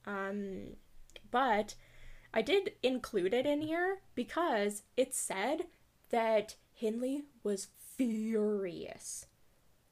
Um, 0.07 0.77
but 1.31 1.75
I 2.33 2.43
did 2.43 2.73
include 2.83 3.35
it 3.35 3.47
in 3.47 3.61
here 3.61 4.03
because 4.15 4.83
it 4.97 5.15
said 5.15 5.67
that 6.11 6.57
Hindley 6.73 7.25
was 7.43 7.69
furious 7.97 9.27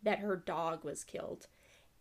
that 0.02 0.20
her 0.20 0.36
dog 0.36 0.85
was 0.85 1.05
killed. 1.05 1.48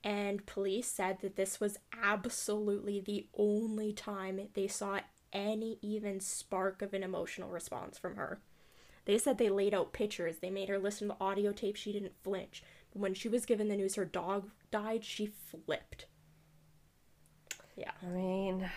And 0.04 0.46
police 0.46 0.88
said 0.88 1.20
that 1.22 1.36
this 1.36 1.60
was 1.60 1.80
absolutely 2.02 3.00
the 3.00 3.28
only 3.36 3.92
time 3.94 4.40
they 4.54 4.68
saw 4.68 5.00
any 5.34 5.80
even 5.82 6.20
spark 6.20 6.82
of 6.82 6.94
an 6.94 7.04
emotional 7.04 7.50
response 7.50 7.98
from 7.98 8.16
her. 8.16 8.40
They 9.06 9.18
said 9.18 9.38
they 9.38 9.50
laid 9.50 9.74
out 9.74 9.94
pictures. 9.94 10.38
They 10.38 10.50
made 10.50 10.70
her 10.70 10.78
listen 10.78 11.08
to 11.08 11.18
audio 11.20 11.52
tape. 11.52 11.76
She 11.76 11.92
didn't 11.92 12.22
flinch. 12.24 12.64
When 12.94 13.14
she 13.14 13.30
was 13.30 13.46
given 13.46 13.68
the 13.68 13.76
news 13.76 13.96
her 13.96 14.06
dog 14.06 14.52
died, 14.72 15.04
she 15.04 15.28
flipped. 15.28 16.06
Yeah. 17.76 17.92
I 18.02 18.08
mean, 18.08 18.70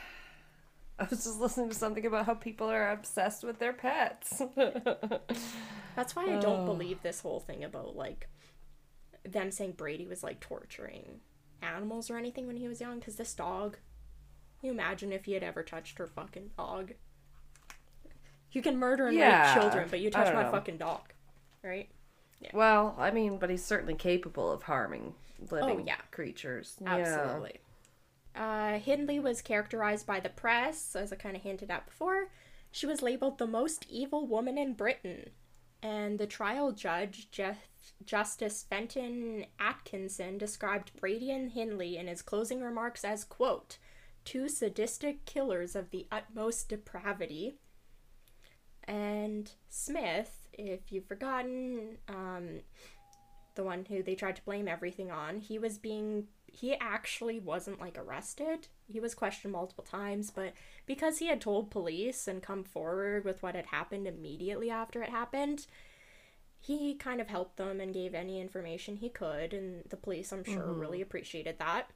I 1.00 1.06
was 1.08 1.24
just 1.24 1.40
listening 1.40 1.70
to 1.70 1.74
something 1.74 2.04
about 2.04 2.26
how 2.26 2.34
people 2.34 2.68
are 2.70 2.90
obsessed 2.90 3.42
with 3.42 3.58
their 3.58 3.72
pets. 3.72 4.42
That's 5.96 6.14
why 6.14 6.24
I 6.26 6.38
don't 6.38 6.60
Oh. 6.60 6.66
believe 6.66 7.02
this 7.02 7.20
whole 7.20 7.40
thing 7.40 7.64
about 7.64 7.96
like 7.96 8.28
them 9.24 9.50
saying 9.50 9.72
Brady 9.72 10.06
was 10.06 10.22
like 10.22 10.40
torturing 10.40 11.20
animals 11.62 12.10
or 12.10 12.16
anything 12.18 12.46
when 12.46 12.56
he 12.58 12.68
was 12.68 12.80
young. 12.80 12.98
Because 12.98 13.16
this 13.16 13.34
dog, 13.34 13.78
you 14.62 14.70
imagine 14.70 15.10
if 15.12 15.24
he 15.24 15.32
had 15.32 15.42
ever 15.42 15.62
touched 15.62 15.98
her 15.98 16.06
fucking 16.06 16.50
dog? 16.56 16.92
You 18.52 18.62
can 18.62 18.76
murder 18.78 19.06
and 19.08 19.16
Yeah, 19.16 19.54
rape 19.54 19.62
children, 19.62 19.88
but 19.90 20.00
you 20.00 20.10
touch 20.10 20.34
my 20.34 20.42
know. 20.42 20.50
fucking 20.50 20.76
dog, 20.78 21.12
right? 21.62 21.88
well, 22.52 22.94
I 22.98 23.10
mean, 23.10 23.38
but 23.38 23.48
he's 23.50 23.64
certainly 23.64 23.94
capable 23.94 24.50
of 24.50 24.62
harming 24.64 25.14
oh, 25.42 25.54
living 25.54 25.80
Oh, 25.80 25.84
yeah. 25.86 26.00
creatures. 26.10 26.76
Absolutely. 26.84 27.58
Uh, 28.34 28.78
Hindley 28.78 29.18
was 29.18 29.42
characterized 29.42 30.06
by 30.06 30.20
the 30.20 30.28
press, 30.28 30.94
as 30.94 31.12
I 31.12 31.16
kind 31.16 31.36
of 31.36 31.42
hinted 31.42 31.70
at 31.70 31.86
before. 31.86 32.28
She 32.70 32.86
was 32.86 33.02
labeled 33.02 33.38
the 33.38 33.46
most 33.46 33.86
evil 33.88 34.26
woman 34.26 34.56
in 34.56 34.74
Britain. 34.74 35.30
And 35.82 36.18
the 36.18 36.26
trial 36.26 36.72
judge, 36.72 37.30
Jeff, 37.30 37.68
Justice 38.04 38.64
Fenton 38.68 39.46
Atkinson, 39.58 40.38
described 40.38 40.92
Brady 41.00 41.30
and 41.30 41.50
Hindley 41.52 41.96
in 41.96 42.06
his 42.06 42.22
closing 42.22 42.60
remarks 42.60 43.04
as, 43.04 43.24
quote, 43.24 43.78
two 44.24 44.48
sadistic 44.48 45.24
killers 45.24 45.74
of 45.74 45.90
the 45.90 46.06
utmost 46.12 46.68
depravity. 46.68 47.54
And 48.84 49.50
Smith, 49.68 50.48
if 50.52 50.92
you've 50.92 51.06
forgotten, 51.06 51.98
um, 52.08 52.60
the 53.54 53.64
one 53.64 53.86
who 53.88 54.02
they 54.02 54.14
tried 54.14 54.36
to 54.36 54.44
blame 54.44 54.68
everything 54.68 55.10
on, 55.10 55.40
he 55.40 55.58
was 55.58 55.78
being 55.78 56.26
he 56.52 56.74
actually 56.80 57.38
wasn't 57.38 57.80
like 57.80 57.98
arrested. 57.98 58.68
He 58.86 59.00
was 59.00 59.14
questioned 59.14 59.52
multiple 59.52 59.84
times, 59.84 60.30
but 60.30 60.52
because 60.86 61.18
he 61.18 61.26
had 61.28 61.40
told 61.40 61.70
police 61.70 62.26
and 62.28 62.42
come 62.42 62.64
forward 62.64 63.24
with 63.24 63.42
what 63.42 63.54
had 63.54 63.66
happened 63.66 64.06
immediately 64.06 64.70
after 64.70 65.02
it 65.02 65.10
happened, 65.10 65.66
he 66.58 66.94
kind 66.94 67.20
of 67.20 67.28
helped 67.28 67.56
them 67.56 67.80
and 67.80 67.94
gave 67.94 68.14
any 68.14 68.40
information 68.40 68.96
he 68.96 69.08
could, 69.08 69.54
and 69.54 69.82
the 69.88 69.96
police, 69.96 70.32
I'm 70.32 70.44
sure, 70.44 70.72
really 70.72 71.00
appreciated 71.00 71.58
that. 71.58 71.90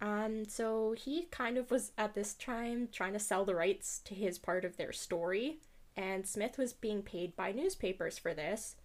Um, 0.00 0.44
so 0.46 0.94
he 0.96 1.26
kind 1.30 1.58
of 1.58 1.70
was 1.70 1.92
at 1.98 2.14
this 2.14 2.34
time 2.34 2.88
trying 2.92 3.12
to 3.12 3.18
sell 3.18 3.44
the 3.44 3.54
rights 3.54 4.00
to 4.04 4.14
his 4.14 4.38
part 4.38 4.64
of 4.64 4.76
their 4.76 4.92
story, 4.92 5.58
and 5.96 6.26
Smith 6.26 6.56
was 6.58 6.72
being 6.72 7.02
paid 7.02 7.36
by 7.36 7.52
newspapers 7.52 8.18
for 8.18 8.32
this 8.34 8.76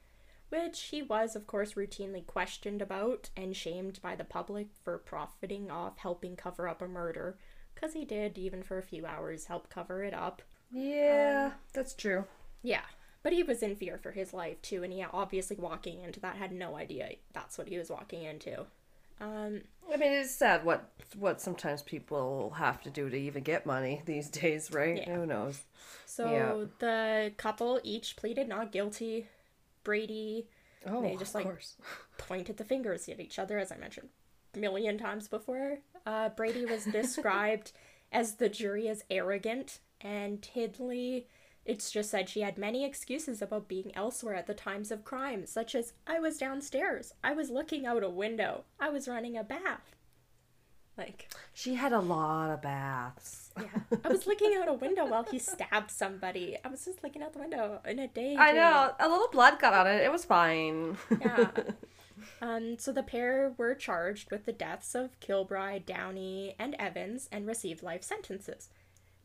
which 0.52 0.82
he 0.92 1.02
was, 1.02 1.36
of 1.36 1.48
course, 1.48 1.74
routinely 1.74 2.26
questioned 2.26 2.82
about 2.82 3.30
and 3.36 3.56
shamed 3.56 4.00
by 4.02 4.16
the 4.16 4.24
public 4.24 4.68
for 4.84 5.00
profiting 5.00 5.72
off 5.72 5.98
helping 5.98 6.36
cover 6.36 6.68
up 6.68 6.82
a 6.82 6.88
murder, 6.88 7.38
because 7.74 7.94
he 7.94 8.06
did, 8.06 8.38
even 8.38 8.62
for 8.64 8.78
a 8.78 8.84
few 8.84 9.06
hours, 9.06 9.46
help 9.46 9.70
cover 9.70 10.04
it 10.04 10.14
up. 10.14 10.44
Yeah, 10.72 11.52
that's 11.74 11.94
true. 11.94 12.26
Yeah, 12.64 12.86
but 13.24 13.34
he 13.34 13.44
was 13.44 13.62
in 13.64 13.76
fear 13.76 13.98
for 13.98 14.12
his 14.12 14.34
life 14.34 14.62
too, 14.62 14.84
and 14.84 14.94
he 14.94 15.04
obviously 15.04 15.58
walking 15.58 16.02
into 16.02 16.20
that 16.22 16.38
had 16.38 16.52
no 16.52 16.76
idea 16.78 17.16
that's 17.34 17.58
what 17.58 17.68
he 17.68 17.78
was 17.78 17.90
walking 17.90 18.24
into. 18.24 18.66
Um, 19.20 19.62
I 19.92 19.98
mean, 19.98 20.14
it's 20.14 20.32
sad 20.32 20.66
what 20.66 20.90
what 21.18 21.42
sometimes 21.42 21.82
people 21.82 22.52
have 22.58 22.82
to 22.84 22.90
do 22.90 23.10
to 23.10 23.18
even 23.18 23.44
get 23.44 23.66
money 23.66 24.02
these 24.06 24.30
days, 24.30 24.72
right? 24.72 25.04
Yeah. 25.08 25.16
Who 25.16 25.26
knows? 25.26 25.62
so 26.06 26.26
Yeah. 26.26 26.54
the 26.80 27.34
couple 27.38 27.80
each 27.84 28.16
pleaded 28.16 28.48
not 28.48 28.72
guilty. 28.72 29.28
Brady 29.84 30.48
Oh, 30.86 31.02
They 31.02 31.16
just, 31.16 31.36
like, 31.36 31.46
course. 31.46 31.76
pointed 32.18 32.58
the 32.58 32.64
fingers 32.64 33.08
at 33.08 33.20
each 33.20 33.38
other, 33.40 33.60
as 33.60 33.72
I 33.72 33.78
mentioned 33.78 34.10
a 34.56 34.60
million 34.60 34.98
times 34.98 35.28
before. 35.28 35.80
Uh, 36.06 36.30
Brady 36.30 36.66
was 36.66 36.86
described 36.86 37.72
as 38.12 38.36
the 38.36 38.50
jury 38.50 38.88
as 38.88 39.04
arrogant, 39.10 39.80
and 40.02 40.44
Hindley, 40.44 41.28
it's 41.66 41.92
just 41.92 42.10
said 42.10 42.28
she 42.28 42.42
had 42.42 42.58
many 42.58 42.84
excuses 42.84 43.42
about 43.42 43.68
being 43.68 43.96
elsewhere 43.96 44.34
at 44.36 44.48
the 44.48 44.54
times 44.54 44.92
of 44.92 45.06
crime, 45.06 45.46
such 45.46 45.76
as 45.76 45.94
I 46.08 46.20
was 46.20 46.38
downstairs, 46.38 47.14
I 47.24 47.34
was 47.34 47.50
looking 47.50 47.86
out 47.86 48.04
a 48.04 48.10
window, 48.10 48.64
I 48.80 48.90
was 48.90 49.08
running 49.08 49.38
a 49.38 49.44
bath. 49.44 49.96
Like, 51.02 51.30
She 51.54 51.74
had 51.76 51.94
a 51.94 52.00
lot 52.00 52.52
of 52.52 52.62
baths. 52.62 53.50
yeah, 53.60 53.66
I 54.04 54.08
was 54.10 54.28
looking 54.28 54.56
out 54.56 54.68
a 54.70 54.74
window 54.74 55.06
while 55.06 55.24
he 55.24 55.40
stabbed 55.40 55.90
somebody. 55.90 56.58
I 56.64 56.68
was 56.68 56.86
just 56.86 57.04
looking 57.04 57.24
out 57.24 57.34
the 57.34 57.40
window 57.40 57.82
in 57.86 57.98
a 58.00 58.08
day. 58.08 58.36
I 58.38 58.52
know. 58.52 58.94
A 59.00 59.10
little 59.10 59.30
blood 59.30 59.60
got 59.60 59.74
on 59.74 59.88
it. 59.88 60.02
It 60.04 60.12
was 60.12 60.26
fine. 60.26 60.98
Yeah. 61.20 61.50
Um, 62.40 62.78
so 62.78 62.92
the 62.92 63.02
pair 63.02 63.54
were 63.58 63.74
charged 63.74 64.30
with 64.30 64.46
the 64.46 64.52
deaths 64.52 64.94
of 64.94 65.20
Kilbride, 65.20 65.88
Downey, 65.88 66.56
and 66.60 66.76
Evans 66.78 67.28
and 67.32 67.48
received 67.48 67.82
life 67.82 68.04
sentences. 68.04 68.70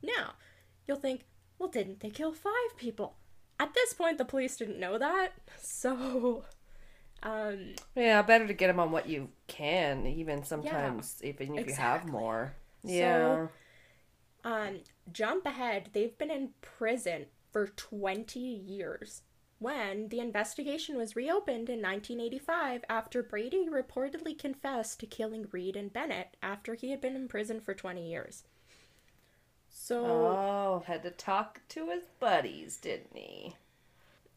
Now, 0.03 0.33
you'll 0.87 0.97
think, 0.99 1.27
well, 1.59 1.69
didn't 1.69 2.01
they 2.01 2.09
kill 2.09 2.33
five 2.33 2.77
people? 2.79 3.17
At 3.61 3.75
this 3.75 3.93
point, 3.93 4.17
the 4.17 4.25
police 4.25 4.57
didn't 4.57 4.81
know 4.81 4.97
that, 4.99 5.33
so. 5.61 6.45
Um, 7.27 7.75
yeah, 7.97 8.23
better 8.23 8.47
to 8.47 8.55
get 8.55 8.69
them 8.69 8.79
on 8.79 8.93
what 8.93 9.09
you 9.09 9.29
can, 9.49 10.07
even 10.07 10.45
sometimes, 10.45 11.21
even 11.25 11.59
if 11.59 11.67
you 11.67 11.75
have 11.75 12.03
exactly. 12.03 12.13
more. 12.13 12.55
So- 12.85 12.91
Yeah. 12.93 13.47
um, 14.45 14.81
jump 15.13 15.45
ahead, 15.45 15.91
they've 15.93 16.17
been 16.17 16.31
in 16.31 16.55
prison 16.61 17.27
for 17.51 17.67
20 17.67 18.39
years. 18.39 19.23
When 19.59 20.09
the 20.09 20.21
investigation 20.21 20.97
was 20.97 21.17
reopened 21.17 21.69
in 21.69 21.81
1985 21.81 22.85
after 22.89 23.23
Brady 23.25 23.67
reportedly 23.69 24.39
confessed 24.39 25.01
to 25.01 25.07
killing 25.07 25.49
Reade 25.51 25.75
and 25.77 25.93
Bennett 25.93 26.37
after 26.43 26.75
he 26.75 26.91
had 26.91 27.01
been 27.01 27.17
in 27.17 27.27
prison 27.27 27.61
for 27.61 27.75
20 27.75 28.09
years. 28.09 28.45
So, 29.69 30.05
Oh, 30.05 30.85
had 30.87 31.03
to 31.03 31.11
talk 31.11 31.61
to 31.71 31.89
his 31.89 32.05
buddies, 32.21 32.77
didn't 32.77 33.17
he? 33.17 33.57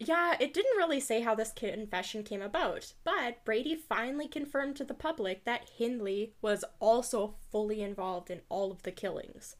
Yeah, 0.02 0.38
it 0.40 0.54
didn't 0.54 0.78
really 0.78 1.02
say 1.02 1.22
how 1.22 1.36
this 1.36 1.52
confession 1.52 2.24
came 2.24 2.42
about, 2.42 2.94
but 3.04 3.44
Brady 3.44 3.76
finally 3.76 4.30
confirmed 4.30 4.78
to 4.78 4.86
the 4.86 4.94
public 4.94 5.44
that 5.44 5.70
Hindley 5.78 6.34
was 6.42 6.64
also 6.80 7.36
fully 7.52 7.82
involved 7.82 8.32
in 8.32 8.40
all 8.48 8.72
of 8.72 8.84
the 8.84 8.92
killings. 8.92 9.58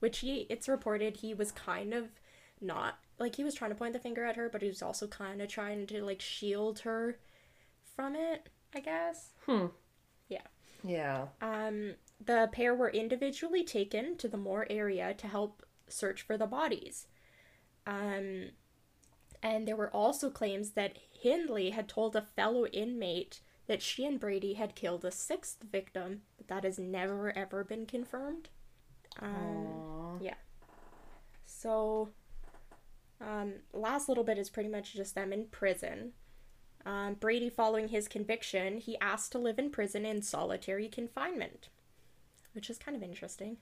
Which 0.00 0.20
he, 0.20 0.46
it's 0.48 0.68
reported 0.68 1.18
he 1.18 1.34
was 1.34 1.52
kind 1.52 1.92
of 1.92 2.08
not, 2.60 2.98
like, 3.18 3.36
he 3.36 3.44
was 3.44 3.54
trying 3.54 3.72
to 3.72 3.76
point 3.76 3.92
the 3.92 3.98
finger 3.98 4.24
at 4.24 4.36
her, 4.36 4.48
but 4.48 4.62
he 4.62 4.68
was 4.68 4.82
also 4.82 5.06
kind 5.06 5.42
of 5.42 5.48
trying 5.48 5.86
to, 5.88 6.02
like, 6.02 6.20
shield 6.22 6.80
her 6.80 7.18
from 7.94 8.16
it, 8.16 8.48
I 8.74 8.80
guess. 8.80 9.32
Hmm. 9.46 9.66
Yeah. 10.28 10.46
Yeah. 10.82 11.26
Um, 11.42 11.94
the 12.24 12.48
pair 12.52 12.74
were 12.74 12.90
individually 12.90 13.64
taken 13.64 14.16
to 14.16 14.28
the 14.28 14.36
moor 14.38 14.66
area 14.70 15.12
to 15.14 15.26
help 15.26 15.64
search 15.88 16.22
for 16.22 16.38
the 16.38 16.46
bodies. 16.46 17.06
Um, 17.86 18.50
and 19.44 19.68
there 19.68 19.76
were 19.76 19.94
also 19.94 20.30
claims 20.30 20.70
that 20.70 20.96
Hindley 21.12 21.70
had 21.70 21.86
told 21.86 22.16
a 22.16 22.22
fellow 22.34 22.66
inmate 22.66 23.40
that 23.66 23.82
she 23.82 24.06
and 24.06 24.18
Brady 24.18 24.54
had 24.54 24.74
killed 24.74 25.04
a 25.04 25.10
sixth 25.10 25.58
victim, 25.70 26.22
but 26.38 26.48
that 26.48 26.64
has 26.64 26.78
never 26.78 27.36
ever 27.36 27.62
been 27.62 27.84
confirmed. 27.84 28.48
Um, 29.20 29.66
Aw. 29.66 30.18
so, 31.44 32.08
um, 33.20 33.52
last 33.74 34.08
little 34.08 34.24
bit 34.24 34.38
is 34.38 34.48
pretty 34.48 34.70
much 34.70 34.94
just 34.94 35.14
them 35.14 35.32
in 35.32 35.46
prison. 35.46 36.12
Um, 36.86 37.14
Brady, 37.14 37.50
following 37.50 37.88
his 37.88 38.08
conviction, 38.08 38.78
he 38.78 38.98
asked 38.98 39.32
to 39.32 39.38
live 39.38 39.58
in 39.58 39.70
prison 39.70 40.06
in 40.06 40.22
solitary 40.22 40.88
confinement, 40.88 41.68
which 42.52 42.70
is 42.70 42.78
kind 42.78 42.96
of 42.96 43.02
interesting. 43.02 43.58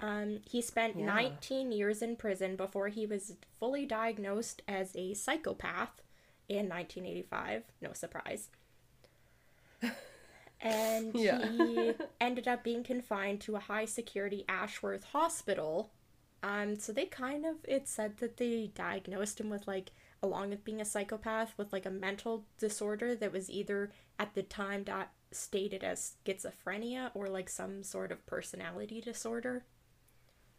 Um, 0.00 0.40
he 0.50 0.62
spent 0.62 0.96
Yeah. 0.96 1.04
19 1.06 1.72
years 1.72 2.02
in 2.02 2.16
prison 2.16 2.56
before 2.56 2.88
he 2.88 3.06
was 3.06 3.36
fully 3.58 3.86
diagnosed 3.86 4.62
as 4.66 4.96
a 4.96 5.14
psychopath 5.14 6.02
in 6.48 6.68
1985. 6.68 7.64
No 7.80 7.92
surprise. 7.92 8.48
And 10.60 11.14
Yeah. 11.14 11.46
he 11.48 11.94
ended 12.20 12.46
up 12.46 12.62
being 12.62 12.82
confined 12.82 13.40
to 13.42 13.56
a 13.56 13.60
high 13.60 13.86
security 13.86 14.44
Ashworth 14.48 15.04
hospital. 15.04 15.90
Um, 16.42 16.78
so 16.78 16.92
they 16.92 17.06
kind 17.06 17.44
of, 17.46 17.56
it 17.64 17.88
said 17.88 18.18
that 18.18 18.36
they 18.36 18.70
diagnosed 18.74 19.40
him 19.40 19.50
with 19.50 19.66
like, 19.66 19.92
along 20.22 20.50
with 20.50 20.64
being 20.64 20.80
a 20.80 20.84
psychopath, 20.84 21.54
with 21.56 21.72
like 21.72 21.86
a 21.86 21.90
mental 21.90 22.44
disorder 22.58 23.14
that 23.14 23.32
was 23.32 23.50
either 23.50 23.90
at 24.18 24.34
the 24.34 24.42
time 24.42 24.82
dot 24.84 25.12
stated 25.32 25.82
as 25.84 26.16
schizophrenia 26.26 27.10
or 27.14 27.28
like 27.28 27.48
some 27.48 27.82
sort 27.82 28.12
of 28.12 28.26
personality 28.26 29.00
disorder. 29.00 29.64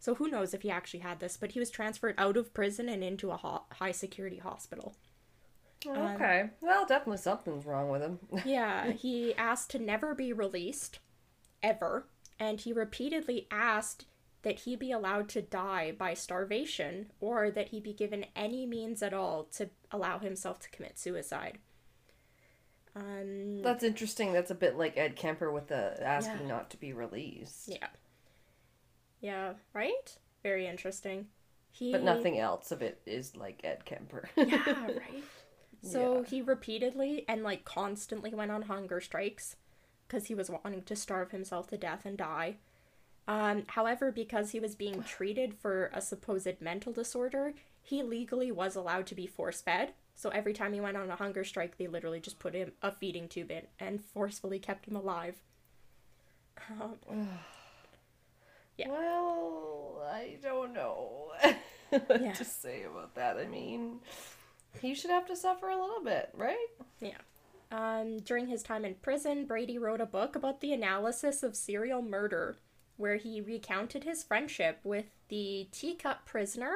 So 0.02 0.16
who 0.16 0.26
knows 0.26 0.52
if 0.52 0.62
he 0.62 0.70
actually 0.70 0.98
had 0.98 1.20
this, 1.20 1.36
but 1.36 1.52
he 1.52 1.60
was 1.60 1.70
transferred 1.70 2.16
out 2.18 2.36
of 2.36 2.52
prison 2.52 2.88
and 2.88 3.04
into 3.04 3.30
a 3.30 3.36
ho- 3.36 3.62
high 3.70 3.92
security 3.92 4.38
hospital. 4.38 4.96
Okay. 5.86 6.50
well, 6.60 6.84
definitely 6.86 7.18
something's 7.18 7.64
wrong 7.64 7.88
with 7.88 8.02
him. 8.02 8.18
Yeah, 8.44 8.90
he 8.90 9.32
asked 9.36 9.70
to 9.70 9.78
never 9.78 10.12
be 10.12 10.32
released, 10.32 10.98
ever, 11.62 12.08
and 12.40 12.58
he 12.58 12.72
repeatedly 12.72 13.46
asked 13.52 14.06
that 14.42 14.58
he 14.62 14.74
be 14.74 14.90
allowed 14.90 15.28
to 15.28 15.40
die 15.42 15.92
by 15.96 16.14
starvation 16.14 17.12
or 17.20 17.52
that 17.52 17.68
he 17.68 17.78
be 17.78 17.92
given 17.92 18.26
any 18.34 18.66
means 18.66 19.04
at 19.04 19.14
all 19.14 19.44
to 19.52 19.70
allow 19.92 20.18
himself 20.18 20.58
to 20.58 20.70
commit 20.70 20.98
suicide. 20.98 21.58
Um, 22.96 23.62
That's 23.62 23.84
interesting. 23.84 24.32
That's 24.32 24.50
a 24.50 24.56
bit 24.56 24.76
like 24.76 24.96
Ed 24.98 25.14
Kemper 25.14 25.52
with 25.52 25.68
the 25.68 26.02
asking 26.02 26.40
Yeah. 26.40 26.46
not 26.48 26.70
to 26.70 26.76
be 26.76 26.92
released. 26.92 27.68
yeah. 27.68 27.86
Yeah, 29.22 29.54
right? 29.72 30.18
Very 30.42 30.66
interesting. 30.66 31.28
He 31.72 31.92
But 31.92 32.02
nothing 32.02 32.38
else 32.38 32.70
of 32.72 32.82
it 32.82 33.00
is 33.06 33.36
like 33.36 33.60
Ed 33.64 33.84
Kemper. 33.84 34.28
Yeah, 34.36 34.86
right. 34.86 35.24
So 35.82 36.22
Yeah. 36.22 36.28
he 36.28 36.42
repeatedly 36.42 37.24
and 37.28 37.42
like 37.42 37.64
constantly 37.64 38.34
went 38.34 38.50
on 38.50 38.62
hunger 38.62 39.00
strikes 39.00 39.56
because 40.06 40.26
he 40.26 40.34
was 40.34 40.50
wanting 40.50 40.82
to 40.82 40.96
starve 40.96 41.30
himself 41.30 41.68
to 41.68 41.78
death 41.78 42.04
and 42.04 42.18
die. 42.18 42.56
Um, 43.28 43.64
however, 43.68 44.12
because 44.12 44.50
he 44.50 44.60
was 44.60 44.74
being 44.74 45.02
treated 45.02 45.54
for 45.54 45.90
a 45.94 46.00
supposed 46.00 46.60
mental 46.60 46.92
disorder, 46.92 47.54
he 47.82 48.02
legally 48.02 48.52
was 48.52 48.76
allowed 48.76 49.06
to 49.08 49.14
be 49.14 49.26
force 49.26 49.60
fed. 49.62 49.92
So 50.14 50.28
every 50.30 50.52
time 50.52 50.72
he 50.72 50.80
went 50.80 50.96
on 50.96 51.10
a 51.10 51.16
hunger 51.16 51.44
strike, 51.44 51.78
they 51.78 51.86
literally 51.86 52.20
just 52.20 52.38
put 52.38 52.54
him 52.54 52.72
a 52.82 52.92
feeding 52.92 53.28
tube 53.28 53.50
in 53.50 53.68
and 53.80 54.04
forcefully 54.04 54.58
kept 54.58 54.86
him 54.86 54.96
alive. 54.96 55.42
Um, 56.70 56.98
Yeah. 58.82 58.90
Well, 58.92 60.02
I 60.10 60.36
don't 60.42 60.72
know. 60.72 61.32
Yeah. 61.92 61.98
what 62.06 62.34
to 62.36 62.44
say 62.46 62.84
about 62.84 63.14
that. 63.16 63.36
I 63.36 63.44
mean, 63.46 63.98
he 64.80 64.94
should 64.94 65.10
have 65.10 65.26
to 65.26 65.36
suffer 65.36 65.68
a 65.68 65.78
little 65.78 66.02
bit, 66.02 66.30
right? 66.34 66.68
Yeah. 67.02 67.18
Um, 67.70 68.20
during 68.20 68.46
his 68.46 68.62
time 68.62 68.86
in 68.86 68.94
prison, 68.94 69.44
Brady 69.44 69.76
wrote 69.76 70.00
a 70.00 70.06
book 70.06 70.34
about 70.34 70.62
the 70.62 70.72
analysis 70.72 71.42
of 71.42 71.54
serial 71.54 72.00
murder, 72.00 72.56
where 72.96 73.16
he 73.16 73.42
recounted 73.42 74.04
his 74.04 74.22
friendship 74.22 74.78
with 74.84 75.04
the 75.28 75.68
teacup 75.70 76.24
prisoner. 76.24 76.72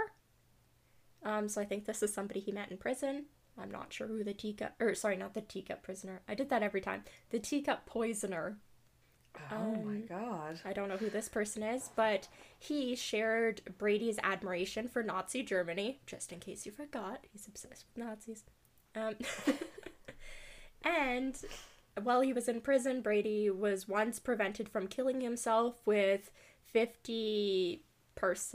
Um, 1.23 1.49
so 1.49 1.62
I 1.62 1.65
think 1.65 1.87
this 1.87 2.03
is 2.03 2.12
somebody 2.12 2.41
he 2.41 2.53
met 2.53 2.70
in 2.70 2.77
prison. 2.77 3.24
I'm 3.59 3.70
not 3.70 3.93
sure 3.93 4.07
who 4.07 4.23
the 4.23 4.35
teacup, 4.35 4.74
or 4.81 4.95
sorry, 4.95 5.16
not 5.16 5.33
the 5.33 5.41
teacup 5.41 5.83
prisoner. 5.83 6.20
I 6.28 6.35
did 6.35 6.51
that 6.51 6.62
every 6.62 6.81
time. 6.83 7.05
The 7.31 7.39
teacup 7.39 7.87
poisoner. 7.87 8.59
Oh 9.53 9.75
my 9.77 9.97
Um, 9.97 10.07
god. 10.09 10.61
I 10.65 10.73
don't 10.73 10.89
know 10.89 10.97
who 10.97 11.11
this 11.11 11.29
person 11.29 11.63
is, 11.63 11.91
but 11.95 12.29
he 12.59 12.95
shared 12.97 13.63
Brady's 13.79 14.19
admiration 14.23 14.89
for 14.89 15.03
Nazi 15.03 15.43
Germany, 15.43 16.01
just 16.07 16.33
in 16.33 16.41
case 16.41 16.67
you 16.67 16.73
forgot. 16.73 17.25
He's 17.33 17.47
obsessed 17.47 17.85
with 17.95 18.05
Nazis. 18.05 18.45
Um, 18.95 19.15
and 20.85 21.37
while 22.03 22.21
he 22.21 22.33
was 22.33 22.49
in 22.49 22.61
prison, 22.61 23.01
Brady 23.01 23.51
was 23.51 23.89
once 23.89 24.19
prevented 24.19 24.69
from 24.69 24.87
killing 24.87 25.21
himself 25.21 25.81
with 25.87 26.31
50 26.73 27.83
perce- 28.15 28.55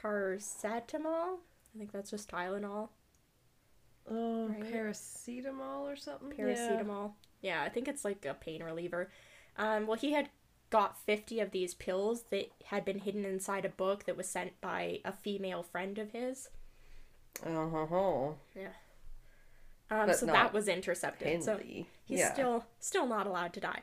paracetamol. 0.00 1.38
I 1.74 1.78
think 1.78 1.92
that's 1.92 2.10
just 2.10 2.30
Tylenol. 2.30 2.88
Oh, 4.08 4.46
Right. 4.48 4.62
paracetamol 4.72 5.82
or 5.82 5.96
something? 5.96 6.32
Yeah. 6.38 6.44
paracetamol. 6.44 7.12
Yeah. 7.42 7.62
I 7.62 7.68
think 7.68 7.88
it's 7.88 8.04
like 8.04 8.24
a 8.24 8.34
pain 8.34 8.62
reliever. 8.62 9.10
Um, 9.58 9.86
well, 9.86 9.96
he 9.96 10.12
had 10.12 10.28
got 10.70 10.98
50 11.04 11.40
of 11.40 11.50
these 11.50 11.74
pills 11.74 12.24
that 12.30 12.50
had 12.66 12.84
been 12.84 12.98
hidden 12.98 13.24
inside 13.24 13.64
a 13.64 13.70
book 13.70 14.04
that 14.04 14.16
was 14.16 14.28
sent 14.28 14.60
by 14.60 15.00
a 15.04 15.12
female 15.12 15.62
friend 15.62 15.98
of 15.98 16.12
his. 16.12 16.48
Uh-huh. 17.44 18.32
Yeah. 18.54 18.68
Um, 19.90 20.12
so 20.12 20.26
that 20.26 20.52
was 20.52 20.68
intercepted. 20.68 21.44
So 21.44 21.58
he's 21.58 21.86
yeah. 22.08 22.32
still 22.32 22.64
still 22.80 23.06
not 23.06 23.26
allowed 23.26 23.52
to 23.52 23.60
die. 23.60 23.82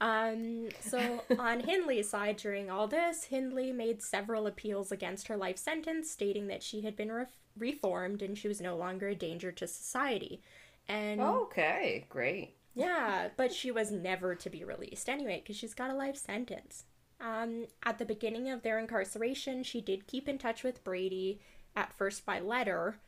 Um, 0.00 0.68
so 0.80 1.22
on 1.38 1.60
Hindley's 1.60 2.10
side 2.10 2.36
during 2.36 2.70
all 2.70 2.86
this, 2.86 3.24
Hindley 3.24 3.72
made 3.72 4.02
several 4.02 4.46
appeals 4.46 4.92
against 4.92 5.28
her 5.28 5.36
life 5.36 5.56
sentence, 5.56 6.10
stating 6.10 6.48
that 6.48 6.62
she 6.62 6.82
had 6.82 6.96
been 6.96 7.10
re- 7.10 7.26
reformed 7.56 8.22
and 8.22 8.36
she 8.36 8.48
was 8.48 8.60
no 8.60 8.76
longer 8.76 9.08
a 9.08 9.14
danger 9.14 9.50
to 9.52 9.66
society. 9.66 10.42
And 10.86 11.20
Okay, 11.20 12.06
great. 12.08 12.54
Yeah, 12.78 13.28
but 13.36 13.52
she 13.52 13.70
was 13.70 13.90
never 13.90 14.34
to 14.34 14.50
be 14.50 14.64
released 14.64 15.08
anyway 15.08 15.40
because 15.42 15.56
she's 15.56 15.74
got 15.74 15.90
a 15.90 15.94
life 15.94 16.16
sentence. 16.16 16.84
Um, 17.20 17.66
at 17.82 17.98
the 17.98 18.04
beginning 18.04 18.48
of 18.48 18.62
their 18.62 18.78
incarceration, 18.78 19.62
she 19.64 19.80
did 19.80 20.06
keep 20.06 20.28
in 20.28 20.38
touch 20.38 20.62
with 20.62 20.84
Brady, 20.84 21.40
at 21.74 21.92
first 21.92 22.24
by 22.24 22.38
letter, 22.38 22.98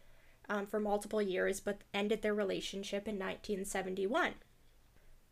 um, 0.48 0.66
for 0.66 0.80
multiple 0.80 1.22
years, 1.22 1.60
but 1.60 1.82
ended 1.94 2.22
their 2.22 2.34
relationship 2.34 3.06
in 3.06 3.14
1971. 3.14 4.34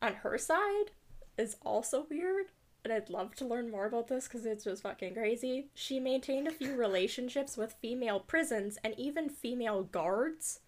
On 0.01 0.15
her 0.15 0.39
side, 0.39 0.93
is 1.39 1.57
also 1.63 2.07
weird, 2.11 2.47
and 2.85 2.93
I'd 2.93 3.11
love 3.11 3.35
to 3.37 3.45
learn 3.45 3.71
more 3.71 3.87
about 3.87 4.09
this 4.09 4.27
because 4.27 4.45
it's 4.45 4.65
just 4.65 4.83
fucking 4.83 5.15
crazy. 5.15 5.69
She 5.75 6.01
maintained 6.01 6.49
a 6.49 6.53
few 6.53 6.75
relationships 6.77 7.57
with 7.57 7.77
female 7.81 8.21
prisons 8.21 8.79
and 8.85 8.95
even 8.99 9.29
female 9.29 9.85
guards. 9.85 10.61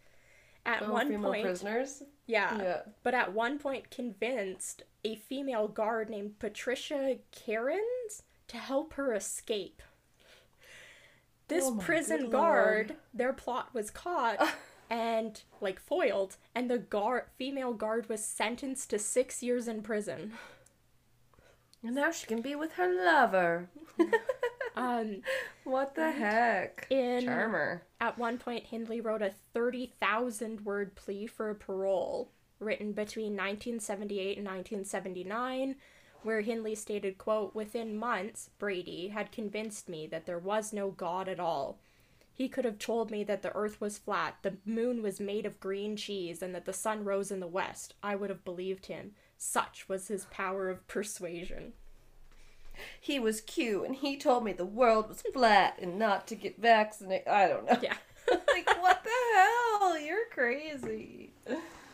At 0.65 0.83
Oh, 0.83 0.93
one 0.93 1.09
female 1.09 1.31
point, 1.31 1.43
prisoners? 1.45 2.03
Yeah, 2.31 2.63
Yeah. 2.63 2.81
but 3.03 3.15
at 3.15 3.33
one 3.33 3.59
point 3.59 3.91
convinced 3.91 4.83
a 5.05 5.17
female 5.17 5.69
guard 5.69 6.09
named 6.11 6.39
Patricia 6.39 7.19
Cairns 7.33 8.23
to 8.49 8.57
help 8.57 8.95
her 8.95 9.13
escape. 9.15 9.83
This 11.49 11.65
Oh 11.67 11.77
prison 11.77 12.31
guard, 12.31 12.89
lord. 12.91 13.01
their 13.13 13.33
plot 13.33 13.75
was 13.75 13.91
caught 13.91 14.39
and 14.91 15.43
like 15.61 15.81
foiled, 15.81 16.37
and 16.55 16.71
the 16.71 16.79
guard 16.79 17.25
female 17.37 17.73
guard 17.73 18.09
was 18.09 18.25
sentenced 18.25 18.91
to 18.91 18.99
six 18.99 19.43
years 19.43 19.67
in 19.67 19.83
prison. 19.83 20.33
And 21.83 21.95
now 21.95 22.11
she 22.13 22.27
can 22.27 22.43
be 22.43 22.55
with 22.55 22.73
her 22.75 22.93
lover. 22.93 23.69
Um, 24.77 25.23
What 25.65 25.95
the 25.95 26.11
heck? 26.11 26.87
in 26.91 27.25
Charmer. 27.25 27.83
At 28.01 28.19
one 28.19 28.39
point, 28.39 28.67
Hindley 28.67 29.01
wrote 29.01 29.23
a 29.23 29.35
30,000 29.55 30.65
word 30.65 30.95
plea 30.95 31.27
for 31.27 31.51
a 31.51 31.55
parole, 31.55 32.31
written 32.59 32.93
between 32.93 33.37
1978 33.37 34.39
and 34.39 34.47
1979, 34.47 35.77
where 36.23 36.41
Hindley 36.41 36.75
stated, 36.75 37.19
quote, 37.19 37.55
Within 37.55 37.97
months, 37.97 38.51
Brady 38.59 39.09
had 39.09 39.33
convinced 39.33 39.89
me 39.89 40.07
that 40.09 40.27
there 40.27 40.39
was 40.39 40.73
no 40.73 40.91
God 40.91 41.29
at 41.29 41.41
all. 41.41 41.79
He 42.33 42.49
could 42.49 42.65
have 42.65 42.79
told 42.79 43.11
me 43.11 43.23
that 43.25 43.43
the 43.43 43.55
earth 43.55 43.81
was 43.81 43.99
flat, 43.99 44.37
the 44.43 44.57
moon 44.65 45.03
was 45.03 45.21
made 45.21 45.45
of 45.45 45.61
green 45.61 45.95
cheese, 45.97 46.41
and 46.43 46.55
that 46.55 46.65
the 46.65 46.73
sun 46.73 47.05
rose 47.05 47.31
in 47.31 47.41
the 47.41 47.47
west. 47.47 47.95
I 48.03 48.15
would 48.17 48.31
have 48.31 48.45
believed 48.45 48.87
him. 48.87 49.13
Such 49.37 49.89
was 49.89 50.09
his 50.09 50.25
power 50.31 50.71
of 50.71 50.87
persuasion. 50.89 51.75
He 53.01 53.19
was 53.19 53.41
cute 53.41 53.85
and 53.87 53.97
he 53.97 54.17
told 54.17 54.45
me 54.45 54.53
the 54.53 54.65
world 54.65 55.09
was 55.09 55.23
flat 55.33 55.79
and 55.81 55.99
not 55.99 56.27
to 56.29 56.35
get 56.35 56.59
vaccinated. 56.61 57.29
I 57.29 57.49
don't 57.49 57.67
know. 57.67 57.79
Yeah. 57.83 57.95
like, 58.31 58.69
what 58.81 59.03
the 59.05 59.11
hell? 59.37 59.99
You're 59.99 60.27
crazy. 60.33 61.33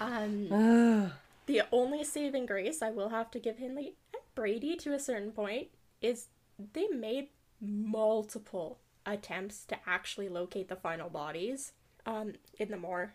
Um, 0.01 1.13
The 1.47 1.63
only 1.71 2.03
saving 2.03 2.47
grace 2.47 2.83
I 2.83 2.91
will 2.91 3.11
have 3.11 3.31
to 3.31 3.39
give 3.39 3.59
Hindley 3.59 3.95
and 4.13 4.23
Brady 4.35 4.75
to 4.77 4.93
a 4.95 4.99
certain 4.99 5.31
point 5.31 5.69
is 6.03 6.27
they 6.73 6.89
made 6.89 7.29
multiple 7.61 8.79
attempts 9.07 9.65
to 9.67 9.77
actually 9.87 10.29
locate 10.29 10.69
the 10.69 10.75
final 10.77 11.09
bodies 11.09 11.73
um, 12.05 12.33
in 12.59 12.71
the 12.73 12.77
moor. 12.77 13.15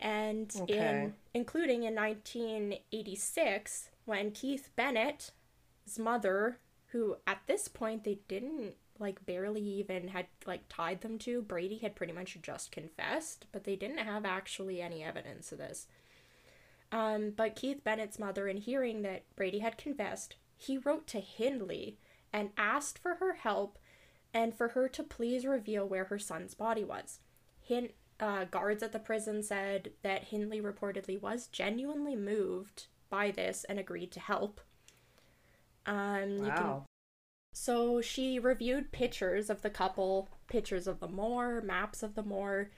And 0.00 0.52
Okay. 0.62 0.78
in 0.78 1.14
including 1.32 1.84
in 1.84 1.94
1986 1.94 3.90
when 4.04 4.30
Keith 4.32 4.70
Bennett's 4.76 5.30
mother, 5.98 6.58
who 6.92 7.16
at 7.26 7.42
this 7.46 7.68
point 7.68 8.04
they 8.04 8.20
didn't 8.28 8.74
like 8.98 9.24
barely 9.24 9.62
even 9.62 10.08
had 10.08 10.26
like 10.46 10.62
tied 10.68 11.00
them 11.00 11.18
to, 11.18 11.42
Brady 11.42 11.78
had 11.78 11.96
pretty 11.96 12.12
much 12.12 12.36
just 12.42 12.70
confessed, 12.70 13.46
but 13.52 13.64
they 13.64 13.76
didn't 13.76 13.98
have 13.98 14.24
actually 14.24 14.82
any 14.82 15.02
evidence 15.02 15.52
of 15.52 15.58
this. 15.58 15.86
Um, 16.92 17.32
but 17.36 17.56
Keith 17.56 17.84
Bennett's 17.84 18.18
mother, 18.18 18.48
in 18.48 18.56
hearing 18.56 19.02
that 19.02 19.24
Brady 19.36 19.60
had 19.60 19.78
confessed, 19.78 20.36
he 20.56 20.76
wrote 20.76 21.06
to 21.08 21.20
Hindley 21.20 21.98
and 22.32 22.50
asked 22.56 22.98
for 22.98 23.14
her 23.16 23.34
help 23.34 23.78
and 24.34 24.54
for 24.54 24.68
her 24.68 24.88
to 24.88 25.02
please 25.02 25.46
reveal 25.46 25.86
where 25.86 26.04
her 26.04 26.18
son's 26.18 26.54
body 26.54 26.84
was. 26.84 27.20
Hin- 27.60 27.92
uh, 28.18 28.44
guards 28.44 28.82
at 28.82 28.92
the 28.92 28.98
prison 28.98 29.42
said 29.42 29.92
that 30.02 30.24
Hindley 30.24 30.60
reportedly 30.60 31.20
was 31.20 31.46
genuinely 31.46 32.14
moved 32.14 32.86
by 33.08 33.30
this 33.30 33.64
and 33.64 33.78
agreed 33.78 34.12
to 34.12 34.20
help. 34.20 34.60
Um, 35.90 36.38
you 36.38 36.52
can 36.52 36.82
so 37.52 38.00
she 38.00 38.38
reviewed 38.38 38.92
pictures 38.92 39.50
of 39.50 39.62
the 39.62 39.70
couple, 39.70 40.28
pictures 40.48 40.86
of 40.86 41.00
the 41.00 41.08
moor, 41.08 41.60
maps 41.60 42.02
of 42.02 42.14
the 42.14 42.22
moor, 42.22 42.70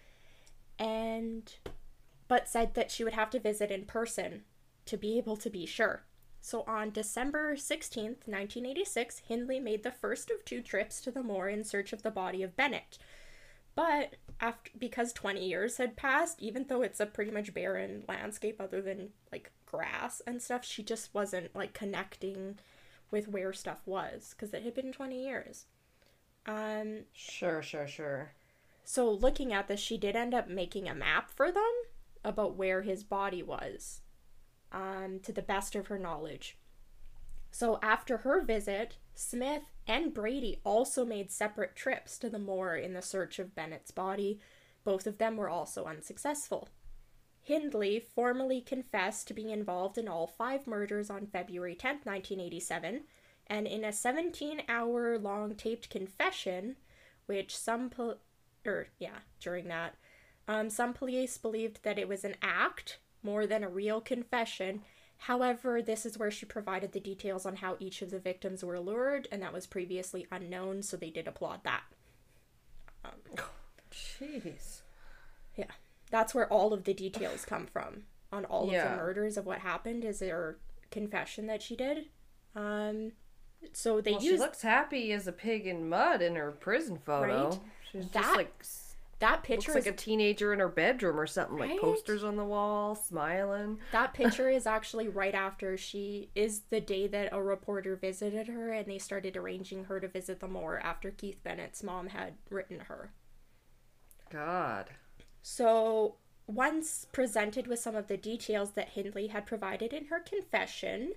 and 0.78 1.54
but 2.26 2.48
said 2.48 2.74
that 2.74 2.90
she 2.90 3.04
would 3.04 3.12
have 3.12 3.30
to 3.30 3.38
visit 3.38 3.70
in 3.70 3.84
person 3.84 4.44
to 4.86 4.96
be 4.96 5.18
able 5.18 5.36
to 5.36 5.50
be 5.50 5.66
sure. 5.66 6.04
So 6.40 6.64
on 6.66 6.90
December 6.90 7.54
16th, 7.54 8.26
1986, 8.26 9.22
Hindley 9.28 9.60
made 9.60 9.82
the 9.82 9.92
first 9.92 10.30
of 10.30 10.44
two 10.44 10.62
trips 10.62 11.00
to 11.02 11.10
the 11.10 11.22
moor 11.22 11.48
in 11.48 11.62
search 11.62 11.92
of 11.92 12.02
the 12.02 12.10
body 12.10 12.42
of 12.42 12.56
Bennett. 12.56 12.98
But 13.74 14.16
after 14.40 14.70
because 14.78 15.12
20 15.12 15.46
years 15.46 15.76
had 15.76 15.96
passed, 15.96 16.40
even 16.40 16.66
though 16.68 16.82
it's 16.82 17.00
a 17.00 17.06
pretty 17.06 17.30
much 17.30 17.54
barren 17.54 18.04
landscape 18.08 18.60
other 18.60 18.82
than 18.82 19.10
like 19.30 19.52
grass 19.66 20.20
and 20.26 20.42
stuff, 20.42 20.64
she 20.64 20.82
just 20.82 21.14
wasn't 21.14 21.54
like 21.54 21.74
connecting 21.74 22.58
with 23.12 23.28
where 23.28 23.52
stuff 23.52 23.82
was 23.86 24.34
because 24.34 24.52
it 24.52 24.64
had 24.64 24.74
been 24.74 24.92
20 24.92 25.22
years. 25.24 25.66
Um, 26.46 27.04
Sure, 27.12 27.62
sure, 27.62 27.86
sure. 27.86 28.32
so 28.84 29.08
looking 29.08 29.52
at 29.52 29.68
this, 29.68 29.78
she 29.78 29.96
did 29.96 30.16
end 30.16 30.34
up 30.34 30.48
making 30.48 30.88
a 30.88 30.94
map 30.94 31.30
for 31.30 31.52
them 31.52 31.72
about 32.24 32.56
where 32.56 32.82
his 32.82 33.04
body 33.04 33.42
was, 33.42 34.00
um, 34.72 35.20
to 35.22 35.32
the 35.32 35.42
best 35.42 35.76
of 35.76 35.86
her 35.86 35.98
knowledge. 35.98 36.56
So 37.52 37.78
after 37.82 38.18
her 38.18 38.40
visit, 38.42 38.96
Smith 39.14 39.62
and 39.86 40.14
Brady 40.14 40.60
also 40.64 41.04
made 41.04 41.30
separate 41.30 41.76
trips 41.76 42.18
to 42.18 42.30
the 42.30 42.38
moor 42.38 42.74
in 42.74 42.94
the 42.94 43.02
search 43.02 43.38
of 43.38 43.54
Bennett's 43.54 43.90
body. 43.90 44.40
Both 44.84 45.06
of 45.06 45.18
them 45.18 45.36
were 45.36 45.50
also 45.50 45.84
unsuccessful. 45.84 46.68
Hindley 47.42 47.98
formally 47.98 48.60
confessed 48.60 49.26
to 49.28 49.34
being 49.34 49.50
involved 49.50 49.98
in 49.98 50.08
all 50.08 50.26
five 50.26 50.66
murders 50.66 51.10
on 51.10 51.26
February 51.26 51.74
10th, 51.74 52.06
1987, 52.06 53.02
and 53.48 53.66
in 53.66 53.84
a 53.84 53.92
17 53.92 54.62
hour 54.68 55.18
long 55.18 55.54
taped 55.56 55.90
confession, 55.90 56.76
which 57.26 57.56
some 57.56 57.90
pol- 57.90 58.18
or 58.64 58.88
yeah, 58.98 59.18
during 59.40 59.66
that, 59.68 59.96
um, 60.46 60.70
some 60.70 60.92
police 60.92 61.36
believed 61.36 61.82
that 61.82 61.98
it 61.98 62.08
was 62.08 62.24
an 62.24 62.36
act 62.42 62.98
more 63.22 63.46
than 63.46 63.64
a 63.64 63.68
real 63.68 64.00
confession. 64.00 64.82
However, 65.18 65.82
this 65.82 66.06
is 66.06 66.18
where 66.18 66.30
she 66.30 66.46
provided 66.46 66.92
the 66.92 67.00
details 67.00 67.46
on 67.46 67.56
how 67.56 67.76
each 67.78 68.02
of 68.02 68.10
the 68.10 68.18
victims 68.18 68.64
were 68.64 68.80
lured, 68.80 69.28
and 69.30 69.42
that 69.42 69.52
was 69.52 69.66
previously 69.66 70.26
unknown, 70.30 70.82
so 70.82 70.96
they 70.96 71.10
did 71.10 71.28
applaud 71.28 71.60
that. 71.64 71.82
Jeez. 73.92 74.82
Yeah, 75.56 75.70
that's 76.12 76.34
where 76.34 76.46
all 76.52 76.72
of 76.72 76.84
the 76.84 76.94
details 76.94 77.44
come 77.44 77.66
from 77.66 78.04
on 78.30 78.44
all 78.44 78.64
of 78.64 78.70
the 78.70 78.96
murders 78.96 79.36
of 79.36 79.46
what 79.46 79.58
happened. 79.58 80.04
Is 80.04 80.20
her 80.20 80.58
confession 80.90 81.46
that 81.48 81.62
she 81.62 81.74
did? 81.74 82.04
Um, 82.54 83.12
so 83.72 84.00
they 84.00 84.12
Well, 84.12 84.20
she 84.20 84.36
looks 84.36 84.62
happy 84.62 85.12
as 85.12 85.26
a 85.26 85.32
pig 85.32 85.66
in 85.66 85.88
mud 85.88 86.20
in 86.22 86.36
her 86.36 86.52
prison 86.52 86.98
photo. 87.04 87.48
Right? 87.48 87.60
She's 87.90 88.06
just 88.06 88.36
like 88.36 88.64
that 89.20 89.36
looks 89.36 89.46
picture. 89.46 89.72
like 89.72 89.82
is 89.82 89.86
a 89.86 89.92
teenager 89.92 90.52
in 90.52 90.58
her 90.58 90.68
bedroom 90.68 91.18
or 91.18 91.26
something, 91.26 91.56
like 91.56 91.80
posters 91.80 92.24
on 92.24 92.36
the 92.36 92.44
wall, 92.44 92.94
smiling. 92.94 93.78
That 93.92 94.12
picture 94.14 94.50
is 94.50 94.66
actually 94.66 95.08
right 95.08 95.34
after 95.34 95.78
she 95.78 96.28
is 96.34 96.62
the 96.68 96.80
day 96.80 97.06
that 97.06 97.30
a 97.32 97.42
reporter 97.42 97.96
visited 97.96 98.48
her 98.48 98.72
and 98.72 98.86
they 98.86 98.98
started 98.98 99.36
arranging 99.36 99.84
her 99.84 99.98
to 99.98 100.08
visit 100.08 100.40
the 100.40 100.48
moor 100.48 100.78
after 100.82 101.10
Keith 101.10 101.42
Bennett's 101.42 101.82
mom 101.82 102.08
had 102.08 102.34
written 102.50 102.80
her. 102.80 103.12
God. 104.30 104.90
So, 105.42 106.16
once 106.46 107.06
presented 107.12 107.66
with 107.66 107.78
some 107.78 107.96
of 107.96 108.08
the 108.08 108.16
details 108.16 108.72
that 108.72 108.90
Hindley 108.90 109.28
had 109.28 109.46
provided 109.46 109.92
in 109.92 110.06
her 110.06 110.20
confession, 110.20 111.14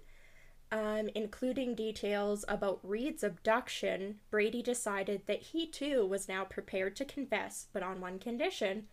um, 0.71 1.09
including 1.15 1.75
details 1.75 2.43
about 2.47 2.79
Reade's 2.83 3.23
abduction, 3.23 4.19
Brady 4.29 4.61
decided 4.61 5.23
that 5.27 5.41
he 5.41 5.67
too 5.67 6.05
was 6.05 6.27
now 6.27 6.43
prepared 6.43 6.95
to 6.97 7.05
confess, 7.05 7.67
but 7.71 7.83
on 7.83 8.01
one 8.01 8.19
condition 8.19 8.87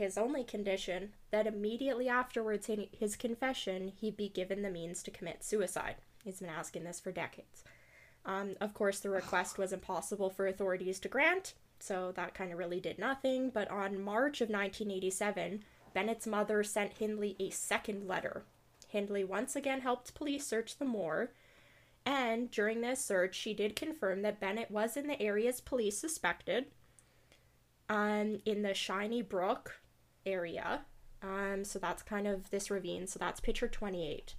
his 0.00 0.16
only 0.16 0.42
condition 0.42 1.12
that 1.30 1.46
immediately 1.46 2.08
afterwards 2.08 2.70
in 2.70 2.86
his 2.90 3.16
confession 3.16 3.92
he 3.94 4.10
be 4.10 4.30
given 4.30 4.62
the 4.62 4.70
means 4.70 5.02
to 5.02 5.10
commit 5.10 5.44
suicide. 5.44 5.96
He's 6.24 6.40
been 6.40 6.48
asking 6.48 6.84
this 6.84 6.98
for 6.98 7.12
decades. 7.12 7.64
Um, 8.24 8.54
of 8.62 8.72
course, 8.72 9.00
the 9.00 9.10
request 9.10 9.58
was 9.58 9.74
impossible 9.74 10.30
for 10.30 10.46
authorities 10.46 11.00
to 11.00 11.08
grant, 11.08 11.52
so 11.82 12.12
that 12.12 12.34
kind 12.34 12.52
of 12.52 12.58
really 12.58 12.80
did 12.80 12.98
nothing. 12.98 13.50
But 13.50 13.70
on 13.70 14.00
March 14.00 14.40
of 14.40 14.48
1987, 14.48 15.62
Bennett's 15.94 16.26
mother 16.26 16.62
sent 16.62 16.94
Hindley 16.94 17.36
a 17.38 17.50
second 17.50 18.06
letter. 18.06 18.44
Hindley 18.88 19.24
once 19.24 19.56
again 19.56 19.80
helped 19.80 20.14
police 20.14 20.46
search 20.46 20.78
the 20.78 20.84
moor, 20.84 21.32
and 22.04 22.50
during 22.50 22.80
this 22.80 23.04
search, 23.04 23.34
she 23.34 23.54
did 23.54 23.76
confirm 23.76 24.22
that 24.22 24.40
Bennett 24.40 24.70
was 24.70 24.96
in 24.96 25.06
the 25.06 25.20
areas 25.20 25.60
police 25.60 25.98
suspected, 25.98 26.66
um, 27.88 28.38
in 28.44 28.62
the 28.62 28.74
Shiny 28.74 29.22
Brook 29.22 29.80
area. 30.24 30.82
Um, 31.22 31.64
so 31.64 31.78
that's 31.78 32.02
kind 32.02 32.26
of 32.26 32.50
this 32.50 32.70
ravine. 32.70 33.06
So 33.06 33.18
that's 33.18 33.40
picture 33.40 33.68
28 33.68 34.34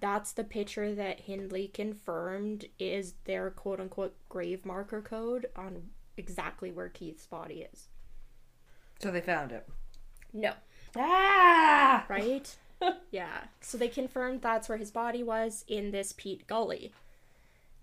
that's 0.00 0.32
the 0.32 0.44
picture 0.44 0.94
that 0.94 1.20
Hindley 1.20 1.68
confirmed 1.68 2.64
is 2.78 3.14
their 3.24 3.50
quote 3.50 3.80
unquote 3.80 4.16
grave 4.28 4.64
marker 4.64 5.02
code 5.02 5.46
on 5.54 5.90
exactly 6.16 6.70
where 6.70 6.88
Keith's 6.88 7.26
body 7.26 7.66
is. 7.72 7.88
So 9.00 9.10
they 9.10 9.20
found 9.20 9.52
it. 9.52 9.68
No. 10.32 10.52
Ah! 10.96 12.04
Right? 12.08 12.54
yeah. 13.10 13.44
So 13.60 13.78
they 13.78 13.88
confirmed 13.88 14.42
that's 14.42 14.68
where 14.68 14.78
his 14.78 14.90
body 14.90 15.22
was 15.22 15.64
in 15.68 15.90
this 15.90 16.12
peat 16.12 16.46
gully. 16.46 16.92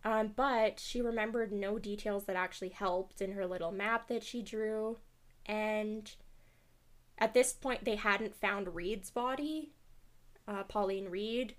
Um, 0.03 0.31
but 0.35 0.79
she 0.79 1.01
remembered 1.01 1.51
no 1.51 1.79
details 1.79 2.25
that 2.25 2.35
actually 2.35 2.69
helped 2.69 3.21
in 3.21 3.33
her 3.33 3.45
little 3.45 3.71
map 3.71 4.07
that 4.07 4.23
she 4.23 4.41
drew. 4.41 4.97
And 5.45 6.09
at 7.17 7.33
this 7.33 7.53
point, 7.53 7.83
they 7.83 7.95
hadn't 7.95 8.35
found 8.35 8.75
Reade's 8.75 9.09
body, 9.09 9.71
uh, 10.47 10.63
Pauline 10.63 11.09
Reade. 11.09 11.55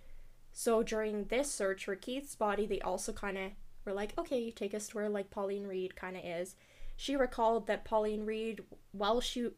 So 0.52 0.82
during 0.82 1.24
this 1.24 1.50
search 1.50 1.84
for 1.84 1.96
Keith's 1.96 2.36
body, 2.36 2.66
they 2.66 2.80
also 2.80 3.12
kind 3.12 3.36
of 3.38 3.50
were 3.88 3.94
like, 3.94 4.16
okay, 4.18 4.50
take 4.50 4.74
us 4.74 4.88
to 4.88 4.96
where 4.96 5.08
like 5.08 5.30
Pauline 5.30 5.66
Reade 5.66 5.96
kind 5.96 6.16
of 6.16 6.24
is. 6.24 6.54
She 6.96 7.16
recalled 7.16 7.66
that 7.66 7.84
Pauline 7.84 8.26
Reade, 8.26 8.60
while 8.92 9.20
she, 9.20 9.50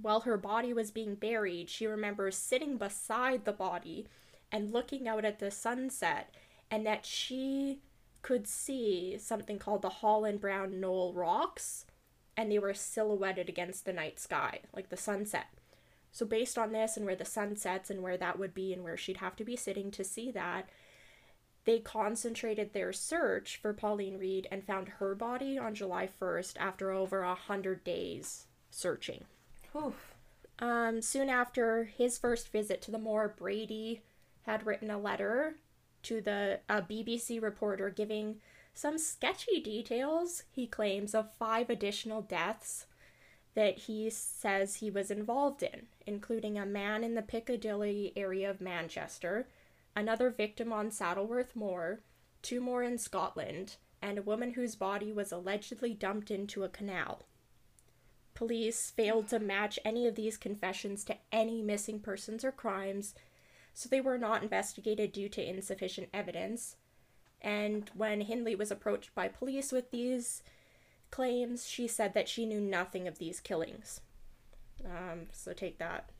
while 0.00 0.20
her 0.20 0.36
body 0.36 0.72
was 0.72 0.90
being 0.90 1.14
buried, 1.14 1.68
she 1.68 1.86
remembers 1.86 2.36
sitting 2.36 2.76
beside 2.76 3.44
the 3.44 3.52
body 3.52 4.06
and 4.50 4.72
looking 4.72 5.08
out 5.08 5.24
at 5.24 5.40
the 5.40 5.50
sunset, 5.50 6.32
and 6.70 6.86
that 6.86 7.04
she 7.04 7.80
could 8.22 8.46
see 8.46 9.18
something 9.18 9.58
called 9.58 9.82
the 9.82 9.88
Hollin 9.88 10.38
Brown 10.38 10.80
Knoll 10.80 11.12
Rocks, 11.12 11.84
and 12.36 12.50
they 12.50 12.58
were 12.58 12.74
silhouetted 12.74 13.48
against 13.48 13.84
the 13.84 13.92
night 13.92 14.18
sky, 14.20 14.60
like 14.74 14.88
the 14.88 14.96
sunset. 14.96 15.46
So, 16.12 16.24
based 16.24 16.56
on 16.56 16.70
this 16.70 16.96
and 16.96 17.04
where 17.04 17.16
the 17.16 17.24
sun 17.24 17.56
sets 17.56 17.90
and 17.90 18.00
where 18.00 18.16
that 18.16 18.38
would 18.38 18.54
be 18.54 18.72
and 18.72 18.84
where 18.84 18.96
she'd 18.96 19.16
have 19.16 19.34
to 19.36 19.44
be 19.44 19.56
sitting 19.56 19.90
to 19.90 20.04
see 20.04 20.30
that, 20.30 20.68
they 21.64 21.78
concentrated 21.78 22.72
their 22.72 22.92
search 22.92 23.58
for 23.60 23.72
Pauline 23.72 24.18
Reade 24.18 24.48
and 24.50 24.64
found 24.64 24.88
her 24.88 25.14
body 25.14 25.56
on 25.58 25.74
July 25.74 26.08
1st 26.20 26.56
after 26.58 26.90
over 26.90 27.22
a 27.22 27.34
hundred 27.34 27.84
days 27.84 28.46
searching. 28.70 29.24
Oof. 29.74 30.14
Um, 30.58 31.00
soon 31.02 31.28
after 31.28 31.84
his 31.84 32.18
first 32.18 32.52
visit 32.52 32.80
to 32.82 32.90
the 32.90 32.98
moor, 32.98 33.34
Brady 33.36 34.02
had 34.42 34.66
written 34.66 34.90
a 34.90 34.98
letter 34.98 35.56
to 36.02 36.20
the 36.20 36.60
a 36.68 36.82
BBC 36.82 37.42
reporter 37.42 37.90
giving 37.90 38.36
some 38.74 38.98
sketchy 38.98 39.60
details, 39.60 40.42
he 40.50 40.66
claims, 40.66 41.14
of 41.14 41.32
five 41.34 41.70
additional 41.70 42.22
deaths 42.22 42.86
that 43.54 43.78
he 43.78 44.10
says 44.10 44.76
he 44.76 44.90
was 44.90 45.10
involved 45.10 45.62
in, 45.62 45.86
including 46.06 46.58
a 46.58 46.66
man 46.66 47.04
in 47.04 47.14
the 47.14 47.22
Piccadilly 47.22 48.12
area 48.16 48.50
of 48.50 48.60
Manchester, 48.60 49.46
another 49.96 50.30
victim 50.30 50.72
on 50.72 50.90
Saddleworth 50.90 51.54
Moor, 51.54 52.00
two 52.42 52.60
more 52.60 52.82
in 52.82 52.98
Scotland, 52.98 53.76
and 54.02 54.18
a 54.18 54.22
woman 54.22 54.52
whose 54.52 54.76
body 54.76 55.12
was 55.12 55.32
allegedly 55.32 55.94
dumped 55.94 56.30
into 56.30 56.62
a 56.62 56.68
canal. 56.68 57.22
Police 58.34 58.90
failed 58.90 59.28
to 59.28 59.38
match 59.38 59.78
any 59.84 60.06
of 60.06 60.16
these 60.16 60.36
confessions 60.36 61.04
to 61.04 61.16
any 61.32 61.62
missing 61.62 62.00
persons 62.00 62.44
or 62.44 62.52
crimes, 62.52 63.14
so 63.72 63.88
they 63.88 64.00
were 64.00 64.18
not 64.18 64.42
investigated 64.42 65.12
due 65.12 65.28
to 65.30 65.48
insufficient 65.48 66.08
evidence. 66.12 66.76
And 67.40 67.90
when 67.94 68.22
Hindley 68.22 68.54
was 68.54 68.70
approached 68.70 69.14
by 69.14 69.28
police 69.28 69.70
with 69.70 69.90
these 69.90 70.42
claims, 71.10 71.68
she 71.68 71.86
said 71.86 72.14
that 72.14 72.28
she 72.28 72.44
knew 72.44 72.60
nothing 72.60 73.06
of 73.06 73.18
these 73.18 73.40
killings. 73.40 74.00
Um, 74.84 75.28
so 75.32 75.52
take 75.52 75.78
that, 75.78 76.10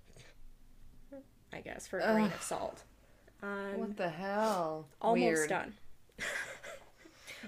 I 1.52 1.60
guess, 1.60 1.86
for 1.86 1.98
a 1.98 2.12
grain 2.12 2.32
of 2.32 2.42
salt. 2.42 2.84
Um, 3.43 3.78
What 3.78 3.97
the 3.97 4.09
hell? 4.09 4.86
almost 5.01 5.23
Weird. 5.23 5.48
done. 5.48 5.74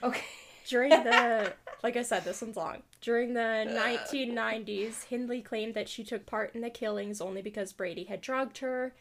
Okay. 0.03 0.25
During 0.69 0.91
the, 0.91 1.53
like 1.83 1.97
I 1.97 2.03
said, 2.03 2.25
this 2.25 2.43
one's 2.43 2.57
long. 2.57 2.83
During 3.01 3.35
the 3.35 3.41
1990s, 3.41 5.05
Hindley 5.05 5.41
claimed 5.41 5.75
that 5.75 5.89
she 5.89 6.05
took 6.05 6.27
part 6.27 6.55
in 6.55 6.61
the 6.61 6.71
killings 6.71 7.21
only 7.21 7.41
because 7.41 7.73
Brady 7.73 8.05
had 8.05 8.21
drugged 8.21 8.59
her 8.59 8.95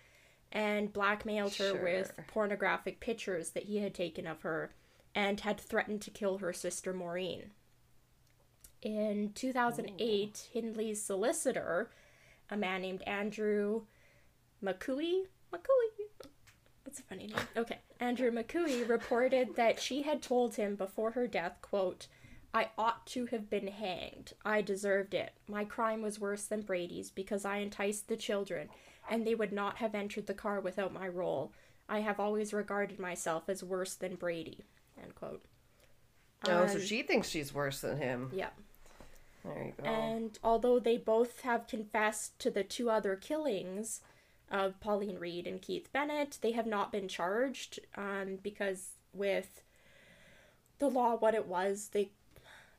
and 0.52 0.94
blackmailed 0.94 1.56
her 1.56 1.74
with 1.74 2.14
pornographic 2.28 3.00
pictures 3.00 3.50
that 3.50 3.64
he 3.64 3.80
had 3.80 3.94
taken 3.94 4.26
of 4.28 4.44
her 4.44 4.72
and 5.14 5.42
had 5.42 5.60
threatened 5.60 6.02
to 6.04 6.12
kill 6.12 6.38
her 6.38 6.54
sister 6.54 6.94
Maureen. 6.94 7.52
In 8.82 9.32
2008, 9.34 10.48
Hindley's 10.54 11.02
solicitor, 11.02 11.90
a 12.50 12.56
man 12.56 12.82
named 12.82 13.02
Andrew 13.08 13.82
McCooey, 14.64 15.24
McCooey, 15.52 15.90
that's 16.96 17.06
a 17.06 17.10
funny 17.10 17.28
name. 17.28 17.48
Okay. 17.58 17.80
Andrew 18.00 18.32
McCooey 18.32 18.88
reported 18.88 19.56
that 19.56 19.80
she 19.80 20.04
had 20.04 20.22
told 20.22 20.56
him 20.56 20.76
before 20.76 21.12
her 21.12 21.28
death, 21.28 21.58
quote, 21.62 22.08
I 22.54 22.70
ought 22.78 23.06
to 23.08 23.26
have 23.28 23.50
been 23.50 23.68
hanged. 23.68 24.34
I 24.46 24.62
deserved 24.62 25.14
it. 25.14 25.34
My 25.48 25.66
crime 25.66 26.02
was 26.02 26.20
worse 26.20 26.46
than 26.46 26.62
Brady's 26.62 27.10
because 27.10 27.44
I 27.44 27.58
enticed 27.58 28.08
the 28.08 28.16
children, 28.16 28.70
and 29.10 29.28
they 29.28 29.36
would 29.36 29.52
not 29.52 29.78
have 29.78 29.94
entered 29.94 30.28
the 30.28 30.34
car 30.34 30.62
without 30.62 30.94
my 30.94 31.08
role. 31.08 31.52
I 31.90 32.00
have 32.00 32.20
always 32.20 32.54
regarded 32.54 32.98
myself 32.98 33.50
as 33.50 33.62
worse 33.62 33.96
than 33.96 34.16
Brady. 34.16 34.60
End 35.02 35.16
quote. 35.16 35.44
Oh, 36.46 36.68
so 36.68 36.76
Um, 36.76 36.82
she 36.82 37.04
thinks 37.04 37.28
she's 37.28 37.54
worse 37.54 37.82
than 37.82 37.98
him. 37.98 38.32
Yeah. 38.34 38.50
There 39.44 39.64
you 39.64 39.74
go. 39.78 39.84
And 39.84 40.40
although 40.44 40.80
they 40.80 40.98
both 40.98 41.42
have 41.42 41.68
confessed 41.68 42.40
to 42.40 42.50
the 42.50 42.64
two 42.64 42.90
other 42.90 43.16
killings 43.16 44.00
of 44.52 44.80
Pauline 44.80 45.20
Reade 45.20 45.48
and 45.48 45.62
Keith 45.62 45.92
Bennett, 45.92 46.38
they 46.42 46.52
have 46.52 46.68
not 46.68 46.92
been 46.92 47.08
charged 47.08 47.80
um, 47.96 48.40
because 48.42 48.92
with 49.14 49.62
the 50.80 50.90
law, 50.90 51.16
what 51.16 51.36
it 51.36 51.48
was, 51.48 51.90
they 51.94 52.12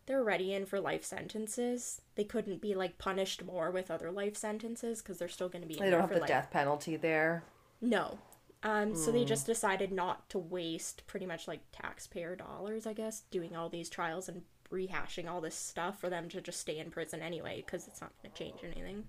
they're 0.07 0.21
already 0.21 0.55
in 0.55 0.67
for 0.67 0.81
life 0.81 1.05
sentences. 1.05 2.01
They 2.15 2.25
couldn't 2.25 2.61
be 2.61 2.75
like 2.75 2.97
punished 2.97 3.45
more 3.45 3.71
with 3.71 3.91
other 3.91 4.11
life 4.13 4.37
sentences 4.37 5.03
because 5.03 5.19
they're 5.19 5.29
still 5.29 5.49
going 5.49 5.63
to 5.63 5.69
be. 5.69 5.77
In 5.77 5.85
they 5.85 5.91
don't 5.91 6.01
have 6.01 6.11
the 6.11 6.21
life. 6.21 6.29
death 6.29 6.51
penalty 6.51 6.97
there. 6.97 7.43
No. 7.81 8.19
Um, 8.63 8.97
so 8.97 9.13
they 9.13 9.25
just 9.25 9.47
decided 9.47 9.93
not 9.93 10.29
to 10.31 10.39
waste 10.39 11.07
pretty 11.07 11.27
much 11.27 11.47
like 11.47 11.61
taxpayer 11.73 12.35
dollars, 12.35 12.87
I 12.87 12.95
guess, 12.95 13.23
doing 13.31 13.55
all 13.55 13.69
these 13.69 13.89
trials 13.89 14.29
and 14.29 14.43
rehashing 14.73 15.29
all 15.29 15.41
this 15.41 15.55
stuff 15.55 16.01
for 16.01 16.09
them 16.09 16.29
to 16.31 16.41
just 16.41 16.61
stay 16.61 16.79
in 16.79 16.91
prison 16.91 17.21
anyway, 17.21 17.63
because 17.65 17.87
it's 17.87 18.01
not 18.01 18.13
going 18.21 18.33
to 18.33 18.39
change 18.39 18.59
anything. 18.65 19.05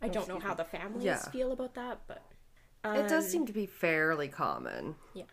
I 0.00 0.08
don't 0.08 0.28
know 0.28 0.38
how 0.38 0.54
the 0.54 0.64
families 0.64 1.04
Yeah. 1.04 1.30
feel 1.30 1.52
about 1.52 1.74
that, 1.74 2.00
but 2.06 2.22
it 2.84 3.08
does 3.08 3.24
Um, 3.24 3.30
seem 3.30 3.46
to 3.46 3.52
be 3.52 3.66
fairly 3.66 4.28
common. 4.28 4.96
Yeah. 5.14 5.24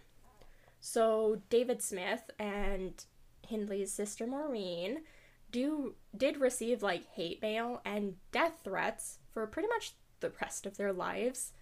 So 0.81 1.41
David 1.49 1.81
Smith 1.81 2.29
and 2.39 3.03
Hindley's 3.47 3.91
sister 3.91 4.25
Maureen 4.27 5.03
do 5.51 5.95
did 6.15 6.37
receive 6.37 6.81
like 6.83 7.05
hate 7.13 7.41
mail 7.41 7.81
and 7.85 8.17
death 8.31 8.59
threats 8.63 9.19
for 9.31 9.45
pretty 9.47 9.67
much 9.69 9.93
the 10.19 10.31
rest 10.41 10.65
of 10.65 10.77
their 10.77 10.91
lives. 10.93 11.53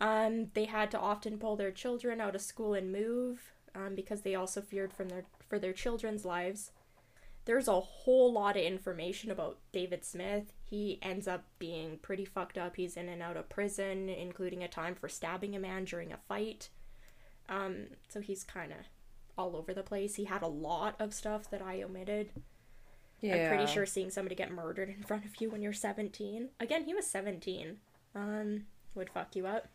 Um, 0.00 0.50
they 0.54 0.66
had 0.66 0.90
to 0.92 0.98
often 0.98 1.38
pull 1.38 1.56
their 1.56 1.72
children 1.72 2.20
out 2.20 2.34
of 2.34 2.42
school 2.42 2.74
and 2.74 2.92
move 2.92 3.52
um, 3.74 3.94
because 3.94 4.22
they 4.22 4.34
also 4.34 4.60
feared 4.60 4.92
from 4.92 5.08
their 5.08 5.24
for 5.48 5.58
their 5.58 5.72
children's 5.72 6.24
lives. 6.24 6.70
There's 7.44 7.68
a 7.68 7.80
whole 7.80 8.32
lot 8.32 8.56
of 8.56 8.62
information 8.62 9.30
about 9.30 9.58
David 9.72 10.04
Smith. 10.04 10.52
He 10.68 10.98
ends 11.00 11.28
up 11.28 11.44
being 11.58 11.98
pretty 12.02 12.24
fucked 12.24 12.58
up. 12.58 12.76
He's 12.76 12.96
in 12.96 13.08
and 13.08 13.22
out 13.22 13.36
of 13.36 13.48
prison, 13.48 14.08
including 14.08 14.64
a 14.64 14.68
time 14.68 14.96
for 14.96 15.08
stabbing 15.08 15.54
a 15.54 15.60
man 15.60 15.84
during 15.84 16.12
a 16.12 16.18
fight. 16.28 16.70
Um, 17.48 17.86
so 18.08 18.20
he's 18.20 18.42
kind 18.42 18.72
of 18.72 18.78
all 19.38 19.56
over 19.56 19.72
the 19.72 19.84
place. 19.84 20.16
He 20.16 20.24
had 20.24 20.42
a 20.42 20.48
lot 20.48 20.96
of 20.98 21.14
stuff 21.14 21.48
that 21.50 21.62
I 21.62 21.82
omitted. 21.82 22.30
Yeah. 23.20 23.36
I'm 23.36 23.48
pretty 23.48 23.72
sure 23.72 23.86
seeing 23.86 24.10
somebody 24.10 24.34
get 24.34 24.50
murdered 24.50 24.88
in 24.88 25.02
front 25.04 25.24
of 25.24 25.40
you 25.40 25.50
when 25.50 25.62
you're 25.62 25.72
17. 25.72 26.48
Again, 26.58 26.84
he 26.84 26.94
was 26.94 27.06
17. 27.06 27.76
Um, 28.14 28.64
would 28.94 29.10
fuck 29.10 29.36
you 29.36 29.46
up. 29.46 29.68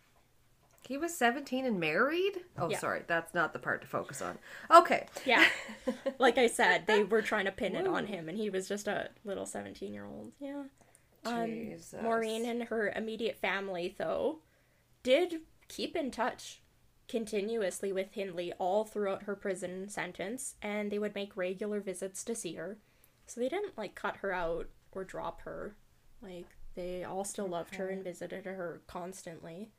He 0.87 0.97
was 0.97 1.15
17 1.15 1.65
and 1.65 1.79
married? 1.79 2.41
Oh, 2.57 2.69
Yeah. 2.69 2.79
sorry. 2.79 3.03
That's 3.07 3.33
not 3.33 3.53
the 3.53 3.59
part 3.59 3.81
to 3.81 3.87
focus 3.87 4.21
on. 4.21 4.37
Okay. 4.69 5.07
Yeah. 5.25 5.45
like 6.19 6.37
I 6.37 6.47
said, 6.47 6.87
they 6.87 7.03
were 7.03 7.21
trying 7.21 7.45
to 7.45 7.51
pin 7.51 7.75
it 7.75 7.87
on 7.87 8.07
him, 8.07 8.27
and 8.27 8.37
he 8.37 8.49
was 8.49 8.67
just 8.67 8.87
a 8.87 9.09
little 9.23 9.45
17 9.45 9.93
year 9.93 10.05
old. 10.05 10.31
Yeah. 10.39 10.63
Um, 11.23 11.45
Jesus. 11.45 12.01
Maureen 12.01 12.45
and 12.45 12.63
her 12.63 12.89
immediate 12.95 13.37
family, 13.37 13.95
though, 13.97 14.39
did 15.03 15.41
keep 15.67 15.95
in 15.95 16.11
touch 16.11 16.61
continuously 17.07 17.91
with 17.91 18.13
Hindley 18.13 18.53
all 18.53 18.83
throughout 18.85 19.23
her 19.23 19.35
prison 19.35 19.87
sentence, 19.89 20.55
and 20.61 20.91
they 20.91 20.97
would 20.99 21.13
make 21.13 21.37
regular 21.37 21.79
visits 21.79 22.23
to 22.23 22.33
see 22.35 22.55
her. 22.55 22.77
So 23.27 23.39
they 23.39 23.49
didn't 23.49 23.77
like 23.77 23.95
cut 23.95 24.17
her 24.17 24.33
out 24.33 24.67
or 24.91 25.03
drop 25.03 25.41
her. 25.41 25.75
Like 26.21 26.47
they 26.75 27.03
all 27.03 27.23
still 27.23 27.47
loved 27.47 27.75
her 27.75 27.89
and 27.89 28.03
visited 28.03 28.45
her 28.45 28.81
constantly. 28.87 29.69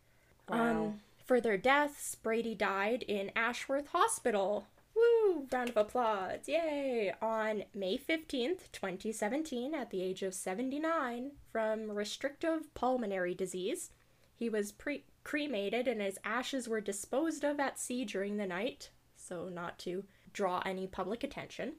Wow. 0.48 0.70
Um, 0.70 1.00
for 1.24 1.40
their 1.40 1.56
deaths, 1.56 2.14
Brady 2.14 2.54
died 2.54 3.04
in 3.06 3.30
Ashworth 3.36 3.88
Hospital. 3.88 4.66
Woo! 4.94 5.46
Round 5.50 5.70
of 5.70 5.76
applause. 5.76 6.40
Yay! 6.46 7.12
On 7.22 7.64
May 7.74 7.96
15th, 7.96 8.70
2017, 8.72 9.74
at 9.74 9.90
the 9.90 10.02
age 10.02 10.22
of 10.22 10.34
79, 10.34 11.30
from 11.50 11.90
restrictive 11.90 12.72
pulmonary 12.74 13.34
disease. 13.34 13.90
He 14.34 14.48
was 14.48 14.72
pre- 14.72 15.04
cremated 15.24 15.86
and 15.86 16.02
his 16.02 16.18
ashes 16.24 16.68
were 16.68 16.80
disposed 16.80 17.44
of 17.44 17.60
at 17.60 17.78
sea 17.78 18.04
during 18.04 18.36
the 18.36 18.46
night, 18.46 18.90
so 19.16 19.48
not 19.48 19.78
to 19.80 20.04
draw 20.32 20.60
any 20.66 20.86
public 20.86 21.22
attention. 21.22 21.74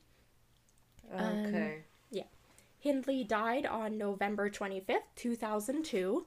um, 1.14 1.54
yeah. 2.10 2.24
Hindley 2.80 3.24
died 3.24 3.66
on 3.66 3.98
November 3.98 4.50
25th, 4.50 5.02
2002. 5.16 6.26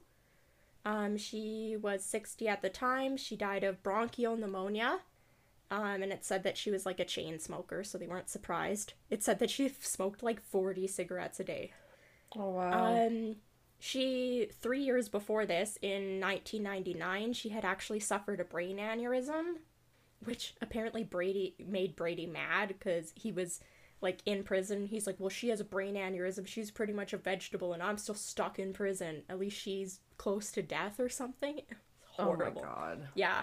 Um, 0.87 1.17
she 1.17 1.77
was 1.81 2.05
60 2.05 2.47
at 2.47 2.63
the 2.63 2.69
time. 2.69 3.17
She 3.17 3.37
died 3.37 3.65
of 3.65 3.83
bronchial 3.83 4.37
pneumonia. 4.37 5.01
Um, 5.69 6.01
and 6.01 6.13
it 6.13 6.25
said 6.25 6.45
that 6.45 6.57
she 6.57 6.71
was 6.71 6.87
like 6.87 7.01
a 7.01 7.05
chain 7.05 7.41
smoker, 7.41 7.83
so 7.83 7.99
they 7.99 8.07
weren't 8.07 8.31
surprised. 8.31 8.93
It 9.11 9.25
said 9.25 9.41
that 9.41 9.51
she 9.51 9.69
smoked 9.81 10.23
like 10.23 10.41
40 10.41 10.87
cigarettes 10.87 11.41
a 11.41 11.45
day. 11.45 11.73
oh, 12.37 12.51
wow. 12.51 13.07
Um, 13.07 13.37
she, 13.81 14.49
three 14.61 14.81
years 14.81 15.09
before 15.09 15.45
this, 15.45 15.77
in 15.83 16.21
1999, 16.21 17.33
she 17.33 17.49
had 17.49 17.65
actually 17.65 18.01
suffered 18.01 18.39
a 18.39 18.45
brain 18.45 18.79
aneurysm, 18.79 19.57
which 20.25 20.55
apparently 20.63 21.03
Brady 21.03 21.57
made 21.59 21.97
Brady 21.97 22.27
mad 22.27 22.69
because 22.69 23.13
he 23.17 23.33
was 23.33 23.59
like 24.01 24.21
in 24.27 24.43
prison. 24.43 24.87
He's 24.87 25.07
like, 25.07 25.17
well, 25.19 25.31
she 25.31 25.49
has 25.49 25.61
a 25.61 25.65
brain 25.65 25.95
aneurysm. 25.95 26.47
She's 26.47 26.71
pretty 26.71 26.93
much 26.93 27.13
a 27.13 27.19
vegetable, 27.19 27.73
and 27.73 27.83
I'm 27.83 27.99
still 27.99 28.15
stuck 28.15 28.59
in 28.59 28.73
prison. 28.73 29.23
At 29.29 29.39
least 29.39 29.59
she's 29.59 30.01
close 30.19 30.51
to 30.53 30.63
death 30.63 31.01
or 31.01 31.09
something. 31.09 31.61
oh, 32.19 32.25
my 32.25 32.25
Horrible. 32.25 32.63
God. 32.63 33.09
Yeah. 33.15 33.43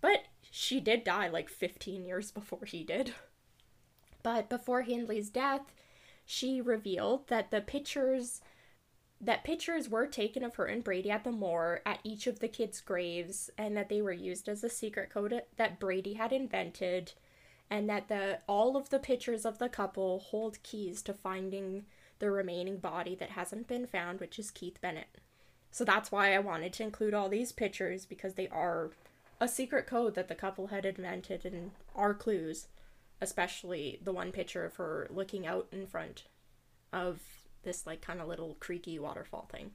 But 0.00 0.24
she 0.50 0.80
did 0.80 1.04
die 1.04 1.28
like 1.28 1.48
15 1.48 2.04
years 2.04 2.30
before 2.30 2.64
he 2.66 2.84
did. 2.84 3.14
But 4.22 4.48
before 4.48 4.82
Hindley's 4.82 5.30
death, 5.30 5.72
she 6.24 6.60
revealed 6.60 7.28
that 7.28 7.50
the 7.50 7.60
pictures 7.60 8.40
that 9.20 9.44
pictures 9.44 9.88
were 9.88 10.06
taken 10.06 10.42
of 10.44 10.56
her 10.56 10.66
and 10.66 10.84
Brady 10.84 11.10
at 11.10 11.24
the 11.24 11.32
moor 11.32 11.80
at 11.86 12.00
each 12.04 12.26
of 12.26 12.40
the 12.40 12.48
kids' 12.48 12.80
graves 12.80 13.48
and 13.56 13.76
that 13.76 13.88
they 13.88 14.02
were 14.02 14.12
used 14.12 14.48
as 14.48 14.62
a 14.62 14.68
secret 14.68 15.08
code 15.08 15.40
that 15.56 15.80
Brady 15.80 16.14
had 16.14 16.32
invented 16.32 17.12
and 17.70 17.88
that 17.88 18.08
the 18.08 18.40
all 18.46 18.76
of 18.76 18.90
the 18.90 18.98
pictures 18.98 19.44
of 19.44 19.58
the 19.58 19.68
couple 19.68 20.18
hold 20.18 20.62
keys 20.62 21.02
to 21.02 21.12
finding 21.12 21.84
the 22.18 22.30
remaining 22.30 22.78
body 22.78 23.14
that 23.14 23.30
hasn't 23.30 23.66
been 23.66 23.86
found, 23.86 24.20
which 24.20 24.38
is 24.38 24.50
Keith 24.50 24.80
Bennett. 24.80 25.18
So 25.70 25.84
that's 25.84 26.12
why 26.12 26.34
I 26.34 26.38
wanted 26.38 26.72
to 26.74 26.84
include 26.84 27.14
all 27.14 27.28
these 27.28 27.50
pictures 27.50 28.06
because 28.06 28.34
they 28.34 28.48
are 28.48 28.90
a 29.40 29.48
secret 29.48 29.86
code 29.86 30.14
that 30.14 30.28
the 30.28 30.34
couple 30.36 30.68
had 30.68 30.86
invented 30.86 31.44
and 31.44 31.72
are 31.96 32.14
clues, 32.14 32.68
especially 33.20 33.98
the 34.02 34.12
one 34.12 34.30
picture 34.30 34.64
of 34.64 34.76
her 34.76 35.08
looking 35.10 35.46
out 35.46 35.66
in 35.72 35.86
front 35.86 36.24
of 36.92 37.20
this 37.64 37.86
like 37.86 38.00
kind 38.00 38.20
of 38.20 38.28
little 38.28 38.56
creaky 38.60 38.98
waterfall 38.98 39.48
thing. 39.50 39.72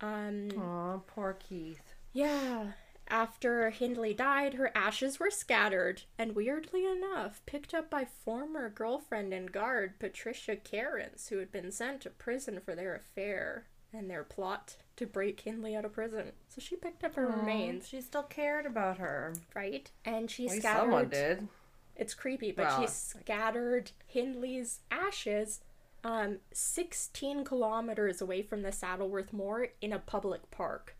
Um 0.00 0.48
Aw, 0.58 0.98
poor 1.06 1.34
Keith. 1.34 1.94
yeah, 2.12 2.72
after 3.08 3.70
Hindley 3.70 4.14
died, 4.14 4.54
her 4.54 4.70
ashes 4.74 5.18
were 5.20 5.30
scattered 5.30 6.02
and 6.18 6.34
weirdly 6.34 6.84
enough 6.86 7.40
picked 7.46 7.74
up 7.74 7.88
by 7.90 8.04
former 8.04 8.68
girlfriend 8.68 9.32
and 9.32 9.52
guard 9.52 9.98
Patricia 9.98 10.56
Cairns, 10.56 11.28
who 11.28 11.38
had 11.38 11.52
been 11.52 11.70
sent 11.70 12.00
to 12.02 12.10
prison 12.10 12.60
for 12.64 12.74
their 12.74 12.94
affair 12.94 13.66
and 13.92 14.10
their 14.10 14.24
plot 14.24 14.76
to 14.96 15.06
break 15.06 15.40
Hindley 15.40 15.76
out 15.76 15.84
of 15.84 15.92
prison. 15.92 16.32
So 16.48 16.60
she 16.60 16.76
picked 16.76 17.04
up 17.04 17.14
her 17.14 17.26
remains, 17.26 17.88
She 17.88 18.00
still 18.00 18.22
cared 18.24 18.66
about 18.66 18.98
her. 18.98 19.32
right? 19.54 19.90
And 20.04 20.30
she 20.30 20.46
At 20.46 20.50
least 20.52 20.62
scattered 20.62 20.80
someone 20.82 21.08
did. 21.08 21.48
it's 21.94 22.14
creepy, 22.14 22.50
but 22.52 22.66
Well, 22.66 22.80
she 22.80 22.86
scattered 22.88 23.92
Hindley's 24.06 24.80
ashes 24.90 25.60
um 26.04 26.38
16 26.52 27.44
kilometers 27.44 28.20
away 28.20 28.42
from 28.42 28.62
the 28.62 28.70
Saddleworth 28.72 29.32
Moor 29.32 29.68
in 29.80 29.92
a 29.92 29.98
public 29.98 30.50
park. 30.50 30.95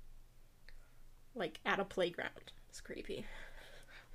Like 1.37 1.61
at 1.65 1.79
a 1.79 1.85
playground. 1.85 2.53
It's 2.69 2.81
creepy. 2.81 3.25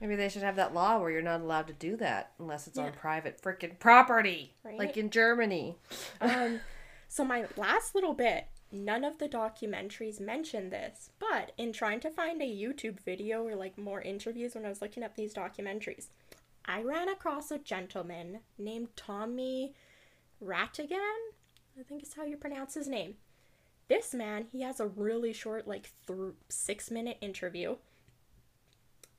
Maybe 0.02 0.16
they 0.16 0.30
should 0.30 0.42
have 0.42 0.56
that 0.56 0.74
law 0.74 1.00
where 1.00 1.12
you're 1.12 1.22
not 1.22 1.42
allowed 1.42 1.68
to 1.68 1.74
do 1.74 1.96
that 1.98 2.32
unless 2.40 2.68
it's 2.68 2.80
on 2.80 2.92
private 2.92 3.40
freaking 3.40 3.78
property. 3.78 4.56
Right? 4.64 4.78
Like 4.78 4.98
in 4.98 5.10
Germany. 5.10 5.78
Um 6.22 6.60
so 7.08 7.26
my 7.26 7.46
last 7.58 7.94
little 7.94 8.14
bit, 8.14 8.46
none 8.72 9.04
of 9.04 9.18
the 9.18 9.28
documentaries 9.28 10.22
mention 10.22 10.70
this, 10.70 11.10
but 11.20 11.52
in 11.58 11.74
trying 11.74 12.00
to 12.00 12.10
find 12.10 12.42
a 12.42 12.46
YouTube 12.46 13.02
video 13.02 13.46
or 13.46 13.54
like 13.56 13.78
more 13.78 14.02
interviews 14.02 14.56
when 14.56 14.66
I 14.66 14.70
was 14.70 14.82
looking 14.82 15.04
up 15.04 15.16
these 15.16 15.34
documentaries, 15.34 16.08
I 16.66 16.82
ran 16.82 17.10
across 17.10 17.52
a 17.52 17.58
gentleman 17.58 18.40
named 18.58 18.96
Tommy 18.96 19.74
Rattigan. 20.42 21.18
I 21.78 21.84
think 21.84 22.04
is 22.04 22.14
how 22.14 22.24
you 22.24 22.38
pronounce 22.38 22.76
his 22.76 22.88
name. 22.88 23.16
This 23.88 24.14
man, 24.14 24.46
he 24.52 24.62
has 24.62 24.80
a 24.80 24.88
really 24.88 25.34
short, 25.34 25.68
like 25.68 25.90
th- 26.08 26.34
six 26.50 26.90
minute 26.90 27.18
interview. 27.22 27.76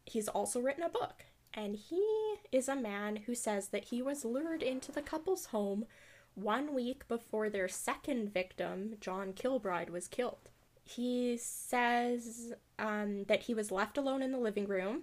He's 0.05 0.29
also 0.29 0.61
written 0.61 0.83
a 0.83 0.89
book, 0.89 1.25
and 1.55 1.77
he 1.77 2.35
is 2.51 2.69
a 2.69 2.77
man 2.77 3.17
who 3.27 3.35
says 3.35 3.69
that 3.69 3.85
he 3.85 4.03
was 4.03 4.25
lured 4.25 4.63
into 4.63 4.91
the 4.91 5.03
couple's 5.03 5.47
home 5.47 5.87
one 6.35 6.75
week 6.75 7.07
before 7.09 7.51
their 7.51 7.69
second 7.69 8.33
victim, 8.33 8.97
John 9.01 9.33
Kilbride, 9.33 9.91
was 9.91 10.09
killed. 10.09 10.49
He 10.85 11.37
says 11.41 12.55
um, 12.79 13.25
that 13.25 13.43
he 13.43 13.55
was 13.55 13.71
left 13.71 13.97
alone 13.99 14.23
in 14.23 14.33
the 14.33 14.39
living 14.39 14.67
room. 14.67 15.03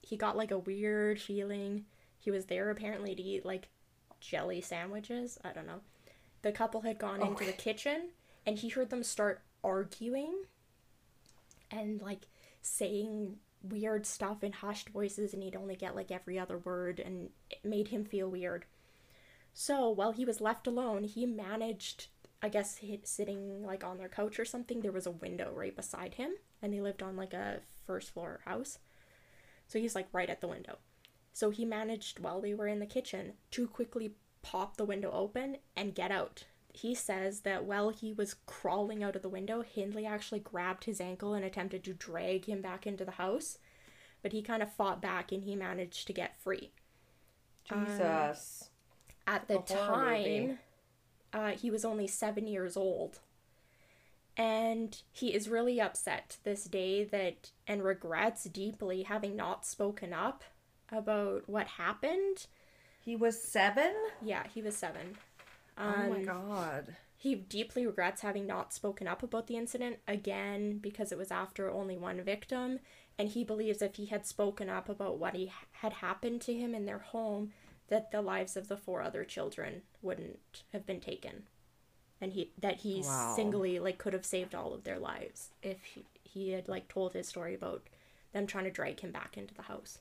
He 0.00 0.16
got 0.16 0.36
like 0.36 0.50
a 0.50 0.58
weird 0.58 1.20
feeling. 1.20 1.84
He 2.18 2.30
was 2.30 2.46
there 2.46 2.70
apparently 2.70 3.14
to 3.14 3.22
eat 3.22 3.44
like 3.46 3.68
jelly 4.20 4.60
sandwiches. 4.60 5.38
I 5.44 5.52
don't 5.52 5.66
know. 5.66 5.80
The 6.42 6.52
couple 6.52 6.80
had 6.80 6.98
gone 6.98 7.22
into 7.22 7.44
the 7.44 7.52
kitchen 7.52 8.08
and 8.46 8.58
he 8.58 8.68
heard 8.68 8.90
them 8.90 9.02
start 9.02 9.42
arguing 9.62 10.44
and 11.70 12.00
like 12.02 12.26
saying 12.60 13.36
weird 13.62 14.04
stuff 14.06 14.42
in 14.42 14.52
hushed 14.52 14.88
voices 14.88 15.32
and 15.32 15.42
he'd 15.42 15.56
only 15.56 15.76
get 15.76 15.94
like 15.94 16.10
every 16.10 16.38
other 16.38 16.58
word 16.58 17.00
and 17.00 17.30
it 17.50 17.64
made 17.64 17.88
him 17.88 18.04
feel 18.04 18.28
weird. 18.28 18.64
So 19.54 19.88
while 19.90 20.12
he 20.12 20.24
was 20.24 20.40
left 20.40 20.66
alone, 20.66 21.04
he 21.04 21.26
managed, 21.26 22.06
I 22.42 22.48
guess, 22.48 22.80
sitting 23.04 23.64
like 23.64 23.84
on 23.84 23.98
their 23.98 24.08
couch 24.08 24.38
or 24.38 24.44
something. 24.44 24.80
There 24.80 24.92
was 24.92 25.06
a 25.06 25.10
window 25.10 25.52
right 25.54 25.76
beside 25.76 26.14
him, 26.14 26.32
and 26.62 26.72
they 26.72 26.80
lived 26.80 27.02
on 27.02 27.16
like 27.16 27.34
a 27.34 27.60
first 27.86 28.10
floor 28.10 28.40
house. 28.46 28.78
So 29.68 29.78
he's 29.78 29.94
like 29.94 30.08
right 30.12 30.30
at 30.30 30.40
the 30.40 30.48
window. 30.48 30.78
So 31.34 31.50
he 31.50 31.64
managed, 31.64 32.18
while 32.18 32.40
they 32.40 32.54
were 32.54 32.66
in 32.66 32.80
the 32.80 32.86
kitchen, 32.86 33.34
to 33.52 33.66
quickly 33.66 34.14
pop 34.42 34.76
the 34.76 34.84
window 34.84 35.10
open 35.12 35.58
and 35.76 35.94
get 35.94 36.10
out. 36.10 36.44
He 36.72 36.94
says 36.94 37.40
that 37.40 37.64
while 37.64 37.90
he 37.90 38.12
was 38.12 38.36
crawling 38.46 39.04
out 39.04 39.14
of 39.14 39.22
the 39.22 39.28
window, 39.28 39.62
Hindley 39.62 40.06
actually 40.06 40.40
grabbed 40.40 40.84
his 40.84 41.00
ankle 41.00 41.34
and 41.34 41.44
attempted 41.44 41.84
to 41.84 41.92
drag 41.92 42.46
him 42.46 42.62
back 42.62 42.86
into 42.86 43.04
the 43.04 43.12
house. 43.12 43.58
But 44.22 44.32
he 44.32 44.42
kind 44.42 44.62
of 44.62 44.72
fought 44.72 45.02
back 45.02 45.32
and 45.32 45.42
he 45.42 45.54
managed 45.54 46.06
to 46.06 46.12
get 46.12 46.40
free 46.40 46.72
Jesus. 47.68 48.70
at 49.26 49.48
the 49.48 49.58
time 49.58 50.58
uh, 51.32 51.50
he 51.50 51.70
was 51.70 51.84
only 51.84 52.06
seven 52.06 52.46
years 52.46 52.76
old 52.76 53.20
and 54.36 55.02
he 55.12 55.34
is 55.34 55.48
really 55.48 55.80
upset 55.80 56.30
to 56.30 56.44
this 56.44 56.64
day 56.64 57.04
that 57.04 57.50
and 57.66 57.84
regrets 57.84 58.44
deeply 58.44 59.02
having 59.02 59.36
not 59.36 59.66
spoken 59.66 60.12
up 60.12 60.42
about 60.90 61.48
what 61.48 61.66
happened 61.66 62.46
he 63.04 63.16
was 63.16 63.42
seven? 63.42 63.92
yeah 64.22 64.44
he 64.52 64.62
was 64.62 64.76
seven 64.76 65.16
oh 65.78 66.02
my 66.06 66.18
Um, 66.18 66.24
god. 66.24 66.96
he 67.16 67.34
deeply 67.34 67.86
regrets 67.86 68.20
having 68.22 68.46
not 68.46 68.72
spoken 68.72 69.06
up 69.06 69.22
about 69.22 69.46
the 69.46 69.56
incident 69.56 69.98
again 70.08 70.78
because 70.78 71.12
it 71.12 71.18
was 71.18 71.30
after 71.30 71.70
only 71.70 71.96
one 71.96 72.20
victim 72.22 72.80
and 73.18 73.28
he 73.28 73.44
believes 73.44 73.82
if 73.82 73.96
he 73.96 74.06
had 74.06 74.26
spoken 74.26 74.68
up 74.68 74.88
about 74.88 75.18
what 75.18 75.34
he 75.34 75.52
had 75.72 75.92
happened 75.94 76.40
to 76.42 76.54
him 76.54 76.74
in 76.74 76.86
their 76.86 76.98
home 76.98 77.52
that 77.88 78.10
the 78.10 78.22
lives 78.22 78.56
of 78.56 78.68
the 78.68 78.76
four 78.76 79.02
other 79.02 79.24
children 79.24 79.82
wouldn't 80.00 80.62
have 80.72 80.86
been 80.86 81.00
taken 81.00 81.44
and 82.20 82.32
he 82.32 82.52
that 82.58 82.76
he 82.78 83.02
Wow. 83.02 83.34
singly 83.36 83.78
like 83.78 83.98
could 83.98 84.12
have 84.12 84.24
saved 84.24 84.54
all 84.54 84.72
of 84.74 84.84
their 84.84 84.98
lives 84.98 85.50
if 85.62 85.82
he, 85.84 86.04
he 86.22 86.50
had 86.52 86.68
like 86.68 86.88
told 86.88 87.12
his 87.12 87.28
story 87.28 87.54
about 87.54 87.82
them 88.32 88.46
trying 88.46 88.64
to 88.64 88.70
drag 88.70 89.00
him 89.00 89.10
back 89.12 89.36
into 89.36 89.54
the 89.54 89.62
house 89.62 89.98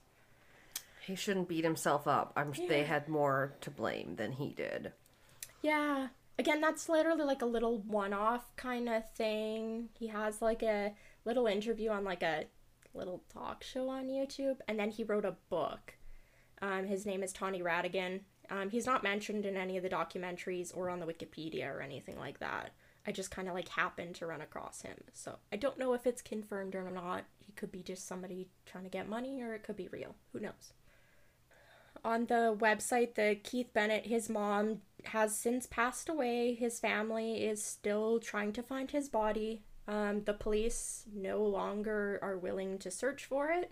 He 1.02 1.15
shouldn't 1.15 1.48
beat 1.49 1.64
himself 1.64 2.07
up. 2.07 2.31
I'm 2.35 2.53
they 2.68 2.84
had 2.84 3.07
more 3.10 3.53
to 3.61 3.72
blame 3.72 4.15
than 4.18 4.34
he 4.34 4.49
did. 4.53 4.93
Yeah. 5.62 6.08
Again, 6.40 6.62
that's 6.62 6.90
literally 6.90 7.24
like 7.24 7.42
a 7.42 7.46
little 7.46 7.80
one 7.80 8.14
off 8.14 8.56
kind 8.56 8.90
of 8.90 9.10
thing. 9.12 9.90
He 9.98 10.08
has 10.08 10.42
like 10.42 10.64
a 10.64 10.94
little 11.24 11.46
interview 11.46 11.90
on 11.92 12.04
like 12.04 12.24
a 12.24 12.46
little 12.94 13.24
talk 13.32 13.64
show 13.64 13.90
on 13.90 14.08
YouTube, 14.08 14.58
and 14.68 14.80
then 14.80 14.92
he 14.92 15.04
wrote 15.04 15.26
a 15.26 15.36
book. 15.50 15.96
Um, 16.62 16.86
his 16.86 17.06
name 17.06 17.24
is 17.24 17.34
Tommy 17.34 17.62
Rattigan. 17.62 18.22
Um, 18.50 18.70
he's 18.70 18.86
not 18.86 19.04
mentioned 19.04 19.46
in 19.46 19.56
any 19.56 19.78
of 19.78 19.84
the 19.84 19.90
documentaries 19.90 20.76
or 20.76 20.90
on 20.90 21.00
the 21.00 21.06
Wikipedia 21.06 21.74
or 21.74 21.82
anything 21.82 22.18
like 22.20 22.40
that. 22.40 22.72
I 23.06 23.12
just 23.12 23.32
kind 23.32 23.48
of 23.48 23.56
like 23.56 23.70
happened 23.70 24.16
to 24.16 24.28
run 24.28 24.42
across 24.42 24.82
him. 24.82 24.98
So 25.14 25.38
I 25.52 25.56
don't 25.56 25.80
know 25.80 25.94
if 25.94 26.06
it's 26.06 26.22
confirmed 26.22 26.76
or 26.76 26.90
not. 26.92 27.24
He 27.40 27.52
could 27.54 27.72
be 27.72 27.82
just 27.82 28.08
somebody 28.08 28.50
trying 28.66 28.84
to 28.84 28.90
get 28.90 29.08
money, 29.10 29.42
or 29.42 29.54
it 29.54 29.64
could 29.64 29.78
be 29.78 29.90
real. 29.92 30.16
Who 30.34 30.40
knows? 30.40 30.74
On 32.03 32.26
the 32.26 32.56
website 32.60 33.15
the 33.15 33.38
Keith 33.44 33.73
Bennett 33.73 34.06
his 34.06 34.30
mom 34.30 34.82
has 35.06 35.36
since 35.36 35.65
passed 35.65 36.10
away. 36.10 36.53
His 36.53 36.80
family 36.80 37.44
is 37.44 37.64
still 37.64 38.19
trying 38.19 38.53
to 38.53 38.64
find 38.64 38.91
his 38.91 39.10
body. 39.10 39.64
Um, 39.88 40.23
the 40.23 40.34
police 40.34 41.06
no 41.14 41.44
longer 41.44 42.19
are 42.22 42.38
willing 42.38 42.78
to 42.80 42.91
search 42.91 43.26
for 43.26 43.49
it 43.49 43.72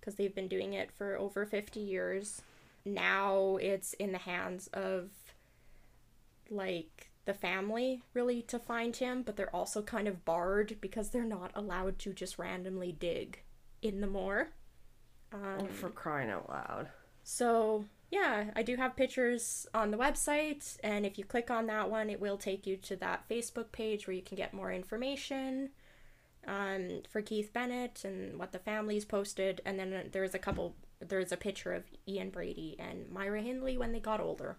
because 0.00 0.16
they've 0.16 0.34
been 0.34 0.48
doing 0.48 0.74
it 0.74 0.90
for 0.90 1.16
over 1.16 1.46
50 1.46 1.80
years. 1.80 2.42
Now 2.84 3.58
it's 3.60 3.92
in 3.94 4.12
the 4.12 4.18
hands 4.18 4.68
of 4.72 5.10
like 6.50 7.10
the 7.24 7.34
family 7.34 8.02
really 8.14 8.40
to 8.40 8.56
find 8.56 8.94
him 8.94 9.22
but 9.22 9.36
they're 9.36 9.54
also 9.54 9.82
kind 9.82 10.06
of 10.06 10.24
barred 10.24 10.76
because 10.80 11.10
they're 11.10 11.24
not 11.24 11.50
allowed 11.56 11.98
to 11.98 12.12
just 12.12 12.38
randomly 12.38 12.92
dig 12.92 13.40
in 13.82 14.00
the 14.00 14.06
moor. 14.06 14.50
Oh, 15.32 15.66
for 15.66 15.90
crying 15.90 16.30
out 16.30 16.48
loud. 16.48 16.88
So, 17.28 17.84
yeah, 18.12 18.52
I 18.54 18.62
do 18.62 18.76
have 18.76 18.94
pictures 18.94 19.66
on 19.74 19.90
the 19.90 19.96
website, 19.96 20.76
and 20.84 21.04
if 21.04 21.18
you 21.18 21.24
click 21.24 21.50
on 21.50 21.66
that 21.66 21.90
one, 21.90 22.08
it 22.08 22.20
will 22.20 22.38
take 22.38 22.68
you 22.68 22.76
to 22.76 22.94
that 22.96 23.28
Facebook 23.28 23.72
page 23.72 24.06
where 24.06 24.14
you 24.14 24.22
can 24.22 24.36
get 24.36 24.54
more 24.54 24.70
information 24.70 25.70
um, 26.46 27.02
for 27.10 27.20
Keith 27.22 27.52
Bennett 27.52 28.04
and 28.04 28.38
what 28.38 28.52
the 28.52 28.60
family's 28.60 29.04
posted. 29.04 29.60
And 29.64 29.76
then 29.76 29.92
uh, 29.92 30.02
there's 30.12 30.36
a 30.36 30.38
couple, 30.38 30.76
there's 31.00 31.32
a 31.32 31.36
picture 31.36 31.72
of 31.72 31.82
Ian 32.06 32.30
Brady 32.30 32.76
and 32.78 33.10
Myra 33.10 33.42
Hindley 33.42 33.76
when 33.76 33.90
they 33.90 33.98
got 33.98 34.20
older. 34.20 34.56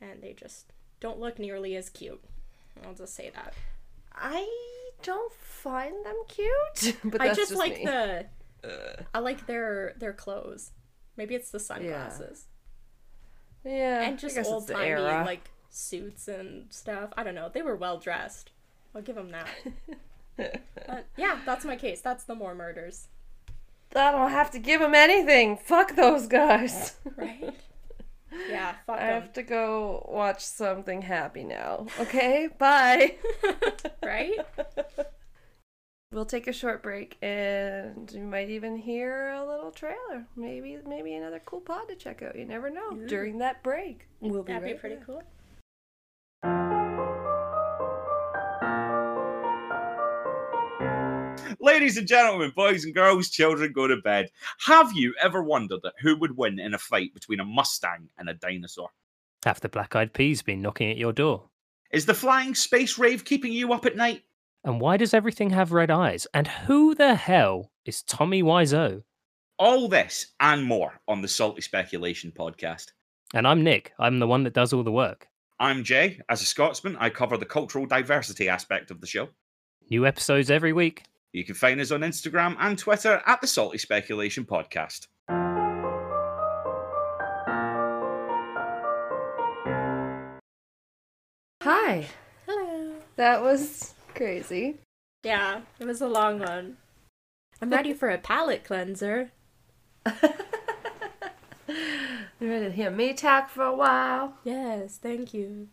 And 0.00 0.20
they 0.20 0.32
just 0.32 0.72
don't 0.98 1.20
look 1.20 1.38
nearly 1.38 1.76
as 1.76 1.88
cute. 1.88 2.24
I'll 2.84 2.94
just 2.94 3.14
say 3.14 3.30
that. 3.36 3.54
I 4.12 4.48
don't 5.04 5.32
find 5.32 6.04
them 6.04 6.16
cute. 6.26 6.96
But 7.04 7.20
I 7.20 7.28
just, 7.28 7.38
just 7.38 7.54
like 7.54 7.76
me. 7.76 7.84
the, 7.84 8.26
I 9.14 9.20
like 9.20 9.46
their 9.46 9.94
their 9.96 10.12
clothes. 10.12 10.72
Maybe 11.16 11.34
it's 11.34 11.50
the 11.50 11.60
sunglasses. 11.60 12.46
yeah, 13.64 14.02
and 14.02 14.18
just 14.18 14.38
old 14.46 14.68
timey 14.68 14.94
like 14.96 15.50
suits 15.70 16.28
and 16.28 16.66
stuff. 16.70 17.10
I 17.16 17.22
don't 17.22 17.34
know. 17.34 17.50
They 17.52 17.62
were 17.62 17.76
well 17.76 17.98
dressed. 17.98 18.50
I'll 18.94 19.02
give 19.02 19.16
them 19.16 19.30
that. 19.30 19.48
but 20.86 21.06
yeah, 21.16 21.38
that's 21.46 21.64
my 21.64 21.76
case. 21.76 22.00
That's 22.00 22.24
the 22.24 22.34
Moors 22.34 22.56
murders, 22.56 23.08
I 23.94 24.10
don't 24.10 24.30
have 24.30 24.50
to 24.52 24.58
give 24.58 24.80
them 24.80 24.94
anything. 24.94 25.56
Fuck 25.56 25.96
those 25.96 26.26
guys. 26.26 26.96
right? 27.16 27.54
yeah, 28.48 28.74
fuck 28.86 28.98
I 28.98 29.02
'em, 29.02 29.22
have 29.22 29.32
to 29.34 29.42
go 29.42 30.06
watch 30.10 30.44
something 30.44 31.02
happy 31.02 31.44
now. 31.44 31.86
Okay, 32.00 32.48
bye. 32.58 33.16
right? 34.02 34.38
We'll 36.12 36.26
take 36.26 36.46
a 36.46 36.52
short 36.52 36.82
break, 36.82 37.16
and 37.22 38.12
you 38.12 38.20
might 38.20 38.50
even 38.50 38.76
hear 38.76 39.30
a 39.30 39.46
little 39.46 39.70
trailer. 39.70 40.26
Maybe, 40.36 40.76
maybe 40.86 41.14
another 41.14 41.40
cool 41.46 41.62
pod 41.62 41.88
to 41.88 41.96
check 41.96 42.20
out. 42.20 42.36
You 42.36 42.44
never 42.44 42.68
know. 42.68 42.92
During 43.06 43.38
that 43.38 43.62
break, 43.62 44.06
we'll 44.20 44.42
be 44.42 44.52
That'd 44.52 44.68
be 44.68 44.78
pretty 44.78 44.96
back. 44.96 45.06
cool. 45.06 45.22
Ladies 51.60 51.96
and 51.96 52.06
gentlemen, 52.06 52.52
boys 52.54 52.84
and 52.84 52.94
girls, 52.94 53.30
children, 53.30 53.72
go 53.72 53.86
to 53.86 53.96
bed. 53.96 54.28
Have 54.66 54.92
you 54.92 55.14
ever 55.22 55.42
wondered 55.42 55.80
who 56.02 56.18
would 56.18 56.36
win 56.36 56.58
in 56.58 56.74
a 56.74 56.78
fight 56.78 57.14
between 57.14 57.40
a 57.40 57.44
Mustang 57.44 58.10
and 58.18 58.28
a 58.28 58.34
dinosaur? 58.34 58.90
Have 59.46 59.60
the 59.60 59.70
black 59.70 59.96
eyed 59.96 60.12
peas 60.12 60.42
been 60.42 60.60
knocking 60.60 60.90
at 60.90 60.98
your 60.98 61.14
door? 61.14 61.48
Is 61.90 62.04
the 62.04 62.14
flying 62.14 62.54
space 62.54 62.98
rave 62.98 63.24
keeping 63.24 63.52
you 63.52 63.72
up 63.72 63.86
at 63.86 63.96
night? 63.96 64.24
And 64.64 64.80
why 64.80 64.96
does 64.96 65.12
everything 65.12 65.50
have 65.50 65.72
red 65.72 65.90
eyes? 65.90 66.26
And 66.32 66.46
who 66.46 66.94
the 66.94 67.16
hell 67.16 67.72
is 67.84 68.02
Tommy 68.02 68.44
Wiseau? 68.44 69.02
All 69.58 69.88
this 69.88 70.34
and 70.38 70.64
more 70.64 71.00
on 71.08 71.20
the 71.20 71.28
Salty 71.28 71.60
Speculation 71.60 72.32
podcast. 72.36 72.92
And 73.34 73.46
I'm 73.46 73.64
Nick. 73.64 73.92
I'm 73.98 74.20
the 74.20 74.26
one 74.28 74.44
that 74.44 74.54
does 74.54 74.72
all 74.72 74.84
the 74.84 74.92
work. 74.92 75.26
I'm 75.58 75.82
Jay. 75.82 76.20
As 76.28 76.42
a 76.42 76.44
Scotsman, 76.44 76.96
I 77.00 77.10
cover 77.10 77.36
the 77.36 77.44
cultural 77.44 77.86
diversity 77.86 78.48
aspect 78.48 78.92
of 78.92 79.00
the 79.00 79.06
show. 79.06 79.30
New 79.90 80.06
episodes 80.06 80.50
every 80.50 80.72
week. 80.72 81.04
You 81.32 81.44
can 81.44 81.56
find 81.56 81.80
us 81.80 81.90
on 81.90 82.00
Instagram 82.00 82.56
and 82.60 82.78
Twitter 82.78 83.20
at 83.26 83.40
the 83.40 83.46
Salty 83.48 83.78
Speculation 83.78 84.44
Podcast. 84.44 85.08
Hi. 91.62 92.06
Hello. 92.46 92.94
That 93.16 93.42
was 93.42 93.94
crazy. 94.14 94.78
Yeah, 95.22 95.60
it 95.78 95.86
was 95.86 96.00
a 96.00 96.08
long 96.08 96.40
one. 96.40 96.76
I'm 97.60 97.70
ready 97.70 97.94
for 97.94 98.10
a 98.10 98.18
palate 98.18 98.64
cleanser. 98.64 99.30
You 100.06 100.10
ready 102.48 102.64
to 102.66 102.72
hear 102.72 102.90
me 102.90 103.14
talk 103.14 103.48
for 103.48 103.64
a 103.64 103.74
while? 103.74 104.34
Yes, 104.44 104.98
thank 104.98 105.32
you. 105.32 105.68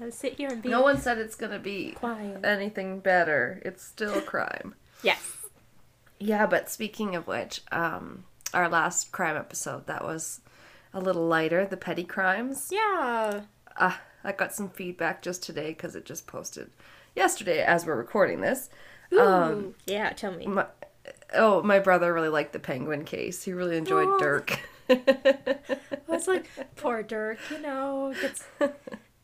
I'll 0.00 0.10
sit 0.10 0.34
here 0.34 0.48
and 0.48 0.60
be 0.60 0.68
No 0.70 0.82
one 0.82 0.98
said 0.98 1.18
it's 1.18 1.36
gonna 1.36 1.60
be 1.60 1.92
quiet. 1.92 2.44
anything 2.44 2.98
better. 2.98 3.62
It's 3.64 3.84
still 3.84 4.20
crime. 4.20 4.74
Yes. 5.04 5.36
Yeah, 6.18 6.46
but 6.46 6.68
speaking 6.68 7.14
of 7.14 7.28
which, 7.28 7.62
um, 7.70 8.24
our 8.52 8.68
last 8.68 9.12
crime 9.12 9.36
episode 9.36 9.86
that 9.86 10.02
was 10.04 10.40
a 10.92 11.00
little 11.00 11.26
lighter, 11.26 11.64
the 11.64 11.76
petty 11.76 12.04
crimes. 12.04 12.70
Yeah. 12.72 13.42
Uh, 13.76 13.94
I 14.24 14.32
got 14.32 14.52
some 14.52 14.68
feedback 14.70 15.22
just 15.22 15.44
today 15.44 15.68
because 15.68 15.94
it 15.94 16.04
just 16.04 16.26
posted 16.26 16.70
yesterday 17.14 17.62
as 17.62 17.86
we're 17.86 17.96
recording 17.96 18.40
this. 18.40 18.70
Ooh. 19.12 19.20
Um, 19.20 19.74
yeah, 19.86 20.10
tell 20.10 20.32
me. 20.32 20.46
My, 20.46 20.66
oh, 21.34 21.62
my 21.62 21.78
brother 21.78 22.12
really 22.12 22.28
liked 22.28 22.52
the 22.52 22.58
penguin 22.58 23.04
case. 23.04 23.44
He 23.44 23.52
really 23.52 23.76
enjoyed 23.76 24.08
Aw. 24.08 24.18
Dirk. 24.18 24.60
I 24.88 25.58
was 26.06 26.28
like, 26.28 26.48
poor 26.76 27.02
Dirk, 27.02 27.38
you 27.50 27.60
know, 27.60 28.14
gets 28.20 28.44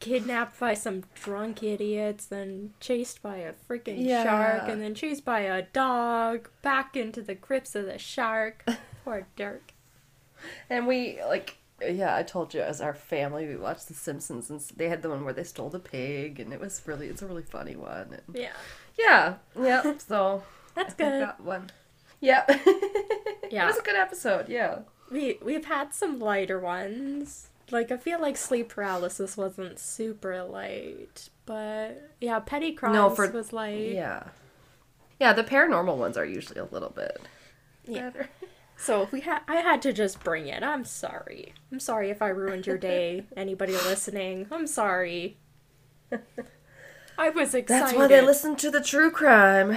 kidnapped 0.01 0.59
by 0.59 0.75
some 0.75 1.05
drunk 1.15 1.63
idiots, 1.63 2.27
then 2.27 2.73
chased 2.81 3.23
by 3.23 3.37
a 3.37 3.53
freaking 3.69 4.07
shark, 4.07 4.63
and 4.67 4.81
then 4.81 4.95
chased 4.95 5.25
by 5.25 5.41
a 5.41 5.63
dog, 5.63 6.49
back 6.63 6.97
into 6.97 7.23
the 7.23 7.35
grips 7.35 7.75
of 7.75 7.87
the 7.87 7.99
shark. 7.99 8.65
poor 9.05 9.27
Dirk. 9.37 9.73
And 10.71 10.87
we 10.87 11.19
like 11.29 11.59
yeah, 11.89 12.15
I 12.17 12.23
told 12.23 12.53
you 12.55 12.61
as 12.61 12.81
our 12.81 12.95
family 12.95 13.47
we 13.47 13.57
watched 13.57 13.89
The 13.89 13.95
Simpsons 13.95 14.51
and 14.51 14.61
they 14.77 14.89
had 14.89 15.03
the 15.03 15.09
one 15.11 15.25
where 15.25 15.33
they 15.35 15.45
stole 15.45 15.71
the 15.71 15.79
pig 15.79 16.41
and 16.41 16.53
it 16.53 16.61
was 16.61 16.83
really 16.87 17.09
it's 17.09 17.23
a 17.23 17.27
really 17.27 17.43
funny 17.43 17.77
one. 17.77 18.13
And 18.27 18.37
Yeah, 18.37 18.53
yeah, 18.99 19.35
yeah. 19.59 19.95
So 20.07 20.43
that's 20.75 20.95
I 20.95 20.97
good. 20.97 21.21
got 21.27 21.41
one. 21.41 21.71
Yeah. 22.21 22.45
Yeah. 23.51 23.65
It 23.65 23.67
was 23.67 23.79
a 23.79 23.83
good 23.83 23.97
episode, 23.97 24.49
yeah. 24.49 24.81
We 25.11 25.39
we've 25.43 25.65
had 25.65 25.93
some 25.93 26.21
lighter 26.21 26.61
ones. 26.61 27.49
Like 27.73 27.91
I 27.91 27.97
feel 27.97 28.21
like 28.21 28.37
sleep 28.37 28.69
paralysis 28.69 29.37
wasn't 29.37 29.81
super 29.81 30.45
light, 30.45 31.31
but 31.47 32.11
yeah, 32.21 32.39
petty 32.39 32.71
crimes 32.73 32.95
No, 32.95 33.11
for- 33.11 33.29
was 33.31 33.53
light. 33.53 33.91
Yeah. 33.93 34.23
Yeah, 35.19 35.33
the 35.33 35.43
paranormal 35.43 35.97
ones 35.97 36.17
are 36.17 36.25
usually 36.25 36.61
a 36.61 36.65
little 36.65 36.91
bit 36.91 37.21
Yeah. 37.87 38.11
better. 38.11 38.29
So 38.81 39.09
we 39.13 39.21
had 39.21 39.41
I 39.47 39.57
had 39.57 39.83
to 39.83 39.93
just 39.93 40.25
bring 40.25 40.47
it. 40.49 40.63
I'm 40.63 40.85
sorry. 40.85 41.53
I'm 41.71 41.81
sorry 41.81 42.11
if 42.11 42.23
I 42.23 42.29
ruined 42.29 42.67
your 42.67 42.79
day. 42.79 43.27
Anybody 43.37 43.73
listening, 43.75 44.47
I'm 44.51 44.67
sorry. 44.67 45.37
I 47.19 47.29
was 47.31 47.55
excited. 47.55 47.85
That's 47.87 47.93
why 47.95 48.07
they 48.07 48.23
listen 48.23 48.57
to 48.57 48.71
the 48.71 48.83
true 48.83 49.11
crime. 49.11 49.77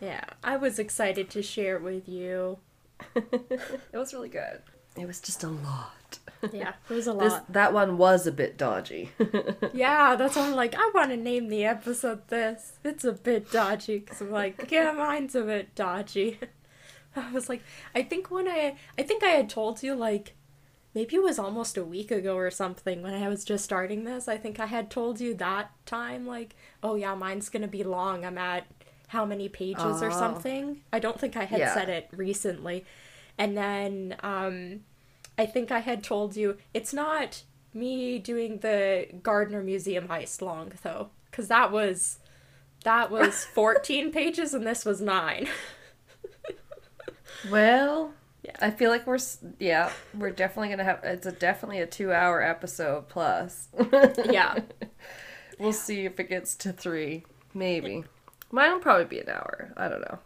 Yeah, 0.00 0.24
I 0.44 0.56
was 0.56 0.78
excited 0.78 1.30
to 1.30 1.42
share 1.42 1.76
it 1.76 1.82
with 1.82 2.08
you. 2.08 2.58
It 3.16 3.60
was 3.94 4.12
really 4.12 4.28
good. 4.28 4.60
It 4.96 5.06
was 5.06 5.20
just 5.20 5.42
a 5.42 5.48
lot. 5.48 6.18
Yeah, 6.52 6.74
it 6.90 6.94
was 6.94 7.06
a 7.06 7.12
This 7.18 7.32
lot. 7.32 7.52
that 7.52 7.72
one 7.72 7.96
was 7.96 8.26
a 8.26 8.32
bit 8.32 8.58
dodgy. 8.58 9.10
Yeah, 9.72 10.16
that's 10.16 10.36
why 10.36 10.46
I'm 10.46 10.54
like, 10.54 10.74
I 10.76 10.90
want 10.94 11.10
to 11.10 11.16
name 11.16 11.48
the 11.48 11.64
episode 11.64 12.28
this. 12.28 12.74
It's 12.84 13.04
a 13.04 13.12
bit 13.12 13.50
dodgy 13.50 14.00
because 14.00 14.20
I'm 14.20 14.30
like, 14.30 14.70
yeah, 14.70 14.92
mine's 14.92 15.34
a 15.34 15.42
bit 15.42 15.74
dodgy. 15.74 16.38
I 17.16 17.30
was 17.32 17.48
like, 17.48 17.62
I 17.94 18.02
think 18.02 18.30
when 18.30 18.48
I, 18.48 18.76
I 18.98 19.02
think 19.02 19.22
I 19.22 19.28
had 19.30 19.48
told 19.50 19.82
you 19.82 19.94
like, 19.94 20.34
maybe 20.94 21.16
it 21.16 21.22
was 21.22 21.38
almost 21.38 21.76
a 21.78 21.84
week 21.84 22.10
ago 22.10 22.36
or 22.36 22.50
something 22.50 23.02
when 23.02 23.14
I 23.14 23.28
was 23.28 23.44
just 23.44 23.64
starting 23.64 24.04
this. 24.04 24.28
I 24.28 24.36
think 24.36 24.60
I 24.60 24.66
had 24.66 24.90
told 24.90 25.20
you 25.20 25.34
that 25.34 25.70
time 25.86 26.26
like, 26.26 26.54
oh 26.82 26.94
yeah, 26.96 27.14
mine's 27.14 27.48
gonna 27.48 27.68
be 27.68 27.82
long. 27.84 28.24
I'm 28.24 28.38
at 28.38 28.66
how 29.08 29.24
many 29.26 29.48
pages 29.48 30.02
or 30.02 30.06
Oh. 30.10 30.18
something. 30.18 30.80
I 30.92 30.98
don't 30.98 31.18
think 31.20 31.36
I 31.36 31.44
had 31.44 31.58
Yeah. 31.60 31.74
said 31.74 31.88
it 31.88 32.08
recently, 32.12 32.84
and 33.38 33.56
then 33.56 34.16
um, 34.22 34.80
I 35.38 35.46
think 35.46 35.70
I 35.70 35.80
had 35.80 36.02
told 36.02 36.36
you 36.36 36.56
it's 36.72 36.92
not 36.94 37.42
me 37.74 38.18
doing 38.18 38.58
the 38.58 39.06
Gardner 39.22 39.62
Museum 39.62 40.08
heist 40.08 40.40
long 40.42 40.72
though, 40.82 41.08
because 41.30 41.48
that 41.48 41.72
was 41.72 42.18
that 42.84 43.10
was 43.10 43.44
14 43.54 44.12
pages 44.12 44.52
and 44.54 44.66
this 44.66 44.84
was 44.84 45.00
nine. 45.00 45.46
Well, 47.50 48.12
Yeah. 48.42 48.56
I 48.60 48.70
feel 48.70 48.90
like 48.90 49.06
we're 49.06 49.18
yeah, 49.58 49.90
we're 50.14 50.30
definitely 50.30 50.68
gonna 50.70 50.84
have. 50.84 51.00
It's 51.04 51.26
a 51.26 51.32
definitely 51.32 51.80
a 51.80 51.86
two-hour 51.86 52.42
episode 52.42 53.08
plus. 53.08 53.68
yeah, 54.30 54.58
we'll 55.58 55.72
see 55.72 56.04
if 56.06 56.18
it 56.18 56.28
gets 56.28 56.54
to 56.56 56.72
three, 56.72 57.24
maybe. 57.54 58.04
Mine 58.50 58.72
will 58.72 58.80
probably 58.80 59.04
be 59.06 59.20
an 59.20 59.28
hour. 59.28 59.72
I 59.76 59.88
don't 59.88 60.02
know. 60.02 60.18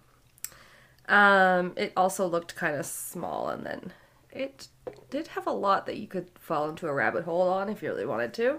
Um, 1.14 1.72
it 1.76 1.92
also 1.96 2.26
looked 2.26 2.56
kind 2.56 2.74
of 2.76 2.84
small, 2.86 3.48
and 3.50 3.64
then 3.64 3.92
it 4.32 4.68
did 5.10 5.28
have 5.28 5.46
a 5.46 5.52
lot 5.52 5.86
that 5.86 5.98
you 5.98 6.06
could 6.08 6.30
fall 6.38 6.68
into 6.68 6.88
a 6.88 6.92
rabbit 6.94 7.24
hole 7.24 7.48
on 7.48 7.68
if 7.68 7.82
you 7.82 7.90
really 7.90 8.06
wanted 8.06 8.32
to. 8.34 8.58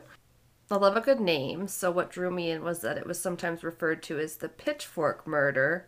I 0.70 0.76
love 0.76 0.96
a 0.98 1.02
good 1.02 1.20
name, 1.20 1.68
so 1.68 1.92
what 1.92 2.10
drew 2.12 2.30
me 2.32 2.52
in 2.52 2.64
was 2.64 2.80
that 2.82 2.98
it 2.98 3.06
was 3.08 3.20
sometimes 3.20 3.64
referred 3.64 4.04
to 4.04 4.20
as 4.20 4.38
the 4.38 4.50
Pitchfork 4.50 5.26
Murder. 5.28 5.88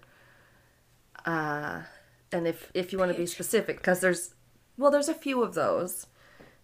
Uh, 1.25 1.81
and 2.31 2.47
if 2.47 2.71
if 2.73 2.91
you 2.91 2.99
want 2.99 3.11
to 3.11 3.17
be 3.17 3.25
specific, 3.25 3.77
because 3.77 4.01
there's, 4.01 4.33
well, 4.77 4.91
there's 4.91 5.09
a 5.09 5.13
few 5.13 5.43
of 5.43 5.53
those. 5.53 6.07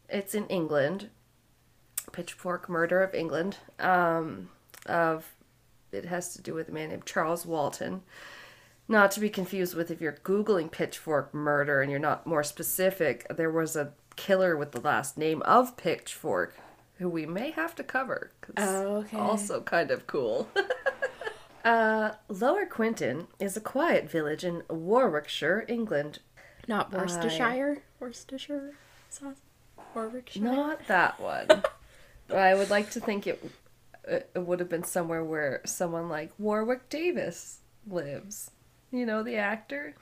It's 0.09 0.35
in 0.35 0.47
England. 0.47 1.09
Pitchfork 2.11 2.69
Murder 2.69 3.01
of 3.01 3.13
England. 3.15 3.57
Um, 3.79 4.49
of 4.85 5.33
it 5.91 6.05
has 6.05 6.33
to 6.35 6.41
do 6.41 6.53
with 6.53 6.69
a 6.69 6.71
man 6.71 6.89
named 6.89 7.05
Charles 7.05 7.45
Walton. 7.45 8.03
Not 8.87 9.11
to 9.11 9.19
be 9.19 9.29
confused 9.29 9.73
with 9.73 9.89
if 9.89 9.99
you're 9.99 10.19
googling 10.23 10.71
Pitchfork 10.71 11.33
Murder 11.33 11.81
and 11.81 11.89
you're 11.89 11.99
not 11.99 12.27
more 12.27 12.43
specific. 12.43 13.25
There 13.35 13.49
was 13.49 13.75
a 13.75 13.93
killer 14.15 14.55
with 14.55 14.73
the 14.73 14.81
last 14.81 15.17
name 15.17 15.41
of 15.41 15.75
Pitchfork, 15.75 16.55
who 16.99 17.09
we 17.09 17.25
may 17.25 17.51
have 17.51 17.73
to 17.75 17.83
cover. 17.83 18.31
Oh, 18.57 18.97
okay. 18.97 19.17
Also 19.17 19.61
kind 19.61 19.89
of 19.89 20.05
cool. 20.05 20.47
uh, 21.65 22.11
Lower 22.29 22.65
Quinton 22.65 23.27
is 23.39 23.57
a 23.57 23.61
quiet 23.61 24.09
village 24.09 24.43
in 24.45 24.63
Warwickshire, 24.69 25.65
England. 25.67 26.19
not 26.67 26.93
Worcestershire. 26.93 27.83
Worcestershire 27.99 28.75
sauce. 29.09 29.37
Warwickshire. 29.93 30.43
Not 30.43 30.87
that 30.87 31.19
one. 31.19 31.63
I 32.33 32.55
would 32.55 32.69
like 32.69 32.91
to 32.91 32.99
think 32.99 33.27
it, 33.27 33.43
it 34.03 34.29
it 34.33 34.39
would 34.39 34.59
have 34.59 34.69
been 34.69 34.83
somewhere 34.83 35.23
where 35.23 35.61
someone 35.65 36.09
like 36.09 36.31
Warwick 36.37 36.89
Davis 36.89 37.59
lives. 37.87 38.51
You 38.91 39.05
know 39.05 39.23
the 39.23 39.35
actor. 39.35 39.95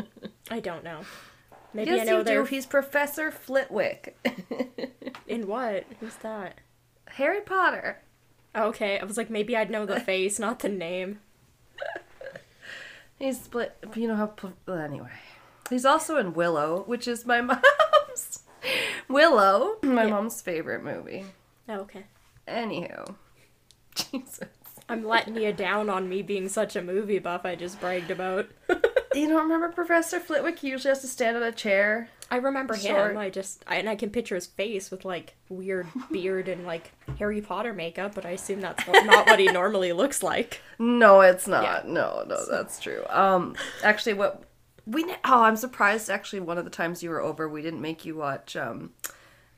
I 0.50 0.60
don't 0.60 0.84
know. 0.84 1.02
Maybe 1.72 1.90
yes, 1.90 2.00
I 2.00 2.04
know 2.10 2.18
you 2.18 2.24
they're 2.24 2.42
do. 2.42 2.48
He's 2.48 2.66
Professor 2.66 3.30
Flitwick. 3.30 4.16
in 5.28 5.46
what? 5.46 5.84
Who's 6.00 6.16
that? 6.16 6.58
Harry 7.06 7.40
Potter. 7.40 8.02
Okay, 8.56 8.98
I 8.98 9.04
was 9.04 9.16
like, 9.16 9.30
maybe 9.30 9.56
I'd 9.56 9.70
know 9.70 9.86
the 9.86 10.00
face, 10.12 10.38
not 10.38 10.58
the 10.60 10.68
name. 10.68 11.20
He's 13.18 13.40
split. 13.40 13.76
You 13.94 14.08
know 14.08 14.16
how. 14.16 14.32
well, 14.66 14.78
Anyway, 14.78 15.10
he's 15.68 15.84
also 15.84 16.16
in 16.16 16.32
Willow, 16.32 16.84
which 16.86 17.06
is 17.06 17.26
my 17.26 17.40
mom's. 17.42 18.40
Willow, 19.08 19.76
my 19.82 20.04
Yeah. 20.04 20.10
mom's 20.10 20.40
favorite 20.40 20.82
movie. 20.82 21.26
Oh, 21.68 21.80
okay. 21.80 22.04
Anywho, 22.48 23.14
Jesus. 23.94 24.48
I'm 24.88 25.04
letting 25.06 25.36
you 25.36 25.52
down 25.52 25.88
on 25.90 26.08
me 26.08 26.22
being 26.22 26.48
such 26.48 26.74
a 26.76 26.82
movie 26.82 27.18
buff 27.20 27.44
I 27.44 27.54
just 27.54 27.78
bragged 27.80 28.10
about. 28.10 28.48
You 29.14 29.28
don't 29.28 29.42
remember 29.42 29.68
Professor 29.68 30.18
Flitwick? 30.18 30.58
He 30.58 30.70
usually 30.70 30.90
has 30.90 31.00
to 31.02 31.06
stand 31.06 31.36
on 31.36 31.42
a 31.44 31.52
chair. 31.52 32.08
I 32.30 32.36
remember 32.36 32.74
him. 32.74 33.16
I 33.16 33.28
just 33.30 33.64
I, 33.66 33.76
and 33.76 33.88
I 33.88 33.96
can 33.96 34.10
picture 34.10 34.34
his 34.34 34.46
face 34.46 34.90
with 34.90 35.04
like 35.04 35.34
weird 35.48 35.88
beard 36.12 36.48
and 36.48 36.64
like 36.64 36.92
Harry 37.18 37.40
Potter 37.40 37.72
makeup, 37.74 38.14
but 38.14 38.24
I 38.24 38.30
assume 38.30 38.60
that's 38.60 38.86
what, 38.86 39.04
not 39.04 39.26
what 39.26 39.38
he 39.40 39.46
normally 39.52 39.92
looks 39.92 40.22
like. 40.22 40.60
No, 40.78 41.20
it's 41.22 41.48
not. 41.48 41.88
No, 41.88 42.24
no, 42.26 42.44
that's 42.46 42.78
true. 42.80 43.04
Um, 43.08 43.56
actually, 43.82 44.14
what 44.14 44.44
we 44.86 45.04
oh, 45.24 45.42
I'm 45.42 45.56
surprised. 45.56 46.08
Actually, 46.08 46.40
one 46.40 46.58
of 46.58 46.64
the 46.64 46.70
times 46.70 47.02
you 47.02 47.10
were 47.10 47.20
over, 47.20 47.48
we 47.48 47.62
didn't 47.62 47.80
make 47.80 48.04
you 48.04 48.16
watch. 48.16 48.56
Um, 48.56 48.92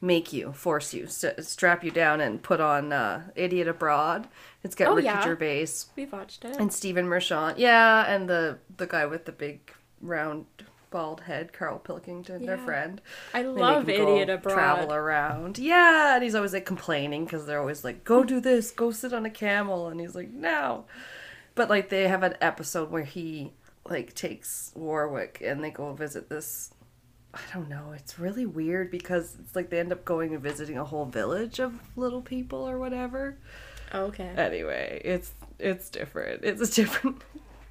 make 0.05 0.33
you, 0.33 0.51
force 0.53 0.93
you, 0.93 1.07
st- 1.07 1.45
strap 1.45 1.85
you 1.85 1.91
down, 1.93 2.21
and 2.21 2.43
put 2.43 2.61
on 2.61 2.93
uh, 2.93 3.23
Idiot 3.37 3.69
Abroad. 3.69 4.27
It's 4.65 4.75
got 4.75 4.89
Oh, 4.89 4.95
Ricky 4.97 5.07
yeah. 5.07 5.23
Gervais 5.23 5.69
We 5.95 6.07
watched 6.07 6.45
it. 6.45 6.57
and 6.57 6.73
Stephen 6.73 7.07
Merchant. 7.09 7.57
Yeah, 7.59 8.05
and 8.13 8.29
the 8.29 8.59
the 8.77 8.87
guy 8.89 9.07
with 9.07 9.27
the 9.27 9.33
big 9.33 9.73
round 10.01 10.47
bald 10.93 11.23
head, 11.23 11.53
Carl 11.53 11.79
Pilkington, 11.81 12.47
their 12.47 12.57
Yeah. 12.59 12.65
friend. 12.65 13.01
I 13.35 13.43
They 13.43 13.49
love 13.49 13.87
make 13.87 13.97
him 13.97 14.05
go 14.05 14.13
Idiot 14.13 14.31
Abroad. 14.31 14.55
Travel 14.55 14.93
around. 14.95 15.59
Yeah, 15.59 16.15
and 16.15 16.23
he's 16.23 16.37
always 16.37 16.53
like 16.53 16.67
complaining 16.67 17.25
because 17.25 17.47
they're 17.47 17.59
always 17.59 17.83
like, 17.83 18.05
"Go 18.05 18.23
do 18.23 18.39
this, 18.39 18.71
go 18.71 18.91
sit 18.93 19.13
on 19.13 19.27
a 19.27 19.31
camel," 19.31 19.89
and 19.89 19.99
he's 20.01 20.15
like, 20.15 20.31
"No." 20.31 20.85
But 21.57 21.69
like 21.69 21.89
they 21.89 22.07
have 22.09 22.23
an 22.23 22.37
episode 22.41 22.91
where 22.91 23.03
he 23.05 23.53
like 23.89 24.15
takes 24.15 24.71
Warwick 24.77 25.43
and 25.45 25.65
they 25.65 25.71
go 25.71 25.93
visit 25.93 26.29
this. 26.29 26.73
I 27.35 27.41
don't 27.53 27.69
know. 27.69 27.93
It's 27.97 28.19
really 28.19 28.45
weird 28.47 28.91
because 28.91 29.37
it's 29.41 29.57
like 29.57 29.71
they 29.71 29.81
end 29.81 29.91
up 29.93 30.05
going 30.05 30.35
and 30.35 30.43
visiting 30.43 30.77
a 30.79 30.85
whole 30.85 31.07
village 31.07 31.59
of 31.61 31.73
little 31.97 32.21
people 32.23 32.69
or 32.69 32.79
whatever. 32.79 33.39
Okay. 33.95 34.31
Anyway, 34.37 35.01
it's 35.05 35.33
it's 35.59 35.91
different. 35.91 36.45
It's 36.45 36.61
a 36.61 36.73
different. 36.75 37.23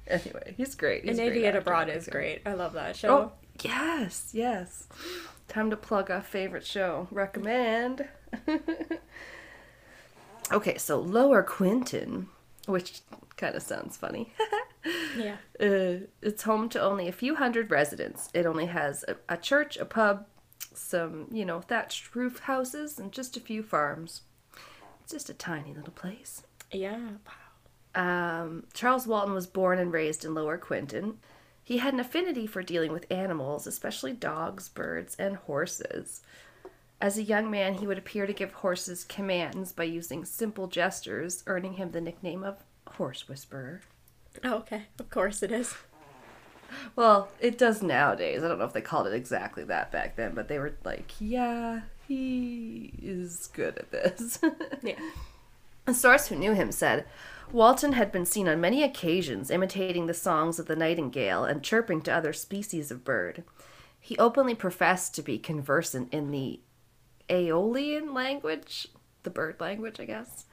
Anyway, 0.06 0.54
he's 0.56 0.74
great. 0.74 1.04
He's 1.04 1.18
and 1.18 1.28
great 1.28 1.38
Idiot. 1.38 1.56
Abroad 1.56 1.88
is 1.88 2.08
great. 2.08 2.42
I 2.44 2.54
love 2.54 2.72
that 2.74 2.96
show. 2.96 3.16
Oh, 3.16 3.32
yes, 3.62 4.30
yes. 4.32 4.88
Time 5.48 5.70
to 5.70 5.76
plug 5.76 6.10
a 6.10 6.20
favorite 6.20 6.66
show. 6.66 7.08
Recommend. 7.10 8.08
okay, 10.52 10.78
so 10.78 11.00
Lower 11.00 11.42
Quinton, 11.42 12.28
which 12.66 13.00
kind 13.36 13.54
of 13.54 13.62
sounds 13.62 13.96
funny. 13.96 14.32
Yeah. 15.16 15.36
uh, 15.60 16.06
it's 16.22 16.42
home 16.42 16.68
to 16.70 16.80
only 16.80 17.06
a 17.06 17.12
few 17.12 17.36
hundred 17.36 17.70
residents. 17.70 18.28
It 18.34 18.46
only 18.46 18.66
has 18.66 19.04
a, 19.06 19.14
a 19.28 19.36
church, 19.36 19.76
a 19.76 19.84
pub, 19.84 20.26
some, 20.74 21.28
you 21.30 21.44
know, 21.44 21.60
thatched 21.60 22.16
roof 22.16 22.40
houses, 22.40 22.98
and 22.98 23.12
just 23.12 23.36
a 23.36 23.40
few 23.40 23.62
farms. 23.62 24.22
It's 25.04 25.12
just 25.12 25.30
a 25.30 25.34
tiny 25.34 25.72
little 25.72 25.92
place. 25.92 26.42
Yeah. 26.72 26.98
Um, 27.94 28.64
Charles 28.72 29.06
Walton 29.06 29.34
was 29.34 29.46
born 29.46 29.78
and 29.78 29.92
raised 29.92 30.24
in 30.24 30.34
Lower 30.34 30.56
Quinton. 30.58 31.18
He 31.64 31.78
had 31.78 31.94
an 31.94 32.00
affinity 32.00 32.46
for 32.46 32.62
dealing 32.62 32.92
with 32.92 33.10
animals, 33.10 33.66
especially 33.66 34.12
dogs, 34.12 34.68
birds, 34.68 35.14
and 35.18 35.36
horses. 35.36 36.22
As 37.00 37.18
a 37.18 37.22
young 37.22 37.50
man, 37.50 37.74
he 37.74 37.86
would 37.86 37.98
appear 37.98 38.26
to 38.26 38.32
give 38.32 38.52
horses 38.52 39.04
commands 39.04 39.72
by 39.72 39.84
using 39.84 40.24
simple 40.24 40.66
gestures, 40.68 41.42
earning 41.46 41.74
him 41.74 41.90
the 41.90 42.00
nickname 42.00 42.44
of 42.44 42.62
Horse 42.86 43.28
Whisperer. 43.28 43.80
Oh, 44.44 44.54
okay. 44.58 44.84
Of 44.98 45.10
course 45.10 45.42
it 45.42 45.52
is. 45.52 45.74
Well, 46.96 47.28
it 47.40 47.58
does 47.58 47.82
nowadays. 47.82 48.42
I 48.42 48.48
don't 48.48 48.58
know 48.58 48.64
if 48.64 48.72
they 48.72 48.80
called 48.80 49.06
it 49.06 49.12
exactly 49.12 49.64
that 49.64 49.92
back 49.92 50.16
then, 50.16 50.34
but 50.34 50.48
they 50.48 50.58
were 50.58 50.74
like, 50.84 51.12
yeah, 51.20 51.82
he 52.08 52.94
is 53.02 53.48
good 53.52 53.78
at 53.78 53.90
this. 53.90 54.38
Yeah. 54.82 54.94
A 55.86 55.94
source 55.94 56.28
who 56.28 56.36
knew 56.36 56.52
him 56.52 56.70
said, 56.70 57.04
Walton 57.52 57.92
had 57.92 58.10
been 58.10 58.24
seen 58.24 58.48
on 58.48 58.62
many 58.62 58.82
occasions 58.82 59.50
imitating 59.50 60.06
the 60.06 60.14
songs 60.14 60.58
of 60.58 60.66
the 60.66 60.76
nightingale 60.76 61.44
and 61.44 61.62
chirping 61.62 62.00
to 62.02 62.12
other 62.12 62.32
species 62.32 62.90
of 62.90 63.04
bird. 63.04 63.44
He 64.00 64.16
openly 64.16 64.54
professed 64.54 65.14
to 65.14 65.22
be 65.22 65.38
conversant 65.38 66.12
in 66.14 66.30
the 66.30 66.60
Aeolian 67.30 68.14
language, 68.14 68.88
the 69.22 69.30
bird 69.30 69.60
language, 69.60 70.00
I 70.00 70.06
guess, 70.06 70.46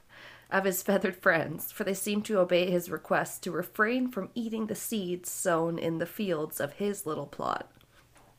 of 0.50 0.64
his 0.64 0.82
feathered 0.82 1.16
friends, 1.16 1.72
for 1.72 1.84
they 1.84 1.94
seemed 1.94 2.26
to 2.26 2.38
obey 2.38 2.70
his 2.70 2.90
request 2.90 3.42
to 3.44 3.50
refrain 3.50 4.10
from 4.10 4.28
eating 4.34 4.66
the 4.66 4.74
seeds 4.74 5.30
sown 5.30 5.78
in 5.78 5.98
the 5.98 6.06
fields 6.06 6.60
of 6.60 6.74
his 6.74 7.06
little 7.06 7.26
plot. 7.26 7.72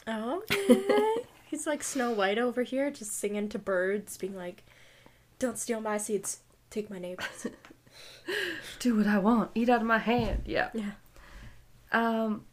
Oh, 0.06 0.44
okay. 0.52 1.26
He's 1.46 1.66
like 1.66 1.82
Snow 1.82 2.12
White 2.12 2.38
over 2.38 2.62
here, 2.62 2.92
just 2.92 3.18
singing 3.18 3.50
to 3.50 3.60
birds, 3.60 4.18
being 4.18 4.36
like, 4.36 4.64
"Don't 5.40 5.58
steal 5.58 5.82
my 5.82 5.98
seeds. 5.98 6.42
Take 6.70 6.90
my 6.90 7.00
neighbors." 7.00 7.48
Do 8.80 8.98
what 8.98 9.08
I 9.08 9.20
want, 9.20 9.52
eat 9.56 9.70
out 9.70 9.82
of 9.82 9.88
my 9.88 9.98
hand. 9.98 10.44
Yeah. 10.46 10.70
yeah. 10.74 10.92
Um, 11.92 12.46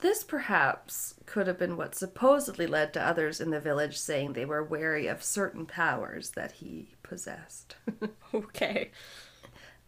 this 0.00 0.22
perhaps 0.22 1.14
could 1.24 1.46
have 1.46 1.58
been 1.58 1.76
what 1.76 1.94
supposedly 1.94 2.66
led 2.66 2.92
to 2.92 3.02
others 3.02 3.40
in 3.40 3.50
the 3.50 3.60
village 3.60 3.96
saying 3.96 4.32
they 4.32 4.44
were 4.44 4.62
wary 4.62 5.06
of 5.06 5.22
certain 5.22 5.64
powers 5.66 6.30
that 6.30 6.52
he 6.52 6.94
possessed. 7.02 7.76
Okay. 8.34 8.90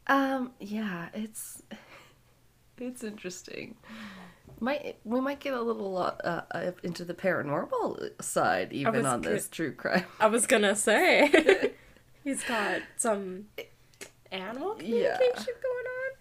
um, 0.06 0.52
yeah, 0.60 1.08
it's 1.12 1.60
it's 2.78 3.02
interesting. 3.02 3.74
Might 4.60 4.98
we 5.04 5.20
might 5.20 5.40
get 5.40 5.52
a 5.52 5.60
little 5.60 5.98
uh, 5.98 6.42
uh, 6.50 6.70
into 6.84 7.04
the 7.04 7.12
paranormal 7.12 8.22
side 8.22 8.72
even 8.72 9.04
on 9.04 9.22
this 9.22 9.48
true 9.48 9.72
crime. 9.72 10.04
I 10.20 10.28
was 10.28 10.46
gonna 10.46 10.76
say 10.76 11.72
he's 12.24 12.44
got 12.44 12.82
some 12.96 13.46
animal 14.32 14.76
Yeah. 14.80 15.16
communication 15.16 15.54
going 15.62 15.86
on. 15.86 16.12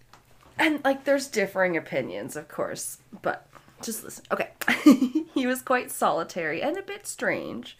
And 0.58 0.84
like 0.84 1.04
there's 1.04 1.28
differing 1.28 1.76
opinions, 1.76 2.36
of 2.36 2.48
course, 2.48 2.98
but 3.22 3.46
just 3.82 4.04
listen. 4.04 4.24
Okay. 4.30 4.50
he 5.34 5.46
was 5.46 5.60
quite 5.62 5.90
solitary 5.90 6.62
and 6.62 6.76
a 6.78 6.82
bit 6.82 7.06
strange. 7.06 7.76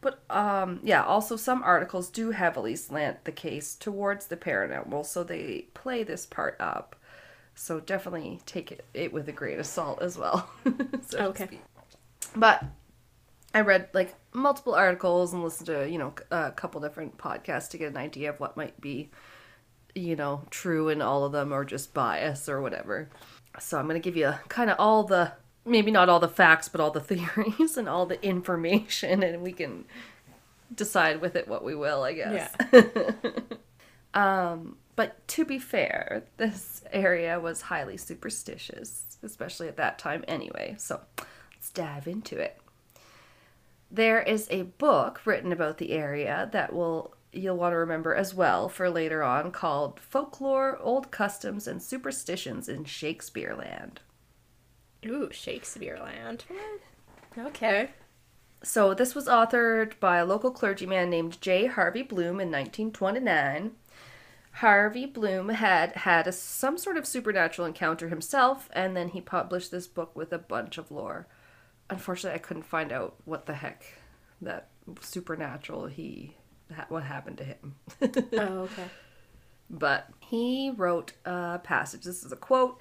But 0.00 0.22
um 0.30 0.80
yeah, 0.82 1.04
also 1.04 1.36
some 1.36 1.62
articles 1.62 2.08
do 2.08 2.30
heavily 2.30 2.76
slant 2.76 3.24
the 3.24 3.32
case 3.32 3.74
towards 3.74 4.26
the 4.26 4.36
paranormal, 4.36 5.04
so 5.04 5.22
they 5.24 5.66
play 5.74 6.02
this 6.04 6.24
part 6.26 6.56
up. 6.60 6.96
So 7.54 7.80
definitely 7.80 8.40
take 8.46 8.72
it, 8.72 8.84
it 8.94 9.12
with 9.12 9.28
a 9.28 9.32
grain 9.32 9.58
of 9.58 9.66
salt 9.66 10.00
as 10.00 10.16
well. 10.16 10.48
so 11.08 11.18
Okay. 11.26 11.48
But 12.36 12.64
I 13.52 13.60
read 13.62 13.88
like 13.92 14.14
multiple 14.32 14.74
articles 14.74 15.32
and 15.32 15.42
listened 15.42 15.66
to, 15.66 15.90
you 15.90 15.98
know, 15.98 16.14
a 16.30 16.52
couple 16.52 16.80
different 16.80 17.18
podcasts 17.18 17.68
to 17.70 17.78
get 17.78 17.90
an 17.90 17.96
idea 17.96 18.30
of 18.30 18.38
what 18.38 18.56
might 18.56 18.80
be 18.80 19.10
you 19.94 20.16
know, 20.16 20.42
true 20.50 20.88
and 20.88 21.02
all 21.02 21.24
of 21.24 21.32
them 21.32 21.52
are 21.52 21.64
just 21.64 21.94
bias 21.94 22.48
or 22.48 22.60
whatever. 22.60 23.08
So 23.58 23.78
I'm 23.78 23.86
going 23.86 24.00
to 24.00 24.04
give 24.04 24.16
you 24.16 24.34
kind 24.48 24.70
of 24.70 24.76
all 24.78 25.04
the, 25.04 25.32
maybe 25.64 25.90
not 25.90 26.08
all 26.08 26.20
the 26.20 26.28
facts, 26.28 26.68
but 26.68 26.80
all 26.80 26.90
the 26.90 27.00
theories 27.00 27.76
and 27.76 27.88
all 27.88 28.06
the 28.06 28.22
information, 28.24 29.22
and 29.22 29.42
we 29.42 29.52
can 29.52 29.84
decide 30.74 31.20
with 31.20 31.36
it 31.36 31.48
what 31.48 31.64
we 31.64 31.74
will, 31.74 32.02
I 32.02 32.12
guess. 32.12 32.54
um, 34.14 34.76
but 34.96 35.26
to 35.28 35.44
be 35.44 35.58
fair, 35.58 36.24
this 36.36 36.82
area 36.92 37.40
was 37.40 37.62
highly 37.62 37.96
superstitious, 37.96 39.18
especially 39.22 39.68
at 39.68 39.76
that 39.78 39.98
time 39.98 40.24
anyway. 40.28 40.74
So 40.78 41.00
let's 41.54 41.70
dive 41.70 42.06
into 42.06 42.38
it. 42.38 42.60
There 43.90 44.22
is 44.22 44.46
a 44.50 44.62
book 44.62 45.22
written 45.24 45.52
about 45.52 45.78
the 45.78 45.92
area 45.92 46.48
that 46.52 46.72
will 46.72 47.14
you'll 47.32 47.56
want 47.56 47.72
to 47.72 47.76
remember 47.76 48.14
as 48.14 48.34
well 48.34 48.68
for 48.68 48.90
later 48.90 49.22
on 49.22 49.50
called 49.50 50.00
Folklore, 50.00 50.78
Old 50.78 51.10
Customs 51.10 51.66
and 51.66 51.82
Superstitions 51.82 52.68
in 52.68 52.84
Shakespeare 52.84 53.54
Land. 53.54 54.00
Ooh, 55.06 55.30
Shakespeare 55.32 55.98
Land. 55.98 56.44
Okay. 57.38 57.90
So 58.62 58.92
this 58.92 59.14
was 59.14 59.26
authored 59.26 59.98
by 60.00 60.18
a 60.18 60.26
local 60.26 60.50
clergyman 60.50 61.08
named 61.08 61.40
J. 61.40 61.66
Harvey 61.66 62.02
Bloom 62.02 62.40
in 62.40 62.50
1929. 62.50 63.72
Harvey 64.54 65.06
Bloom 65.06 65.50
had 65.50 65.92
had 65.92 66.26
a, 66.26 66.32
some 66.32 66.76
sort 66.76 66.96
of 66.96 67.06
supernatural 67.06 67.66
encounter 67.66 68.08
himself, 68.08 68.68
and 68.72 68.96
then 68.96 69.08
he 69.08 69.20
published 69.20 69.70
this 69.70 69.86
book 69.86 70.14
with 70.14 70.32
a 70.32 70.38
bunch 70.38 70.76
of 70.76 70.90
lore. 70.90 71.26
Unfortunately, 71.88 72.34
I 72.34 72.42
couldn't 72.42 72.64
find 72.64 72.92
out 72.92 73.14
what 73.24 73.46
the 73.46 73.54
heck 73.54 73.84
that 74.42 74.68
supernatural 75.00 75.86
he 75.86 76.36
ha- 76.74 76.86
what 76.88 77.02
happened 77.04 77.38
to 77.38 77.44
him. 77.44 77.74
Oh, 78.02 78.06
okay. 78.62 78.84
but 79.68 80.08
he 80.20 80.72
wrote 80.76 81.12
a 81.24 81.58
passage. 81.62 82.02
This 82.04 82.24
is 82.24 82.32
a 82.32 82.36
quote. 82.36 82.80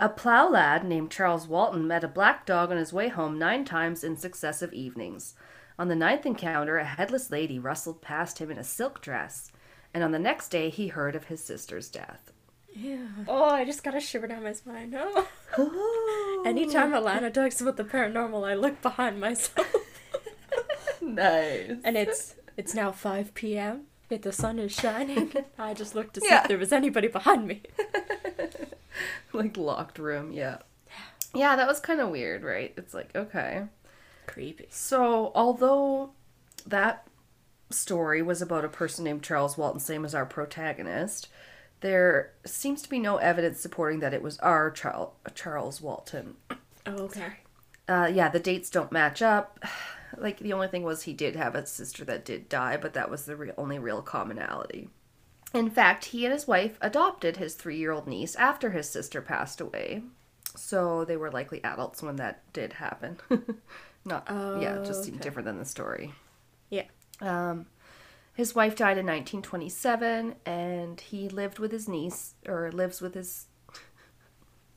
A 0.00 0.08
plow 0.08 0.48
lad 0.48 0.84
named 0.84 1.10
Charles 1.10 1.48
Walton 1.48 1.86
met 1.88 2.04
a 2.04 2.08
black 2.08 2.46
dog 2.46 2.70
on 2.70 2.76
his 2.76 2.92
way 2.92 3.08
home 3.08 3.38
nine 3.38 3.64
times 3.64 4.04
in 4.04 4.16
successive 4.16 4.72
evenings. 4.72 5.34
On 5.78 5.88
the 5.88 5.96
ninth 5.96 6.24
encounter, 6.26 6.78
a 6.78 6.84
headless 6.84 7.30
lady 7.30 7.58
rustled 7.58 8.00
past 8.02 8.38
him 8.38 8.50
in 8.50 8.58
a 8.58 8.64
silk 8.64 9.00
dress, 9.00 9.50
and 9.92 10.04
on 10.04 10.12
the 10.12 10.18
next 10.18 10.48
day 10.50 10.70
he 10.70 10.88
heard 10.88 11.16
of 11.16 11.24
his 11.24 11.42
sister's 11.42 11.88
death. 11.88 12.32
Yeah. 12.74 13.06
Oh, 13.26 13.44
I 13.44 13.64
just 13.64 13.82
got 13.82 13.96
a 13.96 14.00
shiver 14.00 14.26
down 14.28 14.42
my 14.44 14.52
spine. 14.52 14.96
Oh. 15.56 16.42
Anytime 16.46 16.92
Alana 16.92 17.32
talks 17.32 17.60
about 17.60 17.76
the 17.78 17.82
paranormal, 17.82 18.46
I 18.48 18.54
look 18.54 18.80
behind 18.82 19.18
myself. 19.18 19.66
nice. 21.00 21.72
and 21.82 21.96
it's 21.96 22.34
it's 22.58 22.74
now 22.74 22.92
5 22.92 23.32
p.m. 23.32 23.84
Yet 24.10 24.22
the 24.22 24.32
sun 24.32 24.58
is 24.58 24.72
shining. 24.72 25.32
I 25.58 25.72
just 25.72 25.94
looked 25.94 26.14
to 26.14 26.20
see 26.20 26.26
Yeah. 26.28 26.42
if 26.42 26.48
there 26.48 26.58
was 26.58 26.72
anybody 26.72 27.08
behind 27.08 27.46
me. 27.46 27.62
like 29.32 29.56
locked 29.56 29.98
room, 29.98 30.32
yeah. 30.32 30.58
Yeah, 31.34 31.56
that 31.56 31.66
was 31.68 31.80
kind 31.80 32.00
of 32.00 32.08
weird, 32.10 32.42
right? 32.42 32.72
It's 32.76 32.94
like, 32.94 33.14
okay. 33.14 33.64
Creepy. 34.26 34.66
So, 34.70 35.30
although 35.34 36.10
that 36.66 37.06
story 37.70 38.22
was 38.22 38.40
about 38.42 38.64
a 38.64 38.68
person 38.68 39.04
named 39.04 39.22
Charles 39.22 39.58
Walton, 39.58 39.80
same 39.80 40.04
as 40.04 40.14
our 40.14 40.24
protagonist, 40.26 41.28
there 41.80 42.32
seems 42.46 42.80
to 42.82 42.88
be 42.88 42.98
no 42.98 43.18
evidence 43.18 43.60
supporting 43.60 44.00
that 44.00 44.14
it 44.14 44.22
was 44.22 44.38
our 44.38 44.70
Charles, 44.70 45.12
Charles 45.34 45.80
Walton. 45.80 46.36
Oh, 46.86 46.96
okay. 47.04 47.34
Uh, 47.86 48.10
yeah, 48.12 48.28
the 48.30 48.40
dates 48.40 48.70
don't 48.70 48.90
match 48.92 49.22
up. 49.22 49.62
Like, 50.16 50.38
the 50.38 50.52
only 50.52 50.68
thing 50.68 50.82
was 50.82 51.02
he 51.02 51.12
did 51.12 51.36
have 51.36 51.54
a 51.54 51.66
sister 51.66 52.04
that 52.06 52.24
did 52.24 52.48
die, 52.48 52.76
but 52.76 52.94
that 52.94 53.10
was 53.10 53.24
the 53.26 53.36
re- 53.36 53.52
only 53.58 53.78
real 53.78 54.02
commonality. 54.02 54.88
In 55.54 55.70
fact, 55.70 56.06
he 56.06 56.24
and 56.24 56.32
his 56.32 56.46
wife 56.46 56.78
adopted 56.80 57.36
his 57.36 57.54
three 57.54 57.76
year 57.78 57.92
old 57.92 58.06
niece 58.06 58.34
after 58.36 58.70
his 58.70 58.88
sister 58.88 59.20
passed 59.22 59.60
away. 59.60 60.02
So 60.56 61.04
they 61.04 61.16
were 61.16 61.30
likely 61.30 61.62
adults 61.64 62.02
when 62.02 62.16
that 62.16 62.42
did 62.52 62.74
happen. 62.74 63.18
Not, 64.04 64.26
yeah, 64.28 64.76
it 64.80 64.84
just 64.84 65.08
Okay. 65.08 65.16
different 65.18 65.46
than 65.46 65.58
the 65.58 65.64
story. 65.64 66.12
Yeah. 66.70 66.84
Um, 67.20 67.66
his 68.34 68.54
wife 68.54 68.76
died 68.76 68.98
in 68.98 69.06
1927, 69.06 70.36
and 70.46 71.00
he 71.00 71.28
lived 71.28 71.58
with 71.58 71.72
his 71.72 71.88
niece, 71.88 72.34
or 72.46 72.70
lives 72.72 73.00
with 73.00 73.14
his. 73.14 73.46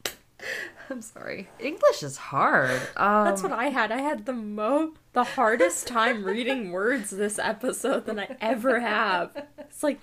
I'm 0.90 1.02
sorry. 1.02 1.50
English 1.60 2.04
is 2.04 2.18
hard. 2.18 2.82
Um, 2.98 3.26
That's 3.26 3.44
what 3.44 3.52
I 3.52 3.66
had. 3.66 3.92
I 3.92 4.00
had 4.02 4.26
the 4.26 4.34
mo 4.34 4.94
the 5.14 5.24
hardest 5.24 5.88
time 5.88 6.24
reading 6.24 6.72
words 6.72 7.10
this 7.10 7.38
episode 7.38 8.06
than 8.06 8.20
I 8.20 8.36
ever 8.40 8.80
have. 8.80 9.48
It's 9.60 9.84
like 9.84 10.00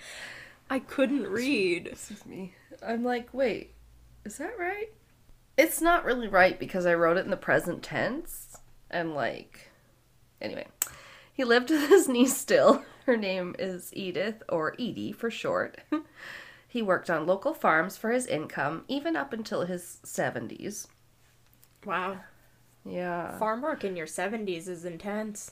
I 0.69 0.79
couldn't 0.79 1.27
read. 1.27 1.87
Excuse 1.87 2.25
me. 2.25 2.53
I'm 2.85 3.03
like, 3.03 3.33
wait, 3.33 3.73
is 4.23 4.37
that 4.37 4.57
right? 4.57 4.89
It's 5.57 5.81
not 5.81 6.05
really 6.05 6.27
right 6.27 6.59
because 6.59 6.85
I 6.85 6.93
wrote 6.93 7.17
it 7.17 7.25
in 7.25 7.31
the 7.31 7.37
present 7.37 7.83
tense, 7.83 8.55
and 8.89 9.13
like, 9.13 9.71
anyway, 10.39 10.67
he 11.33 11.43
lived 11.43 11.69
with 11.69 11.89
his 11.89 12.07
niece 12.07 12.37
still. 12.37 12.83
Her 13.05 13.17
name 13.17 13.55
is 13.57 13.89
Edith, 13.93 14.43
or 14.47 14.73
Edie 14.73 15.11
for 15.11 15.31
short. 15.31 15.79
he 16.67 16.81
worked 16.81 17.09
on 17.09 17.25
local 17.25 17.53
farms 17.53 17.97
for 17.97 18.11
his 18.11 18.27
income, 18.27 18.85
even 18.87 19.15
up 19.15 19.33
until 19.33 19.65
his 19.65 19.99
70s. 20.05 20.87
Wow. 21.83 22.19
Yeah. 22.85 23.37
Farm 23.37 23.61
work 23.61 23.83
in 23.83 23.95
your 23.95 24.07
70s 24.07 24.67
is 24.67 24.85
intense. 24.85 25.51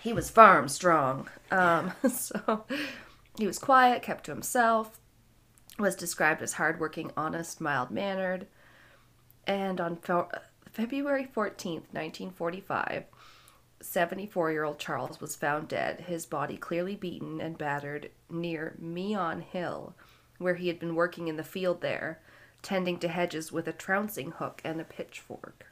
he 0.00 0.12
was 0.12 0.30
farm 0.30 0.68
strong. 0.68 1.28
Um, 1.50 1.92
so 2.10 2.64
he 3.38 3.46
was 3.46 3.58
quiet, 3.58 4.02
kept 4.02 4.24
to 4.24 4.32
himself, 4.32 5.00
was 5.78 5.96
described 5.96 6.42
as 6.42 6.54
hardworking, 6.54 7.10
honest, 7.16 7.60
mild 7.60 7.90
mannered. 7.90 8.46
And 9.46 9.80
on 9.80 9.96
Fe- 9.96 10.38
February 10.72 11.24
14th, 11.34 11.92
1945, 11.92 13.04
74 13.80 14.50
year 14.52 14.64
old 14.64 14.78
Charles 14.78 15.20
was 15.20 15.36
found 15.36 15.68
dead, 15.68 16.02
his 16.02 16.26
body 16.26 16.56
clearly 16.56 16.96
beaten 16.96 17.40
and 17.40 17.58
battered 17.58 18.10
near 18.30 18.74
Meon 18.78 19.40
Hill, 19.40 19.94
where 20.38 20.54
he 20.54 20.68
had 20.68 20.78
been 20.78 20.94
working 20.94 21.28
in 21.28 21.36
the 21.36 21.42
field 21.44 21.80
there, 21.80 22.20
tending 22.62 22.98
to 22.98 23.08
hedges 23.08 23.52
with 23.52 23.68
a 23.68 23.72
trouncing 23.72 24.32
hook 24.32 24.60
and 24.64 24.80
a 24.80 24.84
pitchfork. 24.84 25.66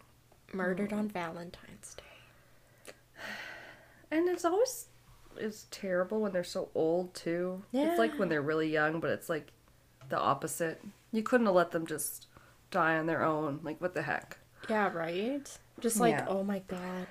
Murdered 0.53 0.93
oh. 0.93 0.99
on 0.99 1.09
Valentine's 1.09 1.95
Day. 1.95 2.93
And 4.11 4.29
it's 4.29 4.45
always 4.45 4.87
it's 5.39 5.66
terrible 5.70 6.20
when 6.20 6.33
they're 6.33 6.45
so 6.45 6.69
old 6.74 7.15
too. 7.15 7.62
It's 7.73 7.99
like 7.99 8.19
when 8.19 8.29
they're 8.29 8.43
really 8.43 8.70
young, 8.70 9.01
but 9.01 9.11
it's 9.11 9.29
like 9.29 9.53
the 10.09 10.19
opposite. 10.19 10.83
You 11.11 11.23
couldn't 11.23 11.47
have 11.47 11.55
let 11.55 11.70
them 11.70 11.87
just 11.87 12.27
die 12.70 12.99
on 12.99 13.07
their 13.07 13.24
own. 13.24 13.61
Like 13.62 13.81
what 13.81 13.95
the 13.95 14.03
heck? 14.03 14.39
Yeah, 14.69 14.93
right? 14.93 15.49
Just 15.81 15.99
like, 15.99 16.12
Yeah. 16.12 16.27
oh 16.29 16.45
my 16.45 16.61
god. 16.61 17.07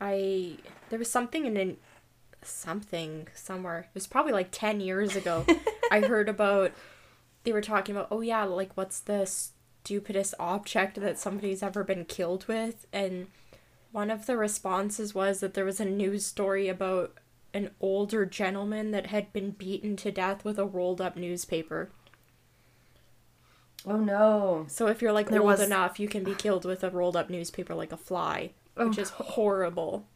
I 0.00 0.58
there 0.90 0.98
was 0.98 1.10
something 1.10 1.46
in 1.46 1.56
an 1.56 1.76
something 2.42 3.28
somewhere. 3.34 3.80
It 3.80 3.94
was 3.94 4.06
probably 4.06 4.32
like 4.32 4.48
10 4.50 4.80
years 4.80 5.16
ago. 5.16 5.46
I 5.90 6.00
heard 6.00 6.28
about 6.28 6.72
they 7.44 7.52
were 7.52 7.60
talking 7.60 7.94
about, 7.94 8.08
"Oh 8.10 8.20
yeah, 8.20 8.44
like 8.44 8.72
what's 8.74 9.00
the 9.00 9.30
stupidest 9.84 10.34
object 10.38 10.98
that 11.00 11.18
somebody's 11.18 11.62
ever 11.62 11.84
been 11.84 12.04
killed 12.06 12.46
with?" 12.48 12.86
And 12.92 13.26
one 13.92 14.10
of 14.10 14.26
the 14.26 14.36
responses 14.36 15.14
was 15.14 15.40
that 15.40 15.54
there 15.54 15.64
was 15.64 15.78
a 15.80 15.84
news 15.84 16.24
story 16.26 16.68
about 16.68 17.18
an 17.52 17.70
older 17.80 18.26
gentleman 18.26 18.90
that 18.90 19.06
had 19.06 19.32
been 19.32 19.50
beaten 19.50 19.94
to 19.96 20.10
death 20.10 20.44
with 20.44 20.58
a 20.58 20.64
rolled 20.66 21.00
up 21.00 21.16
newspaper. 21.16 21.90
Oh 23.86 23.98
no. 23.98 24.64
So 24.68 24.86
if 24.88 25.02
you're 25.02 25.12
like 25.12 25.28
There 25.28 25.40
old 25.40 25.50
was- 25.50 25.60
enough, 25.60 26.00
you 26.00 26.08
can 26.08 26.24
be 26.24 26.34
killed 26.34 26.64
with 26.64 26.82
a 26.82 26.90
rolled 26.90 27.16
up 27.16 27.28
newspaper 27.30 27.74
like 27.74 27.92
a 27.92 27.96
fly, 27.96 28.52
oh. 28.76 28.88
which 28.88 28.98
Oh, 28.98 29.02
is 29.02 29.10
horrible. 29.10 30.06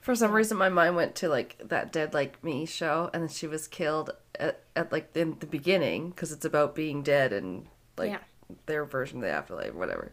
For 0.00 0.14
some 0.14 0.32
reason, 0.32 0.56
my 0.56 0.68
mind 0.68 0.94
went 0.96 1.14
to 1.16 1.28
like 1.28 1.56
that 1.64 1.92
Dead 1.92 2.12
Like 2.14 2.42
Me 2.44 2.64
show, 2.66 3.10
and 3.12 3.22
then 3.22 3.28
she 3.28 3.46
was 3.46 3.66
killed 3.66 4.10
at, 4.38 4.62
at 4.76 4.92
like 4.92 5.10
in 5.16 5.36
the 5.40 5.46
beginning 5.46 6.10
because 6.10 6.30
it's 6.32 6.44
about 6.44 6.74
being 6.74 7.02
dead 7.02 7.32
and 7.32 7.66
like 7.96 8.10
Yeah. 8.10 8.18
Their 8.66 8.84
version 8.84 9.18
of 9.18 9.22
the 9.22 9.30
afterlife, 9.30 9.74
whatever, 9.74 10.12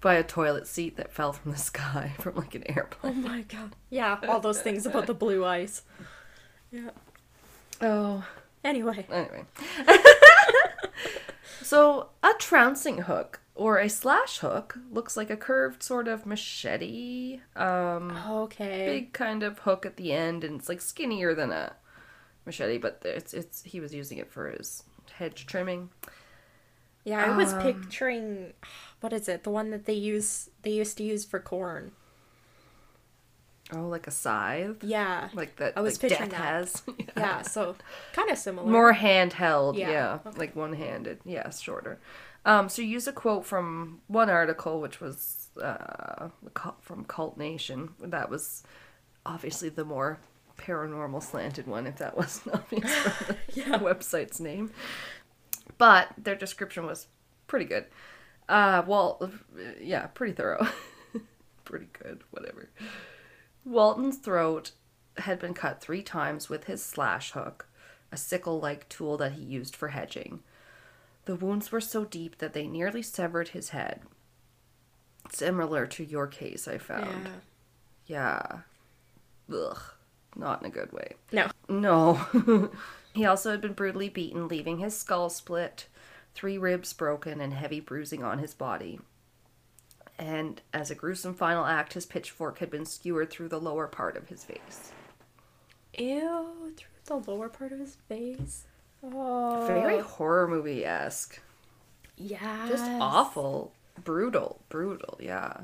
by 0.00 0.14
a 0.14 0.22
toilet 0.22 0.66
seat 0.66 0.96
that 0.96 1.12
fell 1.12 1.32
from 1.32 1.50
the 1.52 1.58
sky 1.58 2.12
from 2.18 2.34
like 2.36 2.54
an 2.54 2.64
airplane. 2.70 3.24
Oh 3.24 3.28
my 3.28 3.42
god. 3.42 3.74
Yeah, 3.90 4.18
all 4.28 4.40
those 4.40 4.60
things 4.62 4.86
about 4.86 5.06
the 5.06 5.14
blue 5.14 5.44
eyes. 5.44 5.82
Yeah. 6.70 6.90
Oh, 7.80 8.24
Anyway. 8.64 9.04
anyway. 9.10 9.44
so 11.62 12.08
a 12.22 12.32
trouncing 12.38 12.98
hook 13.02 13.40
or 13.54 13.78
a 13.78 13.88
slash 13.88 14.38
hook 14.38 14.78
looks 14.90 15.16
like 15.16 15.30
a 15.30 15.36
curved 15.36 15.82
sort 15.82 16.08
of 16.08 16.26
machete. 16.26 17.40
Um, 17.56 18.16
Okay. 18.28 18.86
big 18.86 19.12
kind 19.12 19.42
of 19.42 19.60
hook 19.60 19.84
at 19.86 19.96
the 19.96 20.12
end, 20.12 20.44
and 20.44 20.58
it's 20.58 20.68
like 20.68 20.80
skinnier 20.80 21.34
than 21.34 21.52
a 21.52 21.74
machete, 22.46 22.78
but 22.78 23.00
it's 23.04 23.32
it's 23.34 23.62
he 23.62 23.80
was 23.80 23.94
using 23.94 24.18
it 24.18 24.30
for 24.32 24.48
his 24.50 24.82
hedge 25.12 25.46
trimming. 25.46 25.90
Yeah, 27.04 27.24
I 27.24 27.36
was 27.36 27.52
Um, 27.52 27.62
picturing 27.62 28.52
what 29.00 29.12
is 29.12 29.28
it? 29.28 29.44
The 29.44 29.50
one 29.50 29.70
that 29.70 29.84
they 29.86 29.92
use 29.94 30.50
they 30.62 30.70
used 30.70 30.96
to 30.98 31.02
use 31.04 31.24
for 31.24 31.38
corn. 31.40 31.92
Oh, 33.72 33.88
like 33.88 34.06
a 34.06 34.10
scythe, 34.10 34.84
Yeah. 34.84 35.30
like 35.32 35.56
that. 35.56 35.72
I 35.76 35.80
was 35.80 35.94
like 35.94 36.10
picturing 36.10 36.30
death 36.30 36.38
that. 36.38 36.44
has. 36.46 36.82
Yeah, 37.16 37.42
so 37.56 37.76
kind 38.12 38.30
of 38.30 38.36
similar. 38.38 38.70
More 38.70 38.92
handheld, 38.92 39.78
Yeah, 39.78 39.90
yeah, 39.90 40.18
okay. 40.26 40.38
like 40.38 40.54
one-handed, 40.56 41.20
yes, 41.24 41.60
shorter. 41.60 41.98
Um, 42.44 42.68
so 42.68 42.82
use 42.82 43.06
a 43.08 43.12
quote 43.12 43.46
from 43.46 44.00
one 44.06 44.28
article, 44.28 44.80
which 44.82 45.00
was 45.00 45.48
uh, 45.62 46.28
from 46.82 47.04
Cult 47.06 47.38
Nation. 47.38 47.90
That 48.00 48.28
was 48.28 48.64
obviously 49.24 49.70
the 49.70 49.84
more 49.84 50.18
paranormal 50.58 51.22
slanted 51.22 51.66
one, 51.66 51.86
if 51.86 51.96
that 51.96 52.16
wasn't 52.18 52.56
obvious 52.56 52.94
from 52.94 53.36
the 53.72 53.78
website's 53.78 54.40
name. 54.40 54.72
But 55.78 56.08
their 56.16 56.34
description 56.36 56.86
was 56.86 57.06
pretty 57.46 57.64
good. 57.64 57.86
Uh, 58.48 58.82
well, 58.86 59.30
yeah, 59.80 60.06
pretty 60.06 60.32
thorough. 60.34 60.66
pretty 61.64 61.88
good, 61.92 62.22
whatever. 62.30 62.68
Walton's 63.64 64.18
throat 64.18 64.72
had 65.18 65.38
been 65.38 65.54
cut 65.54 65.80
three 65.80 66.02
times 66.02 66.48
with 66.48 66.64
his 66.64 66.84
slash 66.84 67.32
hook, 67.32 67.66
a 68.12 68.16
sickle 68.16 68.60
like 68.60 68.88
tool 68.88 69.16
that 69.16 69.32
he 69.32 69.42
used 69.42 69.74
for 69.74 69.88
hedging. 69.88 70.40
The 71.24 71.36
wounds 71.36 71.72
were 71.72 71.80
so 71.80 72.04
deep 72.04 72.38
that 72.38 72.52
they 72.52 72.66
nearly 72.66 73.02
severed 73.02 73.48
his 73.48 73.70
head. 73.70 74.02
Similar 75.32 75.86
to 75.86 76.04
your 76.04 76.26
case, 76.26 76.68
I 76.68 76.76
found. 76.78 77.28
Yeah. 78.06 78.58
Yeah. 79.48 79.56
Ugh. 79.56 79.80
Not 80.36 80.60
in 80.60 80.66
a 80.66 80.70
good 80.70 80.92
way. 80.92 81.14
No. 81.32 81.48
No. 81.68 82.20
he 83.14 83.24
also 83.24 83.52
had 83.52 83.60
been 83.60 83.72
brutally 83.72 84.08
beaten, 84.08 84.48
leaving 84.48 84.78
his 84.78 84.96
skull 84.96 85.30
split, 85.30 85.86
three 86.34 86.58
ribs 86.58 86.92
broken, 86.92 87.40
and 87.40 87.54
heavy 87.54 87.80
bruising 87.80 88.22
on 88.22 88.38
his 88.38 88.54
body. 88.54 88.98
And 90.18 90.60
as 90.72 90.90
a 90.90 90.94
gruesome 90.94 91.34
final 91.34 91.64
act, 91.64 91.94
his 91.94 92.06
pitchfork 92.06 92.58
had 92.58 92.70
been 92.70 92.84
skewered 92.84 93.30
through 93.30 93.48
the 93.48 93.60
lower 93.60 93.86
part 93.86 94.16
of 94.16 94.28
his 94.28 94.44
face. 94.44 94.92
Ew, 95.96 96.72
through 96.76 96.88
the 97.04 97.30
lower 97.30 97.48
part 97.48 97.72
of 97.72 97.78
his 97.78 97.96
face. 98.08 98.64
Oh. 99.02 99.64
Very 99.66 100.00
horror 100.00 100.48
movie 100.48 100.84
esque. 100.84 101.40
Yeah. 102.16 102.66
Just 102.68 102.84
awful. 102.84 103.72
Brutal. 104.02 104.60
Brutal, 104.68 105.18
yeah. 105.20 105.60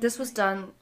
This 0.00 0.18
was 0.18 0.30
done 0.30 0.72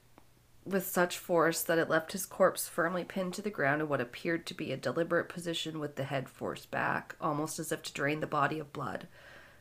with 0.67 0.87
such 0.87 1.19
force 1.19 1.63
that 1.63 1.79
it 1.79 1.89
left 1.89 2.13
his 2.13 2.27
corpse 2.27 2.69
firmly 2.69 3.05
pinned 3.05 3.35
to 3.35 3.43
the 3.43 3.51
ground 3.51 3.81
in 3.81 3.89
what 3.89 4.01
appeared 4.01 4.47
to 4.47 4.55
be 4.55 4.73
a 4.73 4.77
deliberate 4.77 5.29
position 5.29 5.79
with 5.79 5.97
the 5.97 6.05
head 6.05 6.29
forced 6.29 6.71
back, 6.71 7.15
almost 7.21 7.59
as 7.59 7.71
if 7.71 7.83
to 7.83 7.93
drain 7.93 8.21
the 8.21 8.27
body 8.27 8.59
of 8.59 8.73
blood. 8.73 9.07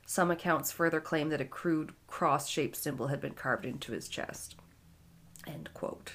Some 0.05 0.31
accounts 0.31 0.71
further 0.71 0.99
claim 0.99 1.29
that 1.29 1.41
a 1.41 1.45
crude 1.45 1.93
cross 2.07 2.47
shaped 2.49 2.75
symbol 2.75 3.07
had 3.07 3.21
been 3.21 3.33
carved 3.33 3.65
into 3.65 3.91
his 3.91 4.07
chest. 4.07 4.55
End 5.47 5.69
quote. 5.73 6.13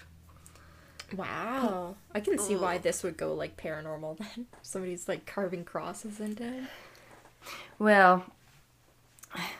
Wow. 1.16 1.96
I 2.14 2.20
can 2.20 2.38
see 2.38 2.56
why 2.56 2.78
this 2.78 3.02
would 3.02 3.16
go 3.16 3.34
like 3.34 3.56
paranormal 3.56 4.18
then. 4.18 4.46
Somebody's 4.62 5.08
like 5.08 5.26
carving 5.26 5.64
crosses 5.64 6.20
into 6.20 6.44
it. 6.44 6.64
Well, 7.78 8.26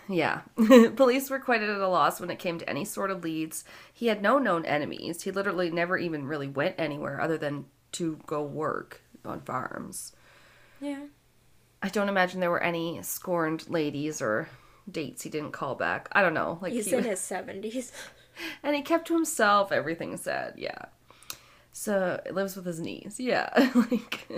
yeah. 0.09 0.41
Police 0.97 1.31
were 1.31 1.39
quite 1.39 1.63
at 1.63 1.69
a 1.69 1.89
loss 1.89 2.21
when 2.21 2.31
it 2.31 2.39
came 2.39 2.59
to 2.59 2.69
any 2.69 2.85
sort 2.85 3.11
of 3.11 3.23
leads. 3.23 3.65
He 3.93 4.07
had 4.09 4.23
no 4.23 4.39
known 4.39 4.65
enemies. 4.65 5.23
He 5.23 5.31
literally 5.31 5.71
never 5.71 5.97
even 5.97 6.27
really 6.27 6.49
went 6.49 6.75
anywhere 6.79 7.21
other 7.21 7.39
than 7.39 7.67
to 7.93 8.19
go 8.27 8.43
work 8.43 9.03
on 9.25 9.41
farms. 9.41 10.13
Yeah. 10.81 11.05
I 11.83 11.89
don't 11.89 12.09
imagine 12.09 12.41
there 12.41 12.51
were 12.51 12.63
any 12.63 13.01
scorned 13.03 13.69
ladies 13.69 14.21
or 14.21 14.49
dates 14.91 15.23
he 15.23 15.31
didn't 15.31 15.53
call 15.53 15.75
back. 15.75 16.09
I 16.13 16.23
don't 16.23 16.35
know. 16.35 16.59
Like 16.61 16.73
He's 16.73 16.87
he 16.87 16.95
in 16.97 17.05
his 17.05 17.21
70s. 17.21 17.93
and 18.63 18.75
he 18.77 18.83
kept 18.83 19.07
to 19.09 19.15
himself. 19.15 19.73
Everything 19.73 20.17
said, 20.17 20.55
yeah. 20.57 20.87
So 21.73 22.21
it 22.27 22.35
lives 22.35 22.57
with 22.57 22.67
his 22.67 22.81
niece, 22.81 23.21
yeah. 23.21 23.49
like, 23.75 24.29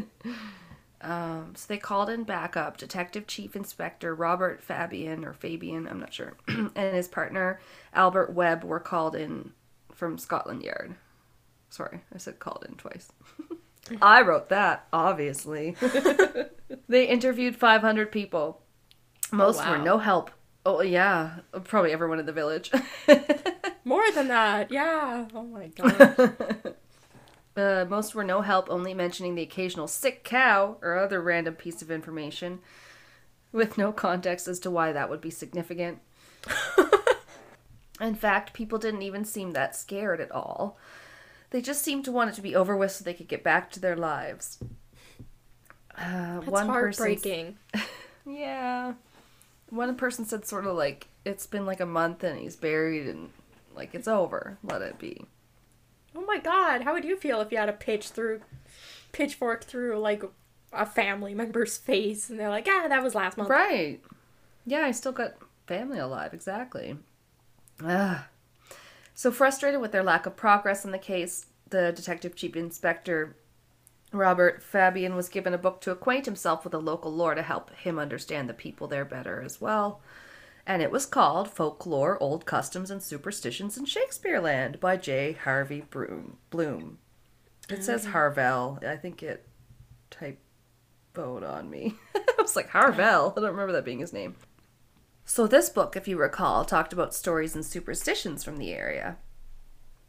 um, 1.02 1.54
so 1.56 1.66
they 1.68 1.78
called 1.78 2.08
in 2.08 2.24
backup. 2.24 2.76
Detective 2.76 3.26
Chief 3.26 3.56
Inspector 3.56 4.14
Robert 4.14 4.62
Fabian 4.62 5.24
or 5.24 5.32
Fabian, 5.32 5.86
I'm 5.88 6.00
not 6.00 6.14
sure, 6.14 6.34
and 6.48 6.72
his 6.74 7.08
partner 7.08 7.60
Albert 7.92 8.32
Webb 8.32 8.64
were 8.64 8.80
called 8.80 9.14
in 9.14 9.52
from 9.92 10.18
Scotland 10.18 10.62
Yard. 10.62 10.94
Sorry, 11.70 12.00
I 12.14 12.18
said 12.18 12.38
called 12.38 12.64
in 12.68 12.76
twice. 12.76 13.10
I 14.02 14.22
wrote 14.22 14.48
that, 14.50 14.86
obviously. 14.92 15.76
they 16.88 17.06
interviewed 17.06 17.56
500 17.56 18.12
people. 18.12 18.62
Most 19.32 19.58
were 19.66 19.78
wow. 19.78 19.84
no 19.84 19.98
help. 19.98 20.30
Oh 20.64 20.82
yeah, 20.82 21.40
probably 21.64 21.92
everyone 21.92 22.20
in 22.20 22.26
the 22.26 22.32
village. 22.32 22.70
More 23.84 24.04
than 24.12 24.28
that. 24.28 24.70
Yeah. 24.70 25.26
Oh 25.34 25.42
my 25.42 25.68
god. 25.68 26.76
Uh, 27.56 27.84
most 27.88 28.14
were 28.14 28.24
no 28.24 28.40
help, 28.40 28.70
only 28.70 28.94
mentioning 28.94 29.34
the 29.34 29.42
occasional 29.42 29.86
sick 29.86 30.24
cow 30.24 30.76
or 30.80 30.96
other 30.96 31.20
random 31.20 31.54
piece 31.54 31.82
of 31.82 31.90
information, 31.90 32.60
with 33.52 33.76
no 33.76 33.92
context 33.92 34.48
as 34.48 34.58
to 34.60 34.70
why 34.70 34.92
that 34.92 35.10
would 35.10 35.20
be 35.20 35.30
significant. 35.30 35.98
In 38.00 38.14
fact, 38.14 38.52
people 38.52 38.78
didn't 38.78 39.02
even 39.02 39.24
seem 39.24 39.52
that 39.52 39.76
scared 39.76 40.20
at 40.20 40.32
all. 40.32 40.78
They 41.50 41.60
just 41.60 41.82
seemed 41.82 42.06
to 42.06 42.12
want 42.12 42.30
it 42.30 42.34
to 42.34 42.42
be 42.42 42.56
over 42.56 42.76
with 42.76 42.92
so 42.92 43.04
they 43.04 43.14
could 43.14 43.28
get 43.28 43.44
back 43.44 43.70
to 43.72 43.80
their 43.80 43.96
lives. 43.96 44.58
Uh, 45.96 46.40
That's 46.40 46.46
one 46.46 46.66
heartbreaking. 46.66 47.58
yeah. 48.26 48.94
One 49.68 49.94
person 49.96 50.24
said 50.24 50.46
sort 50.46 50.66
of 50.66 50.74
like 50.76 51.08
it's 51.24 51.46
been 51.46 51.66
like 51.66 51.80
a 51.80 51.86
month 51.86 52.24
and 52.24 52.38
he's 52.38 52.56
buried 52.56 53.06
and 53.06 53.30
like 53.74 53.94
it's 53.94 54.08
over. 54.08 54.58
Let 54.62 54.82
it 54.82 54.98
be. 54.98 55.26
Oh 56.14 56.24
my 56.26 56.38
god, 56.38 56.82
how 56.82 56.92
would 56.92 57.04
you 57.04 57.16
feel 57.16 57.40
if 57.40 57.50
you 57.50 57.58
had 57.58 57.68
a 57.68 57.72
pitch 57.72 58.08
through 58.08 58.42
pitchfork 59.12 59.64
through 59.64 59.98
like 59.98 60.22
a 60.72 60.86
family 60.86 61.34
member's 61.34 61.76
face 61.76 62.30
and 62.30 62.40
they're 62.40 62.48
like, 62.48 62.66
ah, 62.68 62.86
that 62.88 63.02
was 63.02 63.14
last 63.14 63.36
month. 63.36 63.50
Right. 63.50 64.00
Yeah, 64.66 64.80
I 64.80 64.90
still 64.90 65.12
got 65.12 65.34
family 65.66 65.98
alive, 65.98 66.32
exactly. 66.32 66.96
Ugh. 67.84 68.18
So 69.14 69.30
frustrated 69.30 69.80
with 69.80 69.92
their 69.92 70.02
lack 70.02 70.26
of 70.26 70.36
progress 70.36 70.84
in 70.84 70.92
the 70.92 70.98
case, 70.98 71.46
the 71.68 71.92
detective 71.92 72.34
chief 72.34 72.56
inspector 72.56 73.36
Robert 74.12 74.62
Fabian 74.62 75.14
was 75.14 75.28
given 75.28 75.54
a 75.54 75.58
book 75.58 75.80
to 75.82 75.90
acquaint 75.90 76.26
himself 76.26 76.64
with 76.64 76.72
the 76.72 76.80
local 76.80 77.12
lore 77.12 77.34
to 77.34 77.42
help 77.42 77.74
him 77.74 77.98
understand 77.98 78.48
the 78.48 78.54
people 78.54 78.86
there 78.86 79.04
better 79.04 79.40
as 79.40 79.60
well. 79.60 80.00
And 80.66 80.80
it 80.80 80.90
was 80.90 81.06
called 81.06 81.50
Folklore, 81.50 82.18
Old 82.20 82.46
Customs, 82.46 82.90
and 82.90 83.02
Superstitions 83.02 83.76
in 83.76 83.84
Shakespeare 83.84 84.40
Land 84.40 84.78
by 84.78 84.96
J. 84.96 85.32
Harvey 85.32 85.80
Broom, 85.80 86.38
Bloom. 86.50 86.98
It 87.68 87.78
oh, 87.80 87.82
says 87.82 88.06
Harvell. 88.06 88.84
I 88.84 88.96
think 88.96 89.22
it 89.22 89.46
typoed 90.10 91.48
on 91.48 91.68
me. 91.68 91.96
I 92.14 92.34
was 92.38 92.54
like, 92.54 92.70
Harvell. 92.70 93.32
I 93.32 93.40
don't 93.40 93.50
remember 93.50 93.72
that 93.72 93.84
being 93.84 93.98
his 93.98 94.12
name. 94.12 94.36
So, 95.24 95.46
this 95.46 95.68
book, 95.68 95.96
if 95.96 96.06
you 96.08 96.16
recall, 96.16 96.64
talked 96.64 96.92
about 96.92 97.14
stories 97.14 97.54
and 97.54 97.64
superstitions 97.64 98.44
from 98.44 98.56
the 98.56 98.72
area. 98.72 99.16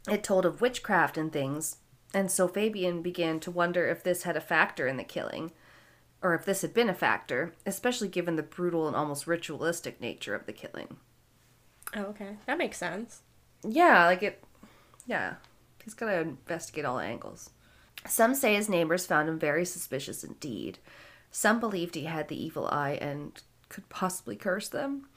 It 0.08 0.22
told 0.22 0.44
of 0.44 0.60
witchcraft 0.60 1.16
and 1.16 1.32
things, 1.32 1.78
and 2.12 2.30
so 2.30 2.46
Fabian 2.46 3.00
began 3.00 3.40
to 3.40 3.50
wonder 3.50 3.86
if 3.88 4.02
this 4.02 4.24
had 4.24 4.36
a 4.36 4.40
factor 4.40 4.86
in 4.86 4.96
the 4.96 5.04
killing, 5.04 5.52
or 6.24 6.34
if 6.34 6.46
this 6.46 6.62
had 6.62 6.72
been 6.72 6.88
a 6.88 6.94
factor, 6.94 7.52
especially 7.66 8.08
given 8.08 8.36
the 8.36 8.42
brutal 8.42 8.88
and 8.88 8.96
almost 8.96 9.26
ritualistic 9.26 10.00
nature 10.00 10.34
of 10.34 10.46
the 10.46 10.52
killing. 10.54 10.96
Oh, 11.94 12.04
okay. 12.04 12.38
That 12.46 12.58
makes 12.58 12.78
sense. 12.78 13.20
Yeah, 13.62 14.06
like 14.06 14.22
it. 14.22 14.42
Yeah, 15.06 15.34
he's 15.84 15.92
got 15.92 16.06
to 16.06 16.20
investigate 16.20 16.86
all 16.86 16.98
angles. 16.98 17.50
Some 18.06 18.34
say 18.34 18.54
his 18.54 18.70
neighbors 18.70 19.06
found 19.06 19.28
him 19.28 19.38
very 19.38 19.66
suspicious 19.66 20.24
indeed. 20.24 20.78
Some 21.30 21.60
believed 21.60 21.94
he 21.94 22.04
had 22.04 22.28
the 22.28 22.42
evil 22.42 22.66
eye 22.68 22.98
and 23.02 23.40
could 23.68 23.88
possibly 23.90 24.34
curse 24.34 24.68
them. 24.68 25.08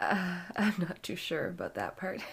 Uh, 0.00 0.38
I'm 0.56 0.74
not 0.78 1.02
too 1.02 1.16
sure 1.16 1.48
about 1.48 1.74
that 1.74 1.96
part. 1.96 2.22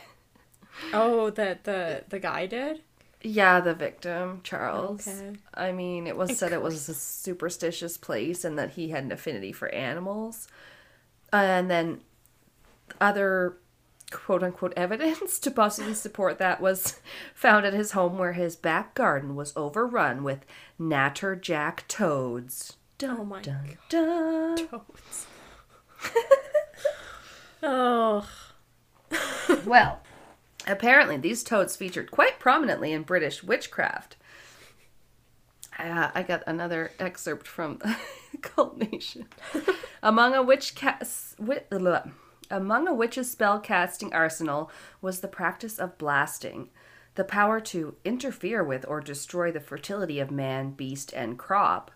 Oh, 0.93 1.31
that 1.31 1.63
the 1.63 2.03
the 2.07 2.19
guy 2.19 2.45
did? 2.45 2.83
Yeah, 3.21 3.59
the 3.59 3.73
victim, 3.73 4.41
Charles. 4.43 5.07
Okay. 5.07 5.33
I 5.53 5.71
mean, 5.71 6.05
it 6.07 6.15
was 6.15 6.37
said 6.37 6.53
it 6.53 6.61
was 6.61 6.87
a 6.87 6.93
superstitious 6.93 7.97
place 7.97 8.45
and 8.45 8.57
that 8.59 8.71
he 8.71 8.89
had 8.89 9.03
an 9.03 9.11
affinity 9.11 9.51
for 9.51 9.69
animals. 9.73 10.47
And 11.33 11.69
then 11.69 12.01
other 13.01 13.57
quote 14.11 14.43
unquote 14.43 14.73
evidence 14.77 15.39
to 15.39 15.51
possibly 15.51 15.93
support 15.93 16.37
that 16.37 16.61
was 16.61 16.99
found 17.33 17.65
at 17.65 17.73
his 17.73 17.91
home 17.91 18.17
where 18.17 18.33
his 18.33 18.55
back 18.55 18.93
garden 18.95 19.35
was 19.35 19.51
overrun 19.55 20.23
with 20.23 20.45
natterjack 20.79 21.87
toads. 21.87 22.77
Oh 23.03 23.23
my 23.25 23.41
Dun, 23.41 23.77
dun. 23.89 24.57
toads. 24.57 25.27
oh, 27.63 28.27
Well, 29.65 30.01
apparently 30.67 31.17
these 31.17 31.43
toads 31.43 31.75
featured 31.75 32.11
quite 32.11 32.39
prominently 32.39 32.91
in 32.91 33.03
British 33.03 33.43
witchcraft. 33.43 34.17
Uh, 35.79 36.09
I 36.13 36.23
got 36.23 36.43
another 36.47 36.91
excerpt 36.99 37.47
from 37.47 37.79
Cult 38.41 38.77
Nation. 38.77 39.27
Among 40.01 40.33
a 40.33 40.41
witch 40.41 40.73
wit, 41.39 41.71
among 42.49 42.87
a 42.87 42.93
witch's 42.93 43.29
spell 43.31 43.59
casting 43.59 44.13
arsenal 44.13 44.71
was 45.01 45.19
the 45.19 45.27
practice 45.27 45.77
of 45.77 45.97
blasting, 45.97 46.69
the 47.15 47.23
power 47.23 47.59
to 47.59 47.95
interfere 48.03 48.63
with 48.63 48.85
or 48.87 49.01
destroy 49.01 49.51
the 49.51 49.59
fertility 49.59 50.19
of 50.19 50.31
man, 50.31 50.71
beast, 50.71 51.13
and 51.13 51.37
crop, 51.37 51.91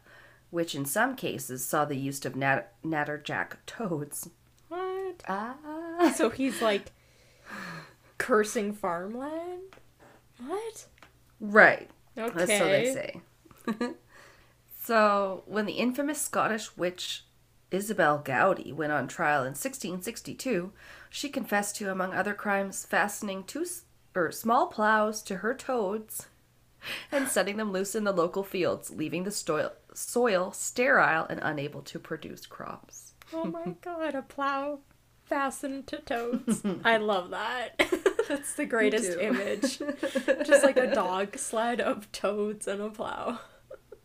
which 0.52 0.76
in 0.76 0.86
some 0.86 1.16
cases 1.16 1.66
saw 1.66 1.86
the 1.86 1.98
use 1.98 2.24
of 2.26 2.36
nat- 2.36 2.74
natterjack 2.84 3.54
toads. 3.66 4.30
what? 4.68 5.24
Ah. 5.28 6.14
So 6.16 6.30
he's 6.30 6.62
like 6.62 6.92
cursing 8.22 8.72
farmland? 8.74 9.76
What? 10.46 10.86
Right. 11.40 11.90
Okay. 12.16 12.46
That's 12.46 12.62
what 12.62 12.70
they 12.70 12.94
say. 12.94 13.22
so, 14.84 15.44
when 15.48 15.66
the 15.66 15.74
infamous 15.74 16.22
Scottish 16.22 16.78
witch 16.78 17.26
Isabel 17.72 18.22
Gowdie 18.24 18.74
went 18.74 18.92
on 18.92 19.08
trial 19.08 19.42
in 19.42 19.54
1662, 19.56 20.72
she 21.10 21.30
confessed 21.30 21.78
to, 21.78 21.92
among 21.92 22.14
other 22.14 22.34
crimes, 22.34 22.86
fastening 22.86 23.44
two 23.44 23.62
s- 23.64 23.84
er, 24.16 24.32
small 24.32 24.68
plows 24.68 25.24
to 25.24 25.38
her 25.38 25.54
toads 25.56 26.28
and 27.12 27.28
setting 27.28 27.58
them 27.58 27.72
loose 27.72 27.96
in 27.96 28.04
the 28.04 28.12
local 28.12 28.44
fields, 28.44 28.92
leaving 28.92 29.24
the 29.24 29.32
soil, 29.32 29.72
soil 29.94 30.52
sterile 30.52 31.26
and 31.30 31.40
unable 31.42 31.82
to 31.84 31.98
produce 31.98 32.46
crops. 32.46 33.14
Oh 33.34 33.46
my 33.46 33.76
god, 33.82 34.14
a 34.14 34.22
plow 34.22 34.80
fastened 35.26 35.88
to 35.88 35.98
toads. 36.00 36.62
I 36.84 36.98
love 36.98 37.30
that. 37.30 37.82
That's 38.32 38.54
the 38.54 38.66
greatest 38.66 39.20
image. 39.20 39.78
Just 40.46 40.64
like 40.64 40.78
a 40.78 40.96
dog 40.96 41.38
sled 41.38 41.82
of 41.82 42.10
toads 42.14 42.66
and 42.66 42.82
a 42.82 42.90
plow. 42.90 43.40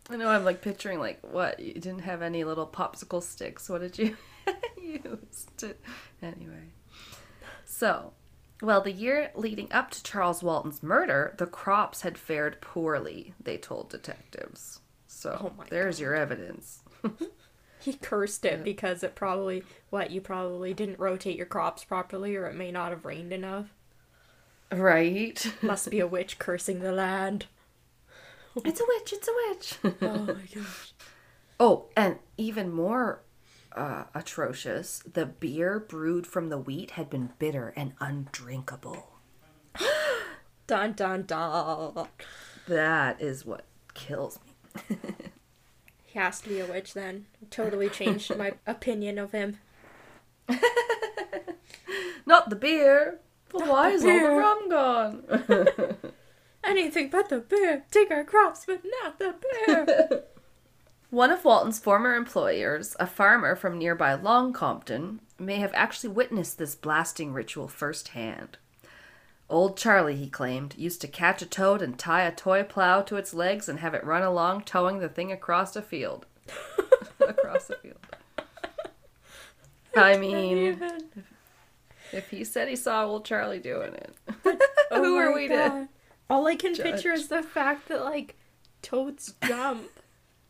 I 0.09 0.17
know 0.17 0.27
I'm 0.27 0.43
like 0.43 0.61
picturing 0.61 0.99
like 0.99 1.19
what 1.21 1.59
you 1.61 1.73
didn't 1.73 2.01
have 2.01 2.21
any 2.21 2.43
little 2.43 2.67
popsicle 2.67 3.23
sticks. 3.23 3.69
What 3.69 3.79
did 3.79 3.97
you 3.97 4.17
use 4.81 5.47
to 5.57 5.75
anyway? 6.21 6.73
So, 7.63 8.11
well, 8.61 8.81
the 8.81 8.91
year 8.91 9.31
leading 9.33 9.71
up 9.71 9.91
to 9.91 10.03
Charles 10.03 10.43
Walton's 10.43 10.83
murder, 10.83 11.33
the 11.37 11.45
crops 11.45 12.01
had 12.01 12.17
fared 12.17 12.59
poorly. 12.59 13.33
They 13.41 13.57
told 13.57 13.89
detectives. 13.89 14.81
So 15.07 15.53
Oh 15.57 15.63
there's 15.69 16.01
your 16.01 16.15
evidence. 16.15 16.83
He 17.79 17.93
cursed 17.93 18.43
it 18.43 18.65
because 18.65 19.03
it 19.03 19.15
probably, 19.15 19.63
what, 19.89 20.11
you 20.11 20.19
probably 20.19 20.73
didn't 20.73 20.99
rotate 20.99 21.37
your 21.37 21.45
crops 21.45 21.85
properly 21.85 22.35
or 22.35 22.45
it 22.47 22.55
may 22.55 22.71
not 22.71 22.89
have 22.89 23.05
rained 23.05 23.31
enough. 23.31 23.67
Right? 24.71 25.53
Must 25.61 25.89
be 25.89 25.99
a 25.99 26.07
witch 26.07 26.39
cursing 26.39 26.79
the 26.79 26.91
land. 26.91 27.45
it's 28.65 28.81
a 28.81 28.85
witch. 28.87 29.13
It's 29.13 29.27
a 29.27 29.31
witch. 29.49 29.95
Oh 30.01 30.17
my 30.25 30.41
gosh. 30.53 30.93
oh, 31.59 31.85
and 31.95 32.17
even 32.37 32.71
more 32.71 33.21
uh, 33.75 34.05
atrocious, 34.13 35.03
the 35.11 35.25
beer 35.25 35.79
brewed 35.79 36.27
from 36.27 36.49
the 36.49 36.57
wheat 36.57 36.91
had 36.91 37.09
been 37.09 37.29
bitter 37.39 37.73
and 37.75 37.93
undrinkable. 37.99 39.11
Dun 40.67 40.93
dun 40.93 41.23
dun. 41.23 42.07
That 42.67 43.21
is 43.21 43.45
what 43.45 43.63
kills 43.93 44.39
me. 44.45 44.97
He 46.05 46.19
has 46.19 46.41
to 46.41 46.49
be 46.49 46.59
a 46.59 46.65
witch 46.65 46.93
then. 46.93 47.25
Totally 47.51 47.89
changed 47.89 48.35
my 48.35 48.53
opinion 48.67 49.17
of 49.19 49.31
him. 49.31 49.59
Not 52.25 52.49
the 52.49 52.55
beer. 52.55 53.19
But 53.51 53.67
why 53.67 53.91
is 53.91 54.03
all 54.03 54.19
the 54.19 54.29
rum 54.29 54.69
gone? 54.69 55.95
Anything 56.63 57.09
but 57.09 57.29
the 57.29 57.39
beer. 57.39 57.83
Take 57.91 58.11
our 58.11 58.23
crops, 58.23 58.65
but 58.65 58.81
not 59.01 59.19
the 59.19 59.35
beer. 59.65 60.23
One 61.09 61.31
of 61.31 61.45
Walton's 61.45 61.79
former 61.79 62.15
employers, 62.15 62.95
a 62.99 63.07
farmer 63.07 63.55
from 63.55 63.77
nearby 63.77 64.13
Long 64.13 64.51
Compton, 64.51 65.21
may 65.39 65.55
have 65.55 65.71
actually 65.73 66.09
witnessed 66.09 66.57
this 66.57 66.75
blasting 66.75 67.31
ritual 67.31 67.69
firsthand. 67.69 68.57
Old 69.49 69.77
Charlie, 69.77 70.17
he 70.17 70.29
claimed, 70.29 70.75
used 70.77 70.99
to 71.01 71.07
catch 71.07 71.41
a 71.41 71.45
toad 71.45 71.81
and 71.81 71.97
tie 71.97 72.23
a 72.23 72.35
toy 72.35 72.63
plow 72.63 73.01
to 73.03 73.15
its 73.15 73.33
legs 73.33 73.69
and 73.69 73.79
have 73.79 73.93
it 73.93 74.03
run 74.03 74.23
along 74.23 74.63
towing 74.63 74.99
the 74.99 75.07
thing 75.07 75.31
across 75.31 75.77
a 75.77 75.81
field. 75.81 76.25
across 77.21 77.67
the 77.67 77.75
field. 77.75 77.99
I 79.95 80.17
mean, 80.17 80.57
Even. 80.57 81.03
If 82.11 82.29
he 82.29 82.43
said 82.43 82.67
he 82.67 82.75
saw 82.75 83.05
old 83.05 83.25
Charlie 83.25 83.59
doing 83.59 83.93
it, 83.93 84.15
Oh 84.91 85.03
who 85.03 85.15
are 85.17 85.33
we 85.33 85.47
to? 85.49 85.87
All 86.29 86.47
I 86.47 86.55
can 86.55 86.73
judge? 86.75 86.83
picture 86.85 87.13
is 87.13 87.27
the 87.27 87.43
fact 87.43 87.87
that 87.89 88.03
like 88.03 88.35
toads 88.81 89.33
jump. 89.45 89.89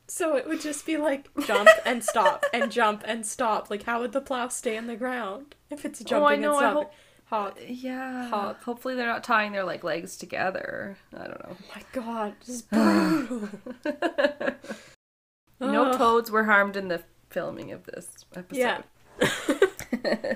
So 0.08 0.36
it 0.38 0.48
would 0.48 0.62
just 0.62 0.86
be 0.86 0.98
like 0.98 1.28
jump 1.46 1.70
and 1.86 2.04
stop 2.04 2.46
and 2.54 2.72
jump 2.72 3.04
and 3.06 3.26
stop. 3.26 3.70
Like 3.70 3.84
how 3.84 4.00
would 4.02 4.12
the 4.14 4.22
plow 4.22 4.48
stay 4.48 4.78
in 4.78 4.88
the 4.88 4.96
ground 4.96 5.56
if 5.70 5.86
it's 5.86 6.02
oh, 6.02 6.06
jumping 6.06 6.24
Oh, 6.24 6.28
I 6.28 6.36
know, 6.36 6.58
and 6.58 6.66
I 6.66 6.70
stopping? 6.72 6.84
hope- 6.84 6.94
Hop. 7.30 7.58
Yeah. 7.68 8.30
Hop. 8.30 8.64
Hopefully 8.64 8.96
they're 8.96 9.06
not 9.06 9.22
tying 9.22 9.52
their 9.52 9.66
like 9.66 9.84
legs 9.84 10.16
together. 10.16 10.98
I 11.14 11.28
don't 11.28 11.44
know. 11.44 11.58
Oh 11.60 11.76
my 11.76 11.82
god, 11.92 12.36
just 12.46 12.70
brutal. 12.72 13.50
No 15.60 15.92
toads 15.98 16.32
were 16.32 16.46
harmed 16.46 16.78
in 16.78 16.88
the 16.88 17.02
filming 17.30 17.74
of 17.74 17.84
this 17.84 18.24
episode. 18.34 18.84
Yeah. 19.22 20.36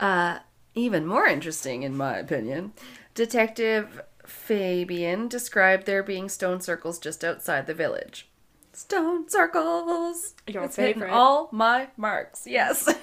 Uh, 0.00 0.40
even 0.74 1.06
more 1.06 1.26
interesting, 1.26 1.82
in 1.84 1.96
my 1.96 2.16
opinion, 2.16 2.72
Detective 3.14 4.02
Fabian 4.24 5.28
described 5.28 5.86
there 5.86 6.02
being 6.02 6.28
stone 6.28 6.60
circles 6.60 6.98
just 6.98 7.24
outside 7.24 7.66
the 7.66 7.74
village. 7.74 8.28
Stone 8.72 9.28
circles. 9.28 10.34
Your 10.46 10.64
It's 10.64 10.76
hitting 10.76 10.94
favorite. 10.94 11.12
all 11.12 11.48
my 11.52 11.88
marks. 11.96 12.46
Yes. 12.46 12.88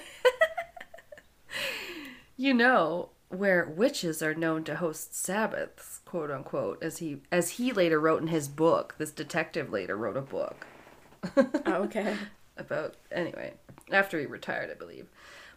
you 2.36 2.54
know 2.54 3.10
where 3.28 3.66
witches 3.66 4.22
are 4.22 4.34
known 4.34 4.64
to 4.64 4.76
host 4.76 5.14
sabbaths, 5.14 6.00
quote 6.04 6.30
unquote, 6.30 6.82
as 6.82 6.98
he 6.98 7.20
as 7.30 7.50
he 7.50 7.72
later 7.72 8.00
wrote 8.00 8.22
in 8.22 8.28
his 8.28 8.48
book. 8.48 8.94
This 8.98 9.12
detective 9.12 9.70
later 9.70 9.96
wrote 9.96 10.16
a 10.16 10.22
book 10.22 10.66
okay. 11.66 12.16
about 12.56 12.94
anyway 13.12 13.52
after 13.90 14.18
he 14.20 14.26
retired 14.26 14.70
i 14.70 14.74
believe 14.74 15.08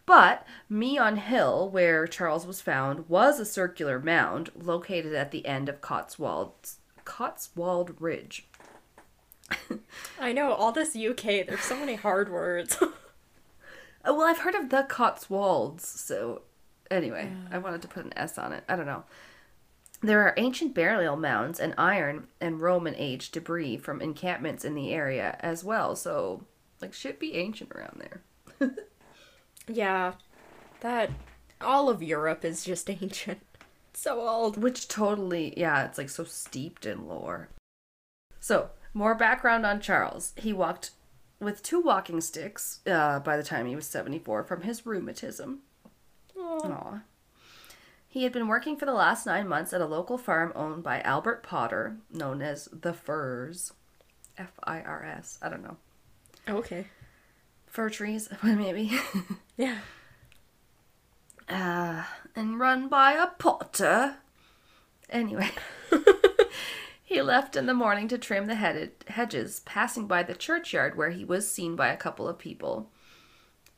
But 0.04 0.46
Meon 0.68 1.16
Hill, 1.16 1.70
where 1.70 2.06
Charles 2.06 2.46
was 2.46 2.60
found, 2.60 3.08
was 3.08 3.38
a 3.38 3.44
circular 3.44 3.98
mound 3.98 4.50
located 4.54 5.14
at 5.14 5.30
the 5.30 5.46
end 5.46 5.68
of 5.68 5.80
Cotswold 5.80 6.52
Cotswold 7.04 7.94
Ridge. 8.00 8.46
I 10.20 10.32
know 10.32 10.52
all 10.52 10.72
this 10.72 10.96
UK. 10.96 11.46
There's 11.46 11.60
so 11.60 11.76
many 11.76 11.94
hard 11.94 12.30
words. 12.30 12.82
Oh, 14.04 14.16
well, 14.16 14.26
I've 14.26 14.40
heard 14.40 14.56
of 14.56 14.70
the 14.70 14.82
Cotswolds, 14.82 15.86
so 15.86 16.42
anyway, 16.90 17.32
I 17.52 17.58
wanted 17.58 17.82
to 17.82 17.88
put 17.88 18.04
an 18.04 18.12
S 18.16 18.36
on 18.36 18.52
it. 18.52 18.64
I 18.68 18.74
don't 18.74 18.86
know. 18.86 19.04
There 20.00 20.22
are 20.22 20.34
ancient 20.36 20.74
burial 20.74 21.16
mounds 21.16 21.60
and 21.60 21.72
iron 21.78 22.26
and 22.40 22.60
Roman 22.60 22.96
age 22.96 23.30
debris 23.30 23.76
from 23.76 24.00
encampments 24.00 24.64
in 24.64 24.74
the 24.74 24.90
area 24.92 25.36
as 25.38 25.62
well, 25.62 25.94
so 25.94 26.44
like 26.80 26.92
should 26.92 27.20
be 27.20 27.34
ancient 27.34 27.70
around 27.70 28.00
there. 28.00 28.70
yeah, 29.68 30.14
that 30.80 31.10
all 31.60 31.88
of 31.88 32.02
Europe 32.02 32.44
is 32.44 32.64
just 32.64 32.90
ancient. 33.02 33.40
So 33.94 34.26
old. 34.26 34.56
Which 34.56 34.88
totally, 34.88 35.54
yeah, 35.56 35.84
it's 35.84 35.98
like 35.98 36.10
so 36.10 36.24
steeped 36.24 36.86
in 36.86 37.06
lore. 37.06 37.48
So, 38.40 38.70
more 38.94 39.14
background 39.14 39.64
on 39.64 39.80
Charles. 39.80 40.32
He 40.36 40.52
walked 40.52 40.90
with 41.38 41.62
two 41.62 41.80
walking 41.80 42.20
sticks 42.20 42.80
uh, 42.86 43.20
by 43.20 43.36
the 43.36 43.42
time 43.42 43.66
he 43.66 43.76
was 43.76 43.86
74 43.86 44.44
from 44.44 44.62
his 44.62 44.86
rheumatism. 44.86 45.60
Aw. 46.38 47.00
He 48.08 48.24
had 48.24 48.32
been 48.32 48.48
working 48.48 48.76
for 48.76 48.84
the 48.84 48.92
last 48.92 49.24
nine 49.24 49.48
months 49.48 49.72
at 49.72 49.80
a 49.80 49.86
local 49.86 50.18
farm 50.18 50.52
owned 50.54 50.82
by 50.82 51.00
Albert 51.00 51.42
Potter, 51.42 51.96
known 52.10 52.42
as 52.42 52.68
the 52.72 52.92
Firs. 52.92 53.72
F 54.36 54.52
I 54.64 54.80
R 54.80 55.04
S. 55.04 55.38
I 55.42 55.48
don't 55.48 55.62
know. 55.62 55.76
Okay. 56.48 56.86
Fir 57.72 57.88
trees, 57.88 58.28
maybe. 58.42 58.92
Yeah. 59.56 59.78
uh, 61.48 62.04
and 62.36 62.60
run 62.60 62.88
by 62.88 63.12
a 63.12 63.28
potter. 63.28 64.16
Anyway, 65.08 65.48
he 67.02 67.22
left 67.22 67.56
in 67.56 67.64
the 67.64 67.72
morning 67.72 68.08
to 68.08 68.18
trim 68.18 68.44
the 68.44 68.56
headed 68.56 68.92
hedges, 69.08 69.60
passing 69.60 70.06
by 70.06 70.22
the 70.22 70.34
churchyard 70.34 70.98
where 70.98 71.08
he 71.08 71.24
was 71.24 71.50
seen 71.50 71.74
by 71.74 71.88
a 71.88 71.96
couple 71.96 72.28
of 72.28 72.38
people. 72.38 72.90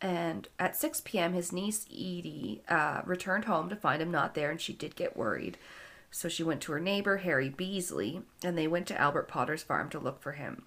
And 0.00 0.48
at 0.58 0.74
6 0.74 1.02
p.m., 1.02 1.32
his 1.32 1.52
niece 1.52 1.86
Edie 1.88 2.62
uh, 2.68 3.02
returned 3.04 3.44
home 3.44 3.68
to 3.68 3.76
find 3.76 4.02
him 4.02 4.10
not 4.10 4.34
there, 4.34 4.50
and 4.50 4.60
she 4.60 4.72
did 4.72 4.96
get 4.96 5.16
worried. 5.16 5.56
So 6.10 6.28
she 6.28 6.42
went 6.42 6.62
to 6.62 6.72
her 6.72 6.80
neighbor, 6.80 7.18
Harry 7.18 7.48
Beasley, 7.48 8.22
and 8.42 8.58
they 8.58 8.66
went 8.66 8.88
to 8.88 9.00
Albert 9.00 9.28
Potter's 9.28 9.62
farm 9.62 9.88
to 9.90 10.00
look 10.00 10.20
for 10.20 10.32
him. 10.32 10.64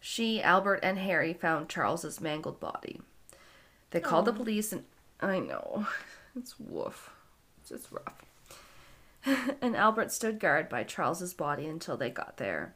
She, 0.00 0.42
Albert, 0.42 0.80
and 0.82 0.98
Harry 0.98 1.34
found 1.34 1.68
Charles's 1.68 2.20
mangled 2.20 2.58
body. 2.58 3.00
They 3.90 4.00
called 4.00 4.24
the 4.24 4.32
oh. 4.32 4.36
police, 4.36 4.72
and 4.72 4.84
I 5.20 5.38
know 5.38 5.86
it's 6.36 6.58
woof, 6.58 7.10
it's 7.60 7.68
just 7.68 7.92
rough. 7.92 8.24
and 9.60 9.76
Albert 9.76 10.10
stood 10.10 10.40
guard 10.40 10.68
by 10.68 10.82
Charles's 10.82 11.34
body 11.34 11.66
until 11.66 11.96
they 11.96 12.10
got 12.10 12.38
there. 12.38 12.74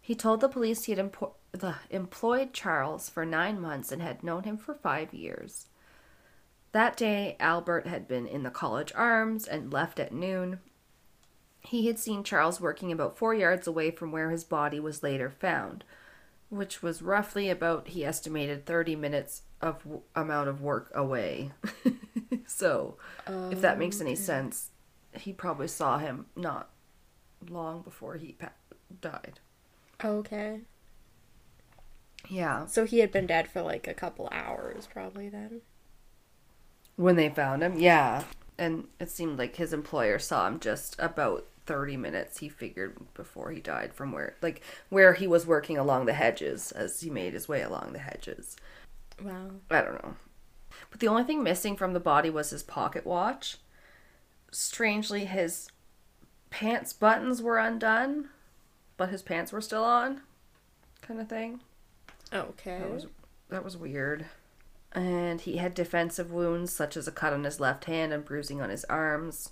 He 0.00 0.14
told 0.14 0.40
the 0.40 0.48
police 0.48 0.84
he 0.84 0.92
had 0.92 1.12
empo- 1.12 1.34
the, 1.52 1.76
employed 1.90 2.52
Charles 2.52 3.08
for 3.08 3.24
nine 3.24 3.60
months 3.60 3.92
and 3.92 4.02
had 4.02 4.22
known 4.22 4.44
him 4.44 4.56
for 4.56 4.74
five 4.74 5.12
years. 5.12 5.66
That 6.72 6.96
day, 6.96 7.36
Albert 7.40 7.86
had 7.86 8.08
been 8.08 8.26
in 8.26 8.42
the 8.42 8.50
college 8.50 8.92
arms 8.94 9.46
and 9.46 9.72
left 9.72 9.98
at 9.98 10.12
noon. 10.12 10.60
He 11.60 11.86
had 11.86 11.98
seen 11.98 12.24
Charles 12.24 12.60
working 12.60 12.92
about 12.92 13.18
four 13.18 13.34
yards 13.34 13.66
away 13.66 13.90
from 13.90 14.12
where 14.12 14.30
his 14.30 14.44
body 14.44 14.80
was 14.80 15.02
later 15.02 15.30
found, 15.30 15.84
which 16.50 16.82
was 16.82 17.02
roughly 17.02 17.50
about, 17.50 17.88
he 17.88 18.04
estimated, 18.04 18.66
30 18.66 18.96
minutes 18.96 19.42
of 19.60 19.82
w- 19.82 20.02
amount 20.14 20.48
of 20.48 20.62
work 20.62 20.90
away. 20.94 21.52
so, 22.46 22.96
if 23.26 23.60
that 23.60 23.78
makes 23.78 24.00
any 24.00 24.14
sense, 24.14 24.70
he 25.12 25.32
probably 25.32 25.68
saw 25.68 25.98
him 25.98 26.26
not 26.36 26.70
long 27.48 27.82
before 27.82 28.16
he 28.16 28.32
pa- 28.32 28.52
died. 29.00 29.40
Okay. 30.04 30.60
Yeah. 32.28 32.66
So 32.66 32.84
he 32.84 32.98
had 33.00 33.12
been 33.12 33.26
dead 33.26 33.48
for 33.48 33.62
like 33.62 33.86
a 33.86 33.94
couple 33.94 34.28
hours, 34.32 34.88
probably 34.90 35.28
then. 35.28 35.60
When 36.96 37.16
they 37.16 37.28
found 37.28 37.62
him, 37.62 37.78
yeah. 37.78 38.24
And 38.58 38.88
it 38.98 39.10
seemed 39.10 39.38
like 39.38 39.56
his 39.56 39.72
employer 39.72 40.18
saw 40.18 40.46
him 40.46 40.58
just 40.58 40.96
about 40.98 41.46
30 41.68 41.98
minutes, 41.98 42.38
he 42.38 42.48
figured, 42.48 42.96
before 43.12 43.50
he 43.50 43.60
died 43.60 43.92
from 43.92 44.10
where, 44.10 44.36
like, 44.40 44.62
where 44.88 45.12
he 45.12 45.26
was 45.26 45.46
working 45.46 45.76
along 45.76 46.06
the 46.06 46.14
hedges 46.14 46.72
as 46.72 47.02
he 47.02 47.10
made 47.10 47.34
his 47.34 47.46
way 47.46 47.60
along 47.60 47.92
the 47.92 47.98
hedges. 47.98 48.56
Wow. 49.22 49.50
I 49.70 49.82
don't 49.82 50.02
know. 50.02 50.16
But 50.90 51.00
the 51.00 51.08
only 51.08 51.24
thing 51.24 51.42
missing 51.42 51.76
from 51.76 51.92
the 51.92 52.00
body 52.00 52.30
was 52.30 52.48
his 52.48 52.62
pocket 52.62 53.04
watch. 53.04 53.58
Strangely, 54.50 55.26
his 55.26 55.68
pants 56.48 56.94
buttons 56.94 57.42
were 57.42 57.58
undone, 57.58 58.30
but 58.96 59.10
his 59.10 59.20
pants 59.20 59.52
were 59.52 59.60
still 59.60 59.84
on, 59.84 60.22
kind 61.02 61.20
of 61.20 61.28
thing. 61.28 61.60
Okay. 62.32 62.78
That 62.78 62.90
was 62.90 63.06
that 63.50 63.64
was 63.64 63.76
weird. 63.76 64.24
And 64.92 65.42
he 65.42 65.58
had 65.58 65.74
defensive 65.74 66.32
wounds 66.32 66.72
such 66.72 66.96
as 66.96 67.06
a 67.06 67.12
cut 67.12 67.34
on 67.34 67.44
his 67.44 67.60
left 67.60 67.84
hand 67.84 68.12
and 68.14 68.24
bruising 68.24 68.62
on 68.62 68.70
his 68.70 68.84
arms. 68.86 69.50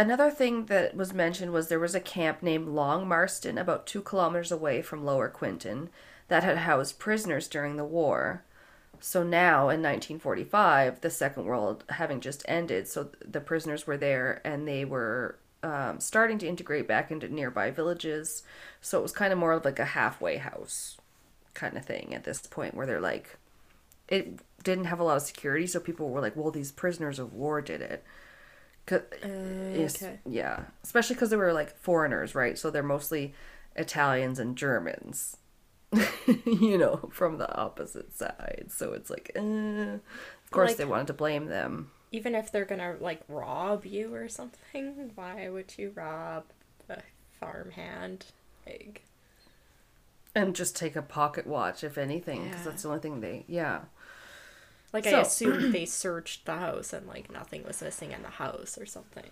Another 0.00 0.30
thing 0.30 0.64
that 0.64 0.96
was 0.96 1.12
mentioned 1.12 1.52
was 1.52 1.68
there 1.68 1.78
was 1.78 1.94
a 1.94 2.00
camp 2.00 2.42
named 2.42 2.68
Long 2.68 3.06
Marston 3.06 3.58
about 3.58 3.86
two 3.86 4.00
kilometers 4.00 4.50
away 4.50 4.80
from 4.80 5.04
Lower 5.04 5.28
Quinton 5.28 5.90
that 6.28 6.42
had 6.42 6.56
housed 6.56 6.98
prisoners 6.98 7.46
during 7.46 7.76
the 7.76 7.84
war. 7.84 8.42
So 8.98 9.22
now 9.22 9.64
in 9.64 9.82
1945, 9.82 11.02
the 11.02 11.10
Second 11.10 11.44
World 11.44 11.84
having 11.90 12.22
just 12.22 12.42
ended, 12.48 12.88
so 12.88 13.10
the 13.22 13.42
prisoners 13.42 13.86
were 13.86 13.98
there 13.98 14.40
and 14.42 14.66
they 14.66 14.86
were 14.86 15.36
um, 15.62 16.00
starting 16.00 16.38
to 16.38 16.48
integrate 16.48 16.88
back 16.88 17.10
into 17.10 17.28
nearby 17.28 17.70
villages. 17.70 18.42
So 18.80 19.00
it 19.00 19.02
was 19.02 19.12
kind 19.12 19.34
of 19.34 19.38
more 19.38 19.52
of 19.52 19.66
like 19.66 19.78
a 19.78 19.84
halfway 19.84 20.38
house 20.38 20.96
kind 21.52 21.76
of 21.76 21.84
thing 21.84 22.14
at 22.14 22.24
this 22.24 22.40
point 22.46 22.72
where 22.72 22.86
they're 22.86 23.02
like, 23.02 23.36
it 24.08 24.40
didn't 24.64 24.86
have 24.86 24.98
a 24.98 25.04
lot 25.04 25.18
of 25.18 25.22
security, 25.24 25.66
so 25.66 25.78
people 25.78 26.08
were 26.08 26.22
like, 26.22 26.36
well, 26.36 26.50
these 26.50 26.72
prisoners 26.72 27.18
of 27.18 27.34
war 27.34 27.60
did 27.60 27.82
it. 27.82 28.02
'Cause- 28.90 29.02
yes, 29.22 30.02
okay. 30.02 30.18
yeah, 30.26 30.64
especially 30.82 31.14
because 31.14 31.30
they 31.30 31.36
were 31.36 31.52
like 31.52 31.76
foreigners, 31.76 32.34
right? 32.34 32.58
So 32.58 32.70
they're 32.70 32.82
mostly 32.82 33.34
Italians 33.76 34.38
and 34.38 34.56
Germans, 34.56 35.36
you 36.44 36.76
know, 36.76 37.08
from 37.12 37.38
the 37.38 37.52
opposite 37.56 38.12
side. 38.16 38.66
So 38.70 38.92
it's 38.92 39.10
like, 39.10 39.30
uh, 39.36 39.40
of 39.40 40.50
course, 40.50 40.70
Like- 40.70 40.76
they 40.78 40.84
wanted 40.84 41.06
to 41.08 41.12
blame 41.14 41.46
them. 41.46 41.90
Even 42.12 42.34
if 42.34 42.50
they're 42.50 42.64
gonna 42.64 42.96
like 43.00 43.22
rob 43.28 43.86
you 43.86 44.12
or 44.14 44.28
something, 44.28 45.12
why 45.14 45.48
would 45.48 45.72
you 45.78 45.92
rob 45.94 46.44
the 46.88 46.98
farmhand? 47.38 48.26
Like, 48.66 49.02
And 50.34 50.54
just 50.56 50.76
take 50.76 50.96
a 50.96 51.02
pocket 51.02 51.46
watch, 51.46 51.82
if 51.84 51.96
anything, 51.98 52.44
because 52.44 52.64
Yeah. 52.64 52.70
that's 52.70 52.82
the 52.82 52.88
only 52.88 53.00
thing 53.00 53.20
they, 53.20 53.44
yeah. 53.48 53.82
Like 54.92 55.04
So- 55.04 55.18
I 55.18 55.20
assumed 55.20 55.72
they 55.74 55.84
searched 55.86 56.46
the 56.46 56.56
house 56.56 56.92
and 56.92 57.06
like 57.06 57.30
nothing 57.32 57.64
was 57.64 57.80
missing 57.82 58.12
in 58.12 58.22
the 58.22 58.28
house 58.28 58.76
or 58.78 58.86
something. 58.86 59.30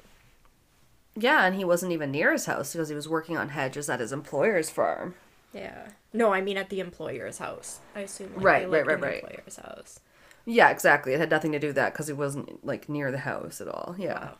Yeah, 1.16 1.44
and 1.44 1.56
he 1.56 1.64
wasn't 1.64 1.92
even 1.92 2.12
near 2.12 2.30
his 2.32 2.46
house 2.46 2.72
because 2.72 2.88
he 2.88 2.94
was 2.94 3.08
working 3.08 3.36
on 3.36 3.48
hedges 3.50 3.90
at 3.90 3.98
his 4.00 4.12
employer's 4.12 4.70
farm. 4.70 5.14
Yeah. 5.52 5.88
No, 6.12 6.32
I 6.32 6.40
mean 6.40 6.56
at 6.56 6.70
the 6.70 6.78
employer's 6.80 7.38
house. 7.38 7.80
I 7.96 8.00
assume 8.00 8.34
like, 8.36 8.44
Right, 8.44 8.70
right, 8.70 8.86
right, 8.86 9.00
right. 9.00 9.22
employer's 9.24 9.56
house. 9.56 10.00
Yeah, 10.46 10.70
exactly. 10.70 11.12
It 11.14 11.18
had 11.20 11.30
nothing 11.30 11.52
to 11.52 11.58
do 11.58 11.68
with 11.68 11.76
that 11.76 11.92
because 11.92 12.06
he 12.06 12.12
wasn't 12.12 12.64
like 12.64 12.88
near 12.88 13.10
the 13.10 13.18
house 13.18 13.60
at 13.60 13.68
all. 13.68 13.96
Yeah. 13.98 14.30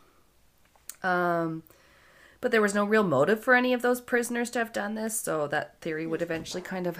Um, 1.03 1.63
but 2.41 2.51
there 2.51 2.61
was 2.61 2.73
no 2.73 2.85
real 2.85 3.03
motive 3.03 3.43
for 3.43 3.53
any 3.55 3.73
of 3.73 3.81
those 3.81 4.01
prisoners 4.01 4.49
to 4.51 4.59
have 4.59 4.71
done 4.73 4.95
this, 4.95 5.19
so 5.19 5.47
that 5.47 5.79
theory 5.81 6.07
would 6.07 6.21
eventually 6.21 6.61
kind 6.61 6.87
of 6.87 6.97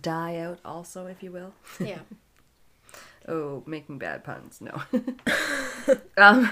die 0.00 0.36
out, 0.36 0.58
also, 0.64 1.06
if 1.06 1.22
you 1.22 1.32
will. 1.32 1.54
Yeah. 1.80 2.00
Oh, 3.28 3.62
making 3.66 3.98
bad 3.98 4.24
puns. 4.24 4.60
No. 4.60 4.82
um, 6.16 6.50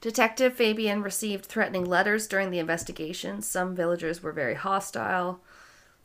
Detective 0.00 0.54
Fabian 0.54 1.02
received 1.02 1.46
threatening 1.46 1.84
letters 1.84 2.26
during 2.26 2.50
the 2.50 2.58
investigation. 2.58 3.42
Some 3.42 3.74
villagers 3.74 4.22
were 4.22 4.32
very 4.32 4.54
hostile. 4.54 5.40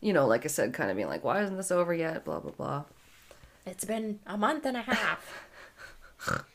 You 0.01 0.13
know, 0.13 0.27
like 0.27 0.45
I 0.45 0.47
said, 0.47 0.73
kind 0.73 0.89
of 0.89 0.95
being 0.95 1.09
like, 1.09 1.23
why 1.23 1.41
isn't 1.41 1.57
this 1.57 1.71
over 1.71 1.93
yet? 1.93 2.25
Blah, 2.25 2.39
blah, 2.39 2.51
blah. 2.51 2.83
it's 3.65 3.85
been 3.85 4.19
a 4.27 4.37
month 4.37 4.65
and 4.65 4.77
a 4.77 4.81
half. 4.81 5.43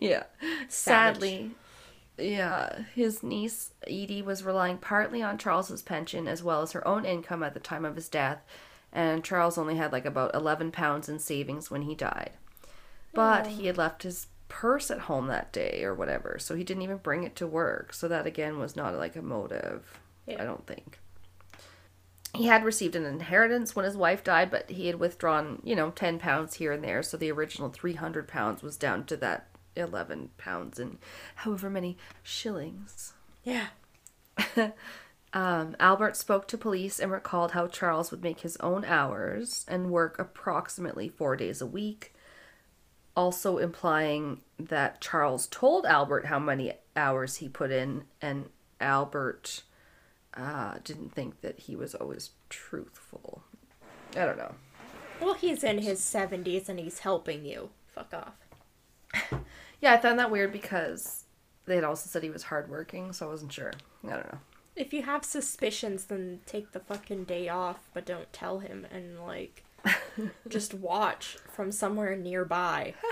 Yeah. 0.00 0.24
Savage. 0.68 1.20
Sadly, 1.20 1.50
yeah, 2.18 2.84
his 2.94 3.22
niece 3.22 3.72
Edie 3.86 4.22
was 4.22 4.44
relying 4.44 4.78
partly 4.78 5.22
on 5.22 5.38
Charles's 5.38 5.82
pension 5.82 6.28
as 6.28 6.42
well 6.42 6.62
as 6.62 6.72
her 6.72 6.86
own 6.86 7.04
income 7.04 7.42
at 7.42 7.54
the 7.54 7.60
time 7.60 7.84
of 7.84 7.96
his 7.96 8.08
death, 8.08 8.42
and 8.92 9.24
Charles 9.24 9.58
only 9.58 9.76
had 9.76 9.92
like 9.92 10.04
about 10.04 10.34
11 10.34 10.70
pounds 10.70 11.08
in 11.08 11.18
savings 11.18 11.70
when 11.70 11.82
he 11.82 11.94
died. 11.94 12.30
But 13.14 13.46
he 13.46 13.66
had 13.66 13.78
left 13.78 14.02
his 14.02 14.26
purse 14.48 14.90
at 14.90 15.00
home 15.00 15.26
that 15.28 15.52
day 15.52 15.82
or 15.84 15.94
whatever, 15.94 16.36
so 16.38 16.54
he 16.54 16.64
didn't 16.64 16.82
even 16.82 16.98
bring 16.98 17.24
it 17.24 17.34
to 17.36 17.46
work. 17.46 17.92
So 17.92 18.08
that 18.08 18.26
again 18.26 18.58
was 18.58 18.76
not 18.76 18.94
like 18.94 19.16
a 19.16 19.22
motive, 19.22 20.00
Yeah. 20.26 20.42
I 20.42 20.44
don't 20.44 20.66
think. 20.66 20.98
he 22.34 22.46
had 22.46 22.64
received 22.64 22.96
an 22.96 23.04
inheritance 23.04 23.74
when 23.76 23.84
his 23.84 23.96
wife 23.96 24.24
died, 24.24 24.50
but 24.50 24.68
he 24.70 24.86
had 24.88 24.98
withdrawn, 24.98 25.60
you 25.64 25.76
know, 25.76 25.90
10 25.90 26.18
pounds 26.18 26.54
here 26.54 26.72
and 26.72 26.82
there. 26.82 27.02
So 27.02 27.16
the 27.16 27.30
original 27.30 27.68
300 27.70 28.26
pounds 28.28 28.62
was 28.62 28.76
down 28.76 29.04
to 29.06 29.16
that 29.18 29.48
11 29.76 30.30
pounds 30.36 30.78
and 30.78 30.98
however 31.36 31.68
many 31.70 31.96
shillings. 32.22 33.12
Yeah. 33.42 33.68
Um, 35.32 35.74
Albert 35.80 36.16
spoke 36.16 36.46
to 36.46 36.56
police 36.56 37.00
and 37.00 37.10
recalled 37.10 37.50
how 37.50 37.66
Charles 37.66 38.12
would 38.12 38.22
make 38.22 38.42
his 38.42 38.56
own 38.58 38.84
hours 38.84 39.64
and 39.66 39.90
work 39.90 40.16
approximately 40.20 41.08
four 41.08 41.34
days 41.34 41.60
a 41.60 41.66
week, 41.66 42.13
also 43.16 43.58
implying 43.58 44.40
that 44.58 45.00
Charles 45.00 45.46
told 45.46 45.86
Albert 45.86 46.26
how 46.26 46.38
many 46.38 46.72
hours 46.96 47.36
he 47.36 47.48
put 47.48 47.70
in, 47.70 48.04
and 48.20 48.48
Albert 48.80 49.62
uh, 50.34 50.74
didn't 50.84 51.12
think 51.12 51.40
that 51.40 51.60
he 51.60 51.76
was 51.76 51.94
always 51.94 52.30
truthful. 52.48 53.42
I 54.16 54.24
don't 54.24 54.38
know. 54.38 54.54
Well, 55.20 55.34
he's 55.34 55.64
in 55.64 55.78
his 55.78 56.00
70s 56.00 56.68
and 56.68 56.78
he's 56.78 57.00
helping 57.00 57.44
you. 57.44 57.70
Fuck 57.94 58.14
off. 58.14 59.40
Yeah, 59.80 59.92
I 59.92 59.98
found 59.98 60.18
that 60.18 60.30
weird 60.30 60.50
because 60.50 61.24
they 61.66 61.74
had 61.74 61.84
also 61.84 62.08
said 62.08 62.22
he 62.22 62.30
was 62.30 62.44
hardworking, 62.44 63.12
so 63.12 63.26
I 63.26 63.30
wasn't 63.30 63.52
sure. 63.52 63.72
I 64.02 64.10
don't 64.10 64.32
know. 64.32 64.38
If 64.76 64.94
you 64.94 65.02
have 65.02 65.26
suspicions, 65.26 66.06
then 66.06 66.40
take 66.46 66.72
the 66.72 66.80
fucking 66.80 67.24
day 67.24 67.50
off, 67.50 67.90
but 67.92 68.06
don't 68.06 68.32
tell 68.32 68.60
him 68.60 68.86
and, 68.90 69.20
like, 69.20 69.62
just 70.48 70.74
watch 70.74 71.36
from 71.52 71.72
somewhere 71.72 72.16
nearby. 72.16 72.94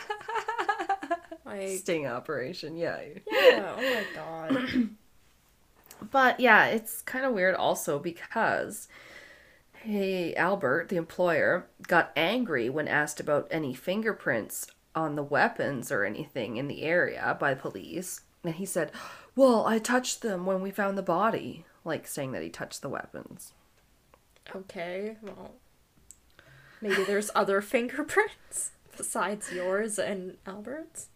Like, 1.45 1.81
Sting 1.81 2.07
operation, 2.07 2.77
yeah. 2.77 2.99
yeah, 3.31 3.75
oh 3.77 3.83
my 3.83 4.05
god. 4.15 4.89
But 6.11 6.41
yeah, 6.41 6.67
it's 6.67 7.03
kind 7.03 7.27
of 7.27 7.35
weird 7.35 7.55
also 7.55 7.99
because 7.99 8.89
hey, 9.75 10.35
Albert, 10.35 10.89
the 10.89 10.97
employer, 10.97 11.67
got 11.89 12.13
angry 12.17 12.69
when 12.69 12.87
asked 12.89 13.21
about 13.21 13.49
any 13.51 13.75
fingerprints 13.75 14.69
on 14.95 15.17
the 15.17 15.23
weapons 15.23 15.91
or 15.91 16.05
anything 16.05 16.57
in 16.57 16.69
the 16.69 16.83
area 16.83 17.37
by 17.41 17.55
police. 17.55 18.21
And 18.45 18.55
he 18.55 18.65
said, 18.67 18.93
Well, 19.35 19.67
I 19.67 19.79
touched 19.79 20.23
them 20.23 20.47
when 20.47 20.63
we 20.63 20.71
found 20.71 20.97
the 20.97 21.03
body. 21.03 21.65
Like 21.85 22.07
saying 22.07 22.31
that 22.33 22.43
he 22.43 22.49
touched 22.49 22.81
the 22.81 22.89
weapons. 22.89 23.53
Okay, 24.55 25.17
well, 25.21 25.53
maybe 26.83 27.05
there's 27.05 27.31
other 27.35 27.63
fingerprints 27.63 28.73
besides 28.97 29.51
yours 29.53 29.99
and 29.99 30.37
Albert's. 30.47 31.09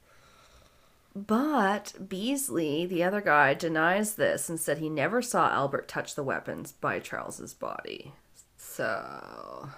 But 1.15 1.95
Beasley, 2.09 2.85
the 2.85 3.03
other 3.03 3.21
guy, 3.23 3.55
denies 3.55 4.17
this 4.17 4.49
and 4.51 4.61
said 4.61 4.79
he 4.79 4.91
never 4.91 5.23
saw 5.23 5.51
Albert 5.51 5.89
touch 5.89 6.15
the 6.15 6.23
weapons 6.23 6.73
by 6.73 6.99
Charles's 6.99 7.55
body. 7.55 8.13
So, 8.59 9.71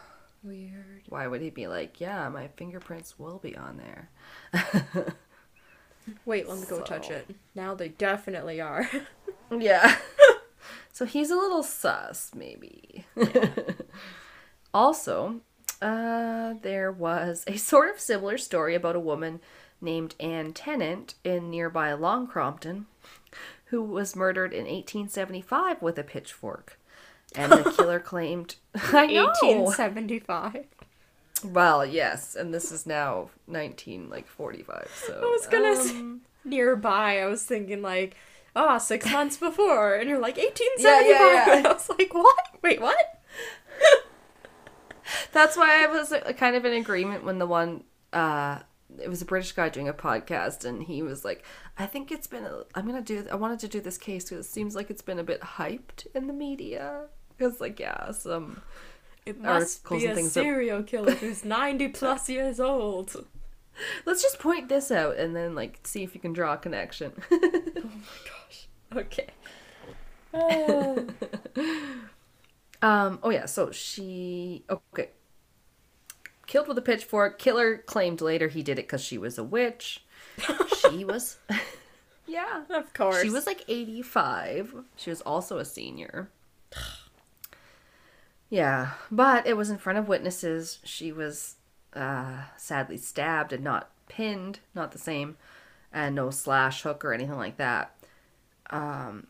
Weird. 0.42 1.02
why 1.08 1.28
would 1.28 1.40
he 1.40 1.50
be 1.50 1.68
like, 1.68 2.00
yeah, 2.00 2.28
my 2.28 2.48
fingerprints 2.48 3.20
will 3.20 3.38
be 3.38 3.56
on 3.56 3.76
there? 3.76 4.10
Wait, 6.24 6.48
let 6.48 6.58
me 6.58 6.64
go 6.68 6.80
touch 6.80 7.08
it. 7.10 7.30
Now 7.54 7.74
they 7.74 7.88
definitely 7.88 8.60
are. 8.60 8.88
Yeah. 9.50 9.96
so 10.92 11.06
he's 11.06 11.30
a 11.30 11.36
little 11.36 11.62
sus, 11.62 12.32
maybe. 12.34 13.06
also, 14.74 15.40
uh, 15.80 16.54
there 16.62 16.92
was 16.92 17.44
a 17.46 17.56
sort 17.58 17.90
of 17.90 18.00
similar 18.00 18.38
story 18.38 18.74
about 18.74 18.96
a 18.96 19.00
woman 19.00 19.40
named 19.80 20.14
Anne 20.18 20.52
Tennant 20.52 21.14
in 21.24 21.50
nearby 21.50 21.92
Long 21.92 22.26
Compton 22.26 22.86
who 23.68 23.82
was 23.82 24.16
murdered 24.16 24.52
in 24.52 24.64
1875 24.64 25.82
with 25.82 25.98
a 25.98 26.02
pitchfork. 26.02 26.78
And 27.34 27.52
the 27.52 27.70
killer 27.76 28.00
claimed, 28.04 28.56
I 28.74 29.06
know. 29.06 29.26
1875. 29.26 30.64
Well, 31.44 31.86
yes, 31.86 32.34
and 32.34 32.52
this 32.52 32.72
is 32.72 32.86
now 32.86 33.30
19 33.46 34.10
like 34.10 34.26
45. 34.26 34.90
So 35.06 35.20
I 35.22 35.24
was 35.24 35.46
gonna 35.46 35.76
say 35.76 35.96
um, 35.96 36.22
nearby. 36.44 37.20
I 37.20 37.26
was 37.26 37.44
thinking 37.44 37.80
like, 37.80 38.16
ah, 38.56 38.78
six 38.78 39.08
months 39.12 39.36
before, 39.36 39.94
and 39.94 40.08
you're 40.08 40.18
like 40.18 40.36
1875. 40.36 41.06
Yeah, 41.06 41.54
yeah, 41.54 41.60
yeah. 41.62 41.68
I 41.68 41.72
was 41.72 41.88
like, 41.90 42.12
what? 42.12 42.62
Wait, 42.62 42.80
what? 42.80 43.22
That's 45.32 45.56
why 45.56 45.84
I 45.84 45.86
was 45.86 46.12
uh, 46.12 46.32
kind 46.36 46.56
of 46.56 46.64
in 46.64 46.72
agreement 46.72 47.24
when 47.24 47.38
the 47.38 47.46
one 47.46 47.84
uh 48.12 48.60
it 48.98 49.08
was 49.08 49.20
a 49.20 49.26
British 49.26 49.52
guy 49.52 49.68
doing 49.68 49.88
a 49.88 49.92
podcast 49.92 50.64
and 50.64 50.82
he 50.82 51.02
was 51.02 51.24
like, 51.24 51.44
I 51.78 51.84
think 51.84 52.10
it's 52.10 52.26
been 52.26 52.44
a, 52.44 52.62
I'm 52.74 52.86
to 52.90 53.02
do 53.02 53.26
I 53.30 53.34
wanted 53.34 53.58
to 53.60 53.68
do 53.68 53.80
this 53.80 53.98
case 53.98 54.24
because 54.24 54.46
it 54.46 54.48
seems 54.48 54.74
like 54.74 54.90
it's 54.90 55.02
been 55.02 55.18
a 55.18 55.24
bit 55.24 55.40
hyped 55.40 56.06
in 56.14 56.26
the 56.26 56.32
media. 56.32 57.02
Cuz 57.38 57.60
like 57.60 57.78
yeah, 57.78 58.10
some 58.12 58.62
It 59.26 59.40
must 59.40 59.84
Articles 59.84 60.02
be 60.02 60.08
and 60.08 60.18
a 60.18 60.22
serial 60.22 60.82
killer 60.82 61.12
who's 61.12 61.44
90 61.58 61.88
plus 61.88 62.28
years 62.28 62.58
old. 62.60 63.26
Let's 64.06 64.22
just 64.22 64.38
point 64.40 64.68
this 64.68 64.90
out 64.90 65.16
and 65.18 65.36
then 65.36 65.54
like 65.54 65.80
see 65.84 66.02
if 66.02 66.14
you 66.14 66.20
can 66.20 66.32
draw 66.32 66.54
a 66.54 66.56
connection. 66.56 67.12
Oh 67.30 67.38
my 67.74 68.20
gosh. 68.24 68.68
Okay. 68.96 69.28
Oh. 70.34 71.06
um 72.82 73.18
oh 73.22 73.30
yeah, 73.30 73.46
so 73.46 73.70
she 73.70 74.64
okay. 74.70 75.10
Killed 76.46 76.68
with 76.68 76.78
a 76.78 76.82
pitchfork. 76.82 77.38
Killer 77.38 77.78
claimed 77.78 78.20
later 78.22 78.48
he 78.48 78.62
did 78.62 78.78
it 78.78 78.88
cuz 78.88 79.02
she 79.02 79.18
was 79.18 79.36
a 79.38 79.44
witch. 79.44 80.04
she 80.90 81.04
was 81.04 81.38
Yeah. 82.26 82.64
of 82.70 82.92
course. 82.94 83.22
She 83.22 83.30
was 83.30 83.46
like 83.46 83.64
85. 83.68 84.74
She 84.96 85.10
was 85.10 85.20
also 85.22 85.58
a 85.58 85.64
senior. 85.64 86.30
Yeah, 88.50 88.92
but 89.10 89.46
it 89.46 89.56
was 89.58 89.68
in 89.68 89.76
front 89.76 89.98
of 89.98 90.08
witnesses. 90.08 90.78
She 90.82 91.12
was 91.12 91.56
uh, 91.92 92.44
sadly 92.56 92.96
stabbed 92.96 93.52
and 93.52 93.62
not 93.62 93.90
pinned, 94.08 94.60
not 94.74 94.92
the 94.92 94.98
same, 94.98 95.36
and 95.92 96.14
no 96.14 96.30
slash 96.30 96.82
hook 96.82 97.04
or 97.04 97.12
anything 97.12 97.36
like 97.36 97.58
that. 97.58 97.94
Um, 98.70 99.26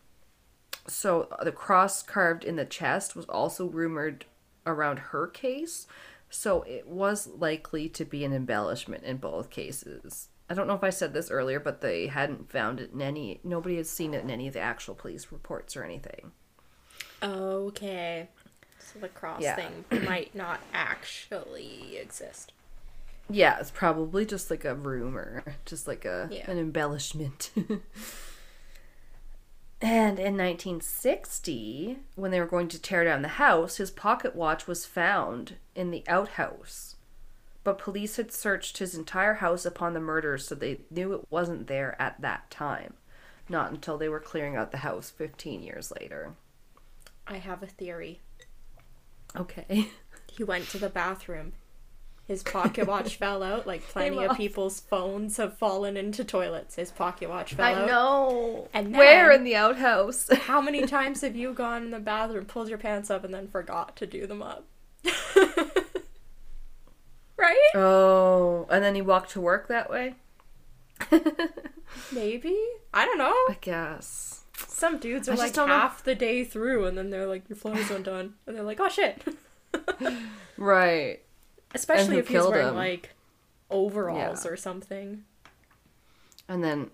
so 0.89 1.27
uh, 1.31 1.43
the 1.43 1.51
cross 1.51 2.01
carved 2.03 2.43
in 2.43 2.55
the 2.55 2.65
chest 2.65 3.15
was 3.15 3.25
also 3.25 3.65
rumored 3.67 4.25
around 4.65 4.99
her 4.99 5.27
case, 5.27 5.87
so 6.29 6.63
it 6.63 6.87
was 6.87 7.27
likely 7.27 7.87
to 7.89 8.05
be 8.05 8.23
an 8.25 8.33
embellishment 8.33 9.03
in 9.03 9.17
both 9.17 9.49
cases. 9.49 10.29
I 10.49 10.55
don't 10.55 10.67
know 10.67 10.73
if 10.73 10.83
I 10.83 10.89
said 10.89 11.13
this 11.13 11.29
earlier, 11.29 11.59
but 11.59 11.81
they 11.81 12.07
hadn't 12.07 12.51
found 12.51 12.79
it 12.79 12.91
in 12.91 13.01
any. 13.01 13.39
Nobody 13.43 13.77
had 13.77 13.85
seen 13.87 14.13
it 14.15 14.23
in 14.23 14.31
any 14.31 14.47
of 14.47 14.53
the 14.53 14.59
actual 14.59 14.95
police 14.95 15.27
reports 15.31 15.77
or 15.77 15.83
anything. 15.83 16.31
Okay. 17.21 18.29
So 18.79 18.99
the 18.99 19.09
cross 19.09 19.41
Yeah. 19.41 19.55
thing 19.55 19.85
might 20.05 20.33
not 20.33 20.59
actually 20.73 21.97
exist. 21.97 22.53
Yeah, 23.29 23.59
it's 23.59 23.69
probably 23.69 24.25
just 24.25 24.49
like 24.49 24.65
a 24.65 24.73
rumor, 24.73 25.43
just 25.65 25.87
like 25.87 26.03
a 26.05 26.27
Yeah. 26.31 26.49
an 26.49 26.57
embellishment. 26.57 27.51
and 29.81 30.19
in 30.19 30.37
1960, 30.37 31.99
when 32.15 32.31
they 32.31 32.39
were 32.39 32.45
going 32.45 32.67
to 32.69 32.81
tear 32.81 33.03
down 33.05 33.21
the 33.21 33.29
house, 33.29 33.77
his 33.77 33.91
pocket 33.91 34.35
watch 34.35 34.67
was 34.67 34.85
found 34.85 35.55
in 35.75 35.91
the 35.91 36.03
outhouse. 36.07 36.95
But 37.63 37.77
police 37.77 38.17
had 38.17 38.31
searched 38.31 38.79
his 38.79 38.95
entire 38.95 39.35
house 39.35 39.65
upon 39.65 39.93
the 39.93 39.99
murder, 39.99 40.37
so 40.37 40.55
they 40.55 40.81
knew 40.89 41.13
it 41.13 41.27
wasn't 41.29 41.67
there 41.67 41.95
at 42.01 42.19
that 42.21 42.49
time. 42.51 42.95
Not 43.47 43.71
until 43.71 43.97
they 43.97 44.09
were 44.09 44.19
clearing 44.19 44.55
out 44.55 44.71
the 44.71 44.77
house 44.77 45.09
15 45.09 45.63
years 45.63 45.91
later. 45.99 46.33
I 47.25 47.37
have 47.37 47.63
a 47.63 47.67
theory. 47.67 48.21
Okay. 49.35 49.91
He 50.31 50.43
went 50.43 50.69
to 50.69 50.77
the 50.77 50.89
bathroom. 50.89 51.53
His 52.29 52.43
pocket 52.43 52.87
watch 52.87 53.15
fell 53.17 53.41
out, 53.41 53.65
like 53.65 53.81
plenty 53.81 54.23
of 54.23 54.37
people's 54.37 54.79
phones 54.81 55.37
have 55.37 55.57
fallen 55.57 55.97
into 55.97 56.23
toilets. 56.23 56.75
His 56.75 56.91
pocket 56.91 57.27
watch 57.27 57.55
fell 57.55 57.65
I 57.65 57.73
out. 57.73 57.83
I 57.83 57.87
know. 57.87 58.69
And 58.71 58.95
Where 58.95 59.31
in 59.31 59.43
the 59.43 59.55
outhouse? 59.55 60.29
How 60.43 60.61
many 60.61 60.81
times 60.85 61.21
have 61.21 61.35
you 61.35 61.53
gone 61.53 61.81
in 61.81 61.89
the 61.89 61.97
bathroom, 61.97 62.45
pulled 62.45 62.69
your 62.69 62.77
pants 62.77 63.09
up, 63.09 63.23
and 63.23 63.33
then 63.33 63.47
forgot 63.47 63.95
to 63.95 64.05
do 64.05 64.27
them 64.27 64.43
up? 64.43 64.67
right? 67.35 67.71
Oh, 67.73 68.67
and 68.69 68.83
then 68.83 68.93
he 68.93 69.01
walked 69.01 69.31
to 69.31 69.41
work 69.41 69.67
that 69.67 69.89
way? 69.89 70.13
Maybe? 72.11 72.55
I 72.93 73.05
don't 73.05 73.17
know. 73.17 73.33
I 73.49 73.57
guess. 73.59 74.43
Some 74.55 74.99
dudes 74.99 75.27
are 75.27 75.31
just 75.31 75.41
like 75.41 75.53
don't 75.53 75.67
know. 75.67 75.73
half 75.73 76.03
the 76.03 76.13
day 76.13 76.43
through, 76.43 76.85
and 76.85 76.95
then 76.95 77.09
they're 77.09 77.25
like, 77.25 77.49
your 77.49 77.55
flow's 77.55 77.89
undone. 77.89 78.35
And 78.45 78.55
they're 78.55 78.61
like, 78.61 78.79
oh 78.79 78.89
shit. 78.89 79.23
Right. 80.57 81.21
Especially 81.75 82.17
if 82.17 82.27
he's 82.27 82.41
wearing 82.43 82.69
him? 82.69 82.75
like 82.75 83.11
overalls 83.69 84.45
Yeah. 84.45 84.51
or 84.51 84.57
something. 84.57 85.23
And 86.47 86.63
then 86.63 86.91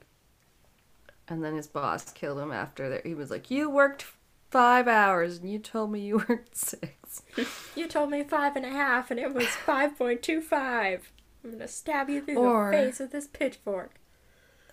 and 1.28 1.44
then 1.44 1.56
his 1.56 1.68
boss 1.68 2.12
killed 2.12 2.40
him 2.40 2.52
after 2.52 2.90
that. 2.90 3.06
He 3.06 3.16
was 3.16 3.32
like, 3.32 3.50
"You 3.50 3.70
worked 3.70 4.06
5 4.52 4.88
hours 4.88 5.38
and 5.40 5.50
you 5.52 5.58
told 5.60 5.92
me 5.92 6.02
you 6.02 6.18
worked 6.30 6.56
6." 6.58 7.24
You 7.76 7.88
told 7.88 8.10
me 8.10 8.24
five 8.24 8.56
and 8.56 8.66
a 8.66 8.70
half, 8.70 9.12
and 9.12 9.20
it 9.20 9.34
was 9.34 9.46
5.25. 9.66 11.00
I'm 11.44 11.52
gonna 11.52 11.68
stab 11.68 12.10
you 12.10 12.22
through 12.22 12.38
Or- 12.38 12.72
the 12.72 12.78
face 12.78 13.00
with 13.00 13.12
this 13.12 13.28
pitchfork. 13.28 13.92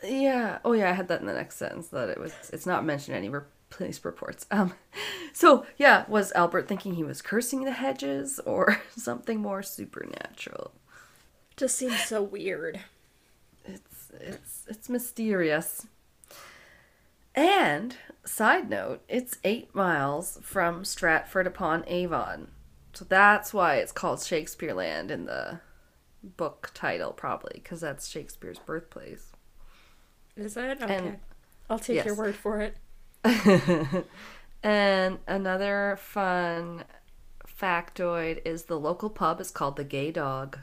Yeah. 0.05 0.59
Oh 0.65 0.73
yeah, 0.73 0.91
I 0.91 0.93
had 0.95 1.09
that 1.09 1.21
in 1.21 1.27
the 1.27 1.33
next 1.35 1.57
sentence 1.57 1.89
that 1.89 2.09
it 2.09 2.19
was 2.19 2.35
it's 2.53 2.67
not 2.67 2.85
mentioned 2.85 3.17
any 3.17 3.29
re- 3.29 3.43
police 3.73 4.05
reports. 4.05 4.47
Um, 4.51 4.75
so 5.33 5.67
yeah, 5.77 6.05
was 6.09 6.33
Albert 6.33 6.69
thinking 6.69 6.95
he 6.95 7.05
was 7.05 7.23
cursing 7.23 7.65
the 7.65 7.73
hedges 7.73 8.39
or 8.47 8.81
something 8.97 9.41
more 9.41 9.63
supernatural? 9.63 10.73
Just 11.57 11.77
seems 11.77 12.03
so 12.05 12.23
weird. 12.23 12.81
It's 13.65 14.11
it's 14.21 14.65
it's 14.69 14.89
mysterious. 14.89 15.87
And 17.35 17.97
side 18.27 18.69
note, 18.69 19.03
it's 19.09 19.39
eight 19.43 19.75
miles 19.75 20.39
from 20.43 20.85
Stratford 20.85 21.47
upon 21.47 21.85
Avon, 21.87 22.49
so 22.93 23.07
that's 23.07 23.55
why 23.55 23.77
it's 23.77 23.93
called 23.93 24.23
Shakespeare 24.23 24.75
Land 24.75 25.11
in 25.11 25.25
the 25.25 25.61
book 26.23 26.71
title, 26.75 27.13
probably 27.13 27.53
because 27.55 27.81
that's 27.81 28.09
Shakespeare's 28.09 28.59
birthplace. 28.59 29.33
Is 30.37 30.57
it? 30.57 30.83
Okay. 30.83 30.97
And- 30.97 31.19
I'll 31.71 31.79
take 31.79 32.05
your 32.05 32.15
word 32.15 32.35
for 32.35 32.61
it. 32.61 32.77
and 34.63 35.19
another 35.27 35.99
fun 36.01 36.85
factoid 37.47 38.41
is 38.45 38.65
the 38.65 38.79
local 38.79 39.11
pub 39.11 39.41
is 39.41 39.51
called 39.51 39.77
the 39.77 39.85
Gay 39.85 40.11
Dog. 40.11 40.59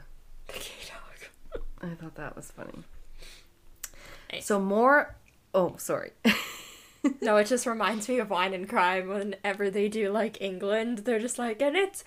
The 0.48 0.52
gay 0.54 0.88
dog. 0.88 1.62
I 1.82 1.94
thought 1.94 2.14
that 2.16 2.36
was 2.36 2.50
funny. 2.50 2.84
So 4.40 4.60
more. 4.60 5.16
Oh, 5.54 5.74
sorry. 5.78 6.12
No, 7.22 7.36
it 7.38 7.46
just 7.46 7.66
reminds 7.66 8.08
me 8.08 8.18
of 8.18 8.28
Wine 8.28 8.52
and 8.52 8.68
Crime 8.68 9.08
whenever 9.08 9.70
they 9.70 9.88
do 9.88 10.10
like 10.10 10.40
England. 10.40 10.98
They're 10.98 11.18
just 11.18 11.38
like, 11.38 11.62
and 11.62 11.76
it's 11.76 12.04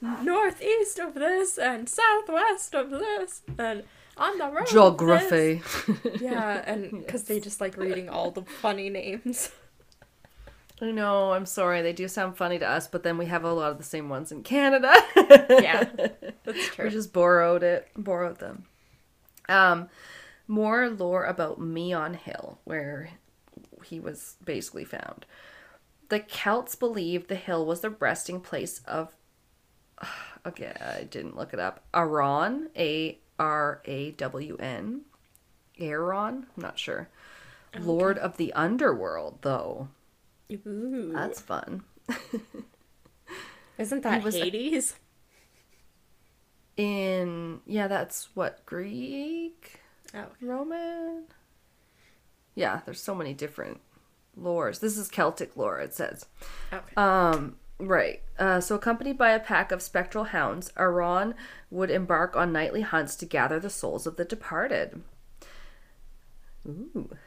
northeast 0.00 0.98
of 0.98 1.14
this 1.14 1.58
and 1.58 1.88
southwest 1.88 2.74
of 2.74 2.90
this 2.90 3.42
and 3.58 3.84
on 4.16 4.38
the 4.38 4.50
road. 4.50 4.66
Geography. 4.66 5.62
this." 5.86 6.20
Yeah, 6.20 6.62
and 6.66 6.90
because 6.90 7.24
they 7.24 7.40
just 7.40 7.60
like 7.60 7.76
reading 7.76 8.08
all 8.08 8.30
the 8.30 8.42
funny 8.42 8.90
names. 8.90 9.50
I 10.80 10.90
know. 10.92 11.32
I'm 11.32 11.46
sorry. 11.46 11.82
They 11.82 11.92
do 11.92 12.06
sound 12.08 12.36
funny 12.36 12.58
to 12.58 12.68
us, 12.68 12.86
but 12.86 13.02
then 13.02 13.18
we 13.18 13.26
have 13.26 13.44
a 13.44 13.52
lot 13.52 13.72
of 13.72 13.78
the 13.78 13.84
same 13.84 14.08
ones 14.08 14.30
in 14.30 14.42
Canada. 14.42 14.92
Yeah, 15.16 15.84
that's 16.44 16.66
true. 16.74 16.84
we 16.84 16.90
just 16.90 17.12
borrowed 17.12 17.62
it, 17.62 17.88
borrowed 17.96 18.38
them. 18.38 18.64
Um, 19.48 19.88
more 20.46 20.88
lore 20.88 21.24
about 21.24 21.60
Meon 21.60 22.14
Hill, 22.14 22.60
where 22.64 23.10
he 23.84 23.98
was 23.98 24.36
basically 24.44 24.84
found. 24.84 25.26
The 26.10 26.20
Celts 26.20 26.74
believed 26.74 27.28
the 27.28 27.34
hill 27.34 27.66
was 27.66 27.80
the 27.80 27.90
resting 27.90 28.40
place 28.40 28.80
of. 28.86 29.14
Okay, 30.46 30.72
I 30.80 31.02
didn't 31.02 31.36
look 31.36 31.52
it 31.52 31.58
up. 31.58 31.84
Arawn, 31.92 32.68
A 32.76 33.18
R 33.38 33.82
A 33.84 34.12
W 34.12 34.56
N, 34.58 35.02
Aaron. 35.78 36.46
I'm 36.56 36.62
not 36.62 36.78
sure. 36.78 37.08
Lord 37.78 38.16
of 38.16 38.36
the 38.38 38.52
underworld, 38.54 39.38
though. 39.42 39.88
Ooh. 40.52 41.12
That's 41.14 41.40
fun. 41.40 41.82
Isn't 43.78 44.02
that 44.02 44.22
was 44.24 44.34
Hades? 44.34 44.96
In 46.76 47.60
yeah, 47.66 47.88
that's 47.88 48.28
what 48.34 48.64
Greek, 48.64 49.80
Oh, 50.14 50.26
Roman. 50.40 51.24
Yeah, 52.54 52.80
there's 52.86 53.00
so 53.02 53.14
many 53.14 53.34
different 53.34 53.80
lores. 54.40 54.80
This 54.80 54.96
is 54.96 55.08
Celtic 55.08 55.56
lore. 55.56 55.80
It 55.80 55.92
says. 55.94 56.26
okay. 56.72 56.94
Um, 56.96 57.56
right. 57.78 58.22
Uh, 58.38 58.60
so, 58.60 58.74
accompanied 58.76 59.18
by 59.18 59.30
a 59.30 59.40
pack 59.40 59.70
of 59.72 59.82
spectral 59.82 60.24
hounds, 60.24 60.72
Arawn 60.76 61.34
would 61.70 61.90
embark 61.90 62.36
on 62.36 62.52
nightly 62.52 62.80
hunts 62.82 63.16
to 63.16 63.26
gather 63.26 63.58
the 63.60 63.70
souls 63.70 64.06
of 64.06 64.16
the 64.16 64.24
departed. 64.24 65.02
Ooh. 66.66 67.10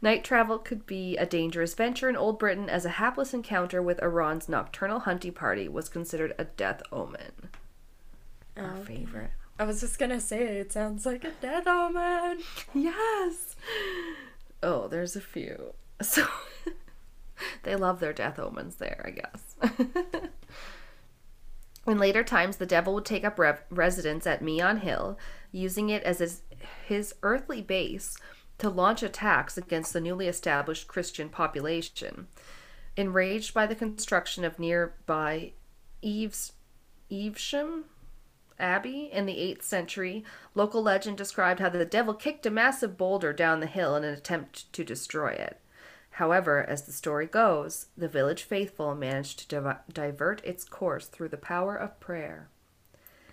Night 0.00 0.22
travel 0.24 0.58
could 0.58 0.86
be 0.86 1.16
a 1.16 1.26
dangerous 1.26 1.74
venture 1.74 2.08
in 2.08 2.16
Old 2.16 2.38
Britain, 2.38 2.68
as 2.70 2.84
a 2.84 2.90
hapless 2.90 3.34
encounter 3.34 3.82
with 3.82 4.00
Arawn's 4.02 4.48
nocturnal 4.48 5.00
hunting 5.00 5.32
party 5.32 5.68
was 5.68 5.88
considered 5.88 6.34
a 6.38 6.44
death 6.44 6.82
omen. 6.92 7.50
Our 8.56 8.76
Oh. 8.76 8.84
favorite. 8.84 9.30
I 9.58 9.64
was 9.64 9.80
just 9.80 9.98
gonna 9.98 10.20
say 10.20 10.58
it 10.58 10.72
sounds 10.72 11.04
like 11.04 11.24
a 11.24 11.32
death 11.40 11.66
omen. 11.66 12.38
Yes. 12.74 13.56
Oh, 14.62 14.86
there's 14.86 15.16
a 15.16 15.20
few. 15.20 15.74
So 16.00 16.26
they 17.64 17.74
love 17.74 17.98
their 17.98 18.12
death 18.12 18.38
omens 18.38 18.76
there, 18.76 19.02
I 19.04 19.10
guess. 19.10 19.56
In 21.86 21.98
later 21.98 22.22
times, 22.22 22.58
the 22.58 22.66
devil 22.66 22.94
would 22.94 23.04
take 23.04 23.24
up 23.24 23.38
rev- 23.38 23.62
residence 23.70 24.26
at 24.26 24.42
Meon 24.42 24.78
Hill, 24.78 25.18
using 25.50 25.88
it 25.88 26.02
as 26.02 26.18
his, 26.18 26.42
his 26.86 27.14
earthly 27.22 27.62
base 27.62 28.16
to 28.58 28.68
launch 28.68 29.02
attacks 29.02 29.56
against 29.56 29.92
the 29.92 30.00
newly 30.00 30.28
established 30.28 30.88
Christian 30.88 31.28
population. 31.28 32.26
Enraged 32.96 33.54
by 33.54 33.66
the 33.66 33.74
construction 33.74 34.44
of 34.44 34.58
nearby 34.58 35.52
Eves, 36.02 36.52
Evesham 37.10 37.84
Abbey 38.58 39.08
in 39.12 39.26
the 39.26 39.36
8th 39.36 39.62
century, 39.62 40.24
local 40.54 40.82
legend 40.82 41.16
described 41.16 41.60
how 41.60 41.68
the 41.68 41.84
devil 41.84 42.14
kicked 42.14 42.44
a 42.46 42.50
massive 42.50 42.96
boulder 42.98 43.32
down 43.32 43.60
the 43.60 43.66
hill 43.66 43.94
in 43.94 44.04
an 44.04 44.12
attempt 44.12 44.72
to 44.72 44.84
destroy 44.84 45.30
it. 45.30 45.60
However, 46.12 46.64
as 46.68 46.82
the 46.82 46.92
story 46.92 47.26
goes, 47.26 47.86
the 47.96 48.08
village 48.08 48.42
faithful 48.42 48.94
managed 48.96 49.38
to 49.38 49.48
div- 49.48 49.76
divert 49.92 50.44
its 50.44 50.64
course 50.64 51.06
through 51.06 51.28
the 51.28 51.36
power 51.36 51.76
of 51.76 52.00
prayer. 52.00 52.48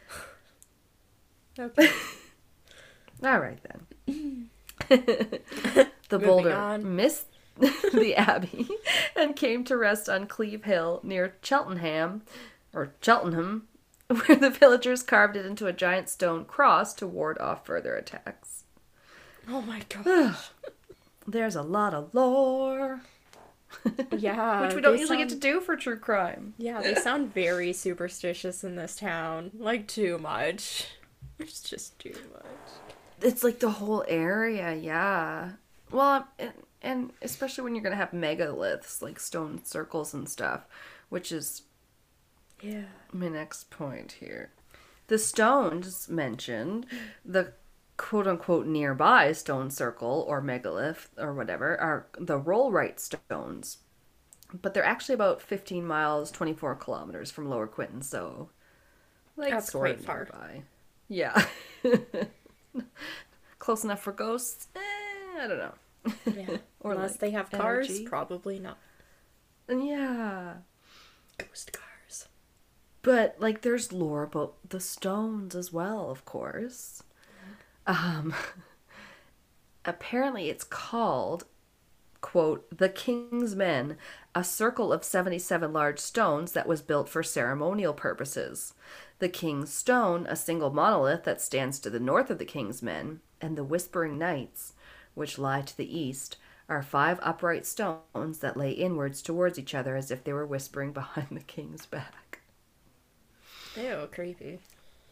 Okay. 1.57 1.89
All 3.23 3.39
right 3.39 3.60
then. 3.64 4.49
the 4.89 6.19
boulder 6.19 6.77
missed 6.80 7.27
the 7.57 8.14
abbey 8.15 8.68
and 9.15 9.35
came 9.35 9.64
to 9.64 9.77
rest 9.77 10.10
on 10.10 10.27
Cleeve 10.27 10.65
Hill 10.65 10.99
near 11.03 11.35
Cheltenham, 11.41 12.23
or 12.73 12.93
Cheltenham, 13.02 13.68
where 14.07 14.38
the 14.38 14.49
villagers 14.49 15.02
carved 15.03 15.38
it 15.38 15.45
into 15.45 15.68
a 15.68 15.73
giant 15.73 16.10
stone 16.10 16.45
cross 16.45 16.93
to 16.95 17.07
ward 17.07 17.38
off 17.39 17.65
further 17.65 17.95
attacks. 17.95 18.64
oh 19.47 19.61
my 19.61 19.81
gosh. 20.03 20.49
There's 21.27 21.56
a 21.56 21.64
lot 21.64 21.93
of 21.95 22.14
lore, 22.14 23.02
Yeah. 24.11 24.61
which 24.61 24.76
we 24.76 24.81
don't 24.81 24.99
usually 24.99 25.18
get 25.18 25.30
to 25.30 25.35
do 25.35 25.60
for 25.60 25.76
true 25.76 25.97
crime. 25.97 26.53
Yeah, 26.57 26.81
they 26.81 26.93
sound 26.95 27.34
very 27.34 27.73
superstitious 27.73 28.64
in 28.64 28.76
this 28.76 28.97
town. 28.97 29.52
Like 29.57 29.88
too 29.88 30.18
much. 30.19 30.88
It's 31.39 31.61
just 31.61 31.97
too 31.97 32.15
much. 32.34 32.45
It's 33.21 33.43
like 33.43 33.59
the 33.59 33.69
whole 33.71 34.03
area, 34.07 34.73
yeah. 34.75 35.51
Well, 35.91 36.27
and, 36.37 36.53
and 36.81 37.13
especially 37.21 37.63
when 37.63 37.75
you're 37.75 37.83
gonna 37.83 37.95
have 37.95 38.11
megaliths 38.11 39.01
like 39.01 39.19
stone 39.19 39.63
circles 39.63 40.13
and 40.13 40.27
stuff, 40.29 40.65
which 41.09 41.31
is 41.31 41.63
Yeah. 42.61 42.85
my 43.11 43.29
next 43.29 43.69
point 43.69 44.13
here. 44.13 44.51
The 45.07 45.17
stones 45.19 46.09
mentioned, 46.09 46.85
the 47.23 47.53
quote 47.97 48.27
unquote 48.27 48.65
nearby 48.67 49.31
stone 49.31 49.69
circle 49.71 50.25
or 50.27 50.41
megalith 50.41 51.09
or 51.17 51.33
whatever, 51.33 51.79
are 51.79 52.07
the 52.19 52.39
Rollright 52.39 52.99
stones. 52.99 53.77
But 54.53 54.73
they're 54.73 54.83
actually 54.85 55.15
about 55.15 55.41
15 55.41 55.85
miles, 55.85 56.31
24 56.31 56.75
kilometers 56.75 57.31
from 57.31 57.49
Lower 57.49 57.67
Quinton, 57.67 58.01
so 58.01 58.49
like 59.37 59.51
That's 59.51 59.69
quite 59.71 60.01
far. 60.01 60.25
nearby. 60.25 60.63
Yeah. 61.07 61.45
Close 63.60 63.84
enough 63.84 64.02
for 64.02 64.11
ghosts? 64.11 64.68
Eh, 64.76 64.80
I 65.43 65.47
don't 65.47 65.57
know. 65.57 65.73
Yeah. 66.34 66.57
Or 66.81 66.91
Unless 66.91 67.14
like 67.14 67.19
they 67.19 67.31
have 67.31 67.49
cars, 67.49 67.89
energy. 67.89 68.06
probably 68.06 68.60
not. 68.60 68.77
Yeah. 69.68 70.53
Ghost 71.39 71.73
cars. 71.73 72.27
But 73.02 73.38
like 73.39 73.61
there's 73.61 73.91
lore 73.91 74.22
about 74.22 74.53
the 74.69 74.80
stones 74.80 75.56
as 75.56 75.73
well, 75.73 76.11
of 76.11 76.26
course. 76.26 77.02
Um 77.88 78.35
apparently 79.85 80.49
it's 80.49 80.64
called 80.64 81.45
quote 82.22 82.65
the 82.76 82.89
king's 82.89 83.56
men 83.56 83.97
a 84.35 84.43
circle 84.43 84.91
of 84.93 85.03
77 85.03 85.73
large 85.73 85.97
stones 85.97 86.51
that 86.51 86.67
was 86.67 86.81
built 86.81 87.09
for 87.09 87.23
ceremonial 87.23 87.93
purposes 87.93 88.73
the 89.19 89.29
king's 89.29 89.71
stone 89.71 90.27
a 90.27 90.35
single 90.35 90.69
monolith 90.71 91.23
that 91.23 91.41
stands 91.41 91.79
to 91.79 91.89
the 91.89 91.99
north 91.99 92.29
of 92.29 92.37
the 92.37 92.45
king's 92.45 92.83
men 92.83 93.21
and 93.41 93.57
the 93.57 93.63
whispering 93.63 94.17
knights 94.19 94.73
which 95.13 95.39
lie 95.39 95.61
to 95.61 95.75
the 95.77 95.97
east 95.97 96.37
are 96.67 96.83
five 96.83 97.19
upright 97.21 97.65
stones 97.65 98.39
that 98.39 98.57
lay 98.57 98.71
inwards 98.71 99.21
towards 99.21 99.57
each 99.57 99.73
other 99.73 99.95
as 99.95 100.11
if 100.11 100.23
they 100.23 100.33
were 100.33 100.45
whispering 100.45 100.91
behind 100.93 101.29
the 101.31 101.39
king's 101.39 101.85
back 101.85 102.39
Ew, 103.75 104.07
creepy. 104.11 104.59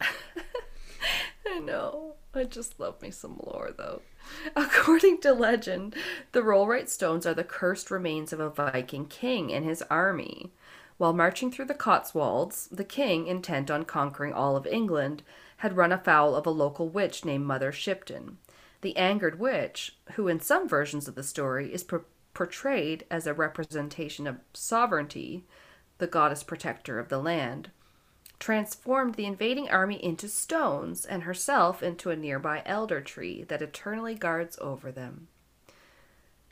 I 1.46 1.58
know. 1.58 2.14
I 2.34 2.44
just 2.44 2.80
love 2.80 3.00
me 3.00 3.10
some 3.10 3.38
lore, 3.42 3.72
though. 3.76 4.02
According 4.56 5.20
to 5.20 5.32
legend, 5.32 5.94
the 6.32 6.42
Rollright 6.42 6.88
stones 6.88 7.26
are 7.26 7.34
the 7.34 7.44
cursed 7.44 7.90
remains 7.90 8.32
of 8.32 8.40
a 8.40 8.50
Viking 8.50 9.06
king 9.06 9.52
and 9.52 9.64
his 9.64 9.82
army. 9.90 10.52
While 10.96 11.12
marching 11.12 11.50
through 11.50 11.66
the 11.66 11.74
Cotswolds, 11.74 12.68
the 12.68 12.84
king, 12.84 13.26
intent 13.26 13.70
on 13.70 13.84
conquering 13.84 14.32
all 14.32 14.56
of 14.56 14.66
England, 14.66 15.22
had 15.58 15.76
run 15.76 15.92
afoul 15.92 16.34
of 16.34 16.46
a 16.46 16.50
local 16.50 16.88
witch 16.88 17.24
named 17.24 17.46
Mother 17.46 17.72
Shipton. 17.72 18.38
The 18.80 18.96
angered 18.96 19.38
witch, 19.38 19.96
who 20.12 20.28
in 20.28 20.40
some 20.40 20.68
versions 20.68 21.08
of 21.08 21.14
the 21.14 21.22
story 21.22 21.72
is 21.72 21.82
pro- 21.82 22.04
portrayed 22.32 23.04
as 23.10 23.26
a 23.26 23.34
representation 23.34 24.26
of 24.26 24.40
sovereignty, 24.52 25.46
the 25.98 26.06
goddess 26.06 26.42
protector 26.42 26.98
of 26.98 27.08
the 27.08 27.18
land, 27.18 27.70
transformed 28.38 29.14
the 29.14 29.26
invading 29.26 29.68
army 29.70 30.02
into 30.02 30.28
stones 30.28 31.04
and 31.04 31.22
herself 31.22 31.82
into 31.82 32.10
a 32.10 32.16
nearby 32.16 32.62
elder 32.66 33.00
tree 33.00 33.44
that 33.44 33.62
eternally 33.62 34.14
guards 34.14 34.58
over 34.60 34.90
them. 34.90 35.28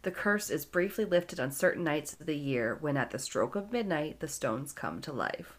The 0.03 0.11
curse 0.11 0.51
is 0.51 0.65
briefly 0.65 1.05
lifted 1.05 1.39
on 1.39 1.53
certain 1.53 1.85
nights 1.85 2.15
of 2.15 2.27
the 2.27 2.37
year 2.37 2.77
when, 2.81 2.97
at 2.97 3.11
the 3.11 3.19
stroke 3.19 3.55
of 3.55 3.71
midnight, 3.71 4.21
the 4.21 4.29
stones 4.29 4.73
come 4.73 5.01
to 5.03 5.13
life. 5.13 5.59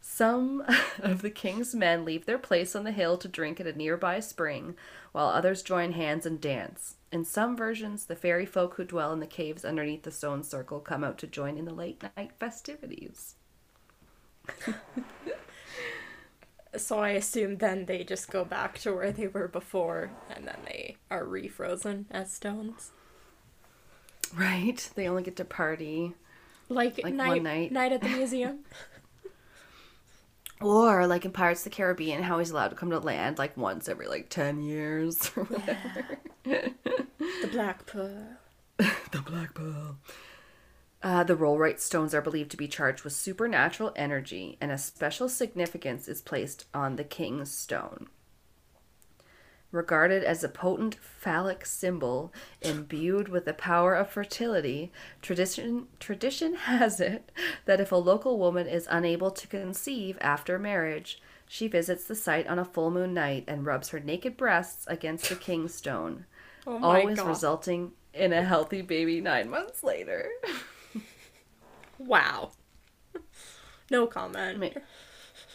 Some 0.00 0.64
of 0.98 1.22
the 1.22 1.30
king's 1.30 1.74
men 1.74 2.04
leave 2.04 2.26
their 2.26 2.38
place 2.38 2.76
on 2.76 2.84
the 2.84 2.92
hill 2.92 3.16
to 3.18 3.26
drink 3.28 3.60
at 3.60 3.66
a 3.66 3.72
nearby 3.72 4.20
spring, 4.20 4.76
while 5.12 5.28
others 5.28 5.62
join 5.62 5.92
hands 5.92 6.24
and 6.24 6.40
dance. 6.40 6.96
In 7.10 7.24
some 7.24 7.56
versions, 7.56 8.04
the 8.04 8.14
fairy 8.14 8.46
folk 8.46 8.74
who 8.74 8.84
dwell 8.84 9.12
in 9.12 9.20
the 9.20 9.26
caves 9.26 9.64
underneath 9.64 10.04
the 10.04 10.12
stone 10.12 10.44
circle 10.44 10.78
come 10.78 11.02
out 11.02 11.18
to 11.18 11.26
join 11.26 11.58
in 11.58 11.64
the 11.64 11.74
late 11.74 12.04
night 12.16 12.32
festivities. 12.38 13.34
So 16.76 17.00
I 17.00 17.10
assume 17.10 17.56
then 17.56 17.86
they 17.86 18.04
just 18.04 18.30
go 18.30 18.44
back 18.44 18.78
to 18.80 18.92
where 18.94 19.10
they 19.10 19.26
were 19.26 19.48
before 19.48 20.10
and 20.32 20.46
then 20.46 20.58
they 20.64 20.96
are 21.10 21.24
refrozen 21.24 22.04
as 22.12 22.32
stones. 22.32 22.92
Right? 24.32 24.88
They 24.94 25.08
only 25.08 25.24
get 25.24 25.34
to 25.36 25.44
party. 25.44 26.14
Like, 26.68 27.00
Like 27.02 27.14
night, 27.14 27.28
one 27.28 27.42
night. 27.42 27.72
night 27.72 27.92
at 27.92 28.02
the 28.02 28.08
museum. 28.08 28.60
Or 30.62 31.06
like 31.06 31.24
in 31.24 31.32
Pirates 31.32 31.60
of 31.60 31.72
the 31.72 31.76
Caribbean, 31.76 32.22
how 32.22 32.38
he's 32.38 32.50
allowed 32.50 32.68
to 32.68 32.76
come 32.76 32.90
to 32.90 32.98
land 32.98 33.38
like 33.38 33.56
once 33.56 33.88
every 33.88 34.06
like 34.06 34.28
10 34.28 34.60
years 34.60 35.30
or 35.34 35.44
whatever. 35.44 36.18
the 36.44 37.48
Black 37.50 37.86
Pearl. 37.86 38.26
the 38.76 39.22
Black 39.24 39.54
Pearl. 39.54 39.96
Uh, 41.02 41.24
the 41.24 41.36
Rollright 41.36 41.80
stones 41.80 42.14
are 42.14 42.20
believed 42.20 42.50
to 42.50 42.56
be 42.58 42.68
charged 42.68 43.04
with 43.04 43.14
supernatural 43.14 43.92
energy, 43.96 44.58
and 44.60 44.70
a 44.70 44.76
special 44.76 45.28
significance 45.30 46.08
is 46.08 46.20
placed 46.20 46.66
on 46.74 46.96
the 46.96 47.04
King's 47.04 47.50
Stone. 47.50 48.08
Regarded 49.72 50.24
as 50.24 50.42
a 50.44 50.48
potent 50.48 50.96
phallic 50.96 51.64
symbol 51.64 52.32
imbued 52.60 53.28
with 53.28 53.44
the 53.44 53.54
power 53.54 53.94
of 53.94 54.10
fertility, 54.10 54.90
tradition, 55.22 55.86
tradition 56.00 56.54
has 56.66 57.00
it 57.00 57.30
that 57.64 57.80
if 57.80 57.92
a 57.92 57.96
local 57.96 58.38
woman 58.38 58.66
is 58.66 58.88
unable 58.90 59.30
to 59.30 59.46
conceive 59.46 60.18
after 60.20 60.58
marriage, 60.58 61.22
she 61.46 61.66
visits 61.66 62.04
the 62.04 62.14
site 62.16 62.46
on 62.46 62.58
a 62.58 62.64
full 62.64 62.90
moon 62.90 63.14
night 63.14 63.44
and 63.46 63.64
rubs 63.64 63.88
her 63.90 64.00
naked 64.00 64.36
breasts 64.36 64.84
against 64.88 65.28
the 65.28 65.36
King's 65.36 65.72
Stone, 65.72 66.26
Oh 66.66 66.78
always 66.82 67.18
god. 67.18 67.28
resulting 67.28 67.92
in 68.12 68.32
a 68.34 68.42
healthy 68.42 68.82
baby 68.82 69.20
nine 69.20 69.48
months 69.48 69.82
later. 69.82 70.28
Wow. 72.00 72.52
No 73.92 74.06
comment. 74.06 74.56
May- 74.60 74.74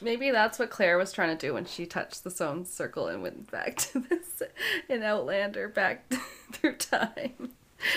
Maybe 0.02 0.30
that's 0.30 0.60
what 0.60 0.70
Claire 0.70 0.98
was 0.98 1.14
trying 1.14 1.38
to 1.38 1.48
do 1.48 1.54
when 1.54 1.64
she 1.66 1.86
touched 1.86 2.26
the 2.26 2.30
stone 2.32 2.66
circle 2.66 3.08
and 3.08 3.22
went 3.22 3.50
back 3.50 3.76
to 3.94 4.00
this 4.00 4.44
in 4.90 5.04
Outlander 5.04 5.70
back 5.70 6.12
through 6.52 6.76
time. 6.76 7.52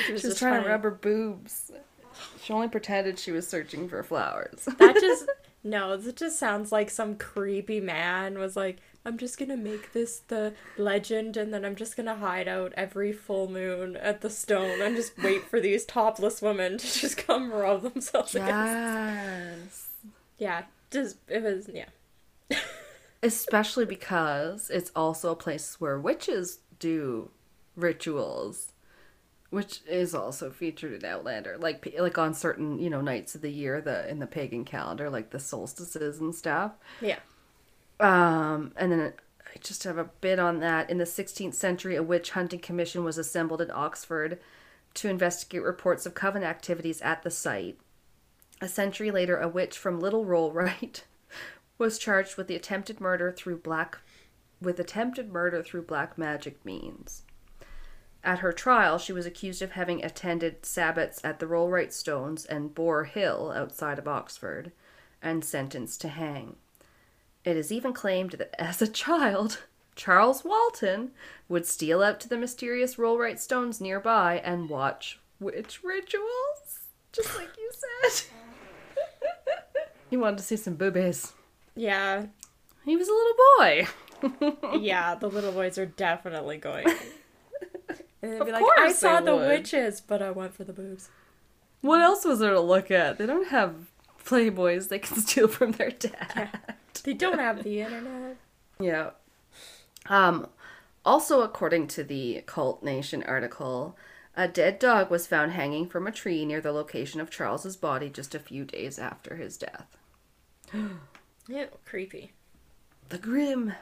She 0.07 0.13
was, 0.13 0.23
just 0.23 0.39
trying 0.39 0.63
to 0.63 0.69
rub 0.69 0.85
her 0.85 0.93
boobs. 0.93 1.73
She 2.43 2.53
only 2.53 2.69
pretended 2.69 3.19
she 3.19 3.33
was 3.33 3.49
searching 3.49 3.89
for 3.89 4.03
flowers. 4.03 4.69
That 4.79 4.95
just 5.01 5.27
no, 5.65 5.97
that 5.97 6.17
just 6.17 6.39
sounds 6.39 6.71
like 6.71 6.91
some 6.91 7.17
creepy 7.17 7.81
man 7.81 8.39
was 8.39 8.55
like, 8.55 8.79
I'm 9.09 9.17
just 9.17 9.39
gonna 9.39 9.57
make 9.57 9.95
this 9.95 10.19
the 10.29 10.53
legend 10.77 11.39
and 11.39 11.53
then 11.53 11.65
I'm 11.65 11.77
just 11.77 11.97
gonna 11.97 12.17
hide 12.17 12.47
out 12.47 12.75
every 12.77 13.11
full 13.11 13.51
moon 13.51 13.97
at 13.97 14.21
the 14.21 14.29
stone 14.29 14.83
and 14.83 14.95
just 14.95 15.17
wait 15.23 15.45
for 15.45 15.61
these 15.61 15.87
topless 15.87 16.43
women 16.43 16.77
to 16.77 16.87
just 16.87 17.17
come 17.17 17.51
rub 17.51 17.81
themselves 17.81 18.35
against. 18.35 18.53
yes. 18.53 19.89
Yeah, 20.37 20.63
just 20.91 21.17
it 21.27 21.43
was 21.43 21.71
yeah. 21.73 21.89
Especially 23.23 23.87
because 23.87 24.69
it's 24.69 24.93
also 24.95 25.33
a 25.33 25.37
place 25.37 25.81
where 25.81 25.99
witches 25.99 26.59
do 26.79 27.31
rituals, 27.77 28.73
which 29.49 29.81
is 29.89 30.15
also 30.15 30.51
featured 30.51 30.93
in 30.93 31.09
Outlander, 31.09 31.57
like 31.59 31.95
like 31.99 32.19
on 32.19 32.35
certain 32.35 32.79
you 32.79 32.91
know 32.91 33.01
nights 33.01 33.35
of 33.35 33.41
the 33.41 33.51
year, 33.51 33.81
the 33.81 34.07
in 34.07 34.19
the 34.19 34.27
pagan 34.27 34.67
calendar, 34.67 35.09
like 35.09 35.31
the 35.31 35.41
solstices 35.41 36.21
and 36.21 36.35
stuff. 36.35 36.73
Yeah. 37.01 37.21
Um, 38.01 38.73
and 38.77 38.93
then 38.93 39.13
I 39.47 39.59
just 39.61 39.85
have 39.85 39.99
a 39.99 40.11
bit 40.21 40.39
on 40.39 40.61
that. 40.61 40.89
In 40.91 40.99
the 40.99 41.05
16th 41.05 41.55
century, 41.55 41.97
a 41.97 42.03
witch 42.03 42.31
hunting 42.31 42.61
commission 42.61 43.05
was 43.05 43.19
assembled 43.19 43.61
in 43.61 43.71
Oxford 43.71 44.39
to 44.95 45.09
investigate 45.09 45.63
reports 45.63 46.07
of 46.07 46.15
coven 46.15 46.43
activities 46.43 47.01
at 47.03 47.23
the 47.23 47.31
site. 47.31 47.79
A 48.61 48.69
century 48.69 49.11
later, 49.11 49.39
a 49.39 49.49
witch 49.49 49.79
from 49.79 50.01
Little 50.01 50.25
Rollright 50.25 51.03
was 51.79 51.99
charged 51.99 52.37
with 52.37 52.49
the 52.49 52.57
attempted 52.57 53.01
murder 53.01 53.33
through 53.33 53.59
black 53.59 53.99
with 54.61 54.81
attempted 54.81 55.33
murder 55.33 55.63
through 55.63 55.83
black 55.83 56.19
magic 56.19 56.65
means. 56.65 57.23
At 58.25 58.41
her 58.41 58.53
trial, 58.53 58.99
she 58.99 59.13
was 59.13 59.25
accused 59.25 59.63
of 59.63 59.73
having 59.73 60.05
attended 60.05 60.63
sabbats 60.63 61.21
at 61.23 61.39
the 61.39 61.47
Rollright 61.47 61.93
Stones 61.93 62.45
and 62.45 62.75
Boar 62.75 63.05
Hill 63.05 63.53
outside 63.55 63.99
of 64.01 64.09
Oxford, 64.09 64.73
and 65.23 65.45
sentenced 65.45 66.01
to 66.01 66.09
hang. 66.09 66.57
It 67.49 67.57
is 67.57 67.73
even 67.73 67.95
claimed 67.95 68.33
that 68.33 68.55
as 68.59 68.83
a 68.83 68.87
child, 68.87 69.63
Charles 69.97 70.45
Walton 70.45 71.13
would 71.49 71.65
steal 71.65 72.03
out 72.03 72.21
to 72.21 72.29
the 72.29 72.37
mysterious 72.37 72.97
Rollright 72.97 73.39
Stones 73.39 73.81
nearby 73.81 74.43
and 74.45 74.69
watch 74.69 75.19
witch 75.41 75.81
rituals, 75.83 76.89
just 77.11 77.35
like 77.39 77.49
you 77.57 77.71
said. 78.11 78.27
he 80.11 80.19
wanted 80.19 80.37
to 80.37 80.45
see 80.45 80.57
some 80.57 80.75
boobies. 80.75 81.33
Yeah. 81.75 82.27
He 82.85 82.99
was 82.99 83.09
a 83.09 83.13
little 83.13 83.35
boy. 83.57 83.87
Yeah, 84.79 85.15
the 85.15 85.31
little 85.31 85.53
boys 85.53 85.79
are 85.79 85.87
definitely 85.87 86.59
going. 86.59 86.87
And 86.87 87.97
they'd 88.33 88.41
Of 88.41 88.47
be 88.47 88.53
like, 88.53 88.65
I 88.79 88.93
saw 88.93 89.23
the 89.23 89.35
would. 89.37 89.49
witches, 89.49 90.03
but 90.03 90.21
I 90.21 90.31
went 90.33 90.53
for 90.53 90.65
the 90.65 90.75
boobs. 90.75 91.09
What 91.81 92.03
else 92.03 92.27
was 92.27 92.41
there 92.41 92.53
to 92.53 92.61
look 92.61 92.91
at? 92.91 93.17
They 93.17 93.25
don't 93.25 93.49
have 93.49 93.75
playboys 94.23 94.89
they 94.89 94.99
can 94.99 95.17
steal 95.23 95.49
from 95.49 95.73
their 95.73 95.93
dad. 95.93 96.51
They 97.05 97.15
don't 97.15 97.39
have 97.39 97.63
the 97.65 97.81
internet. 97.81 98.37
Yeah. 98.81 99.11
Um, 100.07 100.49
also, 101.05 101.43
according 101.43 101.89
to 101.89 102.05
the 102.05 102.43
Cult 102.47 102.83
Nation 102.83 103.23
article, 103.25 103.97
a 104.37 104.47
dead 104.49 104.79
dog 104.79 105.11
was 105.11 105.27
found 105.27 105.53
hanging 105.53 105.89
from 105.89 106.07
a 106.07 106.13
tree 106.13 106.45
near 106.45 106.61
the 106.61 106.73
location 106.73 107.21
of 107.21 107.31
Charles's 107.31 107.77
body 107.77 108.09
just 108.09 108.35
a 108.35 108.39
few 108.39 108.65
days 108.65 108.99
after 108.99 109.37
his 109.37 109.57
death. 109.57 109.97
Ew, 111.49 111.67
creepy. 111.85 112.33
The 113.09 113.19
grim. 113.19 113.73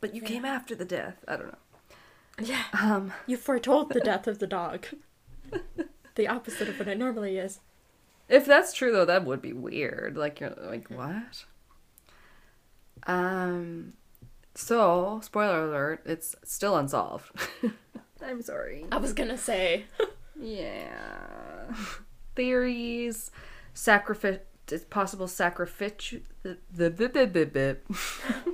But 0.00 0.14
you 0.14 0.22
came 0.22 0.44
after 0.44 0.74
the 0.74 0.84
death. 0.86 1.22
I 1.28 1.36
don't 1.36 1.48
know. 1.48 1.58
Yeah. 2.42 2.64
Um, 2.80 3.12
You 3.26 3.36
foretold 3.36 3.90
the 3.92 4.00
death 4.04 4.26
of 4.26 4.38
the 4.38 4.46
dog. 4.46 4.86
the 6.14 6.26
opposite 6.28 6.68
of 6.68 6.78
what 6.78 6.88
it 6.88 6.96
normally 6.98 7.36
is. 7.36 7.60
if 8.28 8.46
that's 8.46 8.72
true 8.72 8.90
though, 8.92 9.04
that 9.04 9.24
would 9.26 9.42
be 9.42 9.52
weird. 9.52 10.16
Like 10.16 10.40
you're 10.40 10.54
like 10.62 10.88
what? 10.88 11.44
Um, 13.06 13.94
so 14.54 15.20
spoiler 15.22 15.68
alert, 15.68 16.02
it's 16.04 16.34
still 16.44 16.76
unsolved. 16.76 17.30
I'm 18.22 18.42
sorry. 18.42 18.84
I 18.92 18.96
was 18.98 19.12
gonna 19.12 19.38
say. 19.38 19.84
Yeah. 20.42 21.74
Theories, 22.34 23.30
sacrifice, 23.74 24.38
possible 24.88 25.28
sacrifice. 25.28 26.14
The, 26.42 26.56
the, 26.72 26.88
the, 26.88 27.08
the, 27.08 27.26
the, 27.26 27.44
the. 27.44 27.76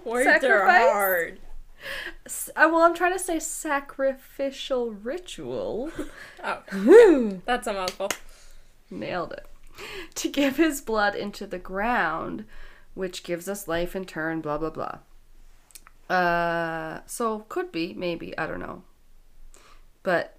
Words 0.04 0.26
are 0.26 0.40
Sacrifice? 0.40 0.82
hard. 0.92 1.40
S- 2.24 2.50
uh, 2.56 2.68
well, 2.72 2.82
I'm 2.82 2.94
trying 2.94 3.12
to 3.12 3.20
say 3.20 3.38
sacrificial 3.38 4.90
ritual. 4.94 5.92
Oh, 6.42 6.62
Woo! 6.72 7.42
that's 7.44 7.68
a 7.68 7.72
mouthful. 7.72 8.08
Nailed 8.90 9.32
it. 9.34 9.46
To 10.16 10.28
give 10.28 10.56
his 10.56 10.80
blood 10.80 11.14
into 11.14 11.46
the 11.46 11.58
ground, 11.58 12.46
which 12.96 13.22
gives 13.22 13.48
us 13.48 13.68
life 13.68 13.94
in 13.94 14.04
turn, 14.04 14.40
blah, 14.40 14.58
blah, 14.58 14.70
blah. 14.70 14.98
Uh, 16.08 17.02
so 17.06 17.40
could 17.48 17.70
be, 17.70 17.94
maybe, 17.94 18.36
I 18.36 18.46
don't 18.46 18.58
know. 18.58 18.82
But 20.02 20.38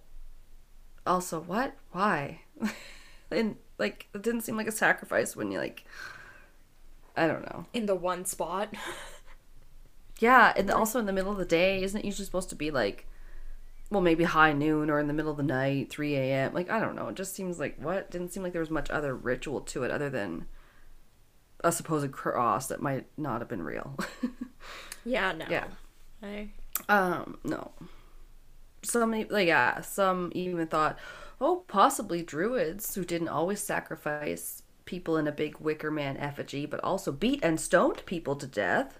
also, 1.05 1.39
what? 1.39 1.75
Why? 1.91 2.41
and, 3.31 3.55
like, 3.77 4.07
it 4.13 4.23
didn't 4.23 4.41
seem 4.41 4.57
like 4.57 4.67
a 4.67 4.71
sacrifice 4.71 5.35
when 5.35 5.51
you, 5.51 5.59
like, 5.59 5.85
I 7.15 7.27
don't 7.27 7.43
know. 7.43 7.67
In 7.73 7.85
the 7.85 7.95
one 7.95 8.25
spot. 8.25 8.73
Yeah, 10.19 10.53
and 10.55 10.71
also 10.71 10.99
in 10.99 11.05
the 11.05 11.13
middle 11.13 11.31
of 11.31 11.37
the 11.37 11.45
day, 11.45 11.83
isn't 11.83 11.99
it 11.99 12.05
usually 12.05 12.25
supposed 12.25 12.49
to 12.49 12.55
be 12.55 12.71
like, 12.71 13.05
well, 13.89 14.01
maybe 14.01 14.23
high 14.23 14.51
noon 14.51 14.89
or 14.89 14.99
in 14.99 15.07
the 15.07 15.13
middle 15.13 15.31
of 15.31 15.37
the 15.37 15.43
night, 15.43 15.89
3 15.89 16.15
a.m.? 16.15 16.53
Like, 16.53 16.69
I 16.69 16.79
don't 16.79 16.95
know. 16.95 17.09
It 17.09 17.15
just 17.15 17.35
seems 17.35 17.59
like, 17.59 17.77
what? 17.79 18.09
Didn't 18.09 18.33
seem 18.33 18.43
like 18.43 18.51
there 18.51 18.61
was 18.61 18.71
much 18.71 18.89
other 18.89 19.15
ritual 19.15 19.61
to 19.61 19.83
it 19.83 19.91
other 19.91 20.09
than 20.09 20.47
a 21.63 21.71
supposed 21.71 22.11
cross 22.11 22.67
that 22.67 22.81
might 22.81 23.05
not 23.17 23.41
have 23.41 23.49
been 23.49 23.63
real. 23.63 23.97
Yeah, 25.05 25.31
no. 25.31 25.45
Yeah. 25.49 25.67
I, 26.21 26.49
um, 26.89 27.37
no. 27.43 27.71
Some, 28.83 29.11
like, 29.29 29.47
yeah, 29.47 29.81
some 29.81 30.31
even 30.35 30.67
thought, 30.67 30.99
oh, 31.39 31.63
possibly 31.67 32.21
druids 32.23 32.93
who 32.95 33.03
didn't 33.05 33.29
always 33.29 33.61
sacrifice 33.61 34.63
people 34.85 35.17
in 35.17 35.27
a 35.27 35.31
big 35.31 35.59
wicker 35.59 35.91
man 35.91 36.17
effigy, 36.17 36.65
but 36.65 36.79
also 36.83 37.11
beat 37.11 37.39
and 37.43 37.59
stoned 37.59 38.05
people 38.05 38.35
to 38.35 38.47
death. 38.47 38.99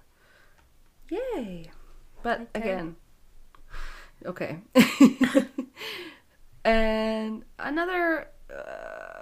Yay! 1.10 1.72
But 2.24 2.42
Okay. 2.56 2.60
again, 2.62 2.96
okay. 4.26 4.60
and 6.66 7.44
another 7.60 8.28
uh, 8.54 9.17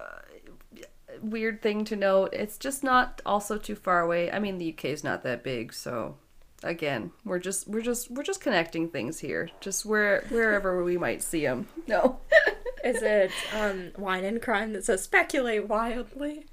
weird 1.22 1.62
thing 1.62 1.86
to 1.86 1.96
note 1.96 2.34
it's 2.34 2.58
just 2.58 2.84
not 2.84 3.22
also 3.26 3.58
too 3.58 3.76
far 3.76 4.02
away. 4.02 4.32
I 4.32 4.40
mean, 4.40 4.58
the 4.58 4.74
UK 4.74 4.86
is 4.86 5.04
not 5.04 5.24
that 5.24 5.44
big, 5.44 5.74
so 5.74 6.18
again, 6.64 7.12
we're 7.24 7.40
just 7.40 7.68
we're 7.68 7.82
just 7.82 8.12
we're 8.12 8.24
just 8.24 8.42
connecting 8.42 8.90
things 8.90 9.20
here, 9.20 9.50
just 9.60 9.86
where 9.86 10.26
wherever 10.30 10.84
we 10.84 10.98
might 10.98 11.22
see 11.22 11.46
them. 11.46 11.68
No. 11.88 12.20
Is 12.84 13.02
it 13.02 13.32
um, 13.56 13.92
wine 13.98 14.24
and 14.24 14.40
crime 14.40 14.74
that 14.74 14.86
says 14.86 15.02
speculate 15.02 15.68
wildly? 15.68 16.46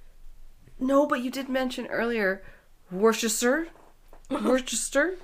No, 0.81 1.07
but 1.07 1.21
you 1.21 1.31
did 1.31 1.51
mention 1.51 1.87
earlier 1.89 2.43
Worcester, 2.91 3.69
Worcester, 4.31 5.17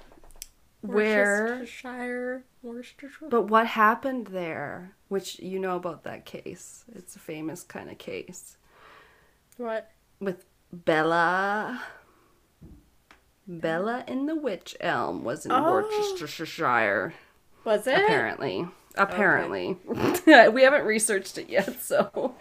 where. 0.83 1.61
Worcestershire, 1.61 2.45
Worcestershire. 2.63 3.29
But 3.31 3.43
what 3.45 3.69
happened 3.69 4.29
there? 4.29 4.97
Which 5.09 5.39
you 5.39 5.59
know 5.59 5.77
about 5.77 6.05
that 6.05 6.27
case? 6.27 6.85
It's 6.95 7.17
a 7.17 7.21
famous 7.21 7.63
kind 7.63 7.91
of 7.91 7.97
case 7.97 8.59
What? 9.59 9.91
with 10.21 10.45
Bella. 10.73 11.83
Bella 13.47 14.05
in 14.07 14.27
the 14.27 14.35
Witch 14.35 14.77
Elm 14.81 15.25
was 15.25 15.45
in 15.47 15.53
Oh. 15.53 15.73
Worcestershire. 15.73 17.15
Was 17.65 17.87
it? 17.87 17.95
Apparently, 18.03 18.67
apparently, 18.95 19.77
we 19.87 20.63
haven't 20.63 20.85
researched 20.85 21.39
it 21.39 21.49
yet, 21.49 21.81
so 21.83 22.35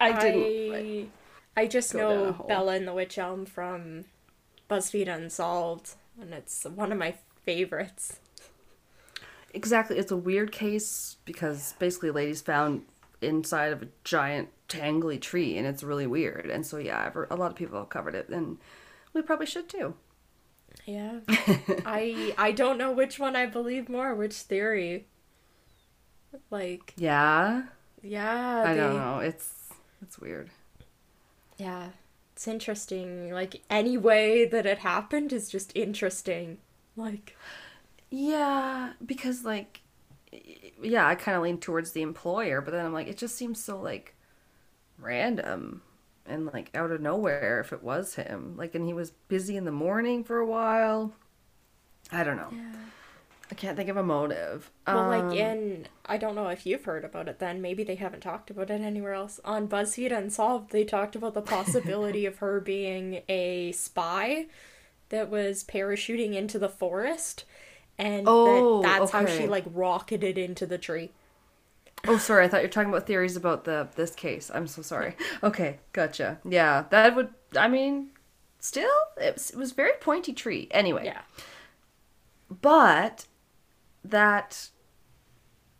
I 0.00 0.12
didn't. 0.20 0.74
I, 0.74 1.06
I 1.56 1.66
just 1.66 1.92
go 1.92 1.98
down 1.98 2.10
a 2.10 2.14
know. 2.38 2.44
Bella 2.48 2.76
in 2.76 2.84
the 2.86 2.92
Witch 2.94 3.18
Elm 3.18 3.46
from 3.46 4.04
BuzzFeed 4.70 5.08
Unsolved, 5.08 5.94
and 6.20 6.32
it's 6.34 6.64
one 6.64 6.92
of 6.92 6.98
my 6.98 7.14
favorites. 7.44 8.18
Exactly. 9.52 9.98
It's 9.98 10.10
a 10.12 10.16
weird 10.16 10.50
case 10.52 11.16
because 11.24 11.74
basically 11.78 12.10
ladies 12.10 12.42
found 12.42 12.82
inside 13.20 13.72
of 13.72 13.82
a 13.82 13.88
giant 14.02 14.48
tangly 14.68 15.20
tree 15.20 15.56
and 15.58 15.66
it's 15.66 15.82
really 15.82 16.06
weird. 16.06 16.46
And 16.46 16.64
so 16.66 16.78
yeah, 16.78 17.04
I've, 17.06 17.16
a 17.30 17.36
lot 17.36 17.50
of 17.50 17.56
people 17.56 17.78
have 17.78 17.88
covered 17.88 18.14
it 18.14 18.28
and 18.28 18.58
we 19.12 19.22
probably 19.22 19.46
should 19.46 19.68
too. 19.68 19.94
Yeah. 20.86 21.20
I 21.86 22.34
I 22.36 22.52
don't 22.52 22.78
know 22.78 22.92
which 22.92 23.18
one 23.18 23.36
I 23.36 23.46
believe 23.46 23.88
more, 23.88 24.14
which 24.14 24.34
theory. 24.34 25.06
Like, 26.50 26.92
Yeah. 26.96 27.64
yeah, 28.02 28.62
I 28.66 28.74
they- 28.74 28.80
don't 28.80 28.96
know. 28.96 29.18
It's 29.20 29.70
it's 30.02 30.18
weird. 30.18 30.50
Yeah. 31.56 31.90
It's 32.32 32.48
interesting. 32.48 33.32
Like 33.32 33.62
any 33.70 33.96
way 33.96 34.44
that 34.44 34.66
it 34.66 34.78
happened 34.78 35.32
is 35.32 35.48
just 35.48 35.70
interesting. 35.76 36.58
Like 36.96 37.36
Yeah, 38.10 38.94
because 39.04 39.44
like 39.44 39.80
yeah, 40.82 41.06
I 41.06 41.14
kind 41.14 41.36
of 41.36 41.44
lean 41.44 41.58
towards 41.58 41.92
the 41.92 42.02
employer, 42.02 42.60
but 42.60 42.72
then 42.72 42.84
I'm 42.84 42.92
like 42.92 43.06
it 43.06 43.16
just 43.16 43.36
seems 43.36 43.62
so 43.62 43.80
like 43.80 44.13
random 44.98 45.82
and 46.26 46.46
like 46.46 46.70
out 46.74 46.90
of 46.90 47.00
nowhere 47.00 47.60
if 47.60 47.72
it 47.72 47.82
was 47.82 48.14
him. 48.14 48.56
Like 48.56 48.74
and 48.74 48.86
he 48.86 48.92
was 48.94 49.10
busy 49.28 49.56
in 49.56 49.64
the 49.64 49.72
morning 49.72 50.24
for 50.24 50.38
a 50.38 50.46
while. 50.46 51.12
I 52.12 52.24
don't 52.24 52.36
know. 52.36 52.52
I 53.50 53.54
can't 53.54 53.76
think 53.76 53.88
of 53.88 53.96
a 53.96 54.02
motive. 54.02 54.70
Well, 54.86 55.04
Um, 55.04 55.08
like 55.08 55.38
in, 55.38 55.88
I 56.06 56.16
don't 56.16 56.34
know 56.34 56.48
if 56.48 56.66
you've 56.66 56.84
heard 56.84 57.04
about 57.04 57.28
it 57.28 57.38
then, 57.38 57.60
maybe 57.60 57.84
they 57.84 57.94
haven't 57.96 58.20
talked 58.20 58.50
about 58.50 58.70
it 58.70 58.80
anywhere 58.80 59.12
else. 59.14 59.40
On 59.44 59.68
BuzzFeed 59.68 60.16
Unsolved, 60.16 60.70
they 60.70 60.84
talked 60.84 61.16
about 61.16 61.34
the 61.34 61.42
possibility 61.42 62.26
of 62.26 62.38
her 62.38 62.60
being 62.60 63.22
a 63.28 63.72
spy 63.72 64.46
that 65.10 65.30
was 65.30 65.64
parachuting 65.64 66.34
into 66.34 66.58
the 66.58 66.68
forest, 66.68 67.44
and 67.98 68.26
Oh, 68.26 68.82
that 68.82 68.98
that's 68.98 69.10
how 69.10 69.26
she, 69.26 69.46
like, 69.46 69.64
rocketed 69.70 70.38
into 70.38 70.66
the 70.66 70.78
tree. 70.78 71.12
Oh, 72.06 72.18
sorry. 72.18 72.44
I 72.44 72.48
thought 72.48 72.58
you 72.62 72.68
were 72.68 72.72
talking 72.72 72.90
about 72.90 73.06
theories 73.06 73.36
about 73.36 73.64
the 73.64 73.88
this 73.96 74.14
case. 74.14 74.50
I'm 74.52 74.66
so 74.66 74.82
sorry. 74.82 75.16
Okay, 75.42 75.78
gotcha. 75.92 76.38
Yeah, 76.48 76.84
that 76.90 77.14
would. 77.16 77.30
I 77.56 77.68
mean, 77.68 78.10
still, 78.60 78.90
it 79.16 79.34
was, 79.34 79.50
it 79.50 79.56
was 79.56 79.72
very 79.72 79.92
pointy 80.00 80.32
tree. 80.32 80.68
Anyway, 80.70 81.04
Yeah. 81.06 81.20
but 82.50 83.26
that 84.04 84.68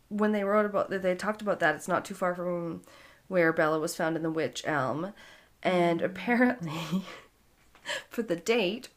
when 0.09 0.31
they 0.31 0.43
wrote 0.43 0.65
about 0.65 0.89
that, 0.89 1.01
they 1.03 1.15
talked 1.15 1.41
about 1.41 1.59
that. 1.59 1.75
It's 1.75 1.87
not 1.87 2.05
too 2.05 2.13
far 2.15 2.33
from 2.35 2.81
where 3.27 3.51
Bella 3.53 3.79
was 3.79 3.95
found 3.95 4.15
in 4.15 4.23
the 4.23 4.31
witch 4.31 4.63
elm, 4.65 5.13
and 5.63 6.01
apparently, 6.01 7.03
for 8.09 8.21
the 8.23 8.35
date. 8.35 8.89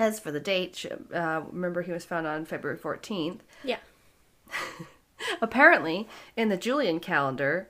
As 0.00 0.20
for 0.20 0.30
the 0.30 0.38
date, 0.38 0.86
uh, 1.12 1.42
remember 1.50 1.82
he 1.82 1.90
was 1.90 2.04
found 2.04 2.24
on 2.24 2.44
February 2.44 2.78
14th. 2.78 3.40
Yeah. 3.64 3.78
Apparently, 5.40 6.08
in 6.36 6.48
the 6.48 6.56
Julian 6.56 7.00
calendar, 7.00 7.68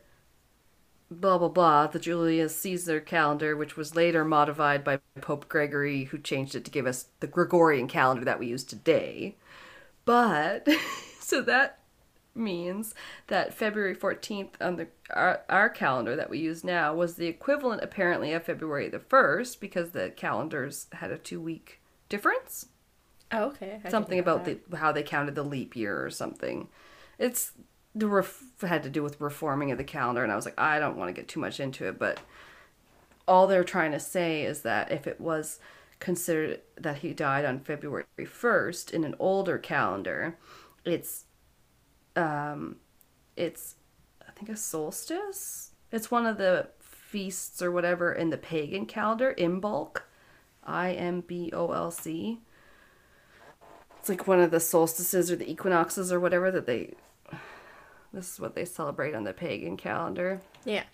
blah 1.11 1.39
blah 1.39 1.49
blah, 1.49 1.87
the 1.87 1.99
Julius 1.99 2.57
Caesar 2.57 3.01
calendar, 3.01 3.57
which 3.57 3.77
was 3.77 3.97
later 3.97 4.25
modified 4.25 4.85
by 4.85 5.01
Pope 5.21 5.49
Gregory, 5.49 6.05
who 6.05 6.19
changed 6.19 6.55
it 6.55 6.65
to 6.65 6.71
give 6.71 6.87
us 6.87 7.07
the 7.21 7.27
Gregorian 7.27 7.89
calendar 7.89 8.25
that 8.25 8.39
we 8.39 8.47
use 8.47 8.65
today. 8.65 9.37
But 10.05 10.69
so 11.21 11.41
that 11.43 11.79
means 12.35 12.95
that 13.27 13.53
February 13.53 13.97
14th 13.97 14.51
on 14.61 14.77
the 14.77 14.87
our, 15.11 15.41
our 15.49 15.69
calendar 15.69 16.15
that 16.15 16.31
we 16.31 16.39
use 16.39 16.63
now 16.63 16.95
was 16.95 17.17
the 17.17 17.27
equivalent 17.27 17.83
apparently 17.83 18.33
of 18.33 18.45
February 18.45 18.89
the 18.89 19.01
1st 19.01 19.59
because 19.59 19.91
the 19.91 20.11
calendars 20.11 20.87
had 20.93 21.11
a 21.11 21.19
2 21.19 21.41
week 21.41 21.81
difference 22.09 22.67
Oh, 23.31 23.45
okay. 23.49 23.81
I 23.85 23.91
something 23.91 24.19
about 24.19 24.45
the 24.45 24.59
how 24.77 24.93
they 24.93 25.03
counted 25.03 25.35
the 25.35 25.43
leap 25.43 25.77
year 25.77 26.05
or 26.05 26.11
something. 26.11 26.69
It's 27.19 27.53
the 27.95 28.07
ref- 28.07 28.61
had 28.61 28.83
to 28.85 28.91
do 28.91 29.03
with 29.03 29.21
reforming 29.21 29.71
of 29.71 29.79
the 29.79 29.85
calendar, 29.85 30.23
and 30.23 30.33
I 30.33 30.37
was 30.37 30.45
like, 30.45 30.59
I 30.59 30.79
don't 30.79 30.97
want 30.97 31.09
to 31.09 31.21
get 31.21 31.29
too 31.29 31.41
much 31.41 31.61
into 31.61 31.87
it, 31.87 31.99
but 31.99 32.21
all 33.27 33.47
they're 33.47 33.65
trying 33.65 33.93
to 33.93 34.01
say 34.01 34.45
is 34.45 34.63
that 34.63 34.91
if 34.91 35.07
it 35.07 35.21
was 35.21 35.59
considered 35.99 36.61
that 36.77 36.99
he 36.99 37.13
died 37.13 37.45
on 37.45 37.59
February 37.59 38.05
first 38.27 38.93
in 38.93 39.05
an 39.05 39.15
older 39.19 39.59
calendar, 39.59 40.39
it's 40.85 41.25
um, 42.17 42.77
it's 43.37 43.77
I 44.27 44.31
think 44.33 44.49
a 44.49 44.57
solstice. 44.57 45.73
It's 45.91 46.11
one 46.11 46.27
of 46.27 46.39
the 46.39 46.69
feasts 46.81 47.63
or 47.63 47.71
whatever 47.71 48.13
in 48.13 48.31
the 48.31 48.37
pagan 48.37 48.87
calendar, 48.87 49.35
Imbolc, 49.39 50.03
I 50.63 50.93
M 50.93 51.23
B 51.23 51.51
O 51.53 51.73
L 51.73 51.91
C 51.91 52.41
it's 54.09 54.19
like 54.19 54.27
one 54.27 54.41
of 54.41 54.51
the 54.51 54.61
solstices 54.61 55.31
or 55.31 55.37
the 55.37 55.51
equinoxes 55.51 56.11
or 56.13 56.19
whatever 56.19 56.51
that 56.51 56.67
they 56.67 56.95
this 58.13 58.33
is 58.33 58.41
what 58.41 58.55
they 58.55 58.65
celebrate 58.65 59.15
on 59.15 59.25
the 59.25 59.33
pagan 59.33 59.77
calendar 59.77 60.41
Yeah. 60.65 60.85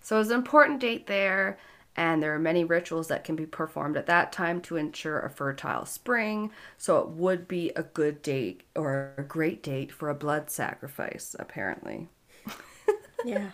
so 0.00 0.20
it's 0.20 0.30
an 0.30 0.36
important 0.36 0.80
date 0.80 1.06
there 1.06 1.58
and 1.94 2.22
there 2.22 2.34
are 2.34 2.38
many 2.38 2.64
rituals 2.64 3.08
that 3.08 3.22
can 3.22 3.36
be 3.36 3.44
performed 3.44 3.98
at 3.98 4.06
that 4.06 4.32
time 4.32 4.62
to 4.62 4.76
ensure 4.76 5.20
a 5.20 5.28
fertile 5.30 5.84
spring 5.84 6.50
so 6.78 6.98
it 6.98 7.08
would 7.10 7.46
be 7.46 7.70
a 7.76 7.82
good 7.82 8.22
date 8.22 8.62
or 8.74 9.12
a 9.18 9.22
great 9.22 9.62
date 9.62 9.92
for 9.92 10.08
a 10.08 10.14
blood 10.14 10.50
sacrifice 10.50 11.36
apparently 11.38 12.08
Yeah. 13.24 13.50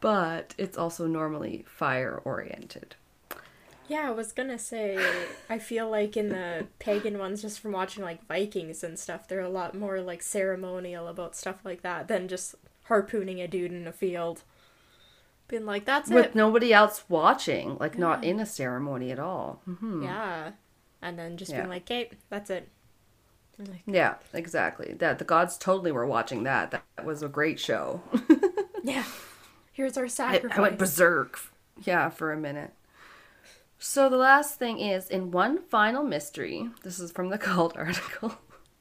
but 0.00 0.54
it's 0.58 0.76
also 0.78 1.06
normally 1.06 1.64
fire 1.68 2.20
oriented 2.24 2.96
Yeah, 3.88 4.08
I 4.08 4.10
was 4.10 4.32
gonna 4.32 4.58
say, 4.58 5.30
I 5.48 5.58
feel 5.58 5.88
like 5.88 6.16
in 6.16 6.30
the 6.30 6.66
pagan 6.78 7.18
ones, 7.18 7.42
just 7.42 7.60
from 7.60 7.72
watching 7.72 8.02
like 8.02 8.26
Vikings 8.26 8.82
and 8.82 8.98
stuff, 8.98 9.28
they're 9.28 9.40
a 9.40 9.48
lot 9.48 9.74
more 9.74 10.00
like 10.00 10.22
ceremonial 10.22 11.06
about 11.08 11.36
stuff 11.36 11.64
like 11.64 11.82
that 11.82 12.08
than 12.08 12.28
just 12.28 12.56
harpooning 12.88 13.40
a 13.40 13.48
dude 13.48 13.72
in 13.72 13.86
a 13.86 13.92
field. 13.92 14.42
Being 15.48 15.66
like, 15.66 15.84
that's 15.84 16.10
with 16.10 16.18
it. 16.18 16.30
With 16.30 16.34
nobody 16.34 16.72
else 16.72 17.04
watching 17.08 17.76
like 17.78 17.98
not 17.98 18.24
in 18.24 18.40
a 18.40 18.46
ceremony 18.46 19.10
at 19.12 19.18
all 19.18 19.60
hmm 19.64 20.02
Yeah. 20.02 20.52
And 21.02 21.18
then 21.18 21.36
just 21.36 21.50
Yeah. 21.50 21.56
being 21.56 21.68
like, 21.68 21.82
okay, 21.82 22.10
that's 22.30 22.50
it. 22.50 22.68
Like, 23.58 23.84
Yeah, 23.86 24.16
exactly. 24.32 24.94
That 24.98 25.18
the 25.18 25.24
gods 25.24 25.56
totally 25.56 25.92
were 25.92 26.06
watching 26.06 26.42
that. 26.44 26.70
That 26.72 27.04
was 27.04 27.22
a 27.22 27.28
great 27.28 27.60
show. 27.60 28.00
yeah, 28.82 29.04
here's 29.72 29.96
our 29.96 30.08
I, 30.28 30.38
sacrifice. 30.38 30.58
I 30.58 30.60
went 30.60 30.78
berserk. 30.78 31.40
Yeah, 31.84 32.08
for 32.10 32.32
a 32.32 32.36
minute. 32.36 32.72
So 33.78 34.08
the 34.08 34.16
last 34.16 34.58
thing 34.58 34.80
is 34.80 35.08
in 35.08 35.30
one 35.30 35.58
final 35.58 36.02
mystery. 36.02 36.70
This 36.82 36.98
is 36.98 37.12
from 37.12 37.28
the 37.28 37.38
cult 37.48 37.76
article. 37.76 38.34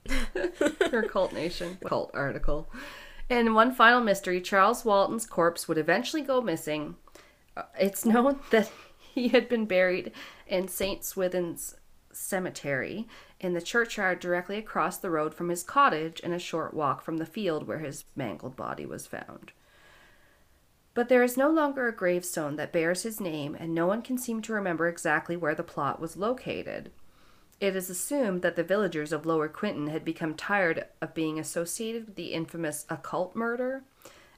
or 0.94 1.04
Cult 1.04 1.34
Nation 1.34 1.78
cult 1.86 2.12
article. 2.14 2.70
In 3.30 3.56
one 3.56 3.74
final 3.74 4.02
mystery, 4.02 4.40
Charles 4.40 4.86
Walton's 4.86 5.26
corpse 5.26 5.68
would 5.68 5.80
eventually 5.80 6.22
go 6.22 6.42
missing. 6.42 6.96
Uh, 7.58 7.64
It's 7.80 8.06
known 8.06 8.40
that 8.52 8.72
he 9.00 9.30
had 9.30 9.50
been 9.50 9.66
buried 9.66 10.12
in 10.48 10.68
St. 10.68 11.04
Swithin's 11.04 11.76
Cemetery 12.12 13.08
in 13.40 13.54
the 13.54 13.62
churchyard 13.62 14.20
directly 14.20 14.58
across 14.58 14.98
the 14.98 15.10
road 15.10 15.34
from 15.34 15.50
his 15.50 15.64
cottage 15.64 16.22
and 16.24 16.34
a 16.34 16.40
short 16.40 16.74
walk 16.74 17.02
from 17.02 17.18
the 17.18 17.26
field 17.26 17.68
where 17.68 17.80
his 17.80 18.06
mangled 18.16 18.56
body 18.56 18.86
was 18.86 19.08
found. 19.08 19.52
But 20.96 21.10
there 21.10 21.24
is 21.24 21.38
no 21.38 21.50
longer 21.52 21.88
a 21.88 21.96
gravestone 21.96 22.56
that 22.56 22.72
bears 22.72 23.04
his 23.04 23.20
name, 23.20 23.56
and 23.60 23.76
no 23.76 23.86
one 23.86 24.02
can 24.02 24.18
seem 24.18 24.42
to 24.42 24.54
remember 24.54 24.88
exactly 24.88 25.36
where 25.36 25.54
the 25.54 25.62
plot 25.62 26.00
was 26.00 26.18
located. 26.18 26.90
It 27.60 27.76
is 27.76 27.90
assumed 27.90 28.42
that 28.42 28.56
the 28.56 28.64
villagers 28.64 29.12
of 29.12 29.26
Lower 29.26 29.50
Quinton 29.50 29.88
had 29.88 30.06
become 30.06 30.36
tired 30.36 30.86
of 31.02 31.14
being 31.14 31.38
associated 31.38 32.06
with 32.06 32.16
the 32.16 32.34
infamous 32.34 32.86
occult 32.90 33.36
murder 33.36 33.84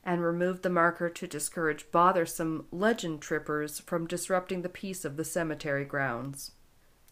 and 0.04 0.24
removed 0.24 0.64
the 0.64 0.70
marker 0.70 1.10
to 1.10 1.28
discourage 1.28 1.92
bothersome 1.92 2.66
legend 2.72 3.22
trippers 3.22 3.80
from 3.80 4.08
disrupting 4.08 4.64
the 4.64 4.70
peace 4.70 5.06
of 5.06 5.16
the 5.16 5.26
cemetery 5.26 5.86
grounds. 5.86 6.54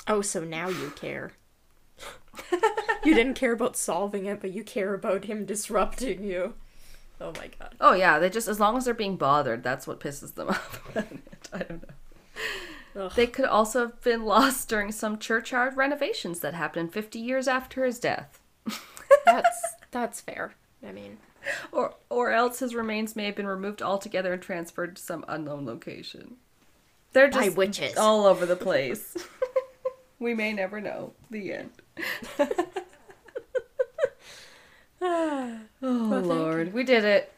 Oh, 0.08 0.22
so 0.22 0.44
now 0.44 0.70
you 0.70 0.90
care. 0.96 1.34
you 3.04 3.14
didn't 3.14 3.36
care 3.36 3.54
about 3.54 3.78
solving 3.78 4.26
it, 4.26 4.42
but 4.42 4.54
you 4.54 4.64
care 4.64 4.94
about 4.96 5.26
him 5.26 5.46
disrupting 5.46 6.24
you. 6.24 6.56
Oh 7.22 7.32
my 7.38 7.50
god. 7.60 7.76
Oh 7.80 7.94
yeah, 7.94 8.20
they 8.20 8.30
just 8.30 8.48
as 8.48 8.60
long 8.60 8.78
as 8.78 8.86
they're 8.86 8.94
being 8.94 9.16
bothered, 9.18 9.64
that's 9.64 9.88
what 9.88 10.00
pisses 10.00 10.34
them 10.36 10.50
off. 10.50 10.82
I 11.54 11.60
don't 11.60 11.82
know. 11.84 13.04
Ugh. 13.06 13.12
They 13.16 13.28
could 13.28 13.46
also 13.46 13.82
have 13.88 14.02
been 14.02 14.24
lost 14.26 14.70
during 14.70 14.92
some 14.92 15.18
churchyard 15.18 15.76
renovations 15.78 16.40
that 16.42 16.54
happened 16.54 16.94
50 16.94 17.20
years 17.20 17.48
after 17.48 17.84
his 17.86 18.00
death. 18.00 18.40
That's 19.26 19.62
that's 19.92 20.22
fair. 20.22 20.56
I 20.88 20.92
mean, 20.92 21.18
Or 21.72 21.96
or 22.10 22.32
else 22.32 22.60
his 22.60 22.74
remains 22.76 23.16
may 23.16 23.26
have 23.26 23.36
been 23.36 23.48
removed 23.48 23.82
altogether 23.82 24.34
and 24.34 24.42
transferred 24.42 24.96
to 24.98 25.02
some 25.02 25.24
unknown 25.28 25.66
location. 25.66 26.36
They're 27.14 27.30
by 27.30 27.46
just 27.46 27.58
witches. 27.58 27.98
all 27.98 28.26
over 28.26 28.46
the 28.46 28.56
place. 28.56 29.16
we 30.20 30.34
may 30.34 30.52
never 30.54 30.82
know. 30.82 31.14
The 31.32 31.54
end. 31.54 31.72
Oh 35.02 35.60
thank 35.82 36.26
Lord, 36.26 36.74
we 36.74 36.84
did 36.84 37.04
it. 37.04 37.32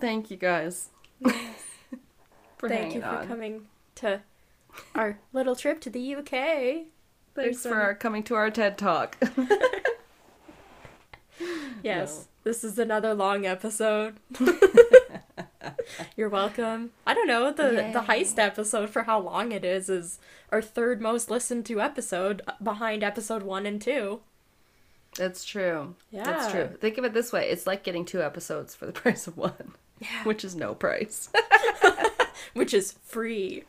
Thank 0.00 0.30
you 0.30 0.36
guys. 0.36 0.88
for 2.56 2.68
Thank 2.68 2.94
you 2.94 3.00
for 3.00 3.06
on. 3.06 3.28
coming 3.28 3.66
to 3.96 4.20
our 4.94 5.18
little 5.32 5.56
trip 5.56 5.80
to 5.82 5.90
the 5.90 6.14
UK. 6.14 6.30
Thanks 6.30 6.86
There's 7.34 7.56
for 7.62 7.68
some- 7.68 7.72
our 7.78 7.94
coming 7.94 8.22
to 8.24 8.34
our 8.34 8.50
TED 8.50 8.78
Talk. 8.78 9.16
Yes, 11.82 12.28
this 12.44 12.62
is 12.62 12.78
another 12.78 13.14
long 13.14 13.46
episode. 13.46 14.16
You're 16.16 16.28
welcome. 16.28 16.90
I 17.06 17.14
don't 17.14 17.26
know 17.26 17.50
the 17.50 17.90
the 17.94 18.00
heist 18.06 18.38
episode 18.38 18.90
for 18.90 19.04
how 19.04 19.18
long 19.18 19.52
it 19.52 19.64
is 19.64 19.88
is 19.88 20.18
our 20.52 20.60
third 20.60 21.00
most 21.00 21.30
listened 21.30 21.64
to 21.66 21.80
episode 21.80 22.42
behind 22.62 23.02
episode 23.02 23.42
one 23.42 23.64
and 23.64 23.80
two. 23.80 24.20
That's 25.16 25.44
true. 25.44 25.94
Yeah. 26.10 26.24
That's 26.24 26.50
true. 26.52 26.68
Think 26.80 26.98
of 26.98 27.04
it 27.04 27.12
this 27.14 27.32
way: 27.32 27.48
it's 27.50 27.66
like 27.66 27.82
getting 27.82 28.04
two 28.04 28.22
episodes 28.22 28.74
for 28.74 28.86
the 28.86 28.92
price 29.02 29.26
of 29.26 29.36
one, 29.36 29.74
Yeah. 29.98 30.24
which 30.24 30.44
is 30.44 30.54
no 30.54 30.74
price. 30.74 31.30
which 32.54 32.72
is 32.74 32.92
free. 33.04 33.64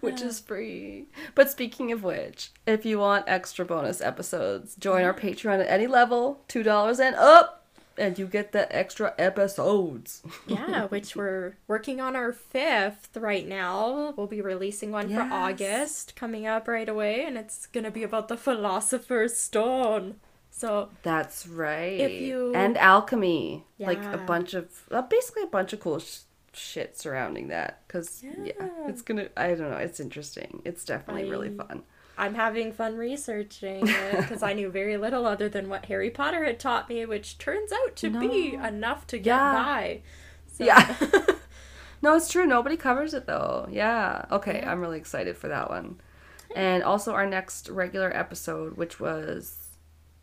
which 0.00 0.20
is 0.20 0.40
free. 0.40 1.06
But 1.34 1.50
speaking 1.50 1.92
of 1.92 2.02
which, 2.02 2.50
if 2.66 2.84
you 2.84 2.98
want 2.98 3.24
extra 3.28 3.64
bonus 3.64 4.00
episodes, 4.00 4.74
join 4.76 5.04
our 5.04 5.14
Patreon 5.14 5.60
at 5.60 5.68
any 5.68 5.86
level, 5.86 6.40
two 6.48 6.62
dollars 6.62 6.98
and 7.00 7.14
up, 7.16 7.64
and 7.96 8.18
you 8.18 8.26
get 8.26 8.52
the 8.52 8.74
extra 8.74 9.14
episodes. 9.18 10.22
Yeah, 10.46 10.84
which 10.88 11.14
we're 11.16 11.56
working 11.68 12.00
on 12.00 12.16
our 12.16 12.32
fifth 12.32 13.16
right 13.16 13.46
now. 13.46 14.12
We'll 14.16 14.26
be 14.26 14.40
releasing 14.40 14.90
one 14.90 15.10
Yes. 15.10 15.18
for 15.28 15.32
August 15.34 16.16
coming 16.16 16.46
up 16.46 16.66
right 16.68 16.88
away, 16.88 17.24
and 17.24 17.38
it's 17.38 17.66
gonna 17.66 17.90
be 17.90 18.02
about 18.02 18.28
the 18.28 18.36
Philosopher's 18.36 19.36
Stone. 19.36 20.16
So 20.54 20.90
That's 21.02 21.46
right. 21.46 21.98
If 21.98 22.12
you- 22.20 22.54
and 22.54 22.76
alchemy, 22.78 23.64
like 23.78 24.02
a 24.04 24.18
bunch 24.18 24.54
of 24.54 24.68
uh, 24.90 25.02
basically 25.02 25.42
a 25.44 25.46
bunch 25.46 25.72
of 25.72 25.80
cool 25.80 25.98
sh- 25.98 26.18
shit 26.52 26.96
surrounding 26.96 27.48
that. 27.48 27.80
Because 27.88 28.22
yeah. 28.22 28.32
Yeah. 28.44 28.68
it's 28.86 29.00
gonna. 29.02 29.28
I 29.36 29.48
don't 29.54 29.70
know. 29.70 29.78
It's 29.78 29.98
interesting. 29.98 30.60
It's 30.64 30.84
definitely 30.84 31.28
really 31.28 31.48
fun. 31.50 31.82
I'm 32.18 32.34
having 32.34 32.72
fun 32.72 32.96
researching 32.98 33.88
it 33.88 34.16
because 34.18 34.42
I 34.42 34.52
knew 34.52 34.68
very 34.70 34.98
little 34.98 35.24
other 35.26 35.48
than 35.48 35.70
what 35.70 35.86
Harry 35.86 36.10
Potter 36.10 36.44
had 36.44 36.60
taught 36.60 36.88
me, 36.90 37.06
which 37.06 37.38
turns 37.38 37.72
out 37.72 37.96
to 37.96 38.10
be 38.20 38.52
enough 38.52 39.06
to 39.08 39.16
get 39.18 39.30
Yeah. 39.34 39.52
by. 39.54 40.02
So, 40.46 40.64
Yeah. 40.64 40.96
no, 42.02 42.14
it's 42.14 42.28
true. 42.28 42.46
Nobody 42.46 42.76
covers 42.76 43.14
it 43.14 43.26
though. 43.26 43.66
Yeah. 43.70 44.26
Okay, 44.30 44.58
Yeah. 44.60 44.70
I'm 44.70 44.80
really 44.82 44.98
excited 44.98 45.38
for 45.38 45.48
that 45.48 45.70
one. 45.70 45.98
And 46.54 46.82
also 46.82 47.14
our 47.14 47.26
next 47.26 47.70
regular 47.70 48.14
episode, 48.14 48.76
which 48.76 49.00
was 49.00 49.61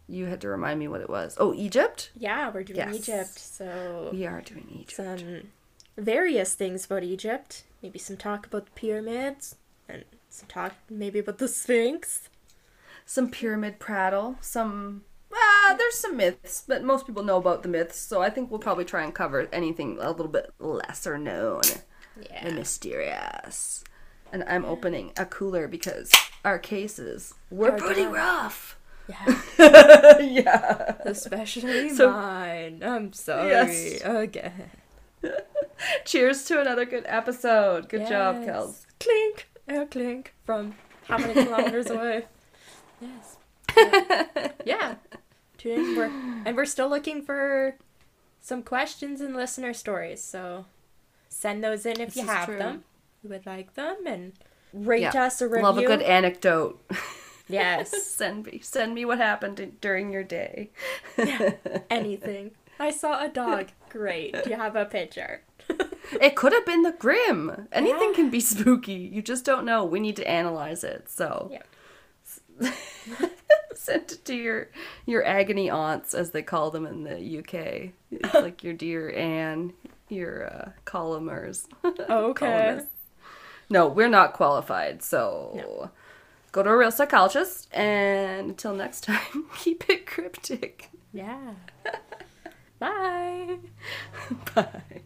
you 0.09 0.25
had 0.25 0.41
to 0.41 0.49
remind 0.49 0.79
me 0.79 0.87
what 0.87 1.01
it 1.01 1.09
was. 1.09 1.35
Oh, 1.39 1.53
Egypt? 1.53 2.11
yeah, 2.15 2.49
we're 2.51 2.63
doing 2.63 2.77
Yes. 2.77 2.95
Egypt. 2.95 3.39
So 3.39 4.09
We 4.11 4.25
are 4.25 4.41
doing 4.41 4.67
Egypt. 4.81 4.91
some 4.91 5.49
various 5.97 6.53
things 6.53 6.85
about 6.85 7.03
Egypt. 7.03 7.63
Maybe 7.81 7.99
some 7.99 8.17
talk 8.17 8.45
about 8.45 8.65
the 8.65 8.71
pyramids 8.71 9.55
and 9.87 10.03
some 10.29 10.47
talk 10.47 10.73
maybe 10.89 11.19
about 11.19 11.37
the 11.37 11.47
Sphinx. 11.47 12.29
Some 13.05 13.29
pyramid 13.31 13.79
prattle, 13.79 14.37
some 14.41 15.03
ah, 15.33 15.75
there's 15.77 15.95
some 15.95 16.15
myths, 16.17 16.63
but 16.67 16.83
most 16.83 17.07
people 17.07 17.23
know 17.23 17.37
about 17.37 17.63
the 17.63 17.69
myths, 17.69 17.97
so 17.99 18.21
I 18.21 18.29
think 18.29 18.49
we'll 18.51 18.59
probably 18.59 18.85
try 18.85 19.03
and 19.03 19.13
cover 19.15 19.47
anything 19.51 19.97
a 19.99 20.09
little 20.11 20.27
bit 20.27 20.51
lesser 20.59 21.17
known 21.17 21.61
Yeah. 22.19 22.45
and 22.47 22.55
mysterious. 22.55 23.83
And 24.31 24.43
I'm 24.47 24.63
opening 24.65 25.11
a 25.17 25.25
cooler 25.25 25.67
because 25.67 26.11
our 26.45 26.59
cases 26.59 27.33
were 27.49 27.71
Are 27.71 27.77
pretty 27.77 28.03
done. 28.03 28.13
rough. 28.13 28.77
Yeah. 29.09 30.19
yeah. 30.19 30.93
Especially 31.05 31.89
So- 31.89 32.11
mine. 32.11 32.81
I'm 32.85 33.11
sorry. 33.13 33.49
Yes. 33.49 34.01
Again. 34.05 34.69
Cheers 36.05 36.43
to 36.45 36.61
another 36.61 36.85
good 36.85 37.03
episode. 37.07 37.89
Good 37.89 38.07
job, 38.07 38.35
Kels. 38.43 38.85
Clink, 38.99 39.49
air 39.67 39.85
clink 39.85 40.33
from 40.45 40.75
how 41.05 41.17
many 41.17 41.33
kilometers 41.45 41.89
away? 41.89 42.25
Yes. 43.01 43.37
Yeah. 43.77 44.51
yeah. 44.65 44.95
Tune 45.57 45.79
in. 45.79 45.95
We're, 45.97 46.11
and 46.45 46.55
we're 46.55 46.65
still 46.65 46.89
looking 46.89 47.21
for 47.21 47.75
some 48.41 48.61
questions 48.63 49.21
and 49.21 49.35
listener 49.35 49.73
stories. 49.73 50.21
So 50.23 50.65
send 51.29 51.63
those 51.63 51.85
in 51.85 51.99
if 51.99 52.09
This 52.13 52.17
you 52.17 52.25
have 52.27 52.45
true. 52.45 52.57
them. 52.57 52.83
You 53.23 53.29
would 53.29 53.45
like 53.45 53.73
them 53.75 53.97
and 54.05 54.33
rate 54.73 55.01
Yeah. 55.01 55.23
us 55.25 55.41
a 55.41 55.47
review. 55.47 55.63
Love 55.63 55.77
a 55.77 55.85
good 55.85 56.01
anecdote. 56.01 56.79
Yes. 57.49 58.03
send 58.05 58.45
me, 58.45 58.59
send 58.63 58.93
me 58.93 59.03
what 59.05 59.17
happened 59.17 59.77
during 59.81 60.11
your 60.11 60.23
day. 60.23 60.69
Anything. 61.89 62.51
I 62.79 62.91
saw 62.91 63.23
a 63.23 63.27
dog. 63.27 63.69
Great. 63.89 64.43
Do 64.43 64.49
you 64.49 64.55
have 64.55 64.75
a 64.75 64.85
picture? 64.85 65.41
It 66.19 66.35
could 66.35 66.53
have 66.53 66.65
been 66.65 66.81
the 66.81 66.91
Grim. 66.93 67.67
Anything 67.71 68.09
Yeah. 68.09 68.15
can 68.15 68.29
be 68.31 68.39
spooky. 68.39 68.93
You 68.93 69.21
just 69.21 69.45
don't 69.45 69.63
know. 69.63 69.85
We 69.85 69.99
need 69.99 70.15
to 70.15 70.27
analyze 70.27 70.83
it. 70.83 71.07
So 71.07 71.51
Yeah. 71.51 72.71
send 73.75 74.11
it 74.11 74.25
to 74.25 74.35
your 74.35 74.69
your 75.05 75.23
agony 75.23 75.69
aunts, 75.69 76.15
as 76.15 76.31
they 76.31 76.41
call 76.41 76.71
them 76.71 76.87
in 76.87 77.03
the 77.03 77.19
UK, 77.39 77.91
It's 78.11 78.33
like 78.33 78.63
your 78.63 78.73
dear 78.73 79.11
Anne, 79.11 79.73
your 80.09 80.47
uh, 80.51 80.69
columners. 80.85 81.67
Okay. 81.85 82.81
No, 83.69 83.87
we're 83.87 84.09
not 84.09 84.33
qualified. 84.33 85.03
So 85.03 85.51
No. 85.55 85.91
Go 86.51 86.63
to 86.63 86.69
a 86.69 86.77
real 86.77 86.91
psychologist. 86.91 87.67
And 87.73 88.49
until 88.49 88.73
next 88.73 89.03
time, 89.03 89.45
keep 89.57 89.89
it 89.89 90.05
cryptic. 90.05 90.89
Yeah. 91.13 91.53
Bye. 92.79 93.57
Bye. 94.55 95.01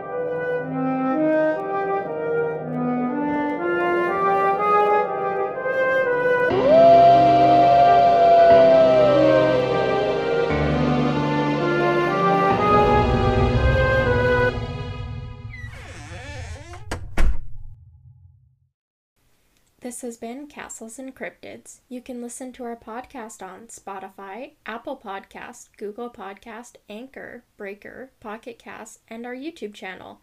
This 19.86 20.00
has 20.00 20.16
been 20.16 20.48
Castles 20.48 20.98
and 20.98 21.14
Cryptids. 21.14 21.78
You 21.88 22.00
can 22.00 22.20
listen 22.20 22.50
to 22.54 22.64
our 22.64 22.74
podcast 22.74 23.40
on 23.40 23.68
Spotify, 23.68 24.54
Apple 24.66 24.96
Podcast, 24.96 25.68
Google 25.76 26.10
Podcast, 26.10 26.74
Anchor, 26.88 27.44
Breaker, 27.56 28.10
Pocket 28.18 28.58
Cast, 28.58 28.98
and 29.06 29.24
our 29.24 29.36
YouTube 29.36 29.74
channel. 29.74 30.22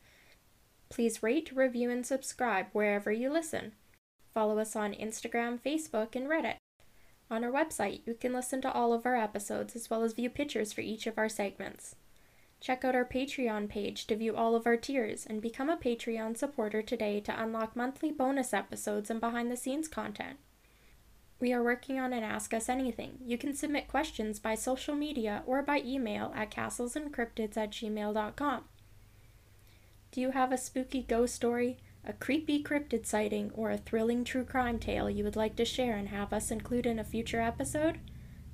Please 0.90 1.24
rate, 1.24 1.50
review, 1.56 1.90
and 1.90 2.06
subscribe 2.06 2.66
wherever 2.74 3.10
you 3.10 3.32
listen. 3.32 3.72
Follow 4.34 4.60
us 4.60 4.76
on 4.76 4.92
Instagram, 4.92 5.58
Facebook, 5.62 6.14
and 6.14 6.28
Reddit. 6.28 6.58
On 7.32 7.46
our 7.46 7.50
website, 7.50 8.02
you 8.06 8.16
can 8.16 8.34
listen 8.34 8.62
to 8.64 8.74
all 8.74 8.92
of 8.92 9.06
our 9.06 9.16
episodes 9.16 9.78
as 9.78 9.90
well 9.90 10.04
as 10.04 10.12
view 10.12 10.30
pictures 10.30 10.74
for 10.74 10.82
each 10.82 11.08
of 11.08 11.18
our 11.18 11.30
segments. 11.30 11.96
Check 12.64 12.86
out 12.86 12.96
our 12.96 13.04
Patreon 13.04 13.68
page 13.68 14.08
to 14.08 14.16
view 14.16 14.38
all 14.38 14.56
of 14.56 14.66
our 14.66 14.78
tiers 14.78 15.26
and 15.26 15.42
become 15.42 15.70
a 15.70 15.76
Patreon 15.76 16.38
supporter 16.38 16.82
today 16.82 17.20
to 17.20 17.44
unlock 17.44 17.76
monthly 17.76 18.10
bonus 18.10 18.54
episodes 18.54 19.10
and 19.10 19.20
behind 19.20 19.52
the 19.52 19.58
scenes 19.58 19.90
content. 19.90 20.38
We 21.42 21.52
are 21.52 21.62
working 21.62 22.00
on 22.00 22.14
an 22.14 22.24
Ask 22.24 22.54
Us 22.54 22.70
Anything. 22.70 23.18
You 23.26 23.38
can 23.38 23.54
submit 23.54 23.90
questions 23.90 24.40
by 24.40 24.56
social 24.56 24.96
media 24.96 25.44
or 25.46 25.62
by 25.62 25.82
email 25.86 26.32
at 26.38 26.52
castlesencryptids 26.52 27.58
at 27.58 27.72
gmail.com. 27.72 28.64
Do 30.14 30.22
you 30.22 30.32
have 30.32 30.54
a 30.54 30.58
spooky 30.58 31.02
ghost 31.02 31.36
story, 31.36 31.80
a 32.06 32.14
creepy 32.14 32.64
cryptid 32.64 33.06
sighting, 33.06 33.52
or 33.56 33.72
a 33.72 33.78
thrilling 33.78 34.24
true 34.24 34.46
crime 34.46 34.80
tale 34.80 35.10
you 35.10 35.26
would 35.26 35.36
like 35.36 35.58
to 35.58 35.66
share 35.66 35.98
and 35.98 36.08
have 36.08 36.32
us 36.32 36.50
include 36.50 36.86
in 36.86 36.98
a 36.98 37.04
future 37.04 37.42
episode? 37.42 38.00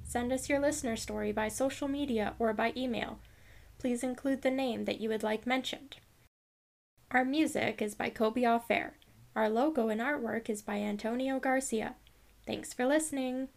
Send 0.03 0.33
us 0.33 0.49
your 0.49 0.59
listener 0.59 0.95
story 0.95 1.31
by 1.31 1.47
social 1.47 1.87
media 1.87 2.33
or 2.39 2.53
by 2.53 2.73
email. 2.75 3.19
Please 3.79 4.03
include 4.03 4.41
the 4.41 4.51
name 4.51 4.85
that 4.85 4.99
you 4.99 5.09
would 5.09 5.23
like 5.23 5.47
mentioned. 5.47 5.97
Our 7.11 7.25
music 7.25 7.81
is 7.81 7.95
by 7.95 8.09
Kobe 8.09 8.45
Fair. 8.67 8.97
Our 9.35 9.49
logo 9.49 9.87
and 9.87 10.01
artwork 10.01 10.49
is 10.49 10.61
by 10.61 10.77
Antonio 10.77 11.39
Garcia. 11.39 11.95
Thanks 12.45 12.73
for 12.73 12.85
listening. 12.85 13.47